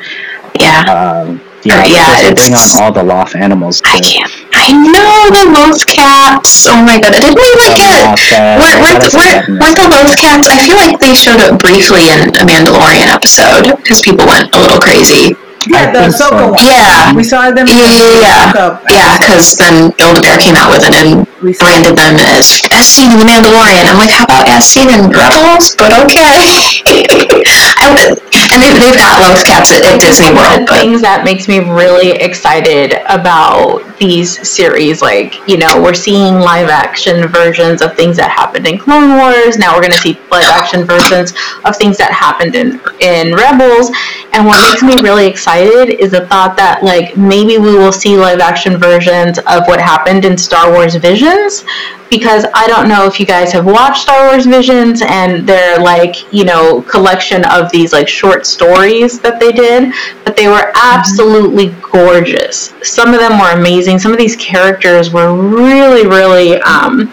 Yeah. 0.60 0.82
Um, 0.92 1.42
you 1.66 1.74
know, 1.74 1.82
yeah, 1.84 2.14
because 2.14 2.22
they 2.22 2.34
bring 2.38 2.54
it's- 2.54 2.76
on 2.78 2.84
all 2.86 2.92
the 2.94 3.04
Loth 3.04 3.34
animals. 3.36 3.82
I 3.86 3.98
can't. 4.00 4.32
I 4.54 4.72
know 4.72 5.14
the 5.36 5.46
Loth 5.52 5.84
cats. 5.90 6.66
Oh 6.70 6.78
my 6.82 6.98
god! 7.02 7.14
I 7.14 7.20
didn't 7.20 7.36
we 7.38 7.50
like 7.60 7.76
get? 7.76 8.06
Loth 8.08 8.22
Cats, 8.30 8.62
Weren't, 8.62 8.80
weren't, 8.82 9.02
weren't, 9.14 9.44
weren't 9.62 9.78
the 9.78 9.88
Loth 9.92 10.16
cats? 10.18 10.48
I 10.48 10.58
feel 10.64 10.78
like 10.80 10.96
they 11.04 11.14
showed 11.14 11.42
up 11.44 11.60
briefly 11.60 12.08
in 12.10 12.30
a 12.40 12.44
Mandalorian 12.48 13.10
episode 13.12 13.76
because 13.82 14.02
people 14.02 14.26
went 14.26 14.54
a 14.56 14.58
little 14.62 14.80
crazy. 14.80 15.36
yeah, 15.68 15.90
I 15.90 15.92
the 15.92 16.00
think 16.08 16.14
so. 16.14 16.30
Ahsoka 16.30 16.46
one. 16.54 16.62
Yeah. 16.62 17.14
we 17.18 17.24
saw 17.26 17.50
them. 17.52 17.66
Yeah, 17.68 17.90
yeah, 17.90 18.22
yeah. 18.22 18.54
Ahsoka 18.54 18.86
Yeah, 18.90 19.10
because 19.18 19.58
then 19.58 19.90
Build 19.98 20.18
a 20.18 20.22
Bear 20.22 20.38
came 20.38 20.54
out 20.56 20.70
with 20.70 20.86
it 20.86 20.94
and 20.94 21.26
branded 21.58 21.98
them 21.98 22.16
as 22.38 22.62
as 22.72 22.86
seen 22.86 23.12
in 23.12 23.18
the 23.22 23.26
Mandalorian. 23.28 23.86
I'm 23.90 23.98
like, 23.98 24.14
how 24.14 24.24
about 24.30 24.46
as 24.50 24.64
seen 24.66 24.88
in 24.94 25.10
Rebels? 25.10 25.74
But 25.78 25.90
okay. 26.06 26.82
I 27.82 27.86
would, 27.94 28.18
and 28.56 28.64
they, 28.64 28.72
they've 28.80 28.98
got 28.98 29.20
Loth 29.22 29.46
cats 29.46 29.72
at, 29.72 29.84
at 29.84 30.00
Disney 30.00 30.32
one 30.32 30.36
World, 30.36 30.62
of 30.62 30.68
the 30.68 30.72
but 30.72 30.80
things 30.80 31.02
that 31.02 31.24
makes 31.26 31.48
me 31.48 31.60
really 31.60 32.12
excited 32.12 33.04
about 33.12 33.84
these 34.00 34.36
series 34.48 35.02
like 35.02 35.36
you 35.48 35.58
know 35.58 35.82
we're 35.82 35.94
seeing 35.94 36.36
live 36.36 36.70
action 36.70 37.28
versions 37.28 37.82
of 37.82 37.96
things 37.96 38.18
that 38.18 38.32
happened 38.32 38.68
in 38.68 38.78
clone 38.78 39.18
wars. 39.18 39.58
Now 39.58 39.76
we're 39.76 39.82
going 39.82 39.94
to 39.94 40.04
see 40.04 40.20
live 40.32 40.48
action 40.48 40.86
versions 40.86 41.34
of 41.64 41.76
things 41.76 41.98
that 41.98 42.12
happened 42.12 42.56
in 42.56 42.80
in 43.02 43.36
rebels. 43.36 43.92
And 44.34 44.46
what 44.46 44.60
makes 44.64 44.84
me 44.84 45.02
really 45.02 45.28
excited 45.28 46.00
is 46.00 46.12
the 46.12 46.28
thought 46.28 46.56
that 46.58 46.84
like 46.84 47.16
maybe 47.18 47.58
we 47.58 47.76
will 47.76 47.94
see 47.94 48.18
live 48.18 48.40
action 48.40 48.78
versions 48.78 49.38
of 49.40 49.68
what 49.68 49.80
happened 49.80 50.26
in 50.26 50.38
star 50.38 50.72
wars 50.72 50.96
visions 50.96 51.64
because 52.10 52.46
I 52.54 52.68
don't 52.68 52.88
know 52.88 53.06
if 53.06 53.20
you 53.20 53.26
guys 53.26 53.52
have 53.54 53.66
watched 53.66 54.04
Star 54.04 54.30
Wars 54.30 54.46
Visions 54.46 55.02
and 55.06 55.48
their 55.48 55.80
like, 55.80 56.32
you 56.34 56.46
know, 56.46 56.82
collection 56.84 57.44
of 57.46 57.72
these 57.72 57.94
like 57.94 58.08
short 58.08 58.46
stories 58.46 59.20
that 59.20 59.40
they 59.40 59.52
did, 59.52 59.94
but 60.24 60.36
they 60.36 60.48
were 60.48 60.72
absolutely 60.76 61.76
gorgeous. 61.82 62.74
Some 62.84 63.14
of 63.14 63.20
them 63.20 63.40
were 63.40 63.52
amazing. 63.52 64.00
Some 64.00 64.12
of 64.12 64.18
these 64.18 64.36
characters 64.36 65.12
were 65.12 65.36
really, 65.36 66.08
really 66.08 66.58
um, 66.62 67.12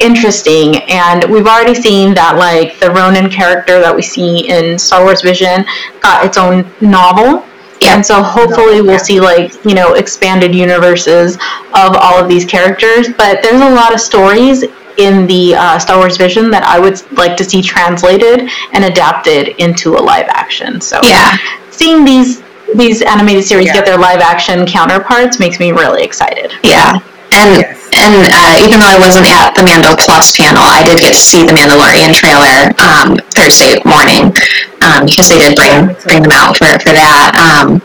interesting 0.00 0.76
and 0.88 1.24
we've 1.30 1.46
already 1.46 1.74
seen 1.74 2.12
that 2.14 2.36
like 2.36 2.78
the 2.80 2.90
Ronin 2.90 3.30
character 3.30 3.80
that 3.80 3.94
we 3.94 4.02
see 4.02 4.48
in 4.48 4.78
Star 4.78 5.02
Wars 5.02 5.22
Vision 5.22 5.64
got 6.00 6.24
its 6.24 6.36
own 6.36 6.70
novel 6.80 7.45
and 7.86 8.04
so 8.04 8.22
hopefully 8.22 8.80
we'll 8.80 8.98
see 8.98 9.20
like 9.20 9.52
you 9.64 9.74
know 9.74 9.94
expanded 9.94 10.54
universes 10.54 11.36
of 11.74 11.96
all 12.00 12.20
of 12.22 12.28
these 12.28 12.44
characters 12.44 13.08
but 13.16 13.42
there's 13.42 13.60
a 13.60 13.70
lot 13.74 13.92
of 13.92 14.00
stories 14.00 14.64
in 14.98 15.26
the 15.26 15.54
uh, 15.54 15.78
star 15.78 15.98
wars 15.98 16.16
vision 16.16 16.50
that 16.50 16.62
i 16.64 16.78
would 16.78 17.00
like 17.12 17.36
to 17.36 17.44
see 17.44 17.60
translated 17.60 18.48
and 18.72 18.84
adapted 18.84 19.48
into 19.58 19.94
a 19.94 20.00
live 20.00 20.26
action. 20.28 20.80
So 20.80 21.00
yeah, 21.04 21.36
seeing 21.70 22.04
these 22.04 22.42
these 22.74 23.02
animated 23.02 23.44
series 23.44 23.66
Yeah. 23.66 23.74
get 23.74 23.86
their 23.86 23.98
live 23.98 24.20
action 24.20 24.66
counterparts 24.66 25.38
makes 25.38 25.60
me 25.60 25.70
really 25.72 26.02
excited. 26.02 26.52
Yeah. 26.64 26.98
And 27.36 27.60
Yes. 27.60 27.76
and 27.92 28.16
uh, 28.32 28.54
even 28.64 28.80
though 28.80 28.88
I 28.88 28.98
wasn't 28.98 29.28
at 29.28 29.52
the 29.52 29.62
Mando 29.62 29.92
Plus 30.00 30.36
panel, 30.36 30.64
I 30.64 30.80
did 30.82 30.98
get 31.00 31.12
to 31.12 31.20
see 31.20 31.44
the 31.44 31.52
Mandalorian 31.52 32.16
trailer 32.16 32.72
um, 32.80 33.16
Thursday 33.36 33.76
morning 33.84 34.32
um, 34.80 35.04
because 35.04 35.28
they 35.28 35.38
did 35.38 35.52
bring 35.56 35.92
bring 36.04 36.24
them 36.24 36.32
out 36.32 36.56
for 36.56 36.68
for 36.80 36.96
that. 36.96 37.36
Um, 37.36 37.80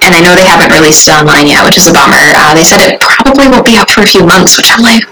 and 0.00 0.16
I 0.16 0.20
know 0.24 0.32
they 0.32 0.48
haven't 0.48 0.72
released 0.72 1.08
it 1.08 1.12
online 1.12 1.44
yet, 1.46 1.60
which 1.60 1.76
is 1.76 1.86
a 1.86 1.92
bummer. 1.92 2.16
Uh, 2.16 2.56
they 2.56 2.64
said 2.64 2.80
it 2.80 2.96
probably 3.04 3.52
won't 3.52 3.68
be 3.68 3.76
out 3.76 3.90
for 3.92 4.00
a 4.00 4.08
few 4.08 4.24
months, 4.24 4.56
which 4.56 4.72
I'm 4.72 4.80
like, 4.80 5.04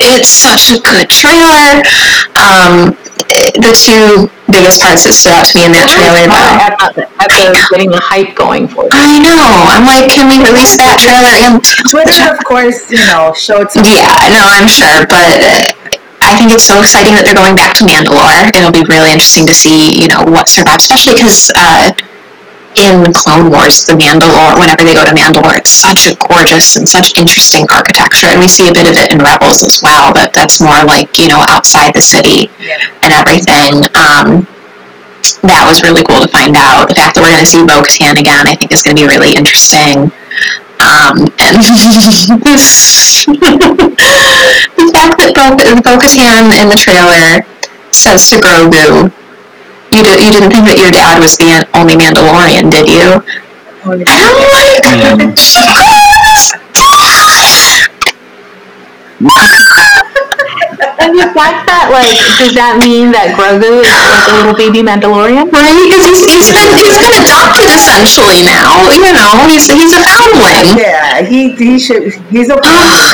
it's 0.00 0.28
such 0.28 0.70
a 0.72 0.78
good 0.82 1.10
trailer. 1.10 1.82
Um, 2.38 2.96
the 3.60 3.72
two 3.76 4.26
biggest 4.50 4.82
parts 4.82 5.06
that 5.06 5.14
stood 5.14 5.30
out 5.30 5.46
to 5.46 5.54
me 5.54 5.62
in 5.66 5.72
that 5.76 5.86
trailer, 5.86 6.26
though. 6.26 6.58
at, 6.58 6.74
the, 6.98 7.06
at 7.22 7.30
getting 7.70 7.90
the 7.90 8.02
hype 8.02 8.34
going 8.34 8.66
for 8.66 8.90
it 8.90 8.92
I 8.96 9.22
know. 9.22 9.70
I'm 9.70 9.86
like, 9.86 10.10
can 10.10 10.26
we 10.26 10.42
release 10.42 10.74
that 10.82 10.98
trailer 10.98 11.30
and 11.46 11.62
Twitter, 11.86 12.26
of 12.26 12.42
course, 12.42 12.90
you 12.90 13.02
know, 13.06 13.30
showed 13.38 13.70
some. 13.70 13.86
Yeah, 13.86 14.10
no, 14.34 14.42
I'm 14.42 14.66
sure, 14.66 15.06
but 15.06 15.38
I 15.42 15.90
I 16.22 16.36
think 16.36 16.52
it's 16.52 16.64
so 16.64 16.78
exciting 16.78 17.16
that 17.16 17.24
they're 17.24 17.38
going 17.38 17.56
back 17.56 17.74
to 17.80 17.84
Mandalore. 17.88 18.52
It'll 18.54 18.70
be 18.74 18.84
really 18.86 19.10
interesting 19.10 19.48
to 19.48 19.54
see, 19.56 19.98
you 19.98 20.08
know, 20.08 20.22
what 20.28 20.46
survives, 20.46 20.84
especially 20.84 21.16
because 21.16 21.50
uh, 21.56 21.90
in 22.78 23.12
Clone 23.12 23.50
Wars, 23.50 23.84
the 23.86 23.98
Mandalore, 23.98 24.58
whenever 24.58 24.84
they 24.84 24.94
go 24.94 25.04
to 25.04 25.10
Mandalore, 25.10 25.58
it's 25.58 25.70
such 25.70 26.06
a 26.06 26.14
gorgeous 26.16 26.76
and 26.76 26.88
such 26.88 27.16
interesting 27.18 27.66
architecture, 27.72 28.28
and 28.30 28.40
we 28.40 28.48
see 28.48 28.68
a 28.68 28.74
bit 28.74 28.86
of 28.86 28.94
it 28.94 29.12
in 29.12 29.18
Rebels 29.18 29.62
as 29.62 29.82
well. 29.82 30.14
But 30.14 30.32
that's 30.32 30.60
more 30.60 30.84
like 30.86 31.18
you 31.18 31.28
know 31.28 31.42
outside 31.50 31.94
the 31.94 32.02
city 32.02 32.50
and 33.02 33.10
everything. 33.10 33.82
Um, 33.98 34.46
that 35.44 35.68
was 35.68 35.82
really 35.84 36.02
cool 36.04 36.20
to 36.24 36.30
find 36.32 36.56
out. 36.56 36.88
The 36.88 36.96
fact 36.96 37.14
that 37.16 37.22
we're 37.22 37.34
going 37.34 37.44
to 37.44 37.50
see 37.50 37.60
Bo-Katan 37.60 38.16
again, 38.16 38.48
I 38.48 38.56
think, 38.56 38.72
is 38.72 38.82
going 38.82 38.96
to 38.96 39.02
be 39.04 39.08
really 39.08 39.36
interesting. 39.36 40.08
Um, 40.80 41.28
and 41.36 41.60
this, 41.60 43.20
the 44.80 44.88
fact 44.96 45.20
that 45.20 45.36
Bo- 45.36 45.60
Bo-Katan 45.84 46.48
in 46.56 46.72
the 46.72 46.78
trailer 46.80 47.44
says 47.92 48.32
to 48.32 48.40
Grogu, 48.40 49.12
"You 49.92 50.02
did, 50.02 50.20
you 50.20 50.30
didn't 50.30 50.50
think 50.50 50.66
that 50.66 50.78
your 50.78 50.90
dad 50.90 51.18
was 51.18 51.36
the 51.36 51.66
only 51.74 51.94
Mandalorian, 51.94 52.70
did 52.70 52.88
you?" 52.88 53.22
And 53.82 54.06
I'm 54.06 54.36
like, 59.28 60.00
And 61.00 61.16
the 61.16 61.28
fact 61.32 61.64
that, 61.68 61.88
like, 61.92 62.12
does 62.40 62.52
that 62.56 62.76
mean 62.80 63.08
that 63.12 63.32
Grogu 63.36 63.80
is 63.80 63.88
like 63.88 64.28
a 64.28 64.32
little 64.36 64.56
baby 64.56 64.80
Mandalorian? 64.84 65.48
right? 65.48 65.72
Because 65.76 66.04
he's, 66.12 66.24
he's 66.28 66.48
been 66.52 66.70
he's 66.76 66.96
been 67.00 67.16
adopted 67.24 67.68
essentially 67.72 68.44
now. 68.44 68.84
You 68.92 69.12
know, 69.16 69.48
he's 69.48 69.64
he's 69.68 69.92
a 69.96 70.02
foundling. 70.04 70.76
Yeah, 70.76 71.24
he 71.24 71.52
he 71.56 71.78
should. 71.80 72.12
He's 72.28 72.48
a. 72.52 72.56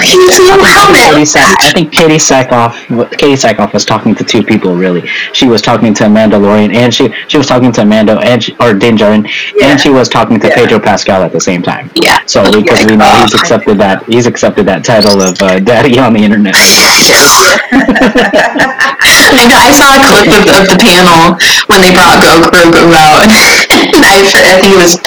he's 0.03 0.39
a 0.39 0.59
Katee. 0.59 1.27
Sack, 1.27 1.57
I 1.61 1.73
think 1.73 1.93
Katee 1.93 2.19
Sackhoff, 2.19 2.73
Katee 3.11 3.35
Sackhoff 3.39 3.73
was 3.73 3.85
talking 3.85 4.15
to 4.15 4.25
two 4.25 4.43
people. 4.43 4.75
Really, 4.75 5.07
she 5.33 5.47
was 5.47 5.63
talking 5.63 5.95
to 5.95 6.07
a 6.07 6.09
Mandalorian, 6.09 6.75
and 6.75 6.93
she 6.93 7.13
she 7.29 7.39
was 7.39 7.47
talking 7.47 7.73
to 7.73 7.85
Mando, 7.85 8.19
and 8.19 8.43
she, 8.43 8.57
or 8.61 8.75
Din 8.75 8.97
Djarin, 8.97 9.27
Yeah. 9.55 9.69
and 9.71 9.81
she 9.81 9.91
was 9.91 10.09
talking 10.09 10.39
to 10.41 10.49
Yeah. 10.49 10.55
Pedro 10.55 10.79
Pascal 10.81 11.23
at 11.23 11.33
the 11.33 11.41
same 11.41 11.63
time. 11.63 11.91
Yeah. 11.95 12.21
So 12.27 12.43
because 12.51 12.85
we 12.87 12.97
know 12.97 13.11
he's 13.23 13.35
accepted 13.35 13.79
that 13.79 14.05
he's 14.05 14.27
accepted 14.27 14.67
that 14.67 14.85
title 14.85 15.21
of 15.23 15.41
uh, 15.43 15.61
daddy 15.61 15.99
on 15.99 16.13
the 16.13 16.23
internet. 16.23 16.55
I 19.37 19.45
know. 19.49 19.59
I 19.59 19.71
saw 19.73 19.95
a 19.95 20.01
clip 20.03 20.29
of, 20.33 20.45
of 20.47 20.65
the 20.71 20.79
panel 20.81 21.37
when 21.71 21.81
they 21.83 21.93
brought 21.93 22.21
Go 22.23 22.43
Grogu 22.49 22.93
out, 22.95 23.23
and 23.27 23.33
I, 23.33 24.23
I 24.25 24.61
think 24.61 24.73
it 24.73 24.79
was 24.81 24.99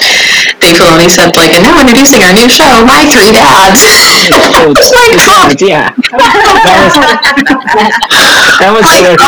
Filoni 0.60 1.08
said 1.10 1.32
like, 1.36 1.52
"And 1.56 1.64
now 1.64 1.80
introducing 1.80 2.22
our 2.22 2.32
new 2.36 2.48
show, 2.48 2.68
My 2.84 3.02
Three 3.08 3.32
Dads." 3.32 3.80
It's 3.80 4.92
God. 5.16 5.56
yeah, 5.60 5.90
that 8.60 8.70
was 8.70 8.84
that 8.84 9.16
was 9.16 9.20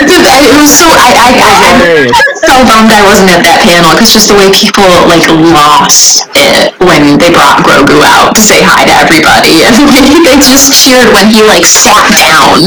dude, 0.00 0.24
I- 0.24 0.48
it 0.48 0.56
was 0.56 0.72
so 0.72 0.88
I 0.88 1.12
I, 1.12 1.28
I. 1.36 2.08
I'm 2.08 2.36
so 2.40 2.54
bummed 2.64 2.90
I 2.92 3.02
wasn't 3.04 3.28
at 3.34 3.42
that 3.44 3.60
panel 3.66 3.92
because 3.92 4.12
just 4.16 4.32
the 4.32 4.36
way 4.38 4.48
people 4.54 4.88
like 5.06 5.24
lost 5.28 6.24
it 6.34 6.72
when 6.80 7.20
they 7.20 7.28
brought 7.30 7.60
Grogu 7.66 8.00
out 8.08 8.32
to 8.34 8.42
say 8.42 8.64
hi 8.64 8.88
to 8.88 8.94
everybody 8.96 9.62
and 9.68 9.76
they 10.24 10.36
just 10.40 10.72
cheered 10.72 11.12
when 11.12 11.28
he 11.28 11.44
like 11.44 11.66
sat 11.68 12.08
down. 12.16 12.64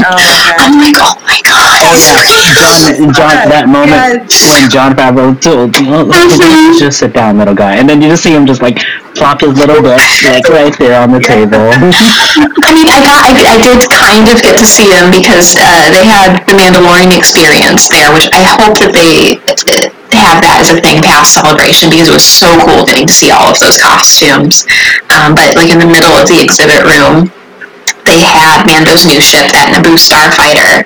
I'm 0.62 0.78
like, 0.78 0.98
oh 1.02 1.18
my 1.26 1.40
god. 1.48 1.82
Oh 1.82 2.22
yeah, 2.30 2.54
Jon, 2.54 3.10
Jon, 3.16 3.34
that 3.50 3.66
moment 3.68 4.30
when 4.30 4.70
Jon 4.70 4.92
Favreau 4.94 5.34
told 5.42 5.74
you, 5.80 5.90
know, 5.90 6.06
Mhm. 6.06 6.78
just 6.78 7.00
sit 7.00 7.14
down, 7.14 7.38
little 7.40 7.56
guy, 7.56 7.76
and 7.82 7.90
then 7.90 8.02
you 8.02 8.11
just 8.12 8.28
see 8.28 8.36
him 8.36 8.44
just 8.44 8.60
like 8.60 8.84
plop 9.16 9.40
his 9.40 9.56
little 9.56 9.80
book 9.80 9.96
like 10.28 10.44
right 10.52 10.76
there 10.76 11.00
on 11.00 11.16
the 11.16 11.24
table. 11.24 11.72
I 12.68 12.76
mean, 12.76 12.92
I 12.92 13.00
got, 13.00 13.24
I, 13.24 13.32
I 13.32 13.58
did 13.64 13.80
kind 13.88 14.28
of 14.28 14.36
get 14.44 14.60
to 14.60 14.68
see 14.68 14.92
them 14.92 15.16
because 15.16 15.56
uh, 15.56 15.88
they 15.96 16.04
had 16.04 16.44
the 16.52 16.60
Mandalorian 16.60 17.16
experience 17.16 17.88
there, 17.88 18.12
which 18.12 18.28
I 18.36 18.44
hope 18.44 18.76
that 18.84 18.92
they 18.92 19.40
have 20.12 20.44
that 20.44 20.60
as 20.60 20.76
a 20.76 20.78
thing 20.84 21.00
past 21.00 21.40
Celebration 21.40 21.88
because 21.88 22.12
it 22.12 22.16
was 22.16 22.28
so 22.28 22.52
cool 22.68 22.84
getting 22.84 23.08
to 23.08 23.16
see 23.16 23.32
all 23.32 23.56
of 23.56 23.60
those 23.64 23.80
costumes. 23.80 24.68
Um, 25.08 25.34
but 25.40 25.56
like 25.56 25.72
in 25.72 25.80
the 25.80 25.88
middle 25.88 26.12
of 26.12 26.28
the 26.28 26.44
exhibit 26.44 26.84
room, 26.84 27.32
they 28.04 28.20
had 28.20 28.68
Mando's 28.68 29.08
new 29.08 29.24
ship, 29.24 29.48
that 29.56 29.72
Naboo 29.72 29.96
Starfighter. 29.96 30.84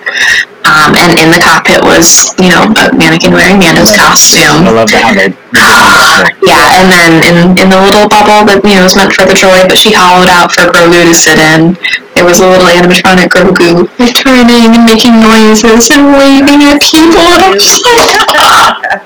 Um, 0.65 0.97
and 0.97 1.13
in 1.21 1.29
the 1.29 1.37
cockpit 1.37 1.85
was, 1.85 2.33
you 2.41 2.49
know, 2.49 2.65
a 2.65 2.89
mannequin 2.97 3.37
wearing 3.37 3.61
Mando's 3.61 3.93
costume. 3.93 4.65
I 4.65 4.73
love 4.73 4.89
they. 4.89 4.97
Yeah, 4.97 6.81
and 6.81 6.89
then 6.89 7.11
in, 7.21 7.37
in 7.53 7.67
the 7.69 7.77
little 7.77 8.09
bubble 8.09 8.49
that 8.49 8.65
you 8.65 8.73
know 8.73 8.89
was 8.89 8.97
meant 8.97 9.13
for 9.13 9.29
the 9.29 9.37
droid, 9.37 9.69
but 9.69 9.77
she 9.77 9.93
hollowed 9.93 10.27
out 10.27 10.49
for 10.51 10.65
Grogu 10.73 11.05
to 11.05 11.13
sit 11.13 11.37
in. 11.37 11.77
There 12.17 12.25
was 12.25 12.41
a 12.41 12.47
little 12.49 12.65
animatronic 12.65 13.29
Grogu 13.29 13.85
like 14.01 14.17
turning 14.17 14.73
and 14.73 14.83
making 14.89 15.21
noises 15.21 15.93
and 15.93 16.17
waving 16.17 16.65
at 16.65 16.81
people. 16.81 17.21
And 17.35 17.47
I 17.47 17.55
was 17.55 18.99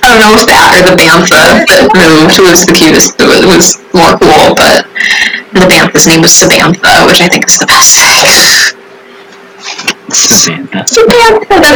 I 0.00 0.08
don't 0.08 0.20
know 0.24 0.32
if 0.32 0.48
that 0.48 0.72
or 0.72 0.82
the 0.88 0.96
bantha 0.96 1.60
that 1.68 1.92
moved 1.92 2.40
was 2.40 2.64
the 2.64 2.72
cutest. 2.72 3.20
It 3.20 3.44
was, 3.44 3.76
more 3.92 4.16
cool, 4.16 4.56
but 4.56 4.88
the 5.52 5.68
bantha's 5.68 6.06
name 6.08 6.22
was 6.22 6.32
Samantha, 6.32 7.04
which 7.04 7.20
I 7.20 7.28
think 7.28 7.44
is 7.44 7.58
the 7.58 7.68
best 7.68 8.00
thing. 8.00 8.79
Santa. 10.16 10.84
That's 10.88 10.96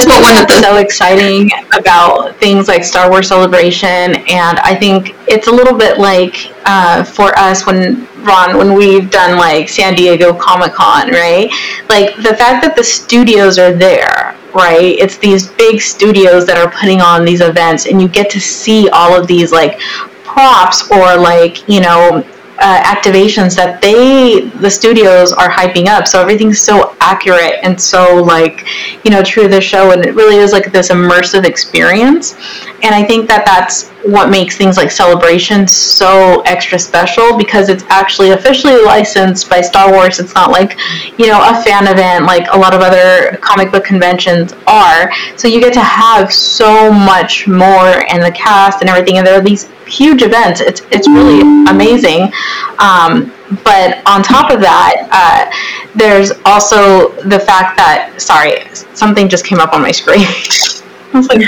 what 0.07 0.23
one 0.23 0.43
of 0.43 0.47
the 0.49 0.61
so 0.61 0.77
exciting 0.77 1.51
about 1.79 2.37
things 2.37 2.69
like 2.69 2.85
Star 2.85 3.11
Wars 3.11 3.29
Celebration, 3.29 4.17
and 4.29 4.59
I 4.61 4.75
think 4.75 5.15
it's 5.29 5.49
a 5.49 5.53
little 5.53 5.77
bit 5.77 5.99
like 5.99 6.53
uh, 6.65 7.05
for 7.05 7.37
us 7.39 7.67
when 7.67 8.07
Ron, 8.25 8.57
when 8.57 8.75
we've 8.75 9.11
done 9.11 9.39
like 9.39 9.69
San 9.69 9.95
Diego 9.95 10.33
Comic 10.33 10.73
Con, 10.73 11.11
right? 11.11 11.51
Like 11.89 12.17
the 12.17 12.35
fact 12.35 12.65
that 12.65 12.75
the 12.77 12.85
studios 12.85 13.59
are 13.59 13.73
there, 13.73 14.37
right? 14.55 14.97
It's 14.99 15.19
these 15.19 15.49
big 15.53 15.81
studios 15.81 16.47
that 16.47 16.57
are 16.57 16.71
putting 16.71 17.01
on 17.01 17.25
these 17.25 17.41
events, 17.41 17.87
and 17.87 18.01
you 18.01 18.09
get 18.09 18.31
to 18.31 18.41
see 18.41 18.89
all 18.91 19.19
of 19.19 19.27
these 19.27 19.53
like 19.53 19.79
props 20.25 20.91
or 20.91 21.17
like 21.17 21.69
you 21.69 21.81
know 21.81 22.25
uh, 22.59 22.83
activations 22.83 23.57
that 23.57 23.81
they 23.81 24.49
the 24.61 24.71
studios 24.71 25.33
are 25.33 25.49
hyping 25.49 25.87
up. 25.87 26.07
So 26.07 26.21
everything's 26.21 26.61
so 26.61 26.97
accurate 27.01 27.59
and 27.63 27.81
so 27.81 28.23
like 28.23 28.67
you 29.05 29.11
know 29.11 29.23
true 29.23 29.45
to 29.45 29.49
the 29.49 29.61
show. 29.61 29.93
And 29.93 30.05
it 30.05 30.15
really 30.15 30.37
is 30.37 30.53
like 30.53 30.73
this 30.73 30.91
immersive 30.91 31.45
experience. 31.45 32.35
And 32.83 32.95
i 32.95 33.03
think 33.03 33.29
that 33.29 33.45
that's 33.47 33.91
what 34.05 34.31
makes 34.31 34.57
things 34.57 34.77
like 34.77 34.91
celebration 34.91 35.67
so 35.67 36.43
extra 36.47 36.79
special 36.79 37.37
because 37.37 37.69
it's 37.69 37.85
actually 37.85 38.31
officially 38.31 38.83
licensed 38.83 39.49
by 39.49 39.61
star 39.61 39.91
wars 39.91 40.19
it's 40.19 40.35
not 40.35 40.51
like 40.51 40.79
you 41.19 41.27
know 41.27 41.41
a 41.43 41.63
fan 41.63 41.87
event 41.87 42.27
like 42.27 42.47
a 42.53 42.59
lot 42.59 42.75
of 42.75 42.81
other 42.81 43.37
comic 43.39 43.73
book 43.73 43.85
conventions 43.85 44.53
are 44.67 45.11
so 45.37 45.49
you 45.49 45.61
get 45.61 45.73
to 45.73 45.81
have 45.81 46.33
so 46.33 46.93
much 46.93 47.47
more 47.49 48.05
and 48.11 48.23
the 48.23 48.33
cast 48.33 48.81
and 48.81 48.91
everything 48.91 49.17
and 49.17 49.27
there 49.27 49.39
are 49.39 49.45
these 49.45 49.71
huge 49.87 50.23
events 50.23 50.61
it's 50.61 50.83
it's 50.91 51.09
really 51.09 51.41
amazing 51.71 52.31
um, 52.79 53.33
but 53.63 54.03
on 54.07 54.23
top 54.23 54.51
of 54.51 54.61
that, 54.61 55.07
uh, 55.13 55.89
there's 55.95 56.33
also 56.45 57.11
the 57.23 57.39
fact 57.39 57.77
that 57.77 58.15
sorry, 58.19 58.65
something 58.95 59.29
just 59.29 59.45
came 59.45 59.59
up 59.59 59.73
on 59.73 59.83
my 59.83 59.93
screen. 59.93 60.25
I 60.27 61.19
was 61.19 61.29
like, 61.29 61.43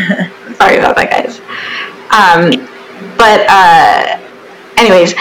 sorry 0.57 0.77
about 0.77 0.97
that, 0.97 1.11
guys. 1.11 1.41
Um, 2.11 2.51
but 3.17 3.47
uh, 3.49 4.19
anyways, 4.77 5.15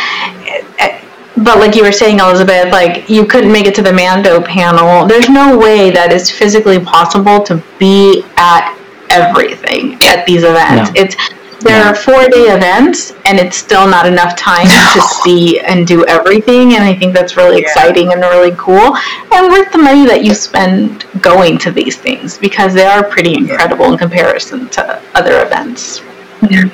but 1.37 1.59
like 1.59 1.75
you 1.75 1.83
were 1.83 1.91
saying, 1.91 2.19
Elizabeth, 2.19 2.71
like 2.71 3.09
you 3.09 3.25
couldn't 3.25 3.51
make 3.51 3.65
it 3.65 3.75
to 3.75 3.81
the 3.81 3.91
Mando 3.93 4.41
panel. 4.41 5.05
There's 5.05 5.29
no 5.29 5.57
way 5.57 5.91
that 5.91 6.11
it's 6.11 6.29
physically 6.31 6.79
possible 6.79 7.43
to 7.43 7.61
be 7.77 8.23
at 8.37 8.71
everything 9.09 9.99
at 10.03 10.25
these 10.25 10.43
events. 10.43 10.91
No. 10.95 11.01
It's 11.01 11.15
there 11.61 11.83
are 11.83 11.95
four 11.95 12.27
day 12.27 12.53
events 12.53 13.11
and 13.25 13.39
it's 13.39 13.57
still 13.57 13.87
not 13.87 14.05
enough 14.05 14.35
time 14.35 14.67
to 14.67 15.01
see 15.23 15.59
and 15.61 15.87
do 15.87 16.05
everything 16.05 16.75
and 16.75 16.83
i 16.83 16.93
think 16.93 17.11
that's 17.13 17.35
really 17.37 17.61
Yeah. 17.61 17.67
exciting 17.69 18.11
and 18.13 18.21
really 18.21 18.53
cool 18.55 18.95
and 19.31 19.47
worth 19.51 19.71
the 19.71 19.79
money 19.79 20.05
that 20.05 20.23
you 20.23 20.35
spend 20.35 21.05
going 21.21 21.57
to 21.59 21.71
these 21.71 21.95
things 21.97 22.37
because 22.37 22.75
they 22.75 22.85
are 22.85 23.03
pretty 23.03 23.33
incredible 23.33 23.91
in 23.91 23.97
comparison 23.97 24.69
to 24.69 25.01
other 25.15 25.43
events 25.43 26.01
Yeah, 26.43 26.67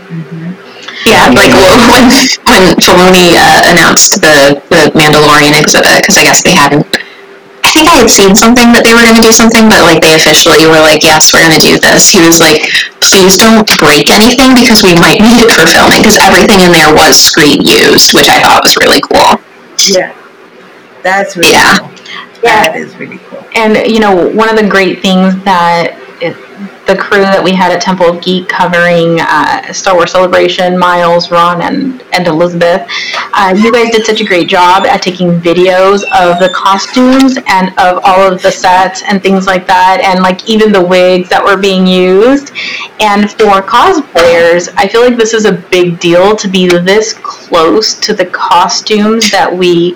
yeah. 1.06 1.30
like 1.32 1.54
when 1.54 2.10
when 2.50 2.64
Filoni 2.82 3.38
uh, 3.38 3.70
announced 3.72 4.20
the 4.22 4.58
the 4.70 4.92
Mandalorian 4.98 5.54
exhibit, 5.60 6.02
because 6.02 6.18
I 6.18 6.24
guess 6.24 6.44
they 6.44 6.54
hadn't. 6.54 6.86
I 7.64 7.70
think 7.72 7.88
I 7.88 8.02
had 8.02 8.10
seen 8.10 8.36
something 8.36 8.74
that 8.74 8.84
they 8.84 8.92
were 8.92 9.06
going 9.06 9.16
to 9.16 9.22
do 9.24 9.32
something, 9.32 9.70
but 9.70 9.86
like 9.86 10.02
they 10.02 10.18
officially 10.18 10.66
were 10.66 10.82
like, 10.82 11.04
"Yes, 11.06 11.32
we're 11.32 11.46
going 11.46 11.56
to 11.56 11.62
do 11.62 11.78
this." 11.78 12.10
He 12.10 12.20
was 12.20 12.42
like, 12.42 12.66
"Please 13.00 13.38
don't 13.38 13.70
break 13.78 14.10
anything 14.10 14.58
because 14.58 14.82
we 14.82 14.98
might 14.98 15.22
need 15.22 15.46
it 15.46 15.54
for 15.54 15.64
filming." 15.70 16.02
Because 16.02 16.18
everything 16.20 16.66
in 16.66 16.74
there 16.74 16.90
was 16.92 17.16
screen 17.16 17.62
used, 17.62 18.12
which 18.18 18.28
I 18.28 18.42
thought 18.42 18.66
was 18.66 18.76
really 18.82 19.00
cool. 19.06 19.38
Yeah, 19.88 20.12
that's 21.06 21.38
really 21.38 21.54
Yeah. 21.54 21.78
cool. 21.80 21.92
That 22.42 22.74
is 22.76 22.98
really 22.98 23.20
cool. 23.30 23.46
and 23.54 23.78
you 23.86 24.00
know 24.00 24.28
one 24.34 24.50
of 24.50 24.58
the 24.58 24.66
great 24.68 25.02
things 25.02 25.36
that 25.46 25.94
it, 25.94 26.01
the 26.88 26.96
crew 26.98 27.22
that 27.22 27.44
we 27.44 27.54
had 27.54 27.72
at 27.72 27.82
Temple 27.82 28.08
of 28.08 28.22
Geek 28.24 28.50
covering 28.50 29.20
uh, 29.22 29.72
Star 29.72 29.96
Wars 29.96 30.12
Celebration, 30.12 30.78
Miles, 30.78 31.32
Ron, 31.32 31.62
and, 31.62 32.02
and 32.14 32.28
Elizabeth. 32.28 32.88
Uh, 33.34 33.56
you 33.58 33.72
guys 33.72 33.92
did 33.92 34.06
such 34.06 34.22
a 34.22 34.26
great 34.26 34.50
job 34.50 34.86
at 34.86 35.02
taking 35.02 35.40
videos 35.40 36.04
of 36.12 36.40
the 36.40 36.52
costumes 36.54 37.38
and 37.48 37.70
of 37.78 38.02
all 38.04 38.32
of 38.32 38.42
the 38.42 38.52
sets 38.52 39.04
and 39.04 39.22
things 39.22 39.46
like 39.46 39.68
that, 39.68 40.02
and 40.04 40.22
like 40.22 40.50
even 40.50 40.72
the 40.72 40.84
wigs 40.84 41.30
that 41.30 41.44
were 41.44 41.58
being 41.58 41.86
used. 41.86 42.52
And 43.00 43.30
for 43.32 43.62
cosplayers, 43.62 44.70
I 44.76 44.88
feel 44.88 45.02
like 45.02 45.18
this 45.18 45.34
is 45.34 45.46
a 45.46 45.54
big 45.54 46.00
deal 46.00 46.36
to 46.36 46.48
be 46.48 46.68
this 46.68 47.14
close 47.14 47.94
to 48.00 48.14
the 48.14 48.26
costumes 48.28 49.32
that 49.32 49.52
we 49.52 49.96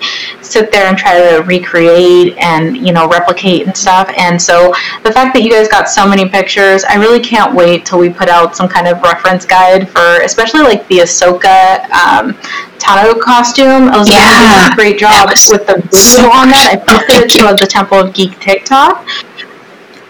sit 0.50 0.70
there 0.72 0.86
and 0.86 0.96
try 0.96 1.18
to 1.18 1.42
recreate 1.42 2.36
and 2.38 2.76
you 2.76 2.92
know 2.92 3.08
replicate 3.08 3.66
and 3.66 3.76
stuff. 3.76 4.10
And 4.16 4.40
so 4.40 4.72
the 5.02 5.12
fact 5.12 5.34
that 5.34 5.42
you 5.42 5.50
guys 5.50 5.68
got 5.68 5.88
so 5.88 6.06
many 6.08 6.28
pictures, 6.28 6.84
I 6.84 6.94
really 6.96 7.20
can't 7.20 7.54
wait 7.54 7.84
till 7.86 7.98
we 7.98 8.08
put 8.08 8.28
out 8.28 8.56
some 8.56 8.68
kind 8.68 8.86
of 8.88 9.00
reference 9.02 9.44
guide 9.44 9.88
for, 9.88 10.20
especially 10.22 10.60
like 10.62 10.86
the 10.88 10.98
Ahsoka 10.98 11.88
um, 11.90 12.32
Tano 12.78 13.18
costume. 13.20 13.88
Elizabeth 13.88 14.18
Yeah. 14.18 14.64
did 14.64 14.72
a 14.72 14.76
great 14.76 14.98
job 14.98 15.28
with 15.30 15.66
the 15.66 15.76
so 15.96 16.30
on 16.30 16.48
that. 16.50 16.72
I 16.72 16.76
posted 16.86 17.24
it 17.24 17.30
to 17.56 17.56
the 17.62 17.66
Temple 17.66 17.98
of 18.00 18.14
Geek 18.14 18.38
TikTok. 18.40 19.06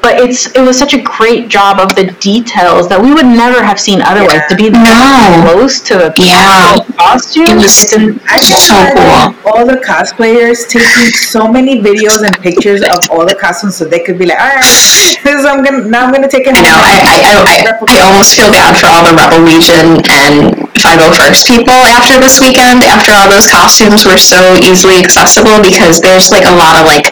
But 0.06 0.22
it's 0.22 0.46
it 0.54 0.62
was 0.62 0.78
such 0.78 0.94
a 0.94 1.02
great 1.02 1.48
job 1.50 1.80
of 1.82 1.96
the 1.98 2.06
details 2.22 2.86
that 2.90 3.00
we 3.02 3.10
would 3.10 3.26
never 3.26 3.58
have 3.58 3.74
seen 3.74 3.98
otherwise. 4.06 4.38
Yeah. 4.38 4.52
To 4.52 4.54
be 4.54 4.70
No. 4.70 4.86
that 4.86 5.42
close 5.42 5.80
to 5.90 5.94
the 5.98 6.08
Yeah. 6.14 6.78
costume, 6.94 7.50
It 7.50 7.56
was- 7.58 7.82
it's 7.82 7.92
an, 7.98 8.20
I 8.30 8.38
can 8.38 8.54
So 8.54 8.78
imagine 8.78 9.34
all 9.50 9.66
the 9.66 9.78
cosplayers 9.82 10.58
taking 10.70 11.10
so 11.34 11.48
many 11.50 11.82
videos 11.82 12.22
and 12.22 12.30
pictures 12.38 12.82
of 12.86 13.00
all 13.10 13.26
the 13.26 13.34
costumes, 13.34 13.74
so 13.78 13.82
they 13.84 13.98
could 13.98 14.16
be 14.22 14.26
like, 14.30 14.38
"All 14.38 14.46
right, 14.46 15.18
this 15.26 15.34
is 15.42 15.44
I'm 15.44 15.64
gonna 15.66 15.82
now 15.90 16.06
I'm 16.06 16.12
gonna 16.14 16.30
take 16.36 16.46
it." 16.46 16.54
I 16.54 16.62
know. 16.62 16.78
I, 16.78 16.94
I, 17.12 17.16
I, 17.30 17.34
I, 17.50 17.58
I 17.94 17.96
almost 18.06 18.30
feel 18.38 18.50
bad 18.60 18.78
for 18.78 18.86
all 18.86 19.02
the 19.02 19.14
Rebel 19.20 19.42
Legion 19.50 19.86
and 20.22 20.54
501st 20.86 21.42
people 21.50 21.74
after 21.98 22.14
this 22.22 22.38
weekend, 22.38 22.84
after 22.94 23.10
all 23.10 23.26
those 23.28 23.48
costumes 23.50 24.06
were 24.06 24.22
so 24.22 24.38
easily 24.70 25.02
accessible 25.02 25.58
because 25.70 25.98
there's 25.98 26.30
like 26.30 26.46
a 26.46 26.56
lot 26.62 26.78
of 26.78 26.86
like 26.86 27.10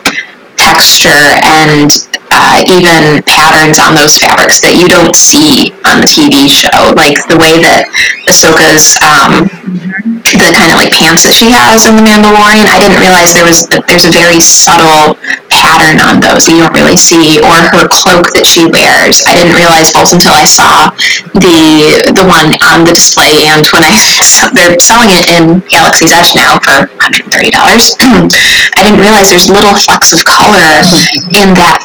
texture 0.57 1.27
and 1.43 1.91
uh, 2.35 2.59
even 2.67 3.23
patterns 3.23 3.79
on 3.79 3.95
those 3.95 4.19
fabrics 4.19 4.59
that 4.67 4.75
you 4.75 4.91
don't 4.91 5.15
see 5.15 5.71
on 5.87 6.03
the 6.03 6.11
TV 6.11 6.51
show. 6.51 6.91
Like 6.99 7.15
the 7.31 7.39
way 7.39 7.63
that 7.63 7.87
Ahsoka's 8.27 8.99
um, 9.07 9.47
the 10.35 10.51
kind 10.51 10.75
of 10.75 10.77
like 10.81 10.91
pants 10.91 11.23
that 11.23 11.37
she 11.37 11.53
has 11.55 11.87
in 11.87 11.95
the 11.95 12.05
Mandalorian. 12.05 12.67
I 12.67 12.83
didn't 12.83 12.99
realize 12.99 13.31
there 13.37 13.47
was 13.47 13.71
there's 13.87 14.09
a 14.09 14.13
very 14.13 14.43
subtle 14.43 15.15
pattern 15.53 16.03
on 16.03 16.19
those 16.19 16.49
that 16.49 16.53
you 16.57 16.67
don't 16.67 16.75
really 16.75 16.99
see, 16.99 17.39
or 17.39 17.55
her 17.77 17.87
cloak 17.87 18.35
that 18.35 18.49
she 18.49 18.67
wears. 18.67 19.23
I 19.29 19.39
didn't 19.39 19.55
realize 19.55 19.95
both 19.95 20.11
until 20.11 20.35
I 20.35 20.49
saw 20.49 20.91
the 21.39 22.11
the 22.17 22.27
one 22.27 22.57
on 22.67 22.83
the 22.83 22.97
display, 22.97 23.47
and 23.47 23.63
when 23.71 23.87
I 23.87 23.95
they're 24.57 24.75
selling 24.83 25.13
it 25.15 25.31
in 25.31 25.63
Galaxy's 25.71 26.11
Edge 26.11 26.35
now 26.35 26.59
for 26.59 26.91
130 26.99 27.55
dollars. 27.55 27.95
I 28.77 28.83
didn't 28.83 29.01
realize 29.01 29.31
there's 29.31 29.53
little 29.53 29.77
flecks 29.77 30.11
of 30.11 30.25
color 30.27 30.83
in 31.41 31.55
that 31.55 31.85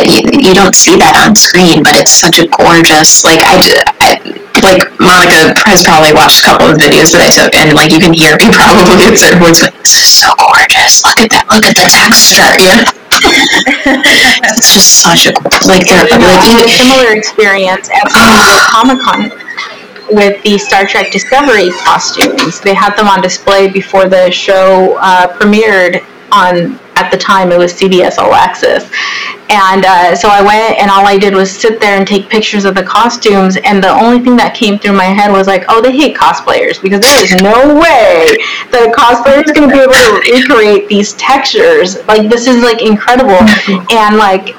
that 0.00 0.08
you, 0.08 0.24
you 0.40 0.56
don't 0.56 0.72
see 0.72 0.96
that 0.96 1.12
on 1.20 1.36
screen, 1.36 1.84
but 1.84 1.92
it's 2.00 2.12
such 2.12 2.40
a 2.40 2.48
gorgeous 2.48 3.20
like 3.20 3.44
I, 3.44 3.84
I 4.00 4.08
like 4.64 4.80
Monica 4.96 5.52
has 5.68 5.84
probably 5.84 6.16
watched 6.16 6.40
a 6.40 6.46
couple 6.48 6.72
of 6.72 6.80
videos 6.80 7.12
that 7.12 7.20
I 7.20 7.28
took, 7.28 7.52
and 7.52 7.76
like 7.76 7.92
you 7.92 8.00
can 8.00 8.16
hear 8.16 8.40
me 8.40 8.48
probably 8.56 9.04
at 9.04 9.16
certain 9.20 9.40
points. 9.40 9.60
Like, 9.60 9.76
this 9.84 10.00
is 10.00 10.08
so 10.08 10.32
gorgeous. 10.40 11.04
Look 11.04 11.20
at 11.20 11.28
that. 11.36 11.44
Look 11.52 11.68
at 11.68 11.76
the 11.76 11.88
texture. 11.88 12.48
You 12.56 12.80
know? 12.80 12.88
it's 14.48 14.72
just 14.72 15.04
such 15.04 15.28
a 15.28 15.36
like 15.68 15.84
they're 15.84 16.08
like 16.08 16.40
had 16.40 16.64
a 16.64 16.72
similar 16.72 17.12
experience 17.12 17.92
at 17.92 18.08
Comic 18.72 19.00
Con 19.04 19.28
with 20.16 20.40
the 20.42 20.56
Star 20.56 20.88
Trek 20.88 21.12
Discovery 21.12 21.68
costumes. 21.84 22.60
They 22.60 22.74
had 22.74 22.96
them 22.96 23.08
on 23.08 23.20
display 23.20 23.68
before 23.68 24.08
the 24.08 24.32
show 24.32 24.96
uh, 25.00 25.28
premiered 25.36 26.00
on. 26.32 26.80
At 27.00 27.10
the 27.10 27.16
time, 27.16 27.50
it 27.50 27.58
was 27.58 27.72
CBS 27.72 28.18
All 28.18 28.34
Access, 28.34 28.84
and 29.48 29.86
uh, 29.86 30.14
so 30.14 30.28
I 30.28 30.42
went, 30.42 30.78
and 30.78 30.90
all 30.90 31.06
I 31.06 31.16
did 31.16 31.34
was 31.34 31.50
sit 31.50 31.80
there 31.80 31.96
and 31.96 32.06
take 32.06 32.28
pictures 32.28 32.66
of 32.66 32.74
the 32.74 32.82
costumes. 32.82 33.56
And 33.56 33.82
the 33.82 33.88
only 33.88 34.20
thing 34.20 34.36
that 34.36 34.54
came 34.54 34.78
through 34.78 34.92
my 34.92 35.10
head 35.18 35.32
was 35.32 35.46
like, 35.46 35.64
"Oh, 35.68 35.80
they 35.80 35.96
hate 35.96 36.14
cosplayers 36.14 36.80
because 36.82 37.00
there 37.00 37.24
is 37.24 37.32
no 37.42 37.74
way 37.74 38.36
that 38.70 38.84
a 38.84 38.92
cosplayer 38.92 39.42
is 39.42 39.50
going 39.52 39.68
to 39.68 39.74
be 39.74 39.80
able 39.80 39.96
to 39.96 40.20
recreate 40.36 40.88
these 40.88 41.14
textures. 41.14 41.96
Like 42.06 42.28
this 42.28 42.46
is 42.46 42.62
like 42.62 42.82
incredible." 42.82 43.40
And 43.90 44.16
like 44.16 44.54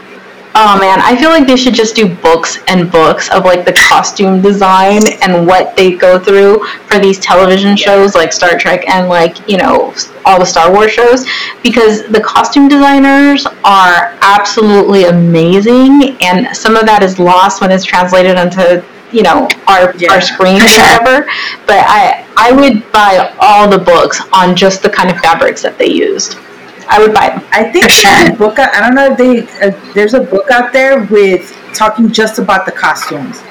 Oh 0.53 0.77
man, 0.77 0.99
I 0.99 1.15
feel 1.15 1.29
like 1.29 1.47
they 1.47 1.55
should 1.55 1.73
just 1.73 1.95
do 1.95 2.13
books 2.13 2.59
and 2.67 2.91
books 2.91 3.29
of 3.31 3.45
like 3.45 3.63
the 3.63 3.71
costume 3.71 4.41
design 4.41 5.01
and 5.21 5.47
what 5.47 5.77
they 5.77 5.95
go 5.95 6.19
through 6.19 6.65
for 6.87 6.99
these 6.99 7.19
television 7.19 7.77
shows 7.77 8.15
like 8.15 8.33
Star 8.33 8.57
Trek 8.57 8.85
and 8.89 9.07
like, 9.07 9.47
you 9.49 9.57
know, 9.57 9.93
all 10.25 10.39
the 10.39 10.45
Star 10.45 10.69
Wars 10.69 10.91
shows 10.91 11.25
because 11.63 12.05
the 12.07 12.19
costume 12.19 12.67
designers 12.67 13.45
are 13.63 14.17
absolutely 14.21 15.05
amazing 15.05 16.17
and 16.21 16.53
some 16.55 16.75
of 16.75 16.85
that 16.85 17.01
is 17.01 17.17
lost 17.17 17.61
when 17.61 17.71
it's 17.71 17.85
translated 17.85 18.37
into 18.37 18.83
you 19.13 19.23
know 19.23 19.47
our 19.67 19.93
Yeah. 19.97 20.13
our 20.13 20.21
screen 20.21 20.61
or 20.61 20.65
whatever 20.79 21.25
but 21.67 21.83
i 21.87 22.25
i 22.37 22.51
would 22.53 22.89
buy 22.93 23.33
all 23.41 23.67
the 23.67 23.77
books 23.77 24.21
on 24.31 24.55
just 24.55 24.81
the 24.83 24.89
kind 24.89 25.09
of 25.09 25.17
fabrics 25.17 25.61
that 25.63 25.77
they 25.77 25.89
used 25.91 26.37
i 26.91 26.99
would 26.99 27.13
buy 27.13 27.29
them 27.29 27.41
I 27.51 27.71
think 27.71 27.89
sure. 27.89 28.11
there's 28.15 28.29
a 28.29 28.37
book. 28.37 28.59
Out, 28.59 28.73
I 28.73 28.79
don't 28.79 28.95
know 28.95 29.11
if 29.11 29.17
they. 29.17 29.67
Uh, 29.67 29.93
there's 29.93 30.13
a 30.13 30.21
book 30.21 30.49
out 30.51 30.71
there 30.73 31.03
with 31.05 31.55
talking 31.73 32.11
just 32.11 32.39
about 32.39 32.65
the 32.65 32.71
costumes, 32.71 33.41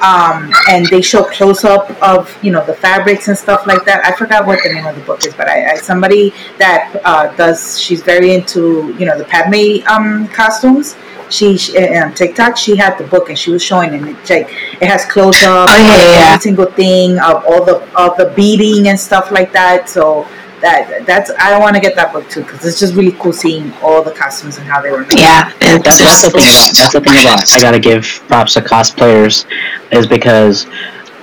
um, 0.00 0.52
and 0.70 0.86
they 0.86 1.02
show 1.02 1.24
close 1.24 1.64
up 1.64 1.90
of 2.02 2.36
you 2.42 2.50
know 2.50 2.64
the 2.64 2.74
fabrics 2.74 3.28
and 3.28 3.36
stuff 3.36 3.66
like 3.66 3.84
that. 3.84 4.04
I 4.04 4.16
forgot 4.16 4.46
what 4.46 4.62
the 4.62 4.72
name 4.72 4.86
of 4.86 4.96
the 4.96 5.02
book 5.02 5.24
is, 5.26 5.34
but 5.34 5.48
I, 5.48 5.72
I 5.72 5.76
somebody 5.76 6.32
that 6.58 7.00
uh, 7.04 7.34
does. 7.36 7.78
She's 7.78 8.02
very 8.02 8.32
into 8.34 8.94
you 8.98 9.06
know 9.06 9.16
the 9.18 9.24
Padme 9.24 9.86
um, 9.88 10.28
costumes. 10.28 10.96
She, 11.28 11.56
she 11.58 11.78
uh, 11.78 12.06
on 12.06 12.14
TikTok 12.14 12.56
she 12.56 12.74
had 12.74 12.98
the 12.98 13.04
book 13.04 13.28
and 13.28 13.38
she 13.38 13.52
was 13.52 13.62
showing 13.62 13.94
it. 13.94 14.02
And 14.02 14.08
it's 14.08 14.30
like 14.30 14.48
it 14.82 14.88
has 14.88 15.04
close 15.04 15.40
up 15.44 15.68
Oh, 15.70 15.76
yeah, 15.76 15.86
yeah. 15.86 16.26
every 16.32 16.40
single 16.40 16.66
thing 16.66 17.20
of 17.20 17.44
all 17.46 17.64
the 17.64 17.76
of 17.94 18.16
the 18.16 18.32
beading 18.34 18.88
and 18.88 18.98
stuff 18.98 19.30
like 19.30 19.52
that. 19.52 19.88
So 19.88 20.26
that 20.60 21.06
that's 21.06 21.30
I 21.38 21.58
want 21.58 21.74
to 21.74 21.80
get 21.80 21.94
that 21.96 22.12
book 22.12 22.28
too 22.28 22.42
because 22.42 22.64
it's 22.64 22.78
just 22.78 22.94
really 22.94 23.12
cool 23.12 23.32
seeing 23.32 23.72
all 23.82 24.02
the 24.02 24.12
costumes 24.12 24.58
and 24.58 24.66
how 24.66 24.80
they 24.80 24.90
were 24.90 25.00
made. 25.00 25.18
yeah, 25.18 25.52
it's 25.60 25.84
That's, 25.84 25.98
that's 25.98 26.22
the 26.22 26.30
thing. 26.30 26.42
About, 26.42 26.76
that's 26.76 26.92
the 26.92 27.00
thing 27.00 27.20
about. 27.20 27.52
I 27.52 27.60
gotta 27.60 27.78
give 27.80 28.04
props 28.28 28.54
to 28.54 28.60
cosplayers, 28.60 29.46
is 29.90 30.06
because, 30.06 30.66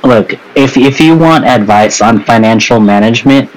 look, 0.04 0.34
if 0.56 0.78
if 0.78 1.00
you 1.00 1.18
want 1.18 1.46
advice 1.46 2.02
on 2.02 2.24
financial 2.24 2.80
management, 2.80 3.50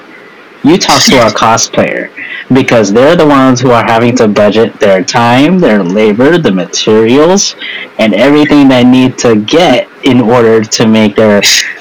you 0.62 0.77
talk 0.77 1.03
to 1.05 1.16
a 1.27 1.31
cosplayer 1.31 2.11
because 2.53 2.93
they're 2.93 3.16
the 3.16 3.27
ones 3.27 3.61
who 3.61 3.70
are 3.70 3.85
having 3.85 4.15
to 4.16 4.28
budget 4.28 4.78
their 4.81 5.03
time, 5.03 5.59
their 5.59 5.82
labor, 5.82 6.37
the 6.37 6.51
materials, 6.51 7.55
and 7.99 8.15
everything 8.15 8.69
they 8.69 8.85
need 8.85 9.16
to 9.19 9.43
get 9.45 9.89
in 10.05 10.20
order 10.20 10.62
to 10.62 10.87
make 10.87 11.16
their 11.16 11.41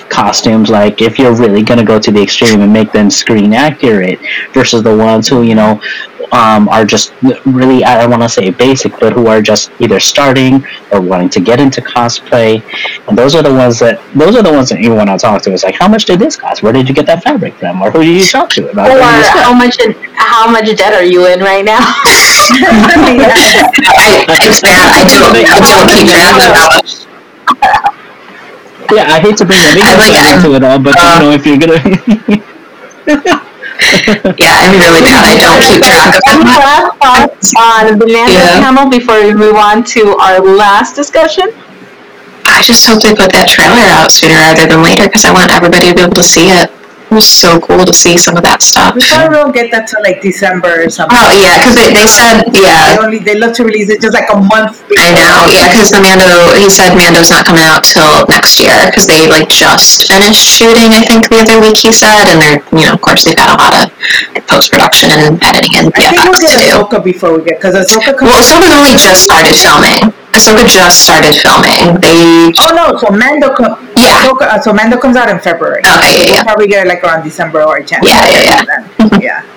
costumes 0.09 0.69
like 0.69 1.01
if 1.01 1.19
you're 1.19 1.35
really 1.35 1.61
going 1.61 1.77
to 1.77 1.85
go 1.85 1.99
to 1.99 2.11
the 2.11 2.21
extreme 2.21 2.61
and 2.61 2.73
make 2.73 2.91
them 2.91 3.09
screen 3.09 3.53
accurate 3.53 4.19
versus 4.53 4.81
the 4.81 4.95
ones 4.95 5.27
who 5.27 5.43
you 5.43 5.55
know 5.55 5.79
um, 6.31 6.69
are 6.69 6.85
just 6.85 7.13
really 7.45 7.83
I 7.83 7.97
don't 8.01 8.09
want 8.11 8.21
to 8.23 8.29
say 8.29 8.49
basic 8.51 8.97
but 8.99 9.13
who 9.13 9.27
are 9.27 9.41
just 9.41 9.71
either 9.79 9.99
starting 9.99 10.63
or 10.91 11.01
wanting 11.01 11.29
to 11.29 11.39
get 11.39 11.59
into 11.59 11.81
cosplay 11.81 12.61
and 13.07 13.17
those 13.17 13.33
are 13.35 13.41
the 13.41 13.51
ones 13.53 13.79
that 13.79 13.99
those 14.13 14.35
are 14.35 14.43
the 14.43 14.51
ones 14.53 14.69
that 14.69 14.79
you 14.79 14.93
want 14.93 15.09
to 15.09 15.17
talk 15.17 15.41
to 15.43 15.51
it's 15.53 15.63
like 15.63 15.75
how 15.75 15.87
much 15.87 16.05
did 16.05 16.19
this 16.19 16.35
cost 16.35 16.61
where 16.61 16.71
did 16.73 16.87
you 16.87 16.93
get 16.93 17.05
that 17.07 17.23
fabric 17.23 17.53
from 17.55 17.81
or 17.81 17.89
who 17.91 18.03
did 18.03 18.15
you 18.21 18.25
talk 18.27 18.49
to 18.51 18.69
about 18.69 18.89
or 18.91 18.97
bringing 18.97 19.17
this 19.17 19.29
how 19.29 19.53
much 19.53 19.75
how 20.17 20.49
much 20.51 20.67
debt 20.77 20.93
are 20.93 21.03
you 21.03 21.25
in 21.27 21.39
right 21.39 21.65
now 21.65 21.79
I, 22.61 24.25
it's 24.45 24.61
bad. 24.61 24.89
I 24.93 25.03
don't, 25.05 25.33
I 25.49 25.59
don't 25.65 25.89
keep 25.89 26.07
track 26.09 26.35
of 26.37 26.53
how 26.55 26.69
much. 26.77 27.05
yeah 28.91 29.13
I 29.13 29.19
hate 29.19 29.37
to 29.37 29.45
bring 29.45 29.57
the 29.59 29.81
I 29.81 29.95
like 29.97 30.13
it. 30.13 30.35
into 30.45 30.55
it 30.55 30.63
all 30.63 30.79
but 30.79 30.95
Uh, 30.97 31.01
you 31.13 31.19
know 31.25 31.31
if 31.33 31.45
you're 31.45 31.57
gonna 31.57 31.79
Yeah, 34.39 34.59
I'm 34.59 34.75
really 34.75 35.01
bad. 35.01 35.23
I 35.23 35.35
don't 35.39 35.61
keep 35.63 35.81
track 35.83 36.15
of 36.15 36.21
Any 36.27 36.43
them. 36.43 36.59
last 36.59 36.91
thoughts 36.99 37.49
on 37.55 37.97
the 37.99 38.07
Mando 38.07 38.33
Yeah. 38.33 38.59
panel 38.59 38.89
before 38.89 39.23
we 39.23 39.33
move 39.33 39.55
on 39.55 39.83
to 39.95 40.15
our 40.17 40.39
last 40.41 40.95
discussion 40.95 41.47
I 42.45 42.61
just 42.63 42.85
hope 42.87 43.01
they 43.01 43.13
put 43.13 43.31
that 43.31 43.47
trailer 43.47 43.85
out 43.93 44.11
sooner 44.11 44.35
rather 44.35 44.65
than 44.65 44.81
later 44.83 45.05
because 45.05 45.23
I 45.23 45.31
want 45.31 45.51
everybody 45.51 45.89
to 45.89 45.95
be 45.95 46.01
able 46.01 46.15
to 46.15 46.23
see 46.23 46.49
it. 46.49 46.71
It 47.09 47.17
was 47.17 47.25
so 47.25 47.57
cool 47.59 47.81
to 47.89 47.93
see 47.93 48.21
some 48.21 48.37
of 48.37 48.45
that 48.45 48.61
stuff. 48.61 48.93
We 48.93 49.01
probably 49.01 49.41
won't 49.41 49.49
get 49.49 49.73
that 49.73 49.89
till 49.89 49.97
like 50.05 50.21
December 50.21 50.85
or 50.85 50.89
something. 50.93 51.17
Oh 51.17 51.33
yeah, 51.33 51.57
because 51.57 51.73
they, 51.73 51.89
they 51.89 52.05
said 52.05 52.45
yeah. 52.53 52.93
They 52.93 53.01
only 53.01 53.17
they 53.17 53.33
love 53.33 53.57
to 53.57 53.65
release 53.65 53.89
it 53.89 53.97
just 53.97 54.13
like 54.13 54.29
a 54.29 54.37
month. 54.37 54.85
I 54.93 55.09
know, 55.17 55.49
yeah, 55.49 55.73
because 55.73 55.89
the 55.89 56.05
Mando, 56.05 56.53
he 56.53 56.69
said 56.69 56.93
Mando's 56.93 57.33
not 57.33 57.49
coming 57.49 57.65
out 57.65 57.81
till 57.81 58.29
next 58.29 58.61
year 58.61 58.77
because 58.93 59.09
they 59.09 59.25
like 59.25 59.49
just 59.49 60.05
finished 60.05 60.37
shooting. 60.37 60.93
I 60.93 61.01
think 61.01 61.33
the 61.33 61.41
other 61.41 61.57
week 61.57 61.81
he 61.81 61.89
said, 61.89 62.29
and 62.29 62.37
they're 62.37 62.61
you 62.77 62.85
know 62.85 62.93
of 62.93 63.01
course 63.01 63.25
they've 63.25 63.33
got 63.33 63.49
a 63.49 63.57
lot 63.57 63.73
of 63.73 63.89
post 64.45 64.69
production 64.69 65.09
and 65.09 65.41
editing 65.41 65.81
and 65.81 65.89
I 65.97 66.13
think 66.13 66.29
we'll 66.29 66.37
get 66.37 66.53
to 66.53 66.61
do. 66.61 66.77
Ahsoka 66.77 67.01
before 67.01 67.33
we 67.33 67.41
get 67.41 67.57
because 67.57 67.73
Ahsoka 67.73 68.13
comes. 68.13 68.29
Well, 68.29 68.37
Ahsoka's 68.37 68.69
only 68.77 68.93
just 69.01 69.25
started 69.25 69.57
filming. 69.57 70.13
Ahsoka 70.39 70.65
just 70.67 71.03
started 71.03 71.33
filming. 71.35 71.99
They 72.01 72.51
Oh 72.59 72.71
no, 72.73 72.97
so 72.97 73.09
Mando, 73.11 73.53
com- 73.53 73.77
Yeah. 73.97 74.25
Ahsoka- 74.25 74.47
uh, 74.47 74.61
so 74.61 74.73
Mando 74.73 74.97
comes 74.97 75.17
out 75.17 75.29
in 75.29 75.39
February. 75.39 75.81
Okay, 75.81 75.91
yeah, 75.91 76.17
we'll 76.25 76.33
yeah. 76.35 76.43
probably 76.43 76.67
get 76.67 76.85
it 76.85 76.89
like 76.89 77.03
around 77.03 77.23
December 77.23 77.63
or 77.63 77.81
January. 77.81 78.09
Yeah, 78.09 78.63
yeah, 78.67 78.87
yeah. 78.99 79.19
yeah. 79.19 79.45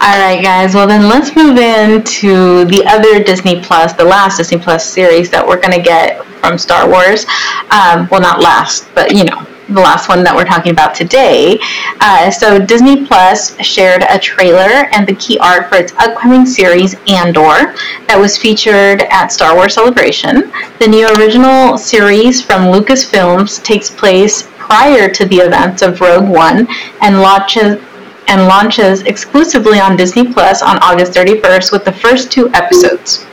All 0.00 0.18
right, 0.20 0.42
guys. 0.42 0.74
Well, 0.74 0.86
then 0.86 1.08
let's 1.08 1.34
move 1.34 1.56
into 1.56 2.64
the 2.66 2.84
other 2.86 3.22
Disney 3.22 3.60
Plus, 3.62 3.94
the 3.94 4.04
last 4.04 4.36
Disney 4.36 4.58
Plus 4.58 4.84
series 4.84 5.30
that 5.30 5.46
we're 5.46 5.60
going 5.60 5.72
to 5.72 5.80
get 5.82 6.22
from 6.40 6.58
Star 6.58 6.86
Wars. 6.88 7.24
Um, 7.70 8.06
well, 8.10 8.20
not 8.20 8.40
last, 8.40 8.86
but 8.94 9.14
you 9.14 9.24
know, 9.24 9.46
the 9.68 9.80
last 9.80 10.08
one 10.08 10.22
that 10.24 10.34
we're 10.34 10.44
talking 10.44 10.72
about 10.72 10.94
today. 10.94 11.58
Uh, 12.00 12.30
so, 12.30 12.58
Disney 12.64 13.06
Plus 13.06 13.58
shared 13.64 14.04
a 14.08 14.18
trailer 14.18 14.88
and 14.92 15.06
the 15.06 15.14
key 15.14 15.38
art 15.38 15.68
for 15.68 15.76
its 15.76 15.92
upcoming 15.94 16.46
series, 16.46 16.94
Andor, 17.08 17.74
that 18.06 18.16
was 18.18 18.36
featured 18.36 19.02
at 19.02 19.28
Star 19.28 19.54
Wars 19.54 19.74
Celebration. 19.74 20.52
The 20.78 20.88
new 20.88 21.08
original 21.16 21.78
series 21.78 22.42
from 22.42 22.72
Lucasfilms 22.72 23.62
takes 23.62 23.90
place 23.90 24.48
prior 24.58 25.08
to 25.08 25.24
the 25.26 25.36
events 25.36 25.82
of 25.82 26.00
Rogue 26.00 26.28
One 26.28 26.66
and 27.00 27.20
launches 27.20 27.82
and 28.28 28.46
launches 28.46 29.02
exclusively 29.02 29.78
on 29.78 29.96
Disney 29.96 30.32
Plus 30.32 30.62
on 30.62 30.78
August 30.78 31.12
31st 31.12 31.72
with 31.72 31.84
the 31.84 31.92
first 31.92 32.32
two 32.32 32.48
episodes. 32.54 33.26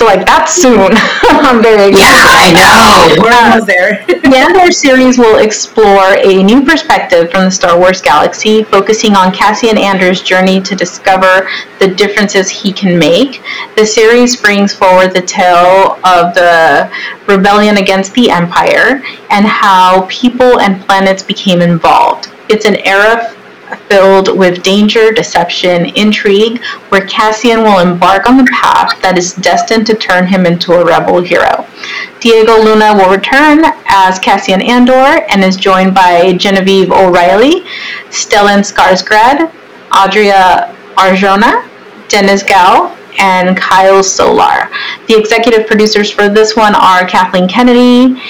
So 0.00 0.06
like 0.06 0.24
that's 0.24 0.54
soon. 0.54 0.92
I'm 1.28 1.62
very 1.62 1.92
yeah. 1.92 2.24
I 2.24 2.48
know. 2.56 3.22
We're 3.22 3.34
almost 3.34 3.66
there. 3.66 4.02
The 4.30 4.36
Andor 4.36 4.72
series 4.72 5.18
will 5.18 5.40
explore 5.40 6.16
a 6.16 6.42
new 6.42 6.64
perspective 6.64 7.30
from 7.30 7.44
the 7.44 7.50
Star 7.50 7.78
Wars 7.78 8.00
galaxy, 8.00 8.62
focusing 8.62 9.14
on 9.14 9.30
Cassian 9.34 9.76
Andor's 9.76 10.22
journey 10.22 10.62
to 10.62 10.74
discover 10.74 11.50
the 11.80 11.88
differences 11.88 12.48
he 12.48 12.72
can 12.72 12.98
make. 12.98 13.42
The 13.76 13.84
series 13.84 14.40
brings 14.40 14.72
forward 14.72 15.12
the 15.12 15.20
tale 15.20 15.98
of 16.04 16.32
the 16.32 16.90
rebellion 17.26 17.76
against 17.76 18.14
the 18.14 18.30
Empire 18.30 19.02
and 19.28 19.44
how 19.44 20.06
people 20.08 20.60
and 20.60 20.80
planets 20.86 21.22
became 21.22 21.60
involved. 21.60 22.30
It's 22.48 22.64
an 22.64 22.76
era 22.86 23.34
filled 23.88 24.38
with 24.38 24.62
danger, 24.62 25.12
deception, 25.12 25.86
intrigue, 25.96 26.62
where 26.88 27.06
Cassian 27.06 27.62
will 27.62 27.78
embark 27.78 28.28
on 28.28 28.36
the 28.36 28.50
path 28.52 29.00
that 29.02 29.18
is 29.18 29.34
destined 29.34 29.86
to 29.86 29.94
turn 29.94 30.26
him 30.26 30.46
into 30.46 30.72
a 30.72 30.84
rebel 30.84 31.20
hero. 31.20 31.66
Diego 32.20 32.62
Luna 32.62 32.94
will 32.94 33.10
return 33.10 33.64
as 33.86 34.18
Cassian 34.18 34.62
Andor 34.62 35.24
and 35.30 35.42
is 35.42 35.56
joined 35.56 35.94
by 35.94 36.32
Genevieve 36.34 36.90
O'Reilly, 36.90 37.62
Stellan 38.10 38.60
Skarsgård, 38.60 39.50
Adria 39.92 40.74
Arjona, 40.96 41.68
Denise 42.08 42.42
Gough, 42.42 42.96
and 43.18 43.56
Kyle 43.56 44.02
Soller. 44.02 44.68
The 45.08 45.18
executive 45.18 45.66
producers 45.66 46.10
for 46.10 46.28
this 46.28 46.56
one 46.56 46.74
are 46.74 47.06
Kathleen 47.06 47.48
Kennedy 47.48 48.20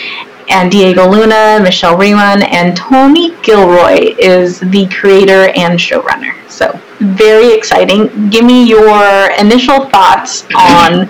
and 0.51 0.71
Diego 0.71 1.09
Luna, 1.09 1.61
Michelle 1.63 1.97
Rejwan, 1.97 2.43
and 2.51 2.77
Tony 2.77 3.35
Gilroy 3.43 4.15
is 4.19 4.59
the 4.61 4.87
creator 4.89 5.51
and 5.57 5.79
showrunner. 5.79 6.35
So 6.51 6.79
very 6.99 7.55
exciting. 7.55 8.29
Give 8.31 8.45
me 8.45 8.69
your 8.69 9.31
initial 9.39 9.87
thoughts 9.87 10.45
on 10.57 11.09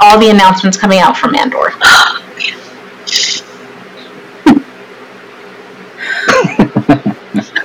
all 0.00 0.18
the 0.18 0.30
announcements 0.30 0.76
coming 0.76 0.98
out 0.98 1.16
from 1.16 1.34
Andor. 1.34 1.72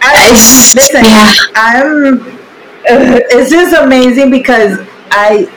I, 0.09 0.31
listen, 0.31 1.03
yeah. 1.03 1.33
I'm. 1.55 2.21
Uh, 2.89 3.19
it's 3.31 3.49
just 3.49 3.75
amazing 3.75 4.31
because 4.31 4.79
I, 5.11 5.51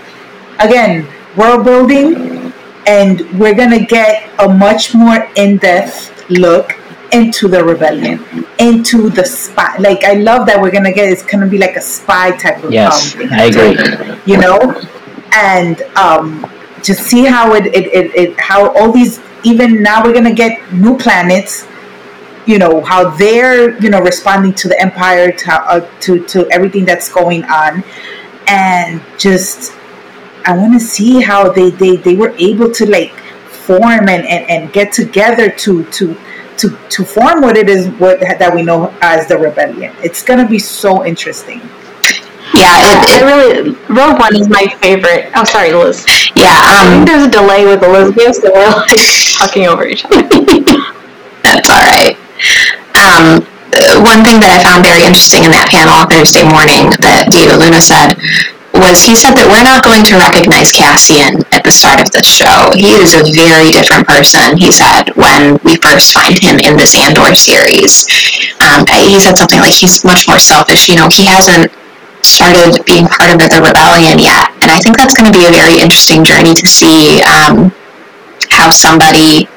again, 0.58 1.06
world 1.36 1.64
building, 1.64 2.39
and 2.90 3.14
we're 3.38 3.54
gonna 3.62 3.84
get 3.96 4.28
a 4.46 4.48
much 4.66 4.94
more 4.94 5.18
in-depth 5.36 6.30
look 6.30 6.76
into 7.12 7.48
the 7.48 7.62
rebellion, 7.72 8.18
into 8.58 9.10
the 9.10 9.24
spy. 9.24 9.76
Like 9.78 10.04
I 10.04 10.14
love 10.14 10.46
that 10.46 10.60
we're 10.60 10.70
gonna 10.70 10.92
get. 10.92 11.10
It's 11.10 11.24
gonna 11.24 11.50
be 11.56 11.58
like 11.58 11.76
a 11.76 11.80
spy 11.96 12.30
type 12.36 12.62
of. 12.64 12.72
Yes, 12.72 13.14
um. 13.16 13.28
I 13.32 13.44
agree. 13.50 14.32
you 14.32 14.38
know 14.38 14.58
and 15.32 15.82
um 15.96 16.50
to 16.82 16.94
see 16.94 17.24
how 17.24 17.54
it, 17.54 17.66
it, 17.66 17.86
it, 17.86 18.14
it 18.14 18.40
how 18.40 18.70
all 18.74 18.90
these 18.92 19.20
even 19.44 19.82
now 19.82 20.02
we're 20.04 20.12
gonna 20.12 20.34
get 20.34 20.72
new 20.72 20.96
planets 20.96 21.66
you 22.46 22.58
know 22.58 22.82
how 22.82 23.10
they're 23.10 23.78
you 23.82 23.90
know 23.90 24.00
responding 24.00 24.52
to 24.54 24.68
the 24.68 24.80
empire 24.80 25.30
to 25.30 25.52
uh, 25.52 25.80
to 26.00 26.24
to 26.26 26.48
everything 26.50 26.84
that's 26.84 27.12
going 27.12 27.44
on 27.44 27.84
and 28.48 29.00
just 29.18 29.72
i 30.46 30.56
want 30.56 30.72
to 30.72 30.80
see 30.80 31.20
how 31.20 31.50
they 31.50 31.70
they 31.70 31.96
they 31.96 32.14
were 32.16 32.34
able 32.38 32.70
to 32.70 32.86
like 32.86 33.12
form 33.66 34.08
and 34.08 34.24
and, 34.26 34.48
and 34.50 34.72
get 34.72 34.92
together 34.92 35.50
to 35.50 35.84
to 35.86 36.16
to 36.56 36.76
to 36.88 37.04
form 37.04 37.40
what 37.40 37.56
it 37.56 37.68
is 37.68 37.88
what 37.98 38.20
that 38.20 38.54
we 38.54 38.62
know 38.62 38.92
as 39.00 39.26
the 39.28 39.36
rebellion 39.38 39.94
it's 40.02 40.22
gonna 40.22 40.48
be 40.48 40.58
so 40.58 41.04
interesting 41.04 41.60
Yeah, 42.52 42.74
it, 42.82 42.98
it, 43.14 43.22
really 43.30 43.70
Rogue 43.88 44.18
One 44.18 44.34
is 44.34 44.48
my 44.50 44.66
favorite. 44.82 45.30
Oh, 45.38 45.44
sorry, 45.46 45.70
Liz. 45.72 46.02
yeah. 46.34 46.50
I 46.50 46.82
think 46.90 47.00
Um, 47.00 47.06
there's 47.06 47.26
a 47.30 47.30
delay 47.30 47.62
with 47.64 47.80
Elizabeth, 47.82 48.34
so 48.42 48.50
we're 48.52 48.66
like 48.74 48.98
talking 49.38 49.64
over 49.70 49.86
each 49.86 50.02
other. 50.04 50.26
that's 51.46 51.68
all 51.72 51.78
right. 51.94 52.18
Um, 52.98 53.46
one 54.02 54.20
thing 54.26 54.42
that 54.42 54.50
I 54.50 54.58
found 54.66 54.82
very 54.82 55.06
interesting 55.06 55.46
in 55.46 55.52
that 55.54 55.70
panel 55.70 55.94
on 55.94 56.10
Thursday 56.10 56.42
morning 56.42 56.90
that 57.06 57.30
Diego 57.30 57.54
Luna 57.54 57.78
said 57.80 58.18
was 58.80 59.04
he 59.04 59.14
said 59.14 59.36
that 59.36 59.46
we're 59.46 59.62
not 59.62 59.84
going 59.84 60.02
to 60.08 60.16
recognize 60.16 60.72
Cassian 60.72 61.44
at 61.52 61.62
the 61.62 61.70
start 61.70 62.00
of 62.00 62.08
the 62.10 62.24
show. 62.24 62.72
He 62.72 62.96
is 62.96 63.12
a 63.12 63.22
very 63.36 63.70
different 63.70 64.08
person, 64.08 64.56
he 64.56 64.72
said, 64.72 65.12
when 65.14 65.60
we 65.62 65.76
first 65.78 66.16
find 66.16 66.34
him 66.40 66.56
in 66.64 66.80
this 66.80 66.96
Andor 66.96 67.36
series. 67.36 68.08
Um, 68.64 68.88
he 68.88 69.20
said 69.20 69.36
something 69.36 69.60
like 69.60 69.76
he's 69.76 70.04
much 70.04 70.26
more 70.26 70.40
selfish. 70.40 70.88
You 70.88 70.96
know, 70.96 71.08
he 71.12 71.28
hasn't 71.28 71.70
started 72.24 72.80
being 72.84 73.06
part 73.06 73.36
of 73.36 73.48
the 73.52 73.60
rebellion 73.60 74.18
yet. 74.18 74.52
And 74.64 74.72
I 74.72 74.80
think 74.80 74.96
that's 74.96 75.16
going 75.16 75.30
to 75.30 75.36
be 75.36 75.46
a 75.46 75.52
very 75.52 75.80
interesting 75.80 76.24
journey 76.24 76.56
to 76.56 76.66
see 76.66 77.20
um, 77.24 77.72
how 78.50 78.70
somebody, 78.72 79.48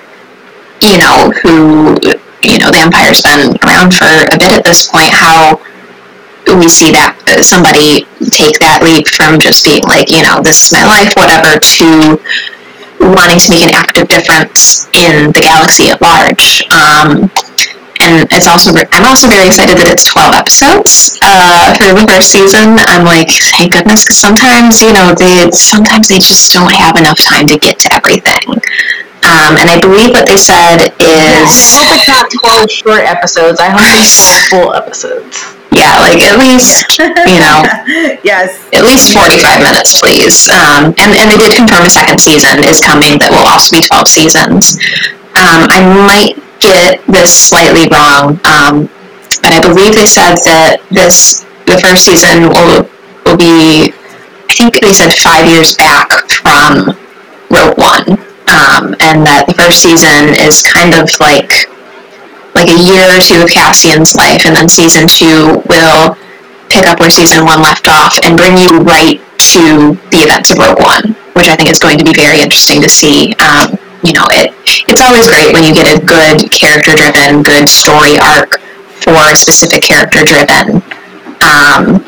you 0.83 0.97
know, 0.99 1.31
who, 1.43 1.95
you 2.43 2.59
know, 2.59 2.71
the 2.71 2.83
Empire's 2.83 3.23
been 3.23 3.55
around 3.63 3.95
for 3.95 4.07
a 4.31 4.37
bit 4.37 4.51
at 4.51 4.63
this 4.63 4.87
point, 4.87 5.11
how 5.11 5.59
we 6.47 6.67
see 6.69 6.91
that 6.91 7.15
somebody 7.41 8.05
take 8.29 8.59
that 8.59 8.83
leap 8.83 9.07
from 9.07 9.39
just 9.39 9.63
being 9.63 9.83
like, 9.83 10.11
you 10.11 10.21
know, 10.21 10.43
this 10.43 10.63
is 10.65 10.69
my 10.75 10.83
life, 10.83 11.15
whatever, 11.15 11.59
to 11.59 12.19
wanting 12.99 13.39
to 13.39 13.49
make 13.51 13.63
an 13.63 13.73
active 13.75 14.07
difference 14.07 14.87
in 14.95 15.31
the 15.31 15.41
galaxy 15.41 15.89
at 15.91 15.99
large. 15.99 16.63
Um, 16.71 17.31
and 18.03 18.27
it's 18.35 18.47
also 18.47 18.75
I'm 18.91 19.07
also 19.07 19.31
very 19.31 19.47
excited 19.47 19.79
that 19.79 19.87
it's 19.87 20.03
12 20.11 20.35
episodes 20.35 21.19
uh, 21.23 21.71
for 21.79 21.95
the 21.95 22.03
first 22.11 22.35
season. 22.35 22.75
I'm 22.91 23.07
like, 23.07 23.31
thank 23.31 23.71
goodness, 23.71 24.03
because 24.03 24.19
sometimes 24.19 24.83
you 24.83 24.91
know 24.91 25.15
they 25.15 25.47
sometimes 25.55 26.11
they 26.11 26.19
just 26.19 26.51
don't 26.51 26.73
have 26.73 26.99
enough 26.99 27.19
time 27.23 27.47
to 27.47 27.57
get 27.57 27.79
to 27.87 27.89
everything. 27.95 28.59
Um, 29.23 29.55
and 29.55 29.71
I 29.71 29.79
believe 29.79 30.11
what 30.11 30.27
they 30.27 30.35
said 30.35 30.91
is 30.99 31.47
I 31.47 31.79
hope 31.79 31.95
it's 31.95 32.11
not 32.11 32.27
12 32.67 32.71
short 32.71 33.03
episodes. 33.07 33.63
I 33.63 33.71
hope 33.71 33.87
it's 33.87 34.19
12 34.19 34.43
full 34.51 34.69
episodes. 34.75 35.55
Yeah, 35.75 35.99
like 35.99 36.21
at 36.21 36.37
least 36.39 36.97
you 36.99 37.39
know 37.41 37.63
yes 38.23 38.63
at 38.73 38.83
least 38.83 39.13
45 39.13 39.61
minutes, 39.61 39.99
please. 39.99 40.49
Um, 40.49 40.93
and, 40.97 41.13
and 41.13 41.29
they 41.29 41.37
did 41.37 41.53
confirm 41.55 41.85
a 41.85 41.93
second 41.93 42.19
season 42.19 42.65
is 42.65 42.81
coming 42.81 43.21
that 43.21 43.29
will 43.29 43.45
also 43.45 43.77
be 43.77 43.81
12 43.85 44.07
seasons. 44.09 44.81
Um, 45.37 45.69
I 45.69 45.81
might 45.85 46.35
get 46.59 47.05
this 47.05 47.29
slightly 47.29 47.85
wrong, 47.93 48.41
um, 48.49 48.89
but 49.41 49.53
I 49.53 49.61
believe 49.61 49.93
they 49.93 50.09
said 50.09 50.41
that 50.49 50.81
this, 50.89 51.45
the 51.69 51.77
first 51.77 52.05
season 52.05 52.49
will, 52.49 52.89
will 53.25 53.37
be, 53.37 53.93
I 53.93 54.53
think 54.53 54.81
they 54.81 54.93
said 54.93 55.13
five 55.13 55.45
years 55.45 55.77
back 55.77 56.09
from 56.29 56.97
Rogue 57.53 57.77
One. 57.77 58.17
Um, 58.43 58.93
and 58.99 59.23
that 59.25 59.45
the 59.47 59.55
first 59.55 59.81
season 59.81 60.35
is 60.35 60.61
kind 60.61 60.93
of 60.93 61.07
like 61.23 61.71
like 62.55 62.69
a 62.69 62.77
year 62.77 63.05
or 63.09 63.19
two 63.19 63.41
of 63.41 63.49
Cassian's 63.49 64.15
life, 64.15 64.45
and 64.45 64.55
then 64.55 64.69
season 64.69 65.07
two 65.07 65.61
will 65.69 66.15
pick 66.69 66.85
up 66.87 66.99
where 66.99 67.09
season 67.09 67.45
one 67.45 67.61
left 67.61 67.87
off 67.87 68.17
and 68.23 68.37
bring 68.37 68.57
you 68.57 68.81
right 68.81 69.21
to 69.53 69.93
the 70.09 70.21
events 70.25 70.49
of 70.51 70.57
Rogue 70.57 70.79
One, 70.79 71.13
which 71.33 71.49
I 71.49 71.55
think 71.55 71.69
is 71.69 71.79
going 71.79 71.97
to 71.97 72.05
be 72.05 72.13
very 72.13 72.41
interesting 72.41 72.81
to 72.81 72.89
see. 72.89 73.33
Um, 73.41 73.77
you 74.03 74.13
know, 74.13 74.25
it 74.31 74.53
it's 74.89 75.01
always 75.01 75.27
great 75.29 75.53
when 75.53 75.63
you 75.63 75.73
get 75.73 75.87
a 75.87 75.99
good 76.01 76.51
character-driven, 76.51 77.43
good 77.43 77.69
story 77.69 78.19
arc 78.19 78.59
for 79.01 79.15
a 79.31 79.35
specific 79.35 79.83
character-driven 79.83 80.81
um, 81.43 82.03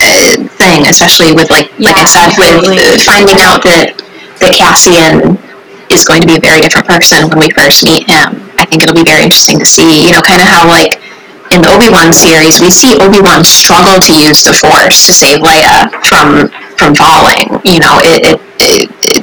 uh, 0.00 0.34
thing, 0.56 0.86
especially 0.88 1.32
with 1.32 1.50
like 1.50 1.68
like 1.78 1.98
I 1.98 2.06
said, 2.06 2.32
with 2.38 2.64
absolutely. 2.64 2.80
uh, 2.80 2.98
finding 3.04 3.38
out 3.40 3.62
that 3.64 3.98
that 4.40 4.56
Cassian 4.56 5.36
is 5.92 6.04
going 6.04 6.20
to 6.22 6.26
be 6.26 6.36
a 6.36 6.40
very 6.40 6.60
different 6.60 6.86
person 6.86 7.28
when 7.28 7.38
we 7.38 7.50
first 7.50 7.84
meet 7.84 8.08
him. 8.08 8.40
Think 8.70 8.86
it'll 8.86 8.94
be 8.94 9.02
very 9.02 9.24
interesting 9.24 9.58
to 9.58 9.66
see, 9.66 10.06
you 10.06 10.12
know, 10.14 10.22
kind 10.22 10.40
of 10.40 10.46
how 10.46 10.62
like 10.68 10.94
in 11.50 11.60
the 11.62 11.70
Obi 11.74 11.90
Wan 11.90 12.14
series, 12.14 12.62
we 12.62 12.70
see 12.70 12.94
Obi 13.02 13.18
Wan 13.18 13.42
struggle 13.42 13.98
to 13.98 14.14
use 14.14 14.46
the 14.46 14.54
Force 14.54 15.06
to 15.06 15.12
save 15.12 15.42
Leia 15.42 15.90
from 16.06 16.46
from 16.78 16.94
falling. 16.94 17.50
You 17.66 17.82
know, 17.82 17.98
it, 18.06 18.22
it, 18.22 18.40
it, 18.62 18.90
it 19.02 19.22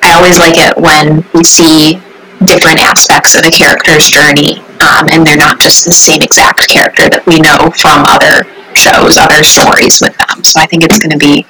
I 0.00 0.16
always 0.16 0.40
like 0.40 0.56
it 0.56 0.72
when 0.80 1.20
we 1.36 1.44
see 1.44 2.00
different 2.48 2.80
aspects 2.80 3.36
of 3.36 3.44
a 3.44 3.52
character's 3.52 4.08
journey, 4.08 4.64
um, 4.80 5.12
and 5.12 5.26
they're 5.26 5.36
not 5.36 5.60
just 5.60 5.84
the 5.84 5.92
same 5.92 6.22
exact 6.22 6.66
character 6.68 7.12
that 7.12 7.20
we 7.28 7.36
know 7.36 7.68
from 7.76 8.08
other 8.08 8.48
shows, 8.72 9.20
other 9.20 9.44
stories 9.44 10.00
with 10.00 10.16
them. 10.16 10.42
So 10.42 10.58
I 10.58 10.64
think 10.64 10.84
it's 10.84 10.98
going 10.98 11.12
to 11.12 11.20
be 11.20 11.44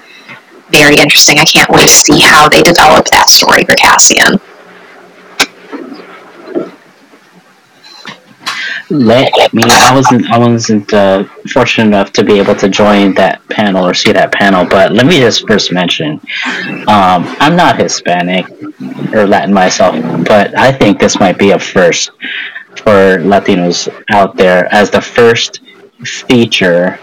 very 0.74 0.98
interesting. 0.98 1.38
I 1.38 1.46
can't 1.46 1.70
wait 1.70 1.86
to 1.86 1.94
see 1.94 2.18
how 2.18 2.48
they 2.48 2.62
develop 2.62 3.06
that 3.14 3.30
story 3.30 3.62
for 3.62 3.78
Cassian. 3.78 4.42
Let 8.90 9.52
me. 9.54 9.62
I 9.66 9.94
wasn't. 9.94 10.30
I 10.30 10.38
wasn't 10.38 10.92
uh, 10.92 11.24
fortunate 11.52 11.86
enough 11.86 12.12
to 12.14 12.24
be 12.24 12.38
able 12.38 12.54
to 12.56 12.68
join 12.68 13.14
that 13.14 13.46
panel 13.48 13.86
or 13.86 13.94
see 13.94 14.12
that 14.12 14.32
panel. 14.32 14.66
But 14.66 14.92
let 14.92 15.06
me 15.06 15.18
just 15.18 15.46
first 15.46 15.72
mention, 15.72 16.20
um, 16.88 17.24
I'm 17.38 17.56
not 17.56 17.78
Hispanic 17.78 18.46
or 19.12 19.26
Latin 19.26 19.54
myself, 19.54 19.94
but 20.26 20.56
I 20.58 20.72
think 20.72 20.98
this 20.98 21.18
might 21.18 21.38
be 21.38 21.50
a 21.50 21.58
first 21.58 22.10
for 22.76 23.18
Latinos 23.18 23.88
out 24.10 24.36
there 24.36 24.72
as 24.72 24.90
the 24.90 25.00
first 25.00 25.60
feature 26.04 26.98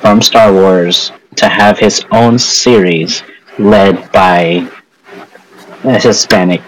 from 0.00 0.22
Star 0.22 0.52
Wars 0.52 1.12
to 1.36 1.48
have 1.48 1.78
his 1.78 2.04
own 2.10 2.38
series 2.38 3.22
led 3.58 4.10
by 4.12 4.68
Hispanic 5.82 6.62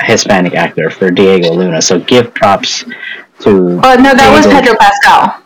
Hispanic 0.00 0.54
actor 0.54 0.90
for 0.90 1.10
Diego 1.10 1.52
Luna. 1.52 1.80
So 1.82 2.00
give 2.00 2.34
props 2.34 2.84
to. 3.40 3.50
Oh 3.50 3.94
no, 3.96 4.14
that 4.14 4.16
Diego. 4.16 4.36
was 4.36 4.46
Pedro 4.46 4.76
Pascal. 4.76 5.42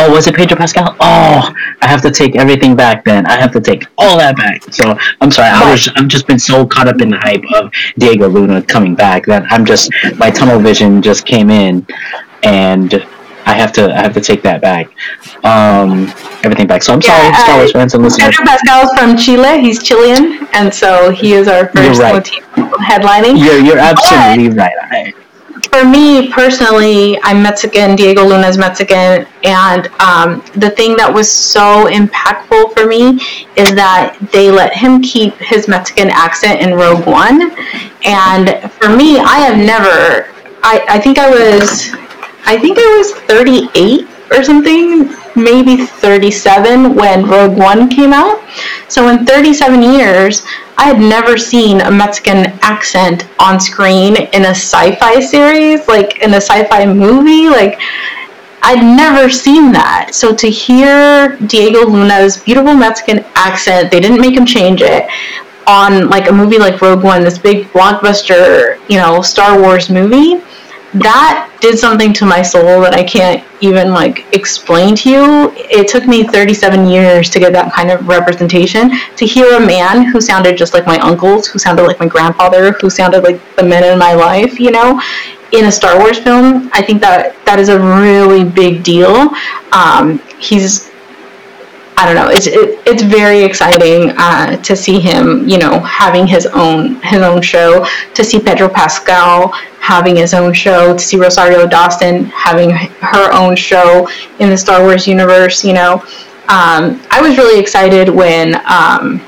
Oh, 0.00 0.12
was 0.12 0.26
it 0.26 0.34
Pedro 0.34 0.56
Pascal? 0.56 0.96
Oh, 1.00 1.52
I 1.82 1.88
have 1.88 2.02
to 2.02 2.10
take 2.10 2.36
everything 2.36 2.76
back. 2.76 3.04
Then 3.04 3.26
I 3.26 3.36
have 3.40 3.52
to 3.52 3.60
take 3.60 3.84
all 3.98 4.16
that 4.18 4.36
back. 4.36 4.62
So 4.72 4.96
I'm 5.20 5.30
sorry. 5.30 5.48
I 5.48 5.70
was. 5.70 5.88
I've 5.96 6.08
just 6.08 6.26
been 6.26 6.38
so 6.38 6.64
caught 6.66 6.88
up 6.88 7.00
in 7.00 7.10
the 7.10 7.18
hype 7.18 7.44
of 7.54 7.72
Diego 7.98 8.28
Luna 8.28 8.62
coming 8.62 8.94
back 8.94 9.26
that 9.26 9.44
I'm 9.50 9.64
just 9.64 9.90
my 10.16 10.30
tunnel 10.30 10.60
vision 10.60 11.02
just 11.02 11.26
came 11.26 11.50
in, 11.50 11.86
and 12.44 13.04
I 13.48 13.54
have 13.54 13.72
to 13.72 13.90
I 13.94 14.02
have 14.02 14.12
to 14.12 14.20
take 14.20 14.42
that 14.42 14.60
back. 14.60 14.88
Um, 15.42 16.12
everything 16.44 16.66
back. 16.66 16.82
So 16.82 16.92
I'm 16.92 17.00
sorry, 17.00 17.28
yeah, 17.28 17.44
Star 17.44 17.56
Wars 17.56 17.72
fans 17.72 17.94
and 17.94 18.02
listeners. 18.02 18.36
Pedro 18.36 18.44
Pascal 18.44 18.84
is 18.84 18.98
from 18.98 19.16
Chile. 19.16 19.60
He's 19.60 19.82
Chilean, 19.82 20.46
and 20.52 20.72
so 20.72 21.10
he 21.10 21.32
is 21.32 21.48
our 21.48 21.68
1st 21.68 21.98
right. 21.98 22.24
headlining. 22.84 23.42
You're 23.42 23.58
you're 23.58 23.78
absolutely 23.78 24.50
but, 24.50 24.72
right. 24.90 25.14
I, 25.14 25.14
for 25.72 25.84
me 25.84 26.30
personally, 26.30 27.18
I'm 27.22 27.42
Mexican. 27.42 27.96
Diego 27.96 28.22
Luna 28.22 28.48
is 28.48 28.58
Mexican, 28.58 29.26
and 29.44 29.86
um, 29.98 30.44
the 30.54 30.70
thing 30.70 30.94
that 30.96 31.10
was 31.12 31.30
so 31.30 31.86
impactful 31.86 32.74
for 32.74 32.86
me 32.86 33.18
is 33.56 33.74
that 33.74 34.18
they 34.30 34.50
let 34.50 34.74
him 34.74 35.00
keep 35.00 35.34
his 35.36 35.68
Mexican 35.68 36.10
accent 36.10 36.60
in 36.60 36.74
Rogue 36.74 37.06
One. 37.06 37.50
And 38.04 38.70
for 38.72 38.94
me, 38.94 39.18
I 39.18 39.38
have 39.38 39.56
never. 39.56 40.28
I, 40.62 40.84
I 40.88 40.98
think 41.00 41.18
I 41.18 41.30
was 41.30 41.94
I 42.48 42.56
think 42.56 42.78
I 42.78 42.96
was 42.96 43.12
38 43.28 44.08
or 44.30 44.42
something, 44.42 45.14
maybe 45.36 45.84
37 45.84 46.94
when 46.94 47.26
Rogue 47.26 47.58
One 47.58 47.90
came 47.90 48.14
out. 48.14 48.40
So 48.88 49.08
in 49.08 49.26
37 49.26 49.82
years, 49.82 50.46
I 50.78 50.84
had 50.84 50.98
never 50.98 51.36
seen 51.36 51.82
a 51.82 51.90
Mexican 51.90 52.58
accent 52.62 53.28
on 53.38 53.60
screen 53.60 54.16
in 54.16 54.46
a 54.46 54.56
sci-fi 54.56 55.20
series, 55.20 55.86
like 55.88 56.22
in 56.22 56.32
a 56.32 56.40
sci-fi 56.40 56.86
movie, 56.86 57.50
like 57.50 57.78
I'd 58.62 58.82
never 58.82 59.28
seen 59.28 59.70
that. 59.72 60.14
So 60.14 60.34
to 60.34 60.48
hear 60.48 61.36
Diego 61.48 61.84
Luna's 61.84 62.38
beautiful 62.38 62.72
Mexican 62.72 63.26
accent, 63.34 63.90
they 63.90 64.00
didn't 64.00 64.22
make 64.22 64.34
him 64.34 64.46
change 64.46 64.80
it 64.80 65.06
on 65.66 66.08
like 66.08 66.30
a 66.30 66.32
movie 66.32 66.58
like 66.58 66.80
Rogue 66.80 67.04
One, 67.04 67.24
this 67.24 67.36
big 67.36 67.66
blockbuster, 67.74 68.80
you 68.88 68.96
know, 68.96 69.20
Star 69.20 69.60
Wars 69.60 69.90
movie 69.90 70.42
that 70.94 71.56
did 71.60 71.78
something 71.78 72.12
to 72.14 72.24
my 72.24 72.40
soul 72.40 72.80
that 72.80 72.94
I 72.94 73.04
can't 73.04 73.44
even 73.60 73.92
like 73.92 74.24
explain 74.34 74.96
to 74.96 75.10
you. 75.10 75.52
It 75.56 75.88
took 75.88 76.06
me 76.06 76.24
37 76.24 76.86
years 76.86 77.28
to 77.30 77.40
get 77.40 77.52
that 77.52 77.72
kind 77.72 77.90
of 77.90 78.06
representation. 78.08 78.90
To 79.16 79.26
hear 79.26 79.56
a 79.56 79.60
man 79.60 80.06
who 80.10 80.20
sounded 80.20 80.56
just 80.56 80.72
like 80.72 80.86
my 80.86 80.98
uncles, 81.00 81.46
who 81.46 81.58
sounded 81.58 81.82
like 81.82 82.00
my 82.00 82.06
grandfather, 82.06 82.72
who 82.72 82.88
sounded 82.88 83.22
like 83.22 83.40
the 83.56 83.62
men 83.62 83.84
in 83.84 83.98
my 83.98 84.14
life, 84.14 84.58
you 84.58 84.70
know, 84.70 85.00
in 85.52 85.66
a 85.66 85.72
Star 85.72 85.98
Wars 85.98 86.18
film, 86.18 86.70
I 86.72 86.82
think 86.82 87.00
that 87.00 87.36
that 87.44 87.58
is 87.58 87.68
a 87.68 87.78
really 87.78 88.44
big 88.44 88.82
deal. 88.82 89.30
Um, 89.72 90.18
he's 90.38 90.87
I 91.98 92.06
don't 92.06 92.14
know. 92.14 92.30
It's 92.30 92.46
it, 92.46 92.78
it's 92.86 93.02
very 93.02 93.42
exciting 93.42 94.12
uh, 94.16 94.56
to 94.62 94.76
see 94.76 95.00
him, 95.00 95.48
you 95.48 95.58
know, 95.58 95.80
having 95.80 96.28
his 96.28 96.46
own 96.46 96.94
his 97.02 97.22
own 97.22 97.42
show. 97.42 97.84
To 98.14 98.22
see 98.22 98.38
Pedro 98.38 98.68
Pascal 98.68 99.48
having 99.80 100.14
his 100.14 100.32
own 100.32 100.52
show. 100.52 100.92
To 100.92 100.98
see 100.98 101.16
Rosario 101.16 101.66
Dawson 101.66 102.26
having 102.26 102.70
her 102.70 103.32
own 103.32 103.56
show 103.56 104.08
in 104.38 104.48
the 104.48 104.56
Star 104.56 104.80
Wars 104.80 105.08
universe. 105.08 105.64
You 105.64 105.72
know, 105.72 105.94
um, 106.46 107.02
I 107.10 107.18
was 107.20 107.36
really 107.36 107.58
excited 107.58 108.08
when 108.08 108.54
um, 108.66 109.18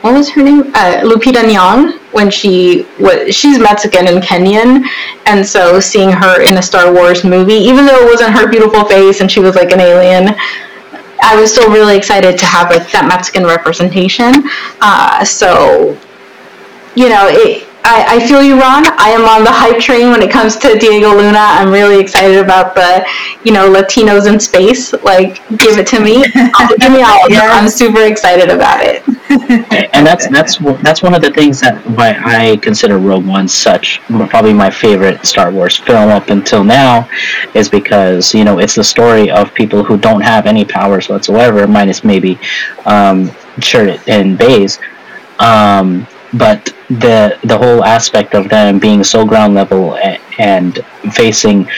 what 0.00 0.14
was 0.14 0.30
her 0.30 0.42
name? 0.42 0.72
Uh, 0.74 1.02
Lupita 1.04 1.42
Nyong 1.44 2.00
when 2.12 2.30
she 2.30 2.86
was 2.98 3.36
she's 3.36 3.58
Mexican 3.58 4.08
and 4.08 4.22
Kenyan, 4.22 4.86
and 5.26 5.46
so 5.46 5.80
seeing 5.80 6.10
her 6.10 6.40
in 6.40 6.56
a 6.56 6.62
Star 6.62 6.94
Wars 6.94 7.24
movie, 7.24 7.52
even 7.52 7.84
though 7.84 8.06
it 8.06 8.10
wasn't 8.10 8.32
her 8.32 8.48
beautiful 8.48 8.86
face 8.86 9.20
and 9.20 9.30
she 9.30 9.40
was 9.40 9.54
like 9.54 9.70
an 9.70 9.80
alien. 9.80 10.34
I 11.22 11.40
was 11.40 11.52
still 11.52 11.70
really 11.70 11.96
excited 11.96 12.38
to 12.38 12.46
have 12.46 12.70
like 12.70 12.90
that 12.92 13.06
Mexican 13.08 13.44
representation. 13.44 14.32
Uh, 14.80 15.24
so, 15.24 15.98
you 16.94 17.08
know, 17.08 17.28
it, 17.30 17.68
I, 17.84 18.16
I 18.16 18.26
feel 18.28 18.42
you, 18.42 18.54
Ron. 18.60 18.84
I 18.98 19.10
am 19.10 19.24
on 19.24 19.42
the 19.44 19.50
hype 19.50 19.80
train 19.80 20.10
when 20.10 20.22
it 20.22 20.30
comes 20.30 20.56
to 20.56 20.78
Diego 20.78 21.10
Luna. 21.10 21.38
I'm 21.38 21.70
really 21.70 22.00
excited 22.00 22.38
about 22.38 22.74
the, 22.74 23.04
you 23.44 23.52
know, 23.52 23.72
Latinos 23.72 24.32
in 24.32 24.38
space. 24.38 24.92
Like, 24.92 25.46
give 25.58 25.78
it 25.78 25.86
to 25.88 26.00
me. 26.00 26.22
give 26.78 26.92
me 26.92 27.02
all. 27.02 27.28
yes. 27.28 27.50
I'm 27.52 27.68
super 27.68 28.02
excited 28.04 28.50
about 28.50 28.80
it. 28.82 29.02
and 29.94 30.06
that's 30.06 30.28
that's 30.28 30.58
that's 30.82 31.02
one 31.02 31.14
of 31.14 31.22
the 31.22 31.30
things 31.30 31.60
that 31.60 31.84
why 31.96 32.20
I 32.22 32.56
consider 32.58 32.98
Rogue 32.98 33.26
One 33.26 33.48
such 33.48 34.00
probably 34.02 34.52
my 34.52 34.70
favorite 34.70 35.24
Star 35.24 35.50
Wars 35.50 35.78
film 35.78 36.10
up 36.10 36.28
until 36.28 36.62
now, 36.62 37.08
is 37.54 37.68
because 37.68 38.34
you 38.34 38.44
know 38.44 38.58
it's 38.58 38.74
the 38.74 38.84
story 38.84 39.30
of 39.30 39.52
people 39.54 39.82
who 39.82 39.96
don't 39.96 40.20
have 40.20 40.46
any 40.46 40.64
powers 40.64 41.08
whatsoever, 41.08 41.66
minus 41.66 42.04
maybe 42.04 42.34
um, 42.84 43.28
Chirrut 43.58 44.06
and 44.06 44.36
Baze. 44.36 44.78
Um, 45.38 46.06
but 46.32 46.74
the 46.88 47.38
the 47.44 47.56
whole 47.56 47.84
aspect 47.84 48.34
of 48.34 48.48
them 48.48 48.78
being 48.78 49.04
so 49.04 49.24
ground 49.24 49.54
level 49.54 49.96
and, 49.96 50.80
facing 51.12 51.68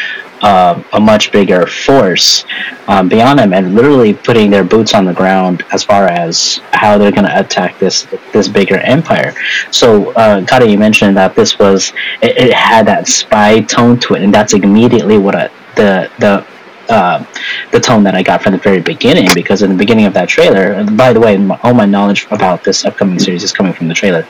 uh, 0.42 0.82
a 0.92 1.00
much 1.00 1.32
bigger 1.32 1.66
force 1.66 2.44
um, 2.88 3.08
beyond 3.08 3.38
them 3.38 3.52
and 3.52 3.74
literally 3.74 4.12
putting 4.12 4.50
their 4.50 4.62
boots 4.64 4.94
on 4.94 5.04
the 5.04 5.12
ground 5.12 5.64
as 5.72 5.82
far 5.82 6.06
as 6.06 6.60
how 6.72 6.98
they're 6.98 7.10
going 7.10 7.24
to 7.24 7.38
attack 7.40 7.78
this 7.78 8.06
this 8.32 8.48
bigger 8.48 8.78
empire. 8.78 9.34
So, 9.70 10.12
uh, 10.12 10.44
Kata, 10.44 10.68
you 10.68 10.78
mentioned 10.78 11.16
that 11.16 11.34
this 11.34 11.58
was 11.58 11.92
it, 12.22 12.36
it, 12.36 12.52
had 12.52 12.86
that 12.86 13.08
spy 13.08 13.60
tone 13.62 13.98
to 14.00 14.14
it, 14.14 14.22
and 14.22 14.32
that's 14.34 14.52
immediately 14.54 15.18
what 15.18 15.34
I, 15.34 15.48
the 15.76 16.10
the 16.18 16.46
uh, 16.88 17.24
the 17.70 17.80
tone 17.80 18.02
that 18.04 18.14
I 18.14 18.22
got 18.22 18.42
from 18.42 18.52
the 18.52 18.58
very 18.58 18.80
beginning. 18.80 19.28
Because 19.34 19.62
in 19.62 19.70
the 19.70 19.76
beginning 19.76 20.06
of 20.06 20.14
that 20.14 20.28
trailer, 20.28 20.84
by 20.92 21.12
the 21.12 21.20
way, 21.20 21.36
all 21.62 21.74
my 21.74 21.86
knowledge 21.86 22.26
about 22.30 22.64
this 22.64 22.84
upcoming 22.84 23.18
series 23.18 23.42
is 23.42 23.52
coming 23.52 23.72
from 23.72 23.88
the 23.88 23.94
trailer 23.94 24.26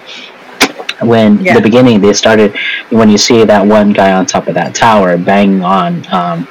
when 1.02 1.42
yeah. 1.42 1.54
the 1.54 1.60
beginning 1.60 2.00
they 2.00 2.12
started 2.12 2.56
when 2.90 3.08
you 3.08 3.18
see 3.18 3.44
that 3.44 3.66
one 3.66 3.92
guy 3.92 4.12
on 4.12 4.26
top 4.26 4.46
of 4.48 4.54
that 4.54 4.74
tower 4.74 5.18
banging 5.18 5.62
on 5.62 6.06
um, 6.12 6.48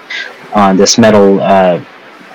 on 0.53 0.77
this 0.77 0.97
metal 0.97 1.39
uh, 1.41 1.83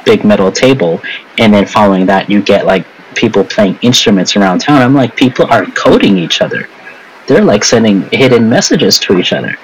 big 0.05 0.25
metal 0.25 0.51
table 0.51 1.01
and 1.39 1.53
then 1.53 1.67
following 1.67 2.07
that 2.07 2.31
you 2.31 2.43
get 2.43 2.65
like 2.67 2.87
people 3.15 3.45
playing 3.45 3.79
instruments 3.83 4.37
around 4.37 4.59
town 4.61 4.81
i'm 4.81 4.95
like 4.95 5.15
people 5.17 5.47
are 5.51 5.67
coding 5.67 6.17
each 6.17 6.41
other 6.41 6.69
they're 7.29 7.45
like 7.45 7.63
sending 7.63 8.03
hidden 8.11 8.49
messages 8.49 8.99
to 9.01 9.19
each 9.19 9.33
other. 9.33 9.55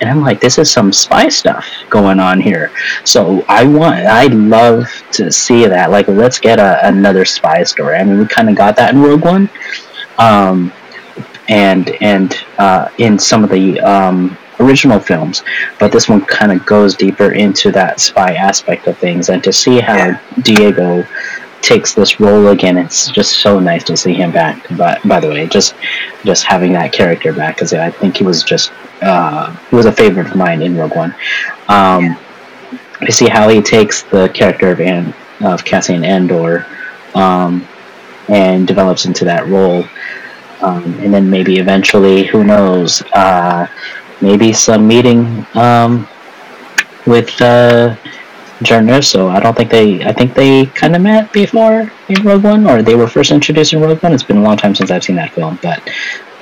And 0.00 0.08
i'm 0.08 0.20
like 0.20 0.40
this 0.40 0.58
is 0.58 0.70
some 0.70 0.92
spy 0.92 1.28
stuff 1.28 1.66
going 1.90 2.20
on 2.20 2.40
here. 2.40 2.70
So 3.04 3.44
i 3.48 3.64
want 3.64 4.06
i 4.06 4.26
love 4.26 4.88
to 5.12 5.32
see 5.32 5.66
that. 5.66 5.90
Like 5.90 6.06
let's 6.06 6.38
get 6.38 6.58
a, 6.60 6.86
another 6.86 7.24
spy 7.24 7.64
story. 7.64 7.96
I 7.96 8.04
mean 8.04 8.18
we 8.18 8.26
kind 8.26 8.48
of 8.48 8.56
got 8.56 8.76
that 8.76 8.94
in 8.94 9.00
rogue 9.00 9.24
one. 9.24 9.50
Um, 10.18 10.72
and 11.48 11.90
and 12.00 12.34
uh, 12.58 12.88
in 12.98 13.18
some 13.18 13.44
of 13.44 13.50
the 13.50 13.80
um, 13.80 14.36
original 14.60 15.00
films, 15.00 15.42
but 15.78 15.92
this 15.92 16.08
one 16.08 16.24
kind 16.24 16.52
of 16.52 16.64
goes 16.64 16.94
deeper 16.94 17.32
into 17.32 17.70
that 17.72 18.00
spy 18.00 18.34
aspect 18.34 18.86
of 18.86 18.96
things, 18.98 19.28
and 19.28 19.42
to 19.44 19.52
see 19.52 19.80
how 19.80 19.96
yeah. 19.96 20.20
Diego 20.42 21.06
takes 21.64 21.94
this 21.94 22.20
role 22.20 22.48
again, 22.48 22.76
it's 22.76 23.10
just 23.10 23.40
so 23.40 23.58
nice 23.58 23.84
to 23.84 23.96
see 23.96 24.14
him 24.14 24.30
back. 24.32 24.66
But 24.76 25.02
by 25.06 25.20
the 25.20 25.28
way, 25.28 25.46
just 25.46 25.74
just 26.24 26.44
having 26.44 26.72
that 26.72 26.92
character 26.92 27.32
back, 27.32 27.56
because 27.56 27.72
I 27.72 27.90
think 27.90 28.16
he 28.16 28.24
was 28.24 28.42
just 28.42 28.72
uh, 29.02 29.54
he 29.70 29.76
was 29.76 29.86
a 29.86 29.92
favorite 29.92 30.28
of 30.28 30.36
mine 30.36 30.62
in 30.62 30.76
Rogue 30.76 30.96
One. 30.96 31.14
Um. 31.68 32.16
I 33.00 33.10
see 33.10 33.28
how 33.28 33.48
he 33.48 33.60
takes 33.60 34.02
the 34.02 34.28
character 34.28 34.70
of 34.70 34.80
An- 34.80 35.12
of 35.40 35.64
Cassian 35.64 36.04
Andor. 36.04 36.64
Um, 37.14 37.66
and 38.28 38.66
develops 38.66 39.04
into 39.04 39.24
that 39.24 39.46
role. 39.48 39.84
Um, 40.60 40.94
and 41.00 41.12
then 41.12 41.28
maybe 41.28 41.58
eventually, 41.58 42.24
who 42.24 42.44
knows, 42.44 43.02
uh, 43.12 43.66
maybe 44.20 44.52
some 44.52 44.86
meeting 44.86 45.46
um, 45.54 46.08
with 47.06 47.38
uh, 47.40 47.96
Jyn 48.60 48.88
Erso. 48.88 49.30
I 49.30 49.40
don't 49.40 49.56
think 49.56 49.70
they. 49.70 50.04
I 50.04 50.12
think 50.12 50.34
they 50.34 50.66
kind 50.66 50.94
of 50.94 51.02
met 51.02 51.32
before 51.32 51.90
in 52.08 52.22
Rogue 52.22 52.44
One, 52.44 52.66
or 52.68 52.82
they 52.82 52.94
were 52.94 53.08
first 53.08 53.30
introduced 53.30 53.72
in 53.72 53.80
Rogue 53.80 54.02
One. 54.02 54.12
It's 54.12 54.22
been 54.22 54.38
a 54.38 54.42
long 54.42 54.56
time 54.56 54.74
since 54.74 54.90
I've 54.90 55.02
seen 55.02 55.16
that 55.16 55.32
film, 55.32 55.58
but 55.62 55.82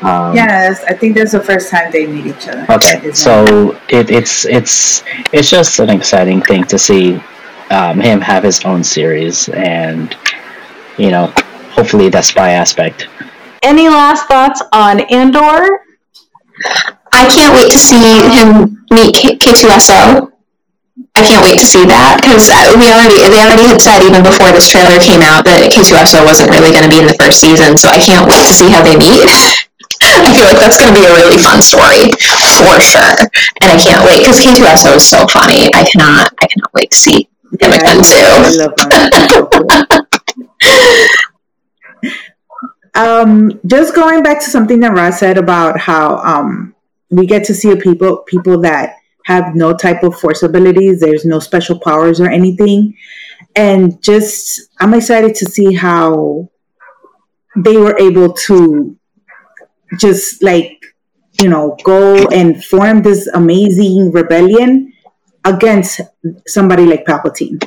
um, 0.03 0.35
yes, 0.35 0.83
I 0.85 0.95
think 0.95 1.17
that's 1.17 1.33
the 1.33 1.41
first 1.41 1.71
time 1.71 1.91
they 1.93 2.07
meet 2.07 2.27
each 2.27 2.49
other. 2.49 2.67
Okay, 2.69 3.13
so 3.13 3.79
it, 3.89 4.11
it's 4.11 4.45
it's 4.45 5.05
it's 5.33 5.49
just 5.49 5.79
an 5.79 5.91
exciting 5.91 6.43
thing 6.43 6.65
to 6.65 6.79
see 6.79 7.23
um, 7.71 8.01
him 8.01 8.21
have 8.21 8.43
his 8.43 8.65
own 8.65 8.83
series, 8.83 9.49
and 9.49 10.17
you 10.99 11.11
know, 11.11 11.33
hopefully 11.71 12.09
that 12.11 12.25
spy 12.25 12.51
aspect. 12.51 13.09
Any 13.63 13.89
last 13.89 14.27
thoughts 14.27 14.61
on 14.73 15.01
Andor? 15.01 15.69
I 17.13 17.29
can't 17.29 17.55
wait 17.55 17.71
to 17.71 17.79
see 17.79 18.19
him 18.37 18.85
meet 18.91 19.15
K- 19.15 19.37
K2SO. 19.37 20.32
I 21.15 21.21
can't 21.21 21.45
wait 21.45 21.61
to 21.61 21.69
see 21.69 21.85
that 21.85 22.25
because 22.25 22.49
we 22.81 22.89
already 22.89 23.21
they 23.29 23.41
already 23.45 23.69
had 23.69 23.85
said 23.85 24.01
even 24.01 24.25
before 24.25 24.49
this 24.49 24.73
trailer 24.73 24.97
came 24.97 25.21
out 25.21 25.45
that 25.45 25.69
K2SO 25.69 26.25
wasn't 26.25 26.49
really 26.49 26.73
going 26.73 26.89
to 26.89 26.93
be 26.93 27.05
in 27.05 27.07
the 27.07 27.17
first 27.21 27.41
season, 27.45 27.77
so 27.77 27.93
I 27.93 28.01
can't 28.01 28.25
wait 28.25 28.41
to 28.49 28.55
see 28.57 28.73
how 28.73 28.81
they 28.81 28.97
meet. 28.97 29.29
I 30.03 30.33
feel 30.35 30.49
like 30.49 30.59
that's 30.59 30.81
going 30.81 30.93
to 30.93 30.99
be 30.99 31.05
a 31.05 31.13
really 31.13 31.37
fun 31.39 31.61
story 31.61 32.11
for 32.65 32.81
sure, 32.81 33.29
and 33.61 33.69
I 33.69 33.77
can't 33.77 34.03
wait 34.09 34.25
because 34.25 34.41
K2SO 34.41 34.97
is 34.97 35.05
so 35.05 35.29
funny. 35.29 35.69
I 35.77 35.85
cannot 35.85 36.33
I 36.41 36.47
cannot 36.49 36.73
wait 36.73 36.91
to 36.91 36.97
see 36.97 37.29
him 37.61 37.73
again 37.77 38.01
too. 38.01 38.25
um, 42.95 43.61
just 43.67 43.95
going 43.95 44.23
back 44.23 44.41
to 44.41 44.49
something 44.49 44.81
that 44.81 44.97
Ross 44.97 45.21
said 45.21 45.37
about 45.39 45.79
how 45.79 46.17
um, 46.25 46.75
we 47.11 47.27
get 47.27 47.45
to 47.47 47.55
see 47.55 47.77
people 47.77 48.25
people 48.27 48.61
that 48.61 48.97
have 49.27 49.55
no 49.55 49.75
type 49.77 50.03
of 50.03 50.19
force 50.19 50.43
abilities. 50.43 51.01
There's 51.01 51.25
no 51.25 51.39
special 51.39 51.79
powers 51.79 52.21
or 52.21 52.29
anything, 52.29 52.97
and 53.57 54.03
just 54.03 54.61
I'm 54.81 54.95
excited 54.95 55.35
to 55.37 55.47
see 55.47 55.75
how 55.75 56.51
they 57.57 57.77
were 57.77 57.99
able 57.99 58.33
to 58.33 58.97
just 59.99 60.43
like 60.43 60.85
you 61.41 61.49
know 61.49 61.77
go 61.85 62.27
and 62.29 62.65
form 62.65 63.03
this 63.03 63.27
amazing 63.29 64.13
rebellion 64.13 64.93
against 65.45 66.01
somebody 66.47 66.87
like 66.87 67.05
Palpatine 67.05 67.61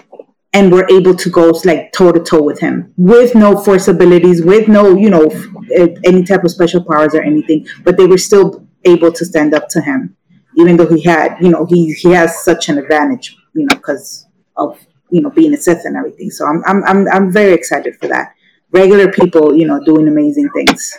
and 0.56 0.72
were 0.72 0.88
able 0.90 1.14
to 1.14 1.30
go 1.30 1.50
like 1.66 1.92
toe 1.92 2.14
to 2.14 2.22
toe 2.22 2.42
with 2.42 2.60
him 2.60 2.94
with 2.96 3.36
no 3.36 3.58
force 3.58 3.90
abilities, 3.90 4.42
with 4.42 4.70
no, 4.70 4.96
you 4.96 5.10
know, 5.10 5.26
eh, 5.74 5.90
any 6.06 6.24
type 6.24 6.46
of 6.46 6.52
special 6.52 6.82
powers 6.82 7.14
or 7.14 7.22
anything, 7.22 7.68
but 7.84 7.98
they 7.98 8.08
were 8.08 8.18
still 8.18 8.66
able 8.86 9.12
to 9.12 9.26
stand 9.26 9.54
up 9.54 9.68
to 9.68 9.82
him, 9.82 10.16
even 10.58 10.78
though 10.78 10.88
he 10.88 11.02
had, 11.02 11.38
you 11.42 11.50
know, 11.50 11.66
he 11.66 11.94
he 11.94 12.12
has 12.12 12.44
such 12.44 12.70
an 12.70 12.78
advantage, 12.78 13.36
you 13.54 13.66
know, 13.66 13.76
because 13.76 14.26
of 14.58 14.80
you 15.10 15.22
know 15.22 15.30
being 15.30 15.54
a 15.54 15.58
Sith 15.58 15.86
and 15.86 15.96
everything. 15.96 16.30
So 16.32 16.46
I'm 16.46 16.64
I'm 16.66 16.84
I'm 16.84 17.08
I'm 17.10 17.32
very 17.32 17.54
excited 17.54 17.96
for 18.00 18.08
that. 18.08 18.34
Regular 18.72 19.12
people, 19.12 19.56
you 19.56 19.68
know, 19.68 19.84
doing 19.84 20.08
amazing 20.08 20.50
things. 20.50 20.98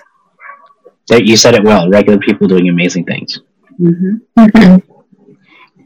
You 1.10 1.36
said 1.36 1.54
it 1.54 1.62
well. 1.62 1.88
Regular 1.88 2.18
people 2.18 2.48
doing 2.48 2.68
amazing 2.68 3.04
things. 3.04 3.40
Mm-hmm. 3.80 4.95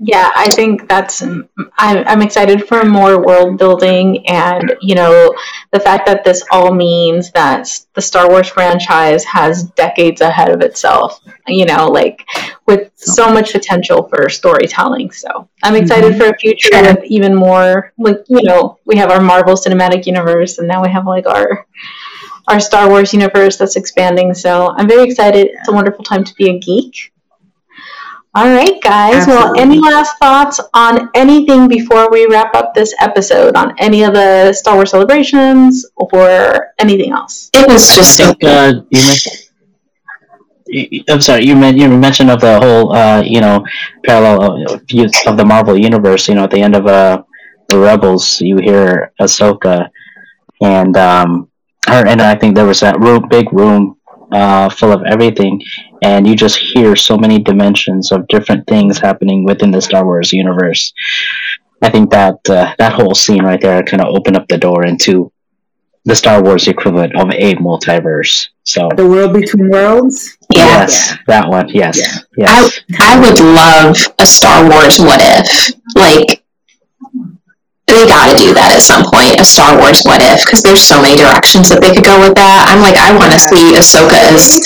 Mm-hmm. 0.00 0.06
Yeah, 0.08 0.30
I 0.34 0.48
think 0.48 0.88
that's. 0.88 1.20
I'm, 1.22 1.48
I'm 1.76 2.22
excited 2.22 2.66
for 2.66 2.84
more 2.84 3.22
world 3.24 3.58
building, 3.58 4.26
and 4.26 4.74
you 4.80 4.94
know, 4.94 5.34
the 5.72 5.80
fact 5.80 6.06
that 6.06 6.24
this 6.24 6.42
all 6.50 6.72
means 6.72 7.30
that 7.32 7.68
the 7.94 8.00
Star 8.00 8.28
Wars 8.28 8.48
franchise 8.48 9.24
has 9.24 9.64
decades 9.64 10.22
ahead 10.22 10.48
of 10.48 10.62
itself. 10.62 11.20
You 11.46 11.66
know, 11.66 11.88
like 11.88 12.26
with 12.66 12.90
so 12.94 13.30
much 13.30 13.52
potential 13.52 14.08
for 14.08 14.28
storytelling. 14.30 15.10
So 15.10 15.48
I'm 15.62 15.76
excited 15.76 16.12
mm-hmm. 16.12 16.20
for 16.20 16.34
a 16.34 16.38
future 16.38 16.80
with 16.80 17.04
even 17.04 17.34
more. 17.34 17.92
Like 17.98 18.24
you 18.28 18.42
know, 18.42 18.78
we 18.86 18.96
have 18.96 19.10
our 19.10 19.20
Marvel 19.20 19.54
Cinematic 19.54 20.06
Universe, 20.06 20.58
and 20.58 20.66
now 20.66 20.82
we 20.82 20.90
have 20.90 21.06
like 21.06 21.26
our 21.26 21.66
our 22.48 22.58
Star 22.60 22.88
Wars 22.88 23.12
universe 23.12 23.58
that's 23.58 23.76
expanding. 23.76 24.32
So 24.32 24.74
I'm 24.74 24.88
very 24.88 25.04
excited. 25.04 25.48
It's 25.48 25.68
a 25.68 25.72
wonderful 25.72 26.04
time 26.04 26.24
to 26.24 26.34
be 26.34 26.48
a 26.48 26.58
geek. 26.58 27.12
All 28.32 28.46
right, 28.46 28.80
guys. 28.80 29.26
Absolutely. 29.26 29.44
Well, 29.44 29.60
any 29.60 29.78
last 29.80 30.16
thoughts 30.18 30.60
on 30.72 31.10
anything 31.14 31.66
before 31.66 32.10
we 32.10 32.26
wrap 32.26 32.54
up 32.54 32.74
this 32.74 32.94
episode 33.00 33.56
on 33.56 33.74
any 33.78 34.04
of 34.04 34.14
the 34.14 34.52
Star 34.52 34.76
Wars 34.76 34.90
celebrations 34.90 35.84
or 35.96 36.72
anything 36.78 37.10
else? 37.10 37.50
It 37.52 37.66
was 37.66 37.92
just. 37.94 38.20
I 38.20 38.26
think, 38.26 38.44
uh, 38.44 38.82
you 38.88 39.00
mentioned, 39.02 39.36
I'm 41.08 41.20
sorry. 41.20 41.44
You, 41.44 41.56
meant, 41.56 41.76
you 41.76 41.88
mentioned 41.88 42.30
of 42.30 42.40
the 42.40 42.60
whole, 42.60 42.92
uh, 42.92 43.20
you 43.22 43.40
know, 43.40 43.64
parallel 44.04 44.78
views 44.86 45.12
of 45.26 45.36
the 45.36 45.44
Marvel 45.44 45.76
universe. 45.76 46.28
You 46.28 46.36
know, 46.36 46.44
at 46.44 46.52
the 46.52 46.60
end 46.62 46.76
of 46.76 46.86
uh, 46.86 47.24
the 47.66 47.78
Rebels, 47.78 48.40
you 48.40 48.58
hear 48.58 49.12
Ahsoka, 49.20 49.90
and 50.60 50.96
um, 50.96 51.50
her, 51.88 52.06
and 52.06 52.22
I 52.22 52.36
think 52.36 52.54
there 52.54 52.66
was 52.66 52.80
that 52.80 53.00
room, 53.00 53.26
big 53.28 53.52
room 53.52 53.99
uh, 54.32 54.68
full 54.68 54.92
of 54.92 55.02
everything, 55.06 55.60
and 56.02 56.26
you 56.26 56.36
just 56.36 56.56
hear 56.56 56.96
so 56.96 57.16
many 57.16 57.38
dimensions 57.38 58.12
of 58.12 58.26
different 58.28 58.66
things 58.66 58.98
happening 58.98 59.44
within 59.44 59.70
the 59.70 59.80
Star 59.80 60.04
Wars 60.04 60.32
universe. 60.32 60.92
I 61.82 61.90
think 61.90 62.10
that 62.10 62.48
uh, 62.48 62.74
that 62.78 62.92
whole 62.92 63.14
scene 63.14 63.42
right 63.42 63.60
there 63.60 63.82
kind 63.82 64.02
of 64.02 64.14
opened 64.14 64.36
up 64.36 64.48
the 64.48 64.58
door 64.58 64.84
into 64.84 65.32
the 66.04 66.14
Star 66.14 66.42
Wars 66.42 66.66
equivalent 66.68 67.14
of 67.16 67.30
a 67.30 67.54
multiverse. 67.56 68.48
So 68.64 68.88
the 68.96 69.08
world 69.08 69.32
between 69.32 69.68
worlds. 69.68 70.36
Yes, 70.52 71.10
yeah. 71.10 71.16
that 71.26 71.48
one. 71.48 71.68
Yes, 71.68 71.98
yeah. 71.98 72.18
yes. 72.36 72.80
I, 72.98 73.16
I 73.16 73.20
would 73.20 73.38
love 73.38 74.14
a 74.18 74.26
Star 74.26 74.68
Wars 74.68 74.98
what 74.98 75.20
if, 75.22 75.74
like 75.94 76.44
they 77.94 78.06
got 78.06 78.30
to 78.30 78.36
do 78.36 78.54
that 78.54 78.74
at 78.74 78.82
some 78.82 79.06
point, 79.06 79.40
a 79.40 79.46
Star 79.46 79.78
Wars 79.78 80.02
what 80.04 80.22
if, 80.22 80.44
because 80.44 80.62
there's 80.62 80.82
so 80.82 81.00
many 81.00 81.16
directions 81.16 81.68
that 81.70 81.80
they 81.80 81.92
could 81.94 82.04
go 82.04 82.18
with 82.20 82.34
that. 82.36 82.70
I'm 82.70 82.82
like, 82.82 82.96
I 82.96 83.10
want 83.14 83.32
to 83.32 83.40
see 83.40 83.74
Ahsoka 83.74 84.16
as, 84.30 84.62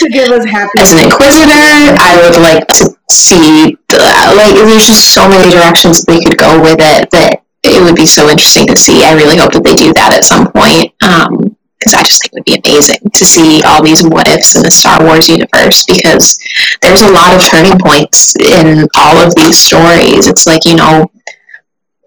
as 0.80 0.92
an 0.92 1.00
Inquisitor. 1.00 1.94
I 1.96 2.20
would 2.22 2.38
like 2.40 2.66
to 2.80 2.92
see, 3.10 3.76
the, 3.88 3.98
like, 4.36 4.54
there's 4.54 4.86
just 4.86 5.14
so 5.14 5.28
many 5.28 5.50
directions 5.52 6.04
that 6.04 6.12
they 6.12 6.20
could 6.20 6.38
go 6.38 6.60
with 6.60 6.80
it 6.80 7.10
that 7.12 7.44
it 7.64 7.80
would 7.80 7.96
be 7.96 8.06
so 8.06 8.28
interesting 8.28 8.66
to 8.68 8.76
see. 8.76 9.04
I 9.04 9.14
really 9.14 9.36
hope 9.36 9.52
that 9.52 9.64
they 9.64 9.74
do 9.74 9.92
that 9.94 10.12
at 10.12 10.24
some 10.24 10.52
point. 10.52 10.92
Um, 11.00 11.56
because 11.84 12.00
I 12.00 12.02
just 12.02 12.22
think 12.22 12.32
it 12.32 12.36
would 12.38 12.62
be 12.64 12.70
amazing 12.70 13.10
to 13.12 13.24
see 13.26 13.62
all 13.62 13.82
these 13.82 14.02
what 14.02 14.26
ifs 14.28 14.56
in 14.56 14.62
the 14.62 14.70
Star 14.70 15.04
Wars 15.04 15.28
universe 15.28 15.84
because 15.84 16.38
there's 16.80 17.02
a 17.02 17.12
lot 17.12 17.36
of 17.36 17.44
turning 17.44 17.76
points 17.78 18.34
in 18.40 18.88
all 18.96 19.18
of 19.18 19.34
these 19.34 19.60
stories. 19.60 20.26
It's 20.26 20.46
like, 20.46 20.64
you 20.64 20.76
know, 20.76 21.10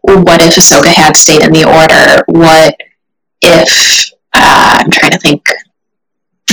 what 0.07 0.41
if 0.41 0.55
Ahsoka 0.55 0.93
had 0.93 1.17
stayed 1.17 1.43
in 1.43 1.51
the 1.51 1.65
Order? 1.65 2.23
What 2.27 2.79
if 3.41 4.11
uh, 4.33 4.79
I'm 4.79 4.91
trying 4.91 5.11
to 5.11 5.19
think? 5.19 5.47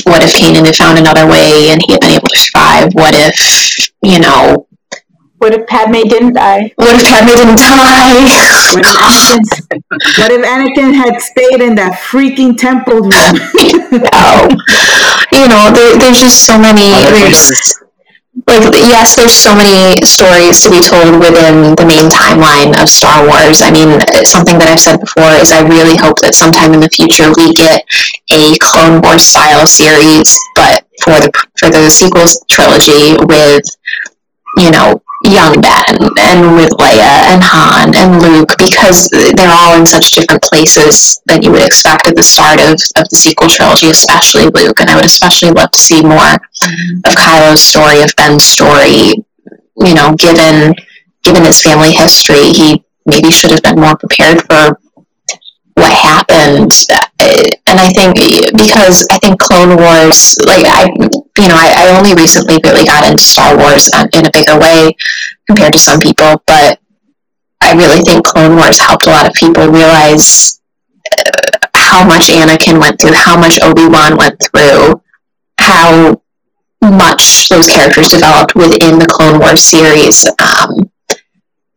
What 0.04 0.22
if 0.22 0.34
Kanan 0.34 0.66
had 0.66 0.74
found 0.74 0.98
another 0.98 1.26
way 1.26 1.70
and 1.70 1.80
he 1.86 1.92
had 1.92 2.00
been 2.00 2.10
able 2.10 2.26
to 2.26 2.38
survive? 2.38 2.92
What 2.94 3.14
if 3.14 3.88
you 4.02 4.18
know? 4.18 4.66
What 5.38 5.54
if 5.54 5.66
Padme 5.66 6.02
didn't 6.08 6.34
die? 6.34 6.72
What 6.76 6.98
if 6.98 7.06
Padme 7.06 7.28
didn't 7.28 7.58
die? 7.58 8.24
What 8.24 8.80
if 8.80 8.96
Anakin, 8.98 9.44
what 10.18 10.30
if 10.32 10.42
Anakin 10.42 10.94
had 10.94 11.20
stayed 11.20 11.60
in 11.60 11.74
that 11.76 12.00
freaking 12.00 12.56
temple 12.56 13.02
room? 13.02 13.12
no. 13.12 14.48
You 15.32 15.48
know, 15.48 15.70
there, 15.70 15.98
there's 15.98 16.18
just 16.18 16.44
so 16.44 16.58
many. 16.58 16.90
There's, 16.90 17.78
like 18.46 18.74
yes 18.82 19.14
there's 19.14 19.32
so 19.34 19.54
many 19.54 19.94
stories 20.02 20.62
to 20.62 20.70
be 20.70 20.82
told 20.82 21.22
within 21.22 21.74
the 21.78 21.86
main 21.86 22.10
timeline 22.10 22.74
of 22.82 22.88
star 22.88 23.22
wars. 23.26 23.62
I 23.62 23.70
mean 23.70 24.00
something 24.26 24.58
that 24.58 24.66
i've 24.66 24.80
said 24.82 24.98
before 24.98 25.30
is 25.38 25.52
i 25.54 25.62
really 25.62 25.94
hope 25.96 26.18
that 26.18 26.34
sometime 26.34 26.74
in 26.74 26.80
the 26.80 26.90
future 26.90 27.30
we 27.38 27.54
get 27.54 27.86
a 28.34 28.58
clone 28.58 29.00
wars 29.00 29.22
style 29.22 29.66
series 29.66 30.34
but 30.56 30.82
for 31.02 31.14
the 31.22 31.30
for 31.58 31.70
the 31.70 31.86
sequels 31.90 32.42
trilogy 32.50 33.14
with 33.22 33.62
you 34.56 34.70
know 34.70 35.02
young 35.24 35.60
Ben 35.60 35.96
and 36.18 36.54
with 36.54 36.70
Leia 36.76 37.32
and 37.32 37.42
Han 37.42 37.94
and 37.96 38.20
Luke 38.20 38.52
because 38.58 39.08
they're 39.08 39.54
all 39.54 39.78
in 39.78 39.86
such 39.86 40.12
different 40.12 40.42
places 40.42 41.20
than 41.26 41.42
you 41.42 41.50
would 41.50 41.64
expect 41.64 42.06
at 42.06 42.16
the 42.16 42.22
start 42.22 42.60
of, 42.60 42.76
of 42.96 43.08
the 43.08 43.16
sequel 43.16 43.48
trilogy, 43.48 43.88
especially 43.88 44.46
Luke. 44.52 44.80
And 44.80 44.90
I 44.90 44.96
would 44.96 45.06
especially 45.06 45.50
love 45.50 45.70
to 45.70 45.78
see 45.78 46.02
more 46.02 46.34
of 46.34 47.14
Kylo's 47.16 47.62
story, 47.62 48.02
of 48.02 48.14
Ben's 48.16 48.44
story. 48.44 49.24
You 49.76 49.94
know, 49.94 50.14
given 50.14 50.74
given 51.22 51.44
his 51.44 51.62
family 51.62 51.92
history, 51.92 52.52
he 52.52 52.84
maybe 53.06 53.30
should 53.30 53.50
have 53.50 53.62
been 53.62 53.80
more 53.80 53.96
prepared 53.96 54.42
for 54.42 54.78
what 55.74 55.92
happened. 55.92 56.72
And 57.66 57.80
I 57.80 57.90
think 57.90 58.16
because 58.56 59.06
I 59.10 59.18
think 59.18 59.40
Clone 59.40 59.76
Wars, 59.76 60.36
like 60.46 60.64
I, 60.66 60.86
you 61.38 61.48
know, 61.48 61.56
I, 61.56 61.88
I 61.88 61.96
only 61.96 62.14
recently 62.14 62.58
really 62.64 62.84
got 62.84 63.08
into 63.08 63.22
Star 63.22 63.56
Wars 63.56 63.88
in 64.12 64.26
a 64.26 64.30
bigger 64.30 64.58
way 64.58 64.92
compared 65.46 65.72
to 65.72 65.78
some 65.78 66.00
people, 66.00 66.42
but 66.46 66.78
I 67.60 67.72
really 67.74 68.00
think 68.02 68.26
Clone 68.26 68.56
Wars 68.56 68.78
helped 68.78 69.06
a 69.06 69.10
lot 69.10 69.26
of 69.26 69.32
people 69.34 69.66
realize 69.66 70.60
uh, 71.16 71.68
how 71.74 71.94
how 71.94 72.04
much 72.04 72.26
Anakin 72.26 72.80
went 72.80 73.00
through, 73.00 73.14
how 73.14 73.38
much 73.38 73.60
Obi 73.62 73.86
Wan 73.86 74.16
went 74.16 74.42
through, 74.42 75.00
how 75.60 76.20
much 76.82 77.48
those 77.48 77.68
characters 77.68 78.08
developed 78.08 78.56
within 78.56 78.98
the 78.98 79.06
Clone 79.06 79.38
Wars 79.38 79.62
series. 79.62 80.26
Um, 80.26 80.90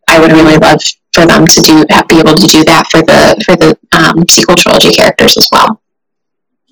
I 0.10 0.20
would 0.20 0.32
really 0.32 0.58
love 0.58 0.80
for 1.18 1.26
them 1.26 1.46
to 1.50 1.60
do 1.66 1.82
be 1.82 2.20
able 2.22 2.38
to 2.38 2.48
do 2.48 2.62
that 2.70 2.86
for 2.94 3.02
the 3.02 3.34
for 3.42 3.58
the 3.58 3.74
um, 3.98 4.22
sequel 4.30 4.54
trilogy 4.56 4.94
characters 4.94 5.34
as 5.36 5.50
well. 5.52 5.82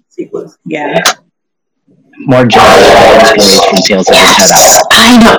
Sequels, 0.10 0.58
yeah. 0.66 1.02
More 2.30 2.46
Jedi 2.46 2.80
stories 2.86 3.60
from 3.66 3.80
Tales 3.84 4.08
of 4.08 4.16
the 4.16 4.30
Jedi. 4.38 4.82
I 4.94 5.18
know. 5.20 5.36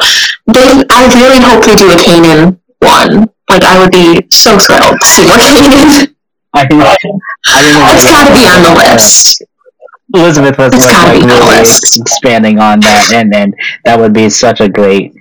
They, 0.52 0.84
I 0.90 1.00
really 1.14 1.40
hope 1.40 1.64
they 1.64 1.76
do 1.78 1.88
a 1.88 1.96
Kanan 1.96 2.58
one. 2.82 3.30
Like 3.48 3.62
I 3.62 3.78
would 3.78 3.92
be 3.94 4.26
so 4.28 4.58
thrilled 4.58 4.98
to 5.00 5.06
see 5.06 5.24
more 5.24 5.38
Kanan. 5.38 6.12
I 6.52 6.66
think 6.66 6.82
I 6.82 7.56
remember 7.62 7.94
It's 7.94 8.04
got 8.10 8.26
to 8.28 8.34
be 8.34 8.44
on 8.44 8.60
the 8.66 8.74
list. 8.74 9.42
Elizabeth 10.14 10.58
was 10.58 10.74
It's 10.74 10.84
like, 10.84 10.94
like 11.06 11.16
be 11.16 11.22
on 11.22 11.28
the 11.28 11.34
really 11.46 11.60
list. 11.60 12.00
expanding 12.00 12.58
on 12.58 12.80
that, 12.80 13.12
and 13.14 13.32
then 13.32 13.54
that 13.84 13.98
would 13.98 14.12
be 14.12 14.28
such 14.30 14.60
a 14.60 14.68
great. 14.68 15.12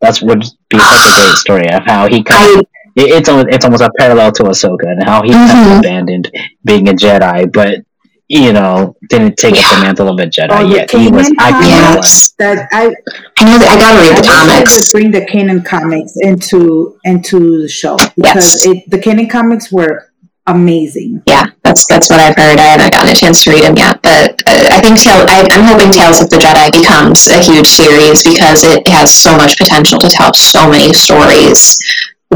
That 0.00 0.20
would 0.22 0.40
be 0.68 0.78
such 0.78 1.06
a 1.06 1.14
great 1.20 1.36
story 1.38 1.68
of 1.70 1.82
how 1.86 2.08
he 2.08 2.22
kind 2.22 2.58
of, 2.60 2.66
it- 2.96 3.10
it's 3.16 3.28
almost 3.28 3.48
it's 3.50 3.64
almost 3.64 3.82
a 3.82 3.90
parallel 3.98 4.32
to 4.32 4.42
Ahsoka 4.44 4.86
and 4.92 5.02
how 5.04 5.22
he 5.22 5.30
kind 5.32 5.50
Mhm. 5.50 5.72
of 5.72 5.78
abandoned 5.80 6.30
being 6.64 6.88
a 6.88 6.92
Jedi, 6.92 7.50
but 7.52 7.78
you 8.28 8.52
know 8.54 8.96
didn't 9.10 9.36
take 9.36 9.54
up 9.62 9.70
the 9.74 9.80
mantle 9.82 10.08
of 10.08 10.18
a 10.18 10.26
Jedi 10.26 10.48
Oh, 10.50 10.66
the 10.68 10.74
yet. 10.76 10.90
He 10.90 11.08
was 11.08 11.28
Kanan 11.28 11.34
I 11.38 11.50
can 11.52 11.68
yes. 11.96 12.32
That 12.38 12.68
I 12.72 12.82
I 13.38 13.44
know 13.44 13.58
that 13.58 13.68
I 13.68 13.76
gotta 13.78 14.00
read 14.00 14.16
the 14.16 14.22
wish 14.22 14.30
comics. 14.30 14.72
could 14.74 14.92
bring 14.92 15.10
the 15.12 15.20
Kanan 15.32 15.64
comics 15.64 16.12
into 16.20 16.94
into 17.04 17.60
the 17.62 17.68
show 17.68 17.96
because 18.16 18.64
Yes. 18.64 18.66
it, 18.66 18.90
the 18.90 18.98
Kanan 18.98 19.28
comics 19.28 19.70
were 19.70 20.06
amazing. 20.46 21.22
Yeah, 21.26 21.46
that's 21.62 21.86
that's 21.86 22.08
what 22.10 22.20
I've 22.20 22.36
heard. 22.36 22.58
I 22.58 22.62
haven't 22.74 22.92
gotten 22.92 23.08
a 23.10 23.14
chance 23.14 23.44
to 23.44 23.50
read 23.50 23.62
them 23.64 23.76
yet, 23.76 23.98
but 24.02 24.40
uh, 24.46 24.68
I 24.76 24.80
think 24.80 24.98
Tale, 25.00 25.24
I, 25.28 25.46
I'm 25.52 25.64
hoping 25.64 25.90
Tales 25.90 26.20
of 26.22 26.28
the 26.30 26.36
Jedi 26.36 26.70
becomes 26.72 27.28
a 27.28 27.38
huge 27.42 27.66
series 27.68 28.22
because 28.24 28.64
it 28.64 28.86
has 28.88 29.10
so 29.10 29.34
much 29.36 29.56
potential 29.58 29.98
to 29.98 30.08
tell 30.08 30.32
so 30.34 30.68
many 30.68 30.92
stories 30.92 31.78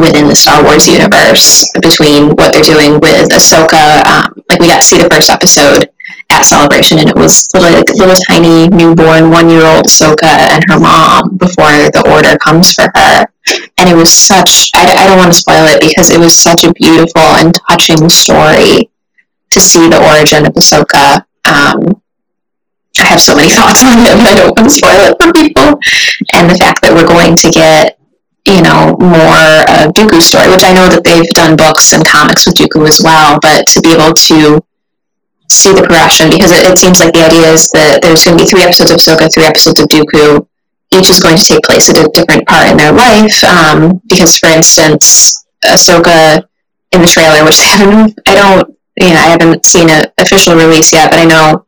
within 0.01 0.29
the 0.29 0.37
Star 0.37 0.63
Wars 0.63 0.89
universe. 0.89 1.71
Between 1.83 2.31
what 2.37 2.53
they're 2.53 2.63
doing 2.63 3.01
with 3.01 3.29
Ahsoka, 3.31 4.05
um, 4.07 4.43
like 4.49 4.61
we 4.61 4.67
got 4.67 4.83
to 4.83 4.87
see 4.87 4.99
the 4.99 5.11
first 5.11 5.31
episode 5.31 5.91
at 6.31 6.45
Celebration, 6.45 6.99
and 6.99 7.09
it 7.09 7.17
was 7.17 7.49
little, 7.55 7.73
like, 7.73 7.89
little 7.95 8.17
tiny 8.29 8.69
newborn 8.69 9.31
one 9.31 9.49
year 9.49 9.65
old 9.65 9.85
Ahsoka 9.85 10.29
and 10.29 10.63
her 10.69 10.79
mom 10.79 11.37
before 11.37 11.91
the 11.93 12.05
order 12.09 12.37
comes 12.39 12.73
for 12.73 12.87
her 12.95 13.27
and 13.79 13.89
it 13.89 13.95
was 13.95 14.13
such 14.13 14.71
I, 14.75 14.85
I 14.93 15.07
don't 15.07 15.19
want 15.19 15.33
to 15.33 15.39
spoil 15.39 15.65
it 15.67 15.81
because 15.81 16.11
it 16.11 16.21
was 16.21 16.39
such 16.39 16.65
a 16.65 16.73
beautiful 16.73 17.23
and 17.41 17.55
touching 17.69 18.09
story 18.09 18.91
to 19.51 19.61
see 19.61 19.89
the 19.89 19.99
origin 19.99 20.47
of 20.47 20.53
Ahsoka. 20.53 21.25
Um, 21.49 22.03
I 22.99 23.07
have 23.07 23.21
so 23.21 23.35
many 23.35 23.51
thoughts 23.55 23.83
on 23.83 23.99
it, 23.99 24.17
but 24.17 24.27
I 24.27 24.35
don't 24.35 24.57
want 24.57 24.69
to 24.69 24.75
spoil 24.75 25.01
it 25.09 25.17
for 25.21 25.33
people. 25.33 25.81
And 26.35 26.51
the 26.51 26.59
fact 26.59 26.83
that 26.83 26.93
we're 26.93 27.07
going 27.07 27.37
to 27.37 27.51
get, 27.51 27.98
you 28.49 28.63
know, 28.63 28.97
more 28.97 29.45
of 29.69 29.93
Dooku's 29.93 30.27
story, 30.27 30.49
which 30.49 30.65
I 30.65 30.73
know 30.73 30.89
that 30.89 31.05
they've 31.05 31.29
done 31.37 31.57
books 31.57 31.93
and 31.93 32.07
comics 32.07 32.47
with 32.47 32.57
Dooku 32.57 32.89
as 32.89 33.01
well, 33.03 33.39
but 33.43 33.67
to 33.69 33.81
be 33.81 33.93
able 33.93 34.15
to 34.15 34.61
see 35.49 35.73
the 35.73 35.85
progression, 35.85 36.31
because 36.31 36.53
it, 36.53 36.65
it 36.65 36.79
seems 36.79 37.01
like 37.01 37.13
the 37.13 37.25
idea 37.25 37.53
is 37.53 37.71
that 37.73 38.01
there's 38.01 38.25
going 38.25 38.37
to 38.39 38.45
be 38.45 38.49
three 38.49 38.65
episodes 38.65 38.91
of 38.91 38.99
Ahsoka, 38.99 39.33
three 39.33 39.45
episodes 39.45 39.81
of 39.81 39.89
Dooku, 39.89 40.47
each 40.91 41.09
is 41.09 41.21
going 41.21 41.37
to 41.37 41.45
take 41.45 41.63
place 41.63 41.91
at 41.91 42.01
a 42.01 42.09
different 42.17 42.49
part 42.49 42.69
in 42.71 42.77
their 42.77 42.93
life. 42.93 43.45
Um, 43.45 44.01
because, 44.09 44.39
for 44.39 44.49
instance, 44.49 45.45
Ahsoka 45.65 46.49
in 46.93 47.03
the 47.03 47.09
trailer, 47.09 47.45
which 47.45 47.61
I 47.65 47.77
haven't, 47.77 48.19
I 48.27 48.35
don't, 48.35 48.77
you 48.97 49.13
know, 49.13 49.21
I 49.21 49.37
haven't 49.37 49.65
seen 49.65 49.91
an 49.91 50.07
official 50.19 50.57
release 50.57 50.93
yet, 50.93 51.11
but 51.11 51.21
I 51.21 51.25
know 51.25 51.68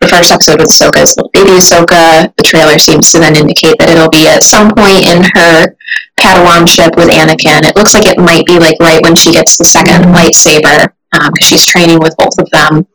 the 0.00 0.08
first 0.08 0.30
episode 0.30 0.60
with 0.60 0.70
Ahsoka 0.70 1.02
is 1.02 1.16
little 1.16 1.30
baby 1.34 1.58
Ahsoka. 1.58 2.32
The 2.36 2.44
trailer 2.44 2.78
seems 2.78 3.10
to 3.12 3.18
then 3.18 3.36
indicate 3.36 3.78
that 3.78 3.88
it'll 3.88 4.10
be 4.10 4.28
at 4.28 4.42
some 4.42 4.70
point 4.70 5.02
in 5.02 5.26
her 5.34 5.74
Padawanship 6.20 6.96
with 6.96 7.10
Anakin. 7.10 7.66
It 7.66 7.76
looks 7.76 7.94
like 7.94 8.06
it 8.06 8.18
might 8.18 8.46
be 8.46 8.58
like 8.58 8.78
right 8.80 9.02
when 9.02 9.16
she 9.16 9.32
gets 9.32 9.58
the 9.58 9.64
second 9.64 10.02
mm-hmm. 10.02 10.14
lightsaber, 10.14 10.94
um, 11.12 11.32
because 11.32 11.48
she's 11.48 11.66
training 11.66 11.98
with 11.98 12.16
both 12.16 12.38
of 12.38 12.48
them. 12.50 12.86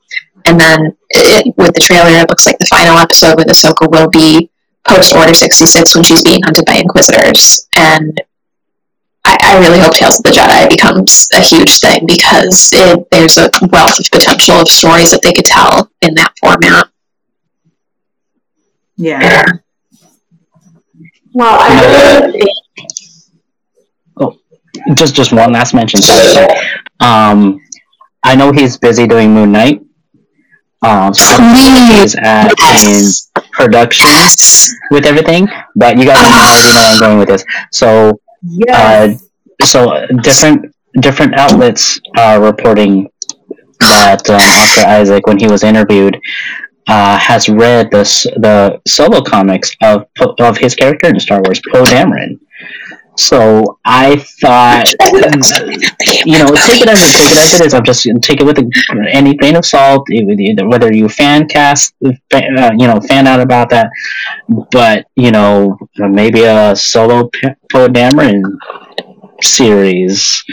And 0.45 0.59
then 0.59 0.95
it, 1.09 1.53
with 1.57 1.73
the 1.73 1.80
trailer, 1.80 2.09
it 2.09 2.30
looks 2.30 2.45
like 2.45 2.57
the 2.59 2.65
final 2.65 2.97
episode 2.97 3.35
with 3.38 3.47
Ahsoka 3.47 3.89
will 3.89 4.09
be 4.09 4.49
post 4.88 5.15
Order 5.15 5.34
66 5.34 5.95
when 5.95 6.03
she's 6.03 6.23
being 6.23 6.41
hunted 6.43 6.65
by 6.65 6.75
Inquisitors. 6.75 7.67
And 7.77 8.19
I, 9.25 9.38
I 9.41 9.59
really 9.59 9.80
hope 9.80 9.93
Tales 9.93 10.19
of 10.19 10.23
the 10.23 10.31
Jedi 10.31 10.69
becomes 10.69 11.27
a 11.34 11.39
huge 11.39 11.80
thing 11.80 12.05
because 12.05 12.71
it, 12.73 13.07
there's 13.11 13.38
a 13.38 13.49
wealth 13.71 13.99
of 13.99 14.11
potential 14.11 14.55
of 14.55 14.67
stories 14.67 15.11
that 15.11 15.21
they 15.21 15.31
could 15.31 15.45
tell 15.45 15.89
in 16.01 16.13
that 16.15 16.34
format. 16.39 16.89
Yeah. 19.03 19.43
Well, 21.34 21.57
I 21.59 22.21
really 22.21 22.31
think 22.31 22.49
Just 24.95 25.15
just 25.15 25.31
one 25.31 25.53
last 25.53 25.73
mention. 25.73 26.01
Um, 26.99 27.59
I 28.23 28.35
know 28.35 28.51
he's 28.51 28.77
busy 28.77 29.07
doing 29.07 29.34
Moon 29.34 29.51
Knight. 29.51 29.81
Um, 30.81 31.13
so 31.13 31.23
he's 31.53 32.15
at 32.15 32.51
in 32.51 32.55
Yes. 32.59 33.31
production 33.51 34.05
Yes. 34.07 34.69
with 34.91 35.05
everything, 35.05 35.47
but 35.75 35.97
you 35.97 36.05
guys 36.05 36.17
already 36.17 36.67
know 36.67 36.73
where 36.75 36.93
I'm 36.93 36.99
going 36.99 37.19
with 37.19 37.30
this. 37.30 37.45
So 37.71 38.19
Yes. 38.43 39.23
so 39.63 39.91
uh, 39.91 40.07
different 40.21 40.73
different 40.99 41.35
outlets 41.35 41.99
are 42.17 42.41
reporting 42.41 43.09
that 43.80 44.30
um, 44.30 44.35
Oscar 44.38 44.85
Isaac, 44.88 45.27
when 45.27 45.38
he 45.39 45.47
was 45.47 45.63
interviewed, 45.63 46.17
uh, 46.88 47.18
has 47.18 47.49
read 47.49 47.91
the 47.91 48.03
the 48.38 48.81
solo 48.88 49.22
comics 49.22 49.76
of 49.81 50.07
of 50.39 50.57
his 50.57 50.76
character 50.76 51.07
in 51.10 51.19
Star 51.19 51.41
Wars, 51.41 51.61
Poe 51.72 51.84
Dameron. 51.84 52.39
So 53.15 53.77
I 53.85 54.15
thought, 54.41 54.89
you 56.26 56.39
know, 56.39 56.47
take 56.65 56.81
it 56.81 56.89
as 56.89 56.99
it, 56.99 57.11
take 57.14 57.31
it 57.31 57.38
as 57.38 57.53
it 57.53 57.65
is. 57.65 57.73
I'm 57.73 57.84
just 57.84 58.07
take 58.22 58.41
it 58.41 58.45
with 58.45 58.57
a, 58.57 59.07
any 59.11 59.35
grain 59.35 59.55
of 59.55 59.65
salt. 59.65 60.07
Whether 60.10 60.91
you 60.91 61.07
fan 61.10 61.47
cast, 61.47 61.93
uh, 62.03 62.11
you 62.77 62.88
know, 62.88 62.99
fan 63.01 63.27
out 63.27 63.39
about 63.39 63.69
that, 63.69 63.89
but 64.72 65.05
you 65.15 65.31
know, 65.31 65.77
maybe 65.97 66.43
a 66.43 66.76
solo 66.76 67.30
Poe 67.72 67.88
Dameron 67.88 68.41
series. 69.41 70.43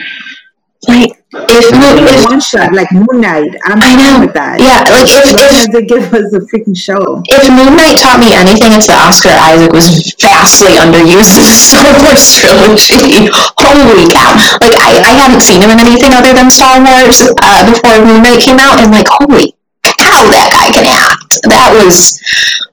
Like, 0.89 1.20
if, 1.33 1.71
Moon- 1.71 2.03
if 2.11 2.25
one 2.27 2.41
shot 2.43 2.73
like 2.75 2.91
Moon 2.91 3.23
Knight. 3.23 3.55
I'm 3.65 3.79
I 3.79 3.95
know. 3.95 4.27
with 4.27 4.35
that. 4.35 4.59
Yeah, 4.59 4.83
like, 4.91 5.07
if- 5.07 5.31
if- 5.31 5.71
they 5.71 5.87
give 5.87 6.11
us 6.11 6.33
a 6.35 6.43
freaking 6.51 6.75
show. 6.75 7.23
if 7.31 7.43
Moon 7.47 7.77
Knight 7.79 7.95
taught 8.03 8.19
me 8.19 8.35
anything, 8.35 8.75
it's 8.75 8.91
that 8.91 8.99
Oscar 9.07 9.31
Isaac 9.31 9.71
was 9.71 10.11
vastly 10.19 10.75
underused 10.83 11.39
in 11.39 11.47
the 11.47 11.55
Star 11.55 11.87
Wars 12.03 12.27
trilogy. 12.35 13.31
Holy 13.63 14.11
cow! 14.11 14.35
Like 14.59 14.75
I, 14.83 14.91
I 15.07 15.13
hadn't 15.15 15.43
seen 15.47 15.63
him 15.63 15.71
in 15.71 15.79
anything 15.79 16.11
other 16.19 16.35
than 16.35 16.51
Star 16.51 16.83
Wars 16.83 17.23
uh, 17.39 17.63
before 17.71 18.03
Moon 18.03 18.27
Knight 18.27 18.43
came 18.43 18.59
out, 18.59 18.83
and 18.83 18.91
like 18.91 19.07
holy 19.07 19.55
cow, 19.87 20.27
that 20.35 20.51
guy 20.51 20.75
can 20.75 20.87
act. 20.91 21.47
That 21.47 21.71
was 21.79 22.19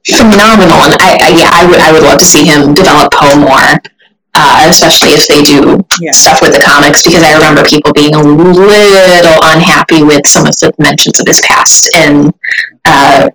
phenomenal, 0.09 0.81
and 0.89 0.97
I, 0.97 1.13
I 1.21 1.29
yeah, 1.37 1.49
I 1.53 1.61
would 1.69 1.77
I 1.77 1.91
would 1.93 2.01
love 2.03 2.17
to 2.19 2.25
see 2.25 2.45
him 2.49 2.73
develop 2.73 3.13
Poe 3.13 3.37
more. 3.37 3.77
Uh, 4.39 4.67
especially 4.69 5.09
if 5.17 5.25
they 5.27 5.41
do 5.41 5.79
Yeah. 5.99 6.11
stuff 6.11 6.41
with 6.43 6.53
the 6.53 6.61
comics, 6.61 7.01
because 7.01 7.23
I 7.23 7.33
remember 7.33 7.63
people 7.63 7.91
being 7.91 8.13
a 8.13 8.21
little 8.21 9.37
unhappy 9.53 10.03
with 10.03 10.27
some 10.27 10.45
of 10.45 10.55
the 10.57 10.71
mentions 10.77 11.19
of 11.19 11.25
his 11.27 11.41
past 11.41 11.89
in 11.95 12.29
uh, 12.85 13.29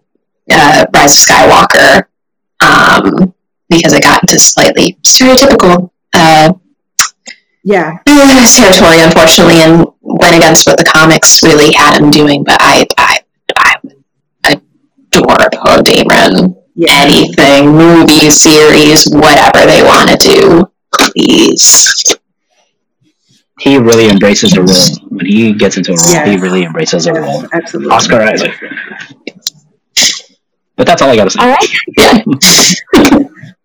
uh, 0.50 0.84
Rise 0.94 1.12
of 1.14 1.18
Skywalker 1.26 2.04
um, 2.62 3.34
because 3.68 3.92
it 3.94 4.02
got 4.04 4.22
into 4.22 4.38
slightly 4.38 4.96
stereotypical 5.02 5.90
uh, 6.14 6.52
Yeah. 7.64 7.98
territory, 8.06 9.00
unfortunately, 9.02 9.58
and 9.62 9.84
went 10.02 10.36
against 10.36 10.66
what 10.68 10.78
the 10.78 10.84
comics 10.84 11.42
really 11.42 11.72
had 11.74 11.98
him 12.00 12.10
doing. 12.10 12.44
But 12.44 12.58
I, 12.60 12.86
I, 12.96 13.18
I 13.56 14.60
adore 15.12 15.50
Poe 15.50 15.82
Dameron. 15.82 16.56
Yeah. 16.74 16.94
Anything, 17.04 17.72
movie, 17.72 18.30
series, 18.30 19.04
whatever 19.10 19.66
they 19.66 19.82
want 19.82 20.08
to 20.10 20.16
do, 20.16 20.71
please. 20.94 22.16
He 23.60 23.78
really 23.78 24.08
embraces 24.08 24.50
the 24.52 24.62
role. 24.62 25.08
When 25.10 25.26
he 25.26 25.52
gets 25.52 25.76
into 25.76 25.92
a 25.92 25.96
role, 25.96 26.10
Yes. 26.10 26.28
he 26.28 26.36
really 26.36 26.64
embraces 26.64 27.04
the 27.04 27.12
role. 27.12 27.44
Absolutely. 27.52 27.94
Oscar 27.94 28.20
Isaac. 28.22 28.52
But 30.76 30.86
that's 30.86 31.02
all 31.02 31.10
I 31.10 31.16
gotta 31.16 31.30
say. 31.30 31.40
All 31.40 31.48
right. 31.48 33.26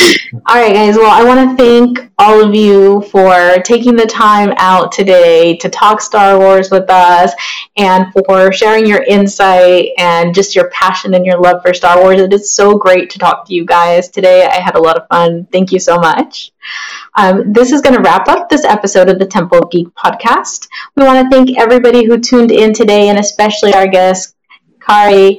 All 0.00 0.56
right, 0.56 0.72
guys. 0.72 0.96
Well, 0.96 1.10
I 1.10 1.22
want 1.22 1.50
to 1.50 1.62
thank 1.62 2.10
all 2.18 2.42
of 2.42 2.54
you 2.54 3.02
for 3.10 3.60
taking 3.62 3.94
the 3.94 4.06
time 4.06 4.54
out 4.56 4.90
today 4.90 5.56
to 5.58 5.68
talk 5.68 6.00
Star 6.00 6.38
Wars 6.38 6.70
with 6.70 6.88
us 6.88 7.32
and 7.76 8.06
for 8.12 8.50
sharing 8.52 8.86
your 8.86 9.02
insight 9.02 9.90
and 9.98 10.34
just 10.34 10.56
your 10.56 10.70
passion 10.70 11.12
and 11.12 11.26
your 11.26 11.38
love 11.38 11.60
for 11.62 11.74
Star 11.74 12.00
Wars. 12.00 12.20
It 12.20 12.32
is 12.32 12.54
so 12.54 12.78
great 12.78 13.10
to 13.10 13.18
talk 13.18 13.46
to 13.46 13.54
you 13.54 13.66
guys 13.66 14.08
today. 14.08 14.46
I 14.46 14.60
had 14.60 14.76
a 14.76 14.82
lot 14.82 14.96
of 14.96 15.06
fun. 15.08 15.46
Thank 15.52 15.72
you 15.72 15.78
so 15.78 15.98
much. 15.98 16.52
Um, 17.14 17.52
this 17.52 17.70
is 17.70 17.82
going 17.82 17.96
to 17.96 18.02
wrap 18.02 18.28
up 18.28 18.48
this 18.48 18.64
episode 18.64 19.10
of 19.10 19.18
the 19.18 19.26
Temple 19.26 19.58
of 19.58 19.70
Geek 19.70 19.88
podcast. 19.88 20.68
We 20.96 21.04
want 21.04 21.30
to 21.30 21.36
thank 21.36 21.58
everybody 21.58 22.06
who 22.06 22.18
tuned 22.18 22.50
in 22.50 22.72
today 22.72 23.08
and 23.08 23.18
especially 23.18 23.74
our 23.74 23.86
guest, 23.88 24.34
Kari. 24.80 25.38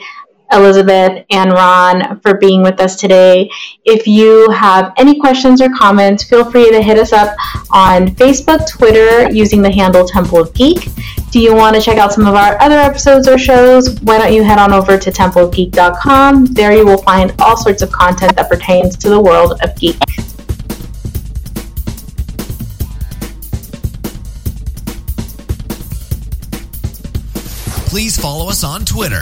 Elizabeth 0.52 1.26
and 1.30 1.52
Ron 1.52 2.20
for 2.20 2.38
being 2.38 2.62
with 2.62 2.80
us 2.80 2.96
today. 2.96 3.50
If 3.86 4.08
you 4.08 4.50
have 4.52 4.94
any 4.98 5.20
questions 5.20 5.62
or 5.62 5.70
comments, 5.70 6.24
feel 6.24 6.50
free 6.50 6.70
to 6.72 6.82
hit 6.82 6.98
us 6.98 7.14
up 7.14 7.36
on 7.72 8.08
Facebook, 8.10 8.70
Twitter, 8.70 9.32
using 9.32 9.62
the 9.62 9.72
handle 9.72 10.08
Temple 10.08 10.40
of 10.40 10.54
Geek. 10.54 10.88
Do 11.32 11.40
you 11.40 11.56
want 11.56 11.76
to 11.76 11.82
check 11.82 11.98
out 11.98 12.14
some 12.14 12.28
of 12.28 12.36
our 12.36 12.62
other 12.62 12.78
episodes 12.78 13.28
or 13.28 13.38
shows? 13.38 14.00
Why 14.02 14.20
don't 14.20 14.34
you 14.34 14.44
head 14.44 14.60
on 14.60 14.72
over 14.72 14.98
to 14.98 15.12
templeofgeek.com? 15.12 16.46
There 16.46 16.74
you 16.74 16.86
will 16.86 17.02
find 17.02 17.34
all 17.40 17.58
sorts 17.58 17.82
of 17.82 17.92
content 17.92 18.36
that 18.36 18.50
pertains 18.50 18.96
to 18.98 19.10
the 19.10 19.20
world 19.20 19.60
of 19.62 19.76
geek. 19.76 19.98
Please 27.88 28.20
follow 28.20 28.50
us 28.50 28.64
on 28.64 28.86
Twitter 28.86 29.22